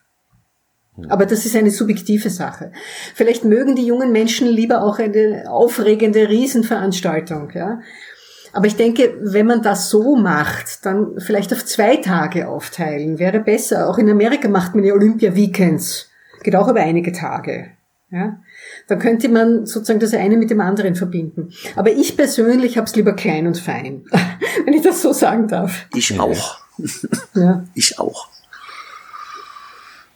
Aber 1.09 1.25
das 1.25 1.47
ist 1.47 1.55
eine 1.55 1.71
subjektive 1.71 2.31
Sache. 2.31 2.73
Vielleicht 3.15 3.45
mögen 3.45 3.77
die 3.77 3.87
jungen 3.87 4.11
Menschen 4.11 4.49
lieber 4.49 4.83
auch 4.83 4.99
eine 4.99 5.45
aufregende 5.49 6.29
Riesenveranstaltung. 6.29 7.53
Ja. 7.55 7.79
Aber 8.53 8.67
ich 8.67 8.75
denke, 8.75 9.17
wenn 9.23 9.47
man 9.47 9.63
das 9.63 9.89
so 9.89 10.17
macht, 10.17 10.85
dann 10.85 11.21
vielleicht 11.21 11.53
auf 11.53 11.65
zwei 11.65 11.99
Tage 11.99 12.49
aufteilen, 12.49 13.21
wäre 13.21 13.39
besser. 13.39 13.89
Auch 13.89 13.99
in 13.99 14.11
Amerika 14.11 14.49
macht 14.49 14.75
man 14.75 14.83
ja 14.83 14.95
Olympia-Weekends. 14.95 16.11
Geht 16.43 16.57
auch 16.57 16.67
über 16.67 16.81
einige 16.81 17.13
Tage. 17.13 17.69
Ja? 18.11 18.41
Dann 18.87 18.99
könnte 18.99 19.29
man 19.29 19.67
sozusagen 19.67 20.01
das 20.01 20.15
eine 20.15 20.37
mit 20.37 20.51
dem 20.51 20.61
anderen 20.61 20.95
verbinden. 20.95 21.53
Aber 21.77 21.91
ich 21.91 22.17
persönlich 22.17 22.77
habe 22.77 22.87
es 22.87 22.97
lieber 22.97 23.13
klein 23.13 23.47
und 23.47 23.59
fein, 23.59 24.05
wenn 24.65 24.75
ich 24.75 24.83
das 24.83 25.03
so 25.03 25.13
sagen 25.13 25.49
darf. 25.49 25.87
Ich 25.95 26.19
auch. 26.19 26.59
Ja. 27.35 27.65
Ich 27.75 27.99
auch. 27.99 28.29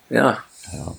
Ja. 0.08 0.38
ja. 0.72 0.94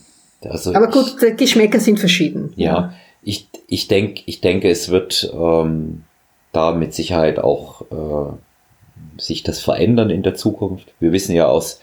Also 0.49 0.73
Aber 0.75 0.89
gut, 0.89 1.21
ich, 1.21 1.37
Geschmäcker 1.37 1.79
sind 1.79 1.99
verschieden. 1.99 2.51
Ja, 2.55 2.73
ja. 2.73 2.93
ich, 3.21 3.47
ich, 3.67 3.87
denk, 3.87 4.21
ich 4.25 4.41
denke, 4.41 4.69
es 4.69 4.89
wird 4.89 5.31
ähm, 5.33 6.03
da 6.51 6.73
mit 6.73 6.93
Sicherheit 6.93 7.39
auch 7.39 7.81
äh, 7.91 9.21
sich 9.21 9.43
das 9.43 9.59
verändern 9.59 10.09
in 10.09 10.23
der 10.23 10.35
Zukunft. 10.35 10.93
Wir 10.99 11.11
wissen 11.11 11.33
ja 11.33 11.47
aus 11.47 11.79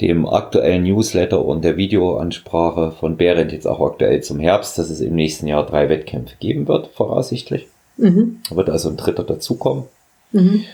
dem 0.00 0.28
aktuellen 0.28 0.84
Newsletter 0.84 1.44
und 1.44 1.64
der 1.64 1.76
Videoansprache 1.76 2.92
von 2.92 3.16
Behrendt 3.16 3.52
jetzt 3.52 3.66
auch 3.66 3.80
aktuell 3.80 4.22
zum 4.22 4.38
Herbst, 4.38 4.78
dass 4.78 4.90
es 4.90 5.00
im 5.00 5.14
nächsten 5.14 5.46
Jahr 5.46 5.66
drei 5.66 5.88
Wettkämpfe 5.88 6.36
geben 6.38 6.68
wird, 6.68 6.88
voraussichtlich. 6.94 7.66
Mhm. 7.96 8.40
Da 8.48 8.56
wird 8.56 8.70
also 8.70 8.88
ein 8.88 8.96
dritter 8.96 9.24
dazukommen. 9.24 9.84
Mhm. 10.32 10.64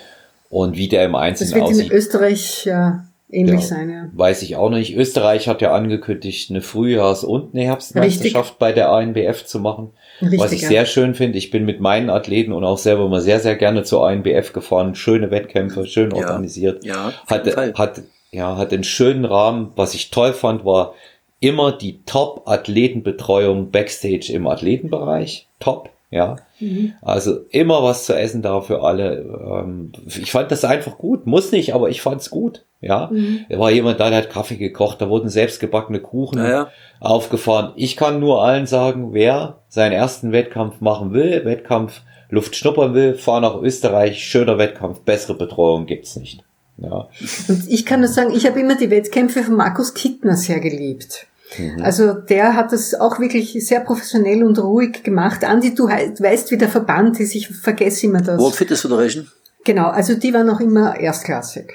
Und 0.51 0.77
wie 0.77 0.89
der 0.89 1.05
im 1.07 1.15
Einzelnen 1.15 1.63
aussieht. 1.63 1.77
Das 1.77 1.83
wird 1.85 1.91
in 1.91 1.97
Österreich 1.97 2.65
ja 2.67 3.05
ähnlich 3.31 3.61
ja, 3.63 3.67
sein, 3.67 3.91
ja. 3.91 4.09
Weiß 4.13 4.43
ich 4.43 4.57
auch 4.57 4.71
nicht. 4.71 4.97
Österreich 4.97 5.49
hat 5.49 5.63
ja 5.63 5.75
angekündigt, 5.75 6.51
eine 6.51 6.61
Frühjahrs- 6.61 7.25
und 7.25 7.55
eine 7.55 7.65
Herbstmeisterschaft 7.65 8.51
Richtig. 8.51 8.59
bei 8.59 8.73
der 8.73 8.91
ANBF 8.91 9.45
zu 9.45 9.59
machen. 9.59 9.91
Richtig, 10.23 10.39
was 10.39 10.53
ich 10.53 10.63
ja. 10.63 10.69
sehr 10.69 10.87
schön 10.87 11.15
finde. 11.15 11.39
Ich 11.39 11.51
bin 11.51 11.65
mit 11.65 11.81
meinen 11.81 12.11
Athleten 12.11 12.53
und 12.53 12.65
auch 12.65 12.79
selber 12.79 13.07
immer 13.07 13.21
sehr, 13.21 13.41
sehr 13.41 13.57
gerne 13.57 13.83
zur 13.83 14.07
ANBF 14.07 14.53
gefahren. 14.53 14.95
Schöne 14.95 15.31
Wettkämpfe, 15.31 15.87
schön 15.87 16.13
organisiert. 16.13 16.85
Ja, 16.85 17.13
hatte, 17.27 17.75
hat, 17.77 18.03
ja, 18.35 18.57
hat 18.57 18.73
einen 18.73 18.85
schönen 18.85 19.25
Rahmen. 19.25 19.73
Was 19.77 19.95
ich 19.95 20.11
toll 20.11 20.33
fand, 20.33 20.65
war 20.65 20.95
immer 21.41 21.73
die 21.73 22.03
Top-Athletenbetreuung 22.05 23.71
Backstage 23.71 24.33
im 24.33 24.47
Athletenbereich. 24.47 25.47
Top, 25.61 25.91
ja. 26.11 26.37
Mhm. 26.61 26.95
Also 27.03 27.41
immer 27.51 27.83
was 27.83 28.07
zu 28.07 28.15
essen 28.17 28.43
da 28.43 28.61
für 28.61 28.83
alle. 28.83 29.19
Ähm, 29.19 29.93
ich 30.07 30.31
fand 30.31 30.51
das 30.51 30.65
einfach 30.65 30.99
gut. 30.99 31.27
Muss 31.27 31.53
nicht, 31.53 31.75
aber 31.75 31.91
ich 31.91 32.03
fand's 32.03 32.31
gut. 32.31 32.63
Ja. 32.81 33.09
Mhm. 33.13 33.47
Da 33.49 33.59
war 33.59 33.71
jemand 33.71 34.01
da, 34.01 34.11
der 34.11 34.19
hat 34.19 34.31
Kaffee 34.31 34.57
gekocht, 34.57 35.01
da 35.01 35.09
wurden 35.09 35.29
selbstgebackene 35.29 36.01
Kuchen 36.01 36.39
ja, 36.39 36.69
aufgefahren. 37.01 37.73
Ich 37.77 37.97
kann 37.97 38.21
nur 38.21 38.43
allen 38.43 38.67
sagen, 38.67 39.13
wer 39.13 39.59
seinen 39.69 39.93
ersten 39.93 40.33
Wettkampf 40.33 40.81
machen 40.81 41.13
will, 41.13 41.45
Wettkampf 41.45 42.03
Luft 42.31 42.57
schnuppern 42.57 42.95
will, 42.95 43.15
fahr 43.15 43.41
nach 43.41 43.57
Österreich, 43.61 44.25
schöner 44.25 44.59
Wettkampf, 44.59 45.01
bessere 45.01 45.35
Betreuung 45.35 45.87
gibt's 45.87 46.17
nicht. 46.17 46.43
Ja. 46.77 47.09
Und 47.49 47.69
ich 47.69 47.87
kann 47.87 48.01
nur 48.01 48.09
sagen, 48.09 48.33
ich 48.35 48.47
habe 48.47 48.61
immer 48.61 48.77
die 48.77 48.91
Wettkämpfe 48.91 49.45
von 49.45 49.57
Markus 49.57 49.95
Kittner 49.95 50.37
sehr 50.37 50.61
geliebt. 50.61 51.27
Mhm. 51.59 51.83
Also 51.83 52.15
der 52.15 52.57
hat 52.57 52.73
das 52.73 52.95
auch 52.95 53.21
wirklich 53.21 53.53
sehr 53.67 53.81
professionell 53.81 54.43
und 54.43 54.59
ruhig 54.59 55.03
gemacht. 55.03 55.45
Andi, 55.45 55.75
du 55.75 55.87
weißt, 55.89 56.51
wie 56.51 56.59
der 56.59 56.69
Verband 56.69 57.21
ist, 57.21 57.35
ich 57.35 57.49
vergesse 57.49 58.07
immer 58.07 58.21
das. 58.21 58.41
World 58.41 58.57
Fitness 58.57 58.81
Federation? 58.81 59.29
Genau, 59.65 59.89
also 59.89 60.15
die 60.15 60.35
waren 60.35 60.51
auch 60.51 60.61
immer 60.61 60.99
erstklassig. 60.99 61.73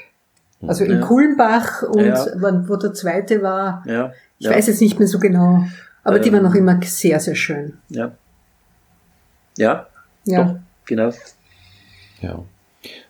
Also 0.67 0.83
in 0.83 0.99
ja. 0.99 0.99
Kulmbach 0.99 1.83
und 1.83 2.05
ja. 2.05 2.25
wo 2.67 2.75
der 2.75 2.93
zweite 2.93 3.41
war, 3.41 3.83
ja. 3.87 4.11
ich 4.39 4.49
weiß 4.49 4.67
jetzt 4.67 4.81
nicht 4.81 4.99
mehr 4.99 5.07
so 5.07 5.17
genau, 5.17 5.65
aber 6.03 6.17
ähm, 6.17 6.23
die 6.23 6.33
waren 6.33 6.45
auch 6.45 6.53
immer 6.53 6.77
sehr, 6.83 7.19
sehr 7.21 7.35
schön. 7.35 7.77
Ja. 7.87 8.11
Ja. 9.57 9.87
Ja. 10.25 10.43
Doch, 10.43 10.55
genau. 10.85 11.11
Ja. 12.21 12.43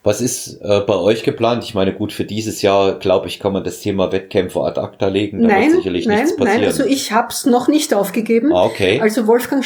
Was 0.01 0.21
ist 0.21 0.61
äh, 0.61 0.79
bei 0.81 0.95
euch 0.95 1.23
geplant? 1.23 1.63
Ich 1.63 1.75
meine, 1.75 1.93
gut, 1.93 2.11
für 2.11 2.25
dieses 2.25 2.61
Jahr, 2.61 2.97
glaube 2.97 3.27
ich, 3.27 3.39
kann 3.39 3.53
man 3.53 3.63
das 3.63 3.81
Thema 3.81 4.11
Wettkämpfe 4.11 4.61
ad 4.61 4.79
acta 4.79 5.07
legen. 5.07 5.41
Da 5.41 5.47
nein, 5.47 5.67
wird 5.67 5.75
sicherlich 5.77 6.07
nein, 6.07 6.17
nichts 6.21 6.35
passieren. 6.35 6.61
Nein, 6.61 6.69
also 6.69 6.85
ich 6.85 7.11
habe 7.11 7.27
es 7.29 7.45
noch 7.45 7.67
nicht 7.67 7.93
aufgegeben. 7.93 8.51
Ah, 8.53 8.63
okay. 8.63 8.99
Also 8.99 9.27
Wolfgang, 9.27 9.63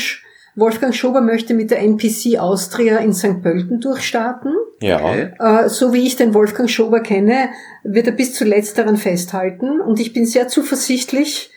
Wolfgang 0.56 0.94
Schober 0.94 1.22
möchte 1.22 1.54
mit 1.54 1.72
der 1.72 1.80
NPC 1.80 2.38
Austria 2.40 2.98
in 2.98 3.14
St. 3.14 3.42
Pölten 3.42 3.80
durchstarten. 3.80 4.54
Ja. 4.82 5.14
Äh, 5.14 5.70
so 5.70 5.94
wie 5.94 6.06
ich 6.06 6.18
den 6.18 6.34
Wolfgang 6.34 6.70
Schober 6.70 7.00
kenne, 7.00 7.50
wird 7.84 8.08
er 8.08 8.14
bis 8.14 8.34
zuletzt 8.34 8.78
daran 8.78 8.98
festhalten. 8.98 9.80
Und 9.80 10.00
ich 10.02 10.12
bin 10.12 10.26
sehr 10.26 10.50
zuversichtlich, 10.50 11.52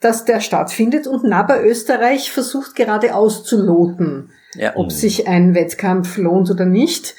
dass 0.00 0.24
der 0.24 0.40
stattfindet. 0.40 1.06
Und 1.06 1.22
NABA 1.22 1.60
Österreich 1.60 2.32
versucht 2.32 2.74
gerade 2.74 3.14
auszuloten, 3.14 4.30
ja. 4.56 4.72
ob 4.74 4.90
sich 4.90 5.28
ein 5.28 5.54
Wettkampf 5.54 6.16
lohnt 6.16 6.50
oder 6.50 6.64
nicht. 6.64 7.14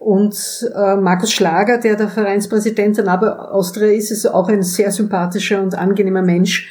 Und 0.00 0.66
äh, 0.74 0.96
Markus 0.96 1.30
Schlager, 1.30 1.76
der 1.76 1.94
der 1.94 2.08
Vereinspräsident 2.08 2.96
der 2.96 3.04
NABA 3.04 3.50
Austria 3.50 3.92
ist, 3.92 4.10
ist 4.10 4.24
auch 4.24 4.48
ein 4.48 4.62
sehr 4.62 4.90
sympathischer 4.92 5.62
und 5.62 5.74
angenehmer 5.74 6.22
Mensch. 6.22 6.70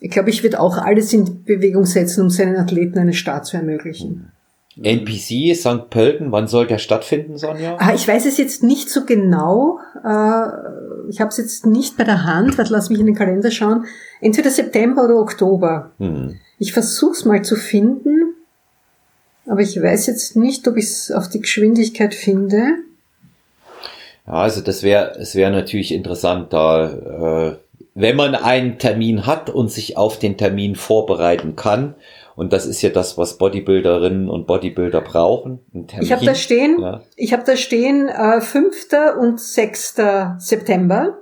Ich 0.00 0.10
glaube, 0.10 0.30
ich 0.30 0.42
würde 0.42 0.58
auch 0.58 0.76
alles 0.76 1.12
in 1.12 1.44
Bewegung 1.44 1.86
setzen, 1.86 2.22
um 2.22 2.30
seinen 2.30 2.56
Athleten 2.56 2.98
eine 2.98 3.12
Start 3.12 3.46
zu 3.46 3.56
ermöglichen. 3.56 4.32
NPC 4.76 5.54
St. 5.54 5.88
Pölten, 5.88 6.32
wann 6.32 6.48
soll 6.48 6.66
der 6.66 6.78
stattfinden, 6.78 7.38
Sonja? 7.38 7.76
Ah, 7.78 7.94
ich 7.94 8.08
weiß 8.08 8.26
es 8.26 8.38
jetzt 8.38 8.64
nicht 8.64 8.90
so 8.90 9.04
genau. 9.04 9.78
Äh, 10.04 10.48
ich 11.08 11.20
habe 11.20 11.28
es 11.28 11.36
jetzt 11.36 11.66
nicht 11.66 11.96
bei 11.96 12.02
der 12.02 12.24
Hand, 12.24 12.58
warte, 12.58 12.72
lass 12.72 12.90
mich 12.90 12.98
in 12.98 13.06
den 13.06 13.14
Kalender 13.14 13.52
schauen. 13.52 13.84
Entweder 14.20 14.50
September 14.50 15.04
oder 15.04 15.20
Oktober. 15.20 15.92
Hm. 15.98 16.40
Ich 16.58 16.72
versuche 16.72 17.12
es 17.12 17.24
mal 17.24 17.42
zu 17.42 17.54
finden. 17.54 18.33
Aber 19.46 19.60
ich 19.60 19.80
weiß 19.80 20.06
jetzt 20.06 20.36
nicht, 20.36 20.66
ob 20.68 20.76
ich 20.76 20.84
es 20.84 21.10
auf 21.10 21.28
die 21.28 21.40
Geschwindigkeit 21.40 22.14
finde. 22.14 22.62
Ja, 24.26 24.34
also 24.34 24.60
das 24.60 24.82
wäre, 24.82 25.16
es 25.18 25.34
wäre 25.34 25.50
natürlich 25.50 25.92
interessant, 25.92 26.52
da, 26.52 27.50
äh, 27.50 27.56
wenn 27.94 28.16
man 28.16 28.34
einen 28.34 28.78
Termin 28.78 29.26
hat 29.26 29.50
und 29.50 29.70
sich 29.70 29.96
auf 29.96 30.18
den 30.18 30.36
Termin 30.36 30.76
vorbereiten 30.76 31.56
kann, 31.56 31.94
und 32.36 32.52
das 32.52 32.66
ist 32.66 32.82
ja 32.82 32.90
das, 32.90 33.16
was 33.16 33.38
Bodybuilderinnen 33.38 34.28
und 34.28 34.46
Bodybuilder 34.46 35.00
brauchen. 35.00 35.60
Ich 36.00 36.10
habe 36.10 36.24
da 36.24 36.34
stehen, 36.34 36.80
ja. 36.80 37.02
ich 37.16 37.32
habe 37.32 37.44
da 37.46 37.56
stehen 37.56 38.08
äh, 38.08 38.40
5. 38.40 38.88
und 39.20 39.40
6. 39.40 39.96
September. 40.38 41.18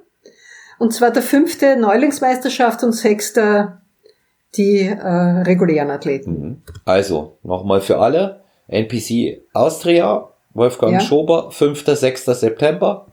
Und 0.78 0.94
zwar 0.94 1.10
der 1.10 1.22
fünfte 1.22 1.76
Neulingsmeisterschaft 1.76 2.82
und 2.82 2.92
6 2.92 3.34
die 4.56 4.80
äh, 4.80 5.06
regulären 5.42 5.90
Athleten. 5.90 6.30
Mhm. 6.30 6.62
Also, 6.84 7.36
nochmal 7.42 7.80
für 7.80 7.98
alle. 7.98 8.40
NPC 8.68 9.42
Austria, 9.52 10.28
Wolfgang 10.54 10.94
ja. 10.94 11.00
Schober, 11.00 11.50
5. 11.50 11.84
6. 11.86 12.24
September. 12.24 13.06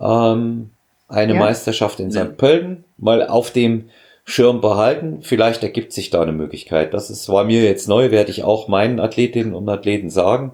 Ähm, 0.00 0.70
eine 1.08 1.34
ja. 1.34 1.38
Meisterschaft 1.38 2.00
in 2.00 2.10
St. 2.10 2.36
Pölten. 2.36 2.84
Mal 2.96 3.26
auf 3.26 3.50
dem 3.50 3.90
Schirm 4.24 4.60
behalten. 4.60 5.20
Vielleicht 5.22 5.62
ergibt 5.62 5.92
sich 5.92 6.10
da 6.10 6.22
eine 6.22 6.32
Möglichkeit. 6.32 6.94
Das 6.94 7.10
ist, 7.10 7.28
war 7.28 7.44
mir 7.44 7.62
jetzt 7.62 7.88
neu, 7.88 8.10
werde 8.10 8.30
ich 8.30 8.42
auch 8.42 8.68
meinen 8.68 9.00
Athletinnen 9.00 9.54
und 9.54 9.68
Athleten 9.68 10.10
sagen. 10.10 10.52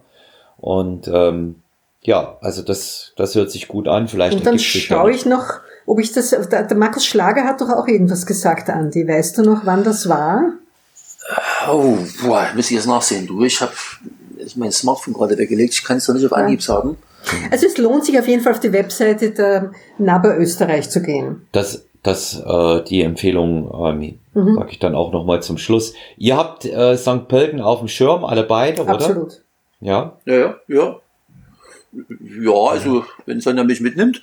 Und 0.56 1.08
ähm, 1.08 1.62
ja, 2.02 2.36
also 2.40 2.62
das, 2.62 3.12
das 3.16 3.34
hört 3.34 3.50
sich 3.50 3.68
gut 3.68 3.86
an. 3.86 4.08
Vielleicht 4.08 4.36
und 4.36 4.46
dann 4.46 4.58
schaue 4.58 5.12
ich 5.12 5.24
noch 5.24 5.60
ob 5.90 5.98
ich 5.98 6.12
das, 6.12 6.30
der, 6.30 6.62
der 6.62 6.76
Markus 6.76 7.04
Schlager 7.04 7.42
hat 7.42 7.60
doch 7.60 7.68
auch 7.68 7.88
irgendwas 7.88 8.24
gesagt, 8.24 8.70
Andi. 8.70 9.08
Weißt 9.08 9.36
du 9.38 9.42
noch, 9.42 9.62
wann 9.64 9.82
das 9.82 10.08
war? 10.08 10.52
Oh, 11.68 11.98
boah, 12.22 12.46
muss 12.54 12.70
ich 12.70 12.76
jetzt 12.76 12.86
nachsehen. 12.86 13.26
Du, 13.26 13.42
ich 13.42 13.60
habe 13.60 13.72
mein 14.54 14.70
Smartphone 14.70 15.14
gerade 15.14 15.36
weggelegt. 15.36 15.74
Ich 15.74 15.84
kann 15.84 15.96
es 15.96 16.06
doch 16.06 16.14
nicht 16.14 16.24
auf 16.24 16.32
Anhieb 16.32 16.62
sagen. 16.62 16.96
Also 17.50 17.66
es 17.66 17.76
lohnt 17.76 18.04
sich 18.04 18.16
auf 18.20 18.28
jeden 18.28 18.40
Fall 18.40 18.52
auf 18.52 18.60
die 18.60 18.72
Webseite 18.72 19.32
der 19.32 19.72
NABA 19.98 20.36
Österreich 20.36 20.90
zu 20.90 21.02
gehen. 21.02 21.48
Das, 21.50 21.84
das, 22.04 22.40
äh, 22.40 22.84
die 22.84 23.02
Empfehlung 23.02 23.68
ähm, 23.74 24.18
mhm. 24.32 24.54
sage 24.54 24.70
ich 24.70 24.78
dann 24.78 24.94
auch 24.94 25.12
noch 25.12 25.24
mal 25.24 25.42
zum 25.42 25.58
Schluss. 25.58 25.94
Ihr 26.16 26.36
habt 26.36 26.66
äh, 26.66 26.96
St. 26.96 27.26
Pölten 27.26 27.60
auf 27.60 27.80
dem 27.80 27.88
Schirm, 27.88 28.24
alle 28.24 28.44
beide, 28.44 28.82
oder? 28.82 28.92
Absolut. 28.92 29.42
Ja? 29.80 30.18
Ja, 30.24 30.54
ja, 30.68 31.00
ja. 31.92 32.42
Ja, 32.42 32.70
also, 32.70 33.04
wenn 33.26 33.40
Sonja 33.40 33.64
mich 33.64 33.80
mitnimmt. 33.80 34.22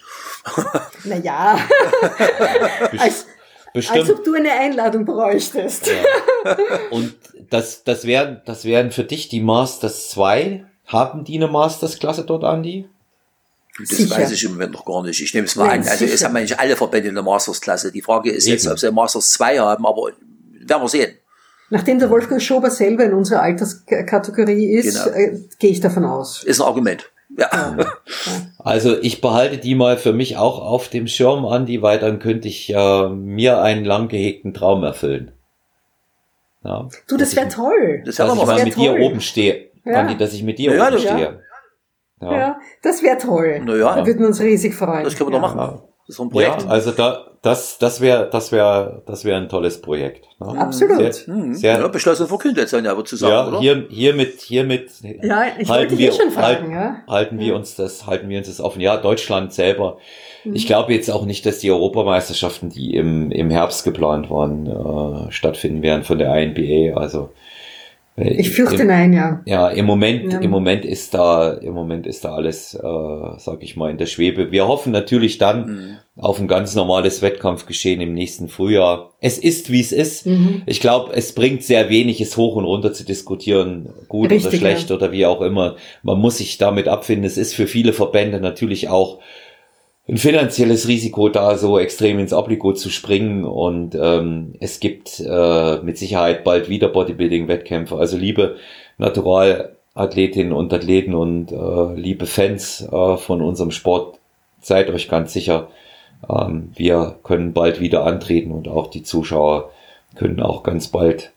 Naja. 1.03 1.59
als, 2.97 3.25
Bestimmt. 3.73 3.99
als 3.99 4.09
ob 4.09 4.23
du 4.23 4.33
eine 4.33 4.51
Einladung 4.51 5.05
bräuchtest. 5.05 5.87
Ja. 5.87 6.57
Und 6.91 7.15
das, 7.49 7.83
das 7.83 8.05
wären, 8.05 8.41
das 8.45 8.65
wären 8.65 8.91
für 8.91 9.03
dich 9.03 9.29
die 9.29 9.41
Masters 9.41 10.09
2. 10.11 10.65
Haben 10.85 11.25
die 11.25 11.35
eine 11.35 11.47
Masters-Klasse 11.47 12.23
dort, 12.23 12.45
Andi? 12.45 12.87
Das 13.79 13.89
sicher. 13.89 14.17
weiß 14.17 14.31
ich 14.31 14.43
im 14.45 14.51
Moment 14.51 14.73
noch 14.73 14.85
gar 14.85 15.03
nicht. 15.03 15.21
Ich 15.21 15.33
nehme 15.33 15.45
es 15.45 15.55
mal 15.55 15.65
ja, 15.65 15.73
an. 15.73 15.79
Also 15.79 15.97
sicher. 15.97 16.13
es 16.13 16.23
haben 16.23 16.35
eigentlich 16.35 16.57
alle 16.57 16.75
Verbände 16.75 17.09
eine 17.09 17.21
Masters-Klasse. 17.21 17.91
Die 17.91 18.01
Frage 18.01 18.31
ist 18.31 18.45
Eben. 18.45 18.53
jetzt, 18.53 18.67
ob 18.67 18.79
sie 18.79 18.91
Masters 18.91 19.31
2 19.33 19.59
haben, 19.59 19.85
aber 19.85 20.11
werden 20.67 20.81
wir 20.81 20.87
sehen. 20.87 21.17
Nachdem 21.69 21.99
der 21.99 22.09
Wolfgang 22.09 22.41
Schober 22.41 22.71
selber 22.71 23.03
in 23.03 23.13
unserer 23.13 23.41
Alterskategorie 23.41 24.71
ist, 24.71 25.03
genau. 25.03 25.15
äh, 25.15 25.41
gehe 25.59 25.71
ich 25.71 25.81
davon 25.81 26.05
aus. 26.05 26.43
Ist 26.43 26.61
ein 26.61 26.65
Argument. 26.67 27.11
Ja. 27.37 27.77
Also 28.57 28.97
ich 28.99 29.21
behalte 29.21 29.59
die 29.59 29.75
mal 29.75 29.97
für 29.97 30.11
mich 30.11 30.37
auch 30.37 30.59
auf 30.59 30.89
dem 30.89 31.07
Schirm, 31.07 31.45
Andi, 31.45 31.81
weil 31.81 31.99
dann 31.99 32.19
könnte 32.19 32.47
ich 32.47 32.73
äh, 32.73 33.09
mir 33.09 33.61
einen 33.61 33.85
lang 33.85 34.07
gehegten 34.07 34.53
Traum 34.53 34.83
erfüllen. 34.83 35.31
Ja, 36.63 36.89
du, 37.07 37.15
das 37.15 37.35
wäre 37.35 37.47
toll. 37.47 38.01
Das 38.05 38.15
dass 38.15 38.35
ich 38.35 38.45
mal 38.45 38.63
mit 38.63 38.73
toll. 38.73 38.83
dir 38.83 38.99
oben 38.99 39.21
stehe. 39.21 39.69
Ja. 39.85 40.01
Andi, 40.01 40.17
dass 40.17 40.33
ich 40.33 40.43
mit 40.43 40.57
dir 40.57 40.75
ja, 40.75 40.87
oben 40.87 40.97
stehe. 40.97 41.39
Ja, 42.21 42.31
ja 42.33 42.59
das 42.81 43.03
wäre 43.03 43.17
toll. 43.17 43.61
Naja. 43.63 43.95
Da 43.95 44.05
würden 44.05 44.19
wir 44.19 44.27
uns 44.27 44.41
riesig 44.41 44.73
freuen. 44.73 45.03
Das 45.03 45.15
können 45.15 45.31
wir 45.31 45.39
doch 45.39 45.55
machen. 45.55 45.81
Ist 46.07 46.21
ein 46.21 46.29
Projekt. 46.29 46.61
Ja, 46.61 46.69
also 46.69 46.91
da, 46.91 47.25
das, 47.41 47.77
das 47.79 47.99
wäre, 47.99 48.29
das 48.31 48.51
wäre, 48.51 49.01
das 49.05 49.25
wäre 49.25 49.37
ein 49.37 49.49
tolles 49.49 49.81
Projekt. 49.81 50.25
Ne? 50.39 50.47
Absolut. 50.57 51.13
Sehr, 51.13 51.35
mhm. 51.35 51.53
sehr, 51.53 51.79
ja, 51.79 51.87
beschlossen 51.87 52.27
verkündet 52.27 52.69
sein, 52.69 52.87
aber 52.87 53.03
zusammen, 53.03 53.33
ja, 53.33 53.47
oder? 53.47 53.59
Hier, 53.59 53.85
hiermit, 53.89 54.39
hiermit 54.39 54.89
ja, 55.01 55.45
ich 55.57 55.69
halten 55.69 55.97
wir, 55.97 56.13
schon 56.13 56.31
fragen, 56.31 56.45
halten, 56.45 56.71
ja? 56.71 57.03
halten 57.07 57.39
wir 57.39 57.55
uns 57.55 57.75
das, 57.75 58.07
halten 58.07 58.29
wir 58.29 58.37
uns 58.37 58.47
das 58.47 58.61
offen. 58.61 58.79
Ja, 58.79 58.95
Deutschland 58.97 59.53
selber. 59.53 59.97
Mhm. 60.45 60.55
Ich 60.55 60.65
glaube 60.65 60.93
jetzt 60.93 61.11
auch 61.11 61.25
nicht, 61.25 61.45
dass 61.45 61.59
die 61.59 61.71
Europameisterschaften, 61.71 62.69
die 62.69 62.95
im, 62.95 63.31
im 63.31 63.49
Herbst 63.49 63.83
geplant 63.83 64.29
waren, 64.29 65.27
äh, 65.27 65.31
stattfinden 65.31 65.81
werden 65.81 66.03
von 66.03 66.17
der 66.17 66.33
INBA. 66.35 66.97
Also, 66.97 67.31
ich 68.19 68.49
fürchte 68.49 68.81
Im, 68.81 68.87
nein, 68.87 69.13
ja. 69.13 69.41
Ja, 69.45 69.69
im 69.69 69.85
Moment, 69.85 70.33
ja. 70.33 70.39
im 70.39 70.49
Moment 70.49 70.85
ist 70.85 71.13
da, 71.13 71.53
im 71.53 71.73
Moment 71.73 72.07
ist 72.07 72.25
da 72.25 72.33
alles, 72.33 72.73
äh, 72.73 72.79
sag 73.37 73.61
ich 73.61 73.75
mal, 73.75 73.91
in 73.91 73.99
der 73.99 74.07
Schwebe. 74.07 74.51
Wir 74.51 74.67
hoffen 74.67 74.91
natürlich 74.91 75.37
dann 75.37 75.65
mhm. 75.67 75.97
auf 76.23 76.39
ein 76.39 76.47
ganz 76.47 76.73
normales 76.73 77.21
Wettkampfgeschehen 77.21 78.01
im 78.01 78.13
nächsten 78.13 78.47
Frühjahr. 78.47 79.11
Es 79.21 79.37
ist, 79.37 79.71
wie 79.71 79.81
es 79.81 79.91
ist. 79.91 80.25
Mhm. 80.25 80.63
Ich 80.65 80.81
glaube, 80.81 81.13
es 81.13 81.33
bringt 81.33 81.61
sehr 81.61 81.89
wenig, 81.89 82.19
es 82.19 82.35
hoch 82.37 82.55
und 82.55 82.65
runter 82.65 82.91
zu 82.91 83.05
diskutieren, 83.05 83.89
gut 84.07 84.31
Richtig, 84.31 84.47
oder 84.47 84.57
schlecht 84.57 84.89
ja. 84.89 84.95
oder 84.95 85.11
wie 85.11 85.27
auch 85.27 85.41
immer. 85.41 85.75
Man 86.01 86.19
muss 86.19 86.39
sich 86.39 86.57
damit 86.57 86.87
abfinden. 86.87 87.23
Es 87.23 87.37
ist 87.37 87.53
für 87.53 87.67
viele 87.67 87.93
Verbände 87.93 88.39
natürlich 88.39 88.89
auch 88.89 89.19
ein 90.09 90.17
finanzielles 90.17 90.87
Risiko, 90.87 91.27
da 91.27 91.57
so 91.57 91.77
extrem 91.77 92.19
ins 92.19 92.31
Obligo 92.33 92.73
zu 92.73 92.89
springen. 92.89 93.43
Und 93.43 93.93
ähm, 93.95 94.55
es 94.59 94.79
gibt 94.79 95.19
äh, 95.19 95.79
mit 95.81 95.97
Sicherheit 95.97 96.43
bald 96.43 96.69
wieder 96.69 96.87
Bodybuilding-Wettkämpfe. 96.87 97.97
Also 97.97 98.17
liebe 98.17 98.55
Naturalathletinnen 98.97 100.53
und 100.53 100.73
Athleten 100.73 101.13
und 101.13 101.51
äh, 101.51 101.93
liebe 101.99 102.25
Fans 102.25 102.81
äh, 102.81 103.17
von 103.17 103.41
unserem 103.41 103.71
Sport, 103.71 104.19
seid 104.61 104.89
euch 104.89 105.09
ganz 105.09 105.33
sicher, 105.33 105.67
ähm, 106.29 106.71
wir 106.75 107.19
können 107.23 107.53
bald 107.53 107.81
wieder 107.81 108.05
antreten 108.05 108.51
und 108.51 108.69
auch 108.69 108.87
die 108.87 109.03
Zuschauer 109.03 109.71
können 110.15 110.41
auch 110.41 110.63
ganz 110.63 110.87
bald 110.87 111.33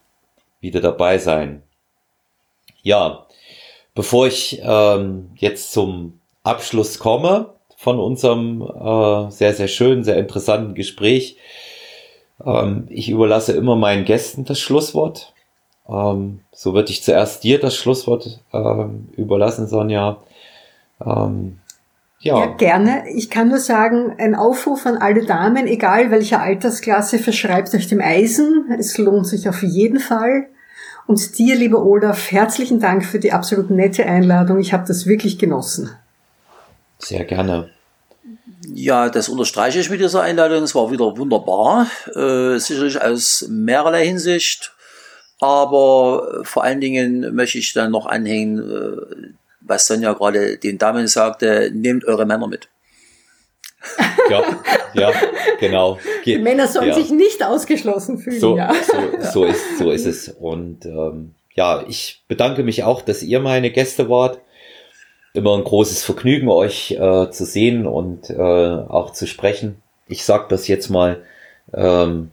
wieder 0.60 0.80
dabei 0.80 1.18
sein. 1.18 1.62
Ja, 2.82 3.26
bevor 3.94 4.28
ich 4.28 4.60
ähm, 4.62 5.30
jetzt 5.36 5.72
zum 5.72 6.20
Abschluss 6.44 6.98
komme, 6.98 7.54
von 7.80 7.98
unserem 7.98 8.60
äh, 8.60 9.30
sehr, 9.30 9.54
sehr 9.54 9.68
schönen, 9.68 10.04
sehr 10.04 10.18
interessanten 10.18 10.74
Gespräch. 10.74 11.38
Ähm, 12.44 12.84
ich 12.90 13.08
überlasse 13.08 13.52
immer 13.52 13.74
meinen 13.74 14.04
Gästen 14.04 14.44
das 14.44 14.60
Schlusswort. 14.60 15.32
Ähm, 15.88 16.40
so 16.52 16.74
würde 16.74 16.90
ich 16.90 17.02
zuerst 17.02 17.42
dir 17.42 17.58
das 17.58 17.74
Schlusswort 17.74 18.40
äh, 18.52 18.84
überlassen, 19.16 19.66
Sonja. 19.66 20.18
Ähm, 21.02 21.58
ja. 22.18 22.40
ja, 22.40 22.46
gerne. 22.48 23.04
Ich 23.16 23.30
kann 23.30 23.48
nur 23.48 23.60
sagen, 23.60 24.14
ein 24.18 24.34
Aufruf 24.34 24.84
an 24.84 24.98
alle 24.98 25.24
Damen, 25.24 25.66
egal 25.66 26.10
welcher 26.10 26.42
Altersklasse, 26.42 27.18
verschreibt 27.18 27.74
euch 27.74 27.86
dem 27.86 28.02
Eisen. 28.02 28.66
Es 28.78 28.98
lohnt 28.98 29.26
sich 29.26 29.48
auf 29.48 29.62
jeden 29.62 30.00
Fall. 30.00 30.48
Und 31.06 31.38
dir, 31.38 31.56
lieber 31.56 31.82
Olaf, 31.82 32.30
herzlichen 32.30 32.78
Dank 32.78 33.06
für 33.06 33.18
die 33.18 33.32
absolut 33.32 33.70
nette 33.70 34.04
Einladung. 34.04 34.58
Ich 34.58 34.74
habe 34.74 34.86
das 34.86 35.06
wirklich 35.06 35.38
genossen. 35.38 35.88
Sehr 37.00 37.24
gerne. 37.24 37.70
Ja, 38.74 39.08
das 39.08 39.28
unterstreiche 39.28 39.80
ich 39.80 39.90
mit 39.90 40.00
dieser 40.00 40.22
Einladung. 40.22 40.62
Es 40.62 40.74
war 40.74 40.90
wieder 40.90 41.16
wunderbar, 41.16 41.86
äh, 42.14 42.58
sicherlich 42.58 43.00
aus 43.00 43.46
mehrerlei 43.48 44.06
Hinsicht. 44.06 44.72
Aber 45.40 46.42
vor 46.44 46.64
allen 46.64 46.80
Dingen 46.80 47.34
möchte 47.34 47.58
ich 47.58 47.72
dann 47.72 47.92
noch 47.92 48.06
anhängen, 48.06 48.58
äh, 48.58 49.34
was 49.62 49.86
Sonja 49.86 50.12
gerade 50.12 50.58
den 50.58 50.78
Damen 50.78 51.06
sagte, 51.06 51.70
nehmt 51.72 52.04
eure 52.04 52.26
Männer 52.26 52.46
mit. 52.46 52.68
ja, 54.28 54.42
ja, 54.92 55.12
genau. 55.58 55.98
Ge 56.22 56.36
Die 56.36 56.42
Männer 56.42 56.68
sollen 56.68 56.88
ja. 56.88 56.94
sich 56.94 57.10
nicht 57.10 57.42
ausgeschlossen 57.42 58.18
fühlen. 58.18 58.40
So, 58.40 58.56
ja. 58.56 58.74
so, 58.74 59.32
so, 59.32 59.44
ist, 59.46 59.78
so 59.78 59.90
ist 59.90 60.04
es. 60.04 60.28
Und 60.28 60.84
ähm, 60.84 61.34
ja, 61.54 61.82
ich 61.88 62.22
bedanke 62.28 62.62
mich 62.62 62.84
auch, 62.84 63.00
dass 63.00 63.22
ihr 63.22 63.40
meine 63.40 63.70
Gäste 63.70 64.10
wart 64.10 64.40
immer 65.32 65.56
ein 65.56 65.64
großes 65.64 66.02
Vergnügen, 66.02 66.48
euch 66.48 66.92
äh, 66.92 67.30
zu 67.30 67.44
sehen 67.44 67.86
und 67.86 68.30
äh, 68.30 68.34
auch 68.36 69.12
zu 69.12 69.26
sprechen. 69.26 69.76
Ich 70.08 70.24
sag 70.24 70.48
das 70.48 70.66
jetzt 70.68 70.88
mal 70.88 71.18
ähm, 71.72 72.30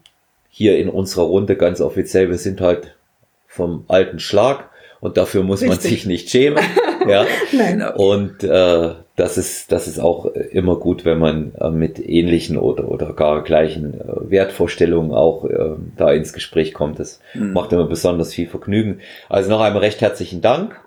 hier 0.50 0.78
in 0.80 0.90
unserer 0.90 1.26
Runde 1.26 1.56
ganz 1.56 1.82
offiziell. 1.82 2.30
Wir 2.30 2.38
sind 2.38 2.62
halt 2.62 2.96
vom 3.48 3.86
alten 3.88 4.20
Schlag 4.20 4.70
und 5.00 5.18
dafür 5.18 5.44
muss 5.44 5.62
Richtig. 5.62 5.70
man 5.70 5.80
sich 5.80 6.06
nicht 6.08 6.30
schämen. 6.30 6.64
ja. 7.08 7.28
Nein. 7.52 7.84
Und 7.96 8.44
äh, 8.44 8.94
das 9.16 9.38
ist 9.38 9.72
das 9.72 9.88
ist 9.88 10.00
auch 10.00 10.26
immer 10.26 10.78
gut, 10.78 11.06
wenn 11.06 11.20
man 11.20 11.54
äh, 11.60 11.70
mit 11.70 12.00
ähnlichen 12.00 12.58
oder 12.58 12.90
oder 12.90 13.14
gar 13.14 13.44
gleichen 13.44 13.94
äh, 13.94 14.32
Wertvorstellungen 14.32 15.12
auch 15.12 15.46
äh, 15.46 15.76
da 15.96 16.12
ins 16.12 16.34
Gespräch 16.34 16.74
kommt. 16.74 17.00
Das 17.00 17.20
mhm. 17.36 17.54
macht 17.54 17.72
immer 17.74 17.86
besonders 17.86 18.34
viel 18.34 18.48
Vergnügen. 18.48 19.02
Also 19.30 19.52
noch 19.52 19.62
einmal 19.62 19.84
recht 19.84 20.02
herzlichen 20.02 20.42
Dank 20.42 20.80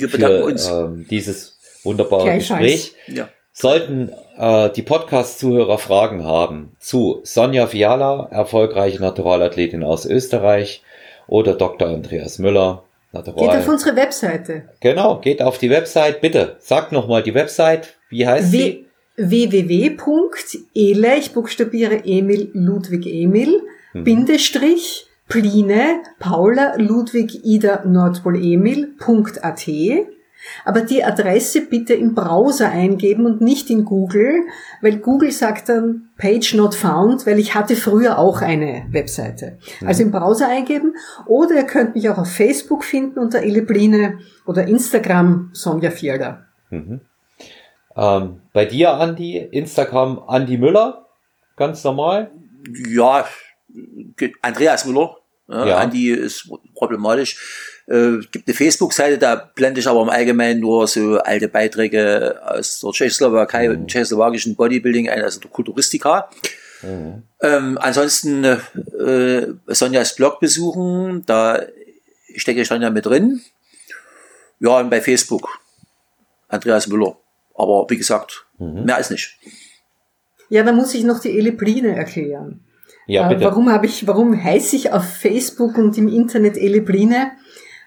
wir 0.00 0.10
bedanken 0.10 0.38
für, 0.38 0.44
uns. 0.44 0.68
Ähm, 0.68 1.06
dieses 1.10 1.58
wunderbare 1.84 2.34
Gespräch. 2.34 2.92
Ja. 3.06 3.28
Sollten 3.52 4.12
äh, 4.36 4.70
die 4.70 4.82
Podcast-Zuhörer 4.82 5.78
Fragen 5.78 6.24
haben 6.24 6.76
zu 6.78 7.20
Sonja 7.24 7.66
Fiala, 7.66 8.28
erfolgreiche 8.30 9.00
Naturalathletin 9.00 9.82
aus 9.82 10.06
Österreich, 10.06 10.82
oder 11.28 11.54
Dr. 11.54 11.88
Andreas 11.88 12.38
Müller, 12.38 12.82
Natural. 13.12 13.48
Geht 13.48 13.60
auf 13.60 13.68
unsere 13.68 13.96
Webseite. 13.96 14.64
Genau, 14.80 15.20
geht 15.20 15.40
auf 15.40 15.58
die 15.58 15.70
Website. 15.70 16.20
Bitte, 16.20 16.56
sag 16.58 16.90
nochmal 16.90 17.22
die 17.22 17.34
Website. 17.34 17.94
Wie 18.10 18.26
heißt 18.26 18.52
w 18.52 18.56
sie? 18.56 18.86
www.ele, 19.16 21.18
ich 21.18 21.32
buchstabiere 21.32 22.04
Emil 22.04 22.50
Ludwig 22.52 23.06
Emil, 23.06 23.62
mhm. 23.92 24.04
Bindestrich, 24.04 25.06
Pline, 25.28 26.02
Paula, 26.18 26.76
Ludwig, 26.76 27.44
Ida, 27.44 27.84
Nordpol, 27.84 28.36
Emil.at. 28.36 29.68
Aber 30.64 30.82
die 30.82 31.04
Adresse 31.04 31.62
bitte 31.62 31.94
im 31.94 32.14
Browser 32.14 32.70
eingeben 32.70 33.26
und 33.26 33.40
nicht 33.40 33.70
in 33.70 33.84
Google, 33.84 34.46
weil 34.80 34.98
Google 34.98 35.32
sagt 35.32 35.68
dann 35.68 36.10
Page 36.16 36.54
not 36.54 36.74
found, 36.74 37.26
weil 37.26 37.38
ich 37.38 37.54
hatte 37.54 37.76
früher 37.76 38.18
auch 38.18 38.40
eine 38.40 38.86
Webseite. 38.90 39.58
Mhm. 39.80 39.88
Also 39.88 40.02
im 40.02 40.10
Browser 40.10 40.48
eingeben 40.48 40.94
oder 41.26 41.56
ihr 41.56 41.64
könnt 41.64 41.94
mich 41.94 42.08
auch 42.08 42.18
auf 42.18 42.32
Facebook 42.32 42.84
finden 42.84 43.18
unter 43.18 43.42
Elebline 43.42 44.18
oder 44.46 44.66
Instagram 44.66 45.50
Sonja 45.52 45.90
Fierder. 45.90 46.46
Mhm. 46.70 47.00
Ähm, 47.96 48.40
bei 48.52 48.64
dir, 48.64 48.94
Andi, 48.94 49.36
Instagram 49.36 50.22
Andi 50.26 50.56
Müller, 50.56 51.06
ganz 51.56 51.82
normal? 51.82 52.30
Ja, 52.88 53.24
Andreas 54.42 54.84
Müller. 54.84 55.16
Ja, 55.48 55.66
ja. 55.66 55.76
Andi 55.78 56.10
ist 56.10 56.50
problematisch. 56.74 57.38
Äh, 57.86 58.18
gibt 58.30 58.46
eine 58.46 58.54
Facebook-Seite, 58.54 59.16
da 59.16 59.50
blende 59.54 59.80
ich 59.80 59.86
aber 59.86 60.02
im 60.02 60.10
Allgemeinen 60.10 60.60
nur 60.60 60.86
so 60.86 61.18
alte 61.18 61.48
Beiträge 61.48 62.38
aus 62.44 62.80
der 62.80 62.90
Tschechoslowakei 62.90 63.68
mhm. 63.68 63.74
und 63.74 63.86
tschechoslowakischen 63.88 64.56
Bodybuilding 64.56 65.08
ein, 65.08 65.22
also 65.22 65.40
der 65.40 65.50
Kulturistika. 65.50 66.28
Mhm. 66.82 67.22
Ähm, 67.40 67.78
ansonsten 67.80 68.44
äh, 68.44 69.46
Sonjas 69.68 70.16
Blog 70.16 70.38
besuchen, 70.38 71.24
da 71.24 71.62
stecke 72.36 72.60
ich 72.60 72.68
dann 72.68 72.82
ja 72.82 72.90
mit 72.90 73.06
drin. 73.06 73.40
Ja, 74.60 74.78
und 74.78 74.90
bei 74.90 75.00
Facebook 75.00 75.48
Andreas 76.48 76.88
Müller. 76.88 77.16
Aber 77.54 77.86
wie 77.88 77.96
gesagt, 77.96 78.46
mhm. 78.58 78.84
mehr 78.84 78.96
als 78.96 79.08
nicht. 79.08 79.38
Ja, 80.50 80.62
da 80.62 80.72
muss 80.72 80.94
ich 80.94 81.04
noch 81.04 81.20
die 81.20 81.38
Elebline 81.38 81.96
erklären. 81.96 82.64
Ja, 83.08 83.26
Äh, 83.26 83.34
bitte. 83.34 83.46
Warum 83.46 83.72
habe 83.72 83.86
ich, 83.86 84.06
warum 84.06 84.40
heiße 84.40 84.76
ich 84.76 84.92
auf 84.92 85.04
Facebook 85.04 85.76
und 85.76 85.98
im 85.98 86.06
Internet 86.06 86.56
Elebline? 86.56 87.32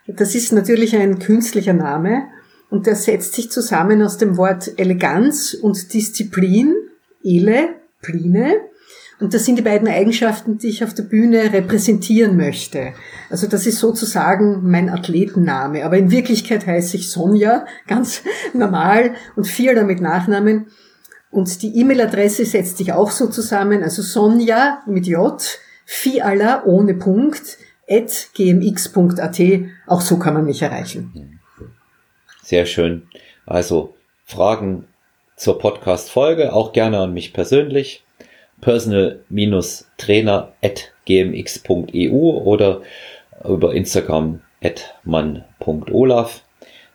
Das 0.08 0.36
ist 0.36 0.52
natürlich 0.52 0.96
ein 0.96 1.20
künstlicher 1.20 1.74
Name 1.74 2.24
und 2.70 2.88
der 2.88 2.96
setzt 2.96 3.34
sich 3.36 3.52
zusammen 3.52 4.02
aus 4.02 4.18
dem 4.18 4.36
Wort 4.36 4.78
Eleganz 4.78 5.54
und 5.54 5.94
Disziplin, 5.94 6.74
Ele, 7.24 7.70
Pline. 8.02 8.56
Und 9.20 9.36
das 9.36 9.46
sind 9.46 9.60
die 9.60 9.62
beiden 9.62 9.88
Eigenschaften, 9.88 10.58
die 10.58 10.70
ich 10.70 10.84
auf 10.84 10.96
der 10.96 11.04
Bühne 11.04 11.54
repräsentieren 11.54 12.36
möchte. 12.36 12.94
Also 13.30 13.46
das 13.46 13.68
ist 13.68 13.78
sozusagen 13.78 14.68
mein 14.68 14.90
Athletenname. 14.90 15.86
Aber 15.86 15.98
in 15.98 16.10
Wirklichkeit 16.10 16.66
heiße 16.66 16.98
ich 16.98 17.12
Sonja, 17.12 17.66
ganz 17.88 18.24
normal 18.54 19.12
und 19.36 19.46
Vierler 19.46 19.84
mit 19.84 20.02
Nachnamen. 20.02 20.66
Und 21.32 21.62
die 21.62 21.80
E-Mail-Adresse 21.80 22.46
setzt 22.46 22.78
sich 22.78 22.92
auch 22.92 23.10
so 23.10 23.28
zusammen, 23.28 23.84
also 23.84 24.02
Sonja 24.02 24.82
mit 24.86 25.08
J, 25.08 25.42
Fiala 25.86 26.64
ohne 26.66 26.94
Punkt, 26.94 27.58
at 27.90 28.30
gmx.at. 28.34 29.40
Auch 29.88 30.02
so 30.02 30.18
kann 30.18 30.34
man 30.34 30.46
mich 30.46 30.62
erreichen. 30.62 31.40
Sehr 32.44 32.66
schön. 32.66 33.08
Also 33.46 33.96
Fragen 34.26 34.88
zur 35.36 35.58
Podcast-Folge 35.58 36.54
auch 36.54 36.74
gerne 36.74 37.00
an 37.00 37.14
mich 37.14 37.34
persönlich. 37.34 38.04
Personal-trainer 38.62 40.54
at 40.62 40.94
gmx.eu 41.06 42.12
oder 42.12 42.82
über 43.44 43.74
Instagram 43.74 44.42
at 44.64 44.96
mann.olaf. 45.04 46.44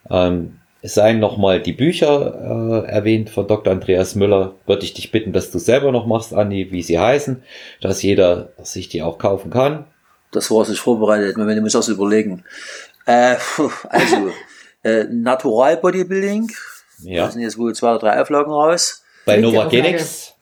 Ähm, 0.09 0.61
es 0.83 0.95
seien 0.95 1.19
nochmal 1.19 1.61
die 1.61 1.73
Bücher 1.73 2.85
äh, 2.87 2.91
erwähnt 2.91 3.31
von 3.31 3.47
Dr. 3.49 3.73
Andreas 3.73 4.15
Müller. 4.15 4.55
Würde 4.67 4.85
ich 4.85 4.95
dich 4.95 5.11
bitten, 5.11 5.33
dass 5.33 5.51
du 5.51 5.59
selber 5.59 5.91
noch 5.93 6.07
machst, 6.07 6.33
Andi, 6.35 6.71
wie 6.71 6.83
sie 6.83 6.99
heißen, 6.99 7.43
dass 7.81 8.03
jeder 8.03 8.51
sich 8.63 8.89
die 8.89 9.03
auch 9.03 9.19
kaufen 9.19 9.51
kann. 9.51 9.87
Das 10.33 10.51
war 10.51 10.63
es 10.63 10.69
nicht 10.69 10.81
vorbereitet, 10.81 11.37
wenn 11.39 11.57
ich 11.57 11.63
muss 11.63 11.73
das 11.73 11.89
überlegen. 11.89 12.45
Äh, 13.07 13.37
also, 13.89 14.31
äh, 14.85 15.05
Natural 15.05 15.77
Bodybuilding. 15.79 16.51
Ja. 17.03 17.25
Da 17.27 17.31
sind 17.31 17.43
jetzt 17.43 17.59
wohl 17.59 17.75
zwei 17.75 17.91
oder 17.91 17.99
drei 17.99 18.21
Auflagen 18.21 18.53
raus. 18.53 19.03
Bei. 19.25 19.41
Bei, 19.41 19.41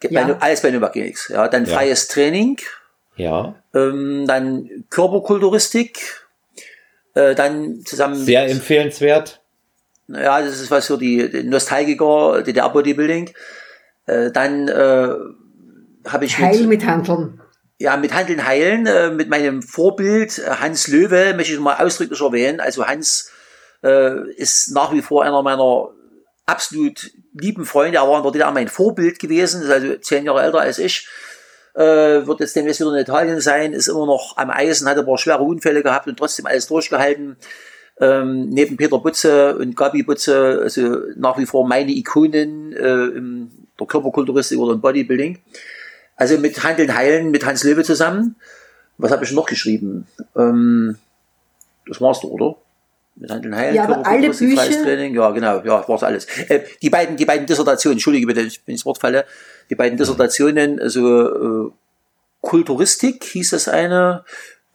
Ja. 0.09 0.37
Alles 0.39 0.61
bei 0.61 0.69
Novagenix. 0.71 1.29
Ja, 1.29 1.47
dann 1.47 1.65
Ja. 1.65 1.73
freies 1.73 2.07
Training, 2.07 2.57
Ja, 3.17 3.55
ähm, 3.73 4.25
dann 4.27 4.69
Körperkulturistik, 4.89 6.27
äh, 7.13 7.33
dann 7.35 7.81
zusammen. 7.85 8.15
sehr 8.15 8.47
empfehlenswert. 8.47 9.41
Ja, 10.07 10.41
das 10.41 10.61
ist 10.61 10.71
was 10.71 10.87
für 10.87 10.97
die, 10.97 11.29
die 11.29 11.43
Nostalgiker, 11.43 12.43
DDR 12.43 12.69
Bodybuilding. 12.69 13.31
Äh, 14.05 14.31
dann 14.31 14.67
äh, 14.67 15.09
habe 16.07 16.25
ich 16.25 16.37
Heil 16.37 16.59
mit, 16.61 16.81
mit 16.81 16.85
Handeln. 16.85 17.41
ja, 17.79 17.97
mit 17.97 18.13
Handeln 18.13 18.45
heilen, 18.45 18.85
äh, 18.85 19.09
mit 19.09 19.29
meinem 19.29 19.61
Vorbild 19.63 20.37
äh, 20.39 20.49
Hans 20.59 20.87
Löwe, 20.87 21.33
möchte 21.35 21.53
ich 21.53 21.59
mal 21.59 21.83
ausdrücklich 21.83 22.21
erwähnen. 22.21 22.59
Also 22.59 22.85
Hans 22.85 23.31
äh, 23.83 24.31
ist 24.33 24.71
nach 24.71 24.93
wie 24.93 25.01
vor 25.01 25.23
einer 25.23 25.41
meiner 25.41 25.89
absolut 26.45 27.11
lieben 27.33 27.65
Freunde. 27.65 27.97
Er 27.97 28.07
war 28.07 28.17
in 28.17 28.23
der 28.23 28.31
DDR 28.31 28.51
mein 28.51 28.67
Vorbild 28.67 29.19
gewesen, 29.19 29.63
ist 29.63 29.71
also 29.71 29.95
zehn 29.95 30.25
Jahre 30.25 30.43
älter 30.43 30.59
als 30.59 30.77
ich. 30.77 31.07
Äh, 31.73 32.25
wird 32.25 32.39
jetzt 32.39 32.55
demnächst 32.55 32.79
wieder 32.79 32.93
in 32.93 33.01
Italien 33.01 33.41
sein, 33.41 33.73
ist 33.73 33.87
immer 33.87 34.05
noch 34.05 34.37
am 34.37 34.49
Eisen, 34.49 34.87
hat 34.87 34.97
aber 34.97 35.17
schwere 35.17 35.43
Unfälle 35.43 35.83
gehabt 35.83 36.07
und 36.07 36.17
trotzdem 36.17 36.45
alles 36.45 36.67
durchgehalten. 36.67 37.35
Ähm, 37.99 38.49
neben 38.49 38.75
Peter 38.75 38.97
Butze 38.99 39.57
und 39.57 39.75
Gabi 39.77 40.03
Butze, 40.03 40.59
also 40.61 40.97
nach 41.15 41.37
wie 41.37 41.45
vor 41.45 41.65
meine 41.65 41.91
Ikonen 41.91 42.73
äh, 42.73 43.05
im, 43.17 43.51
der 43.79 43.87
Körperkulturistik 43.87 44.59
oder 44.59 44.73
im 44.73 44.81
Bodybuilding. 44.81 45.39
Also 46.17 46.37
mit 46.37 46.61
Handeln 46.63 46.93
heilen, 46.93 47.31
mit 47.31 47.45
Hans 47.45 47.63
Löwe 47.63 47.83
zusammen. 47.83 48.35
Was 48.97 49.11
habe 49.11 49.23
ich 49.23 49.31
noch 49.31 49.45
geschrieben? 49.45 50.07
Ähm, 50.35 50.97
das 51.87 52.01
war's 52.01 52.21
doch, 52.21 52.29
oder? 52.29 52.55
Mit 53.15 53.31
Handeln 53.31 53.55
heilen, 53.55 53.75
Ja, 53.75 53.85
aber 53.85 54.05
alle 54.05 54.29
Bücher- 54.29 55.13
ja 55.13 55.31
genau, 55.31 55.61
ja, 55.63 55.87
war's 55.87 56.03
alles. 56.03 56.25
Äh, 56.49 56.61
die 56.81 56.89
beiden, 56.89 57.15
die 57.15 57.25
beiden 57.25 57.45
Dissertationen, 57.45 57.95
entschuldige 57.95 58.27
bitte, 58.27 58.41
ich 58.41 58.61
bin 58.63 58.73
ins 58.73 58.85
Wort 58.85 58.97
falle, 58.97 59.25
die 59.69 59.75
beiden 59.75 59.97
Dissertationen, 59.97 60.81
also 60.81 61.67
äh, 61.67 61.71
Kulturistik 62.41 63.23
hieß 63.23 63.51
das 63.51 63.67
eine, 63.69 64.23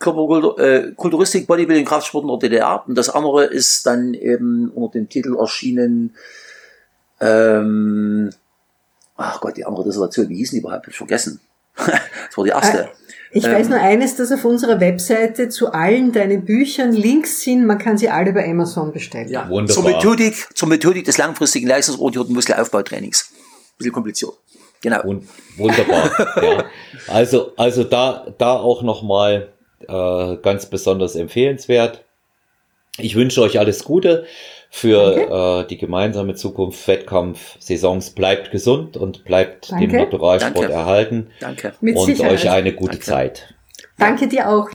Körperkultur, 0.01 0.59
äh, 0.59 0.93
Kulturistik, 0.97 1.47
Bodybuilding, 1.47 1.85
Kraftsport 1.85 2.25
in 2.25 2.29
der 2.31 2.39
DDR. 2.39 2.83
Und 2.89 2.97
das 2.97 3.09
andere 3.11 3.45
ist 3.45 3.87
dann 3.87 4.15
eben 4.15 4.71
unter 4.75 4.99
dem 4.99 5.09
Titel 5.09 5.37
erschienen, 5.39 6.15
ähm, 7.21 8.31
ach 9.17 9.41
Gott, 9.41 9.57
die 9.57 9.65
andere 9.65 9.85
Dissertation, 9.85 10.29
wie 10.29 10.37
hieß 10.37 10.51
die 10.53 10.59
überhaupt? 10.59 10.85
Hab 10.87 10.89
ich 10.89 10.97
vergessen. 10.97 11.41
das 11.77 12.37
war 12.37 12.45
die 12.45 12.51
erste. 12.51 12.89
Ich 13.33 13.45
Ähm. 13.45 13.53
weiß 13.53 13.69
nur 13.69 13.79
eines, 13.79 14.17
dass 14.17 14.33
auf 14.33 14.45
unserer 14.45 14.81
Webseite 14.81 15.49
zu 15.51 15.73
allen 15.73 16.13
deinen 16.13 16.45
Büchern 16.45 16.93
Links 16.93 17.43
sind. 17.43 17.65
Man 17.67 17.79
kann 17.79 17.97
sie 17.97 18.09
alle 18.09 18.33
bei 18.33 18.49
Amazon 18.51 18.93
bestellen. 18.93 19.29
Ja, 19.29 19.49
Wunderbar. 19.49 19.75
Zur 19.75 19.85
Methodik, 19.85 20.49
zur 20.57 20.69
Methodik 20.69 21.05
des 21.05 21.17
langfristigen 21.19 21.69
leistungsorientierten 21.69 22.35
Muskelaufbautrainings. 22.35 23.31
Bisschen 23.79 23.93
kompliziert. 23.93 24.33
Genau. 24.81 25.03
Wun- 25.05 25.29
Wunderbar. 25.59 26.11
ja. 26.43 26.65
Also, 27.09 27.53
also 27.57 27.85
da, 27.85 28.27
da 28.39 28.55
auch 28.55 28.83
nochmal 28.83 29.53
äh, 29.91 30.37
ganz 30.43 30.67
besonders 30.67 31.17
empfehlenswert. 31.17 32.05
Ich 32.99 33.17
wünsche 33.17 33.43
euch 33.43 33.59
alles 33.59 33.85
Gute 33.85 34.27
für 34.71 35.63
äh, 35.63 35.67
die 35.67 35.79
gemeinsame 35.79 36.35
Zukunft 36.35 36.87
Wettkampf 36.87 37.57
Saisons. 37.59 38.11
Bleibt 38.11 38.51
gesund 38.51 38.97
und 38.97 39.25
bleibt 39.25 39.71
dem 39.71 39.81
Danke. 39.81 39.97
Naturalsport 39.97 40.57
Danke. 40.57 40.73
erhalten 40.73 41.31
Danke. 41.41 41.73
Mit 41.81 41.97
und 41.97 42.07
Sicherheit. 42.07 42.33
euch 42.33 42.51
eine 42.51 42.73
gute 42.73 42.93
Danke. 42.93 43.05
Zeit. 43.05 43.55
Danke 43.99 44.29
dir 44.29 44.49
auch. 44.49 44.69